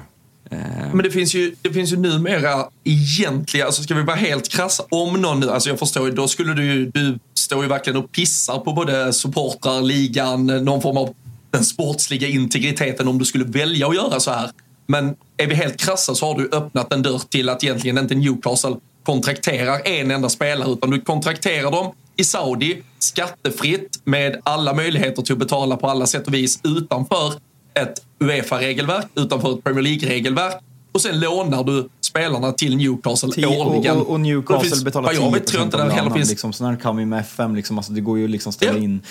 eh, 0.51 0.57
Men 0.93 1.03
det 1.03 1.11
finns 1.11 1.35
ju, 1.35 1.55
det 1.61 1.69
finns 1.73 1.91
ju 1.93 1.97
numera 1.97 2.67
egentliga, 2.83 3.65
alltså 3.65 3.83
ska 3.83 3.95
vi 3.95 4.03
vara 4.03 4.15
helt 4.15 4.49
krassa, 4.49 4.83
om 4.89 5.21
någon 5.21 5.39
nu, 5.39 5.49
alltså 5.49 5.69
jag 5.69 5.79
förstår 5.79 6.07
ju, 6.07 6.15
då 6.15 6.27
skulle 6.27 6.53
du 6.53 6.65
ju, 6.65 6.85
du 6.85 7.19
står 7.33 7.63
ju 7.63 7.69
verkligen 7.69 8.03
och 8.03 8.11
pissar 8.11 8.59
på 8.59 8.73
både 8.73 9.13
supportrar, 9.13 9.81
ligan, 9.81 10.45
någon 10.45 10.81
form 10.81 10.97
av 10.97 11.15
den 11.51 11.63
sportsliga 11.63 12.27
integriteten 12.27 13.07
om 13.07 13.17
du 13.17 13.25
skulle 13.25 13.45
välja 13.45 13.87
att 13.87 13.95
göra 13.95 14.19
så 14.19 14.31
här. 14.31 14.49
Men 14.87 15.15
är 15.37 15.47
vi 15.47 15.55
helt 15.55 15.77
krassa 15.77 16.15
så 16.15 16.25
har 16.25 16.39
du 16.39 16.49
öppnat 16.51 16.93
en 16.93 17.01
dörr 17.01 17.21
till 17.29 17.49
att 17.49 17.63
egentligen 17.63 17.97
inte 17.97 18.15
Newcastle 18.15 18.75
kontrakterar 19.03 19.81
en 19.85 20.11
enda 20.11 20.29
spelare 20.29 20.71
utan 20.71 20.89
du 20.89 21.01
kontrakterar 21.01 21.71
dem 21.71 21.93
i 22.15 22.23
Saudi 22.23 22.81
skattefritt 22.99 24.01
med 24.03 24.41
alla 24.43 24.73
möjligheter 24.73 25.21
till 25.21 25.33
att 25.33 25.39
betala 25.39 25.77
på 25.77 25.87
alla 25.87 26.05
sätt 26.05 26.27
och 26.27 26.33
vis 26.33 26.59
utanför 26.63 27.33
ett 27.73 28.01
Uefa-regelverk, 28.19 29.05
utanför 29.15 29.53
ett 29.57 29.63
Premier 29.63 29.81
League-regelverk 29.83 30.53
och 30.91 31.01
sen 31.01 31.19
lånar 31.19 31.63
du 31.63 31.89
spelarna 32.01 32.51
till 32.51 32.77
Newcastle 32.77 33.31
Tio- 33.31 33.45
och, 33.47 33.67
årligen. 33.67 33.97
och, 33.97 34.09
och 34.09 34.19
Newcastle 34.19 34.69
finns- 34.69 34.83
betalar 34.83 35.05
vad 35.07 35.15
10 35.15 35.25
jag 35.25 35.31
vet 35.33 35.47
tror 35.47 35.63
inte 35.63 35.81
av 35.81 35.87
det 35.87 35.93
heller 35.93 36.11
finns 36.11 36.29
Liksom, 36.29 36.77
kan 36.81 36.97
vi 36.97 37.05
med 37.05 37.19
FM, 37.19 37.55
liksom, 37.55 37.77
alltså, 37.77 37.91
det 37.93 38.01
går 38.01 38.17
ju 38.19 38.27
liksom 38.27 38.49
att 38.49 38.55
ställa 38.55 38.77
Ja. 38.77 38.83
in 38.83 39.01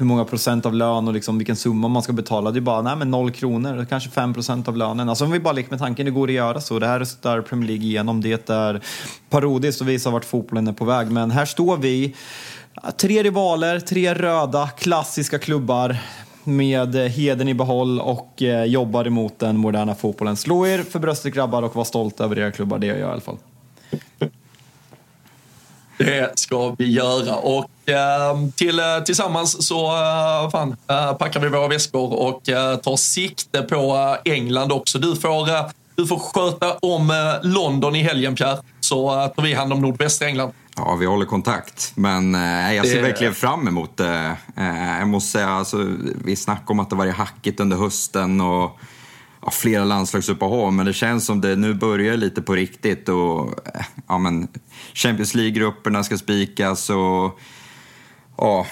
hur 0.00 0.06
många 0.06 0.24
procent 0.24 0.66
av 0.66 0.74
lön 0.74 1.08
och 1.08 1.14
liksom 1.14 1.38
vilken 1.38 1.56
summa 1.56 1.88
man 1.88 2.02
ska 2.02 2.12
betala. 2.12 2.50
Det 2.50 2.58
är 2.58 2.60
bara 2.60 2.82
nej, 2.82 2.96
men 2.96 3.10
noll 3.10 3.30
kronor, 3.30 3.86
kanske 3.88 4.10
5 4.10 4.34
procent 4.34 4.68
av 4.68 4.76
lönen. 4.76 5.08
Alltså, 5.08 5.24
om 5.24 5.30
vi 5.30 5.40
bara 5.40 5.52
leker 5.52 5.70
med 5.70 5.78
tanken, 5.78 6.06
det 6.06 6.10
går 6.10 6.28
att 6.28 6.34
göra 6.34 6.60
så. 6.60 6.78
Det 6.78 6.86
här 6.86 6.98
röstar 6.98 7.40
Premier 7.40 7.68
League 7.68 7.86
igenom. 7.86 8.20
Det 8.20 8.50
är 8.50 8.80
parodiskt 9.30 9.80
och 9.80 9.88
visar 9.88 10.10
vart 10.10 10.24
fotbollen 10.24 10.68
är 10.68 10.72
på 10.72 10.84
väg. 10.84 11.10
Men 11.10 11.30
här 11.30 11.44
står 11.44 11.76
vi, 11.76 12.14
tre 12.96 13.22
rivaler, 13.22 13.80
tre 13.80 14.14
röda 14.14 14.68
klassiska 14.68 15.38
klubbar 15.38 15.96
med 16.44 16.94
heden 16.94 17.48
i 17.48 17.54
behåll 17.54 18.00
och 18.00 18.42
eh, 18.42 18.64
jobbar 18.64 19.06
emot 19.06 19.38
den 19.38 19.56
moderna 19.56 19.94
fotbollen. 19.94 20.36
Slå 20.36 20.66
er 20.66 20.82
för 20.82 20.98
bröstet 20.98 21.34
grabbar 21.34 21.62
och 21.62 21.76
var 21.76 21.84
stolta 21.84 22.24
över 22.24 22.38
era 22.38 22.50
klubbar, 22.50 22.78
det 22.78 22.86
gör 22.86 22.96
jag 22.96 23.08
i 23.08 23.12
alla 23.12 23.20
fall. 23.20 23.38
Det 25.98 26.38
ska 26.38 26.74
vi 26.78 26.92
göra. 26.92 27.36
Och 27.36 27.70
till, 28.56 28.78
eh, 28.78 28.84
tillsammans 29.06 29.66
så 29.66 29.86
eh, 29.86 30.50
fan, 30.50 30.76
eh, 30.88 31.12
packar 31.12 31.40
vi 31.40 31.48
våra 31.48 31.68
väskor 31.68 32.12
och 32.14 32.42
tar 32.82 32.96
sikte 32.96 33.62
på 33.62 34.16
England 34.24 34.72
också. 34.72 34.98
Du 34.98 35.16
får, 35.16 35.48
du 35.96 36.06
får 36.06 36.18
sköta 36.18 36.72
om 36.74 37.12
London 37.42 37.96
i 37.96 38.02
helgen, 38.02 38.34
Pierre. 38.34 38.58
Så 38.80 39.28
tar 39.36 39.42
vi 39.42 39.54
hand 39.54 39.72
om 39.72 39.80
nordvästra 39.80 40.28
England. 40.28 40.52
Ja, 40.76 40.96
vi 40.96 41.06
håller 41.06 41.26
kontakt. 41.26 41.92
Men 41.94 42.34
eh, 42.34 42.74
jag 42.74 42.86
ser 42.86 42.96
Det- 42.96 43.02
verkligen 43.02 43.34
fram 43.34 43.68
emot 43.68 43.96
det. 43.96 44.36
Eh, 44.56 44.98
jag 44.98 45.08
måste 45.08 45.30
säga, 45.30 45.48
alltså, 45.48 45.86
vi 46.24 46.36
snackade 46.36 46.72
om 46.72 46.80
att 46.80 46.90
det 46.90 46.96
varit 46.96 47.14
hackigt 47.14 47.60
under 47.60 47.76
hösten 47.76 48.40
och 48.40 48.78
ja, 49.42 49.50
flera 49.50 49.84
landslagsuppehåll. 49.84 50.72
Men 50.72 50.86
det 50.86 50.92
känns 50.92 51.26
som 51.26 51.40
det 51.40 51.56
nu 51.56 51.74
börjar 51.74 52.16
lite 52.16 52.42
på 52.42 52.54
riktigt. 52.54 53.08
Och, 53.08 53.54
ja, 54.08 54.18
men, 54.18 54.48
Champions 54.94 55.34
League-grupperna 55.34 56.04
ska 56.04 56.18
spikas 56.18 56.90
och 56.90 57.38
ja, 58.40 58.66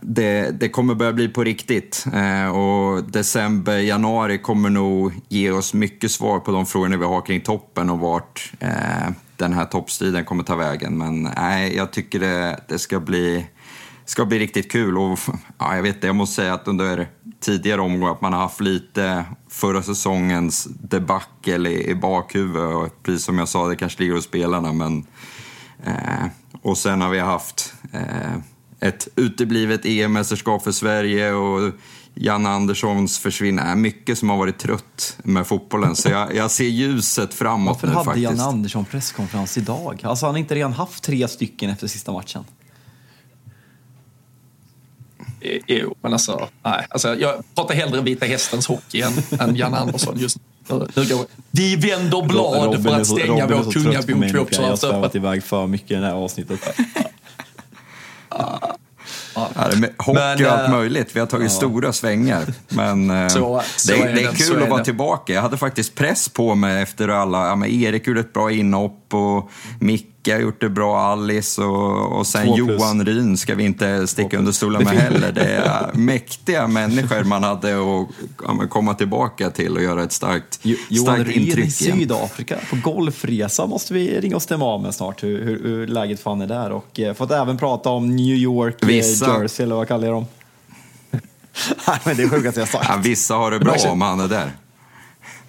det, 0.00 0.60
det 0.60 0.68
kommer 0.68 0.94
börja 0.94 1.12
bli 1.12 1.28
på 1.28 1.44
riktigt. 1.44 2.04
Eh, 2.14 2.48
och 2.48 3.04
december, 3.04 3.78
januari 3.78 4.38
kommer 4.38 4.70
nog 4.70 5.12
ge 5.28 5.50
oss 5.50 5.74
mycket 5.74 6.10
svar 6.10 6.40
på 6.40 6.52
de 6.52 6.66
frågorna 6.66 6.96
vi 6.96 7.04
har 7.04 7.20
kring 7.20 7.40
toppen 7.40 7.90
och 7.90 7.98
vart 7.98 8.52
eh, 8.60 9.08
den 9.36 9.52
här 9.52 9.64
toppstriden 9.64 10.24
kommer 10.24 10.44
ta 10.44 10.56
vägen. 10.56 10.98
Men 10.98 11.22
nej, 11.22 11.76
jag 11.76 11.92
tycker 11.92 12.20
det, 12.20 12.60
det 12.68 12.78
ska 12.78 13.00
bli 13.00 13.46
ska 14.04 14.24
bli 14.24 14.38
riktigt 14.38 14.72
kul. 14.72 14.98
Och, 14.98 15.18
ja, 15.58 15.76
jag 15.76 15.82
vet 15.82 16.00
det, 16.00 16.06
jag 16.06 16.16
måste 16.16 16.34
säga 16.34 16.54
att 16.54 16.68
under 16.68 17.08
tidigare 17.40 17.80
omgångar 17.80 18.12
att 18.12 18.20
man 18.20 18.32
har 18.32 18.40
haft 18.40 18.60
lite 18.60 19.24
förra 19.48 19.82
säsongens 19.82 20.64
debacle 20.64 21.70
i, 21.70 21.90
i 21.90 21.94
bakhuvudet. 21.94 22.74
Och 22.74 23.02
precis 23.02 23.24
som 23.24 23.38
jag 23.38 23.48
sa, 23.48 23.68
det 23.68 23.76
kanske 23.76 24.02
ligger 24.02 24.14
hos 24.14 24.24
spelarna. 24.24 24.72
Men, 24.72 25.06
eh, 25.84 26.26
och 26.62 26.78
sen 26.78 27.00
har 27.00 27.10
vi 27.10 27.18
haft 27.18 27.74
eh, 27.92 28.38
ett 28.80 29.08
uteblivet 29.16 29.84
EM-mästerskap 29.84 30.64
för 30.64 30.72
Sverige 30.72 31.32
och 31.32 31.72
Janne 32.14 32.48
Anderssons 32.48 33.18
försvinnande. 33.18 33.74
Mycket 33.74 34.18
som 34.18 34.30
har 34.30 34.36
varit 34.36 34.58
trött 34.58 35.16
med 35.24 35.46
fotbollen. 35.46 35.96
Så 35.96 36.08
jag, 36.08 36.34
jag 36.34 36.50
ser 36.50 36.64
ljuset 36.64 37.34
framåt 37.34 37.74
Varför 37.74 37.86
nu 37.86 37.92
hade 37.92 38.04
faktiskt. 38.04 38.24
Janne 38.24 38.42
Andersson 38.42 38.84
presskonferens 38.84 39.58
idag? 39.58 40.00
Alltså 40.02 40.26
han 40.26 40.34
har 40.34 40.38
inte 40.38 40.54
redan 40.54 40.72
haft 40.72 41.04
tre 41.04 41.28
stycken 41.28 41.70
efter 41.70 41.86
sista 41.86 42.12
matchen. 42.12 42.44
Jo, 45.66 45.94
men 46.00 46.12
alltså, 46.12 46.48
nej. 46.62 46.86
Alltså, 46.90 47.14
jag 47.14 47.42
pratar 47.54 47.74
hellre 47.74 48.00
Vita 48.00 48.26
Hästens 48.26 48.66
hockey 48.66 49.00
än, 49.00 49.12
än 49.40 49.56
Jan 49.56 49.74
Andersson 49.74 50.18
just 50.18 50.36
nu. 50.68 50.86
Nu 50.94 51.08
går, 51.08 51.26
vi 51.50 51.76
vänder 51.76 52.22
blad 52.22 52.82
för 52.82 53.00
att 53.00 53.06
stänga 53.06 53.46
vår 53.46 53.72
kungabok. 53.72 54.34
Vi 54.34 54.38
också 54.38 54.60
Jag 54.60 54.62
har 54.62 54.70
haft 54.70 54.84
öppet. 54.84 54.94
svävat 54.94 55.14
iväg 55.14 55.44
för 55.44 55.66
mycket 55.66 55.90
i 55.90 55.94
det 55.94 56.06
här 56.06 56.14
avsnittet. 56.14 56.60
Ja, 58.38 58.60
hockey 59.34 59.78
Men, 59.80 60.46
och 60.46 60.52
allt 60.52 60.68
eh, 60.68 60.70
möjligt. 60.70 61.16
Vi 61.16 61.20
har 61.20 61.26
tagit 61.26 61.52
stora 61.52 61.92
svängar. 61.92 62.44
Men 62.68 63.10
eh, 63.10 63.28
Så- 63.28 63.62
så 63.76 63.92
det, 63.92 63.98
är 63.98 64.14
det 64.14 64.22
är 64.22 64.32
kul 64.32 64.62
att 64.62 64.68
vara 64.68 64.84
tillbaka. 64.84 65.32
Jag 65.32 65.42
hade 65.42 65.56
faktiskt 65.56 65.94
press 65.94 66.28
på 66.28 66.54
mig 66.54 66.82
efter 66.82 67.08
alla... 67.08 67.46
Ja, 67.46 67.56
men 67.56 67.70
Erik 67.70 68.06
gjorde 68.06 68.20
ett 68.20 68.32
bra 68.32 68.50
inhopp 68.52 69.03
och 69.14 69.50
Micke 69.80 70.10
har 70.28 70.38
gjort 70.38 70.60
det 70.60 70.68
bra, 70.68 71.00
Alice 71.00 71.62
och, 71.62 72.18
och 72.18 72.26
sen. 72.26 72.54
Johan 72.54 73.04
Ryn 73.06 73.36
ska 73.36 73.54
vi 73.54 73.64
inte 73.64 74.06
sticka 74.06 74.38
under 74.38 74.52
stolen 74.52 74.84
med 74.84 74.92
heller. 74.92 75.32
Det 75.32 75.44
är 75.54 75.90
mäktiga 75.94 76.66
människor 76.68 77.24
man 77.24 77.42
hade 77.42 77.74
att 78.62 78.70
komma 78.70 78.94
tillbaka 78.94 79.50
till 79.50 79.76
och 79.76 79.82
göra 79.82 80.02
ett 80.02 80.12
starkt, 80.12 80.58
Jo- 80.62 80.76
Johan 80.88 81.14
starkt 81.14 81.30
Ryn 81.30 81.42
i 81.42 81.46
intryck 81.46 81.80
igen. 81.80 81.98
Sydafrika 81.98 82.56
på 82.70 82.76
golfresa 82.90 83.66
måste 83.66 83.94
vi 83.94 84.20
ringa 84.20 84.36
och 84.36 84.42
stämma 84.42 84.64
av 84.64 84.82
med 84.82 84.94
snart 84.94 85.22
hur, 85.22 85.44
hur, 85.44 85.62
hur 85.62 85.86
läget 85.86 86.20
fan 86.20 86.40
är 86.40 86.46
där. 86.46 86.70
Och 86.72 87.00
eh, 87.00 87.14
fått 87.14 87.30
även 87.30 87.56
prata 87.58 87.90
om 87.90 88.16
New 88.16 88.34
York, 88.36 88.82
eh, 88.82 88.86
Vissa- 88.86 89.40
Jersey 89.42 89.64
eller 89.64 89.74
vad 89.74 89.88
kallar 89.88 90.06
jag 90.06 90.14
dem? 90.16 90.26
Nej 91.86 91.98
men 92.04 92.16
det 92.16 92.22
är 92.22 92.28
sjukaste 92.28 92.60
jag 92.60 92.68
sagt. 92.68 92.86
Ja, 92.88 93.00
vissa 93.04 93.34
har 93.34 93.50
det 93.50 93.58
bra 93.58 93.74
om 93.88 94.00
han 94.00 94.20
är 94.20 94.28
där. 94.28 94.50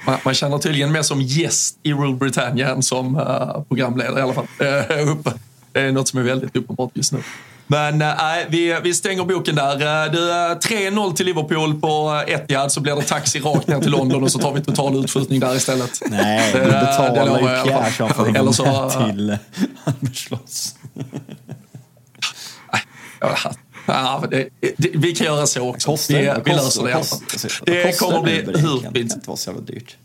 Man, 0.05 0.17
man 0.25 0.33
känner 0.33 0.57
tydligen 0.57 0.91
mer 0.91 1.01
som 1.01 1.21
gäst 1.21 1.79
i 1.83 1.93
Rule 1.93 2.15
Britannia 2.15 2.69
än 2.69 2.83
som 2.83 3.15
uh, 3.15 3.63
programledare 3.67 4.19
i 4.19 4.23
alla 4.23 4.33
fall. 4.33 4.47
Uh. 4.61 5.33
Det 5.71 5.81
är 5.81 5.91
något 5.91 6.07
som 6.07 6.19
är 6.19 6.23
väldigt 6.23 6.55
uppenbart 6.55 6.91
just 6.93 7.11
nu. 7.11 7.19
Men 7.67 7.97
nej, 7.97 8.41
äh, 8.41 8.47
vi, 8.49 8.79
vi 8.83 8.93
stänger 8.93 9.25
boken 9.25 9.55
där. 9.55 10.05
Eh, 10.05 10.11
du, 10.11 10.19
3-0 10.19 11.13
till 11.13 11.25
Liverpool 11.25 11.81
på 11.81 12.23
Etihad 12.27 12.71
så 12.71 12.81
blir 12.81 12.95
det 12.95 13.01
taxi 13.01 13.39
rakt 13.39 13.67
ner 13.67 13.79
till 13.79 13.91
London 13.91 14.23
och 14.23 14.31
så 14.31 14.39
tar 14.39 14.53
vi 14.53 14.61
total 14.61 15.03
utskjutning 15.03 15.39
där 15.39 15.55
istället. 15.55 16.01
Nej, 16.05 16.53
då 16.53 16.59
betalar 16.59 17.39
ju 17.39 17.63
Pierre 17.63 17.91
som 17.91 18.09
får 18.09 18.25
hänga 18.25 18.43
med 18.43 18.53
till 18.89 19.37
Albertsloss. 19.83 20.75
Ja, 23.85 24.23
det, 24.31 24.49
det, 24.77 24.89
vi 24.93 25.15
kan 25.15 25.27
göra 25.27 25.47
så 25.47 25.69
också. 25.69 25.91
Kostar, 25.91 26.15
vi, 26.15 26.41
vi 26.45 26.51
löser 26.51 26.83
det 26.83 26.89
i 26.89 26.93
alla 26.93 27.03
fall. 27.03 27.19
Det 27.65 27.99
kommer 27.99 28.21
bli 28.21 28.33
hur 28.33 28.79
fint. 28.79 28.93
Det 28.93 28.99
inte 28.99 29.27
vara 29.27 29.37
så 29.37 29.49
jävla 29.49 29.65
dyrt. 29.65 29.97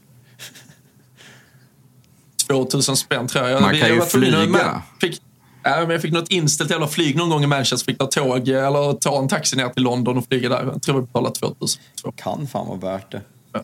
2000 2.46 2.96
spänn 2.96 3.28
tror 3.28 3.48
jag. 3.48 3.62
Man 3.62 3.70
kan 3.70 3.88
jag 3.88 3.90
ju 3.90 4.00
flyga. 4.00 4.82
Fick, 5.00 5.22
ja, 5.62 5.80
men 5.80 5.90
jag 5.90 6.02
fick 6.02 6.12
något 6.12 6.28
inställt 6.28 6.70
jävla 6.70 6.88
flyg 6.88 7.16
någon 7.16 7.30
gång 7.30 7.44
i 7.44 7.46
Manchester. 7.46 7.92
Fick 7.92 7.98
ta 7.98 8.06
tåg 8.06 8.48
eller 8.48 8.92
ta 8.92 9.18
en 9.18 9.28
taxi 9.28 9.56
ner 9.56 9.68
till 9.68 9.82
London 9.82 10.18
och 10.18 10.26
flyga 10.28 10.48
där. 10.48 10.64
Jag 10.64 10.82
tror 10.82 11.00
vi 11.00 11.06
betalade 11.06 11.34
2000. 11.34 11.82
Kan 12.16 12.46
fan 12.46 12.66
vara 12.66 12.78
värt 12.78 13.12
det. 13.12 13.22
Ja. 13.52 13.60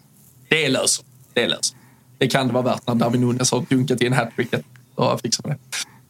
Det 0.48 0.68
löser 0.68 1.04
det. 1.32 1.46
Löser. 1.46 1.76
Det 2.18 2.28
kan 2.28 2.46
det 2.46 2.52
vara 2.52 2.64
värt 2.64 2.86
när 2.86 2.94
Darwin 2.94 3.20
Nunes 3.20 3.52
har 3.52 3.60
dunkat 3.68 4.00
in 4.00 4.12
hattricket. 4.12 4.62
Då 4.96 5.18
fixar 5.22 5.48
det. 5.48 5.56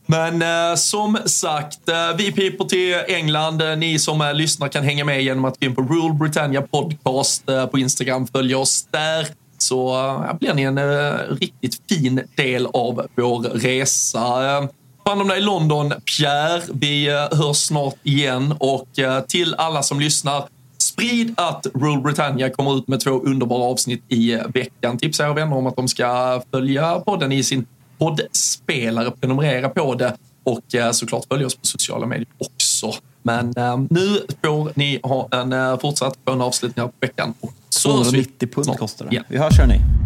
Men 0.07 0.43
eh, 0.43 0.77
som 0.77 1.19
sagt, 1.27 1.89
eh, 1.89 2.17
vi 2.19 2.33
piper 2.33 2.65
till 2.65 2.95
England. 3.09 3.63
Eh, 3.63 3.77
ni 3.77 3.99
som 3.99 4.21
eh, 4.21 4.35
lyssnar 4.35 4.69
kan 4.69 4.85
hänga 4.85 5.05
med 5.05 5.23
genom 5.23 5.45
att 5.45 5.61
gå 5.61 5.67
in 5.67 5.75
på 5.75 5.83
Rule 5.83 6.15
Britannia 6.15 6.63
Podcast 6.63 7.49
eh, 7.49 7.67
på 7.67 7.79
Instagram. 7.79 8.27
Följ 8.27 8.55
oss 8.55 8.89
där. 8.91 9.27
Så 9.59 9.95
eh, 9.95 10.39
blir 10.39 10.55
ni 10.55 10.63
en 10.63 10.79
eh, 10.79 11.15
riktigt 11.41 11.81
fin 11.89 12.21
del 12.37 12.67
av 12.67 13.07
vår 13.17 13.41
resa. 13.41 14.57
Eh, 14.57 14.69
hand 15.05 15.21
om 15.21 15.29
dig 15.29 15.39
i 15.39 15.43
London, 15.43 15.93
Pierre. 16.19 16.63
Vi 16.73 17.09
eh, 17.09 17.39
hörs 17.39 17.57
snart 17.57 17.97
igen 18.03 18.55
och 18.59 18.99
eh, 18.99 19.21
till 19.21 19.55
alla 19.55 19.83
som 19.83 20.01
lyssnar 20.01 20.45
Sprid 20.79 21.35
att 21.37 21.67
Rule 21.75 22.01
Britannia 22.01 22.51
kommer 22.51 22.79
ut 22.79 22.89
med 22.89 23.01
två 23.01 23.11
underbara 23.11 23.63
avsnitt 23.63 24.05
i 24.09 24.33
eh, 24.33 24.41
veckan. 24.55 24.99
Tipsa 24.99 25.25
era 25.25 25.33
vänner 25.33 25.57
om 25.57 25.67
att 25.67 25.77
de 25.77 25.89
ska 25.89 26.43
följa 26.51 27.01
podden 27.01 27.33
i 27.33 27.43
sin 27.43 27.67
poddspelare, 27.99 29.11
prenumerera 29.11 29.69
på 29.69 29.95
det 29.95 30.17
och 30.45 30.75
eh, 30.75 30.91
såklart 30.91 31.25
följa 31.29 31.47
oss 31.47 31.55
på 31.55 31.67
sociala 31.67 32.07
medier 32.07 32.29
också. 32.39 32.93
Men 33.23 33.53
eh, 33.57 33.79
nu 33.91 34.21
får 34.43 34.73
ni 34.75 35.01
ha 35.03 35.29
en 35.31 35.53
eh, 35.53 35.79
fortsatt 35.79 36.19
skön 36.27 36.41
avslutning 36.41 36.87
på 36.87 36.93
veckan. 37.01 37.35
Så 37.69 37.89
290 37.89 38.49
pund 38.49 38.79
kostar 38.79 39.07
det. 39.07 39.17
Ja. 39.17 39.23
Vi 39.29 39.39
hörs 39.39 39.59
hörni. 39.59 40.06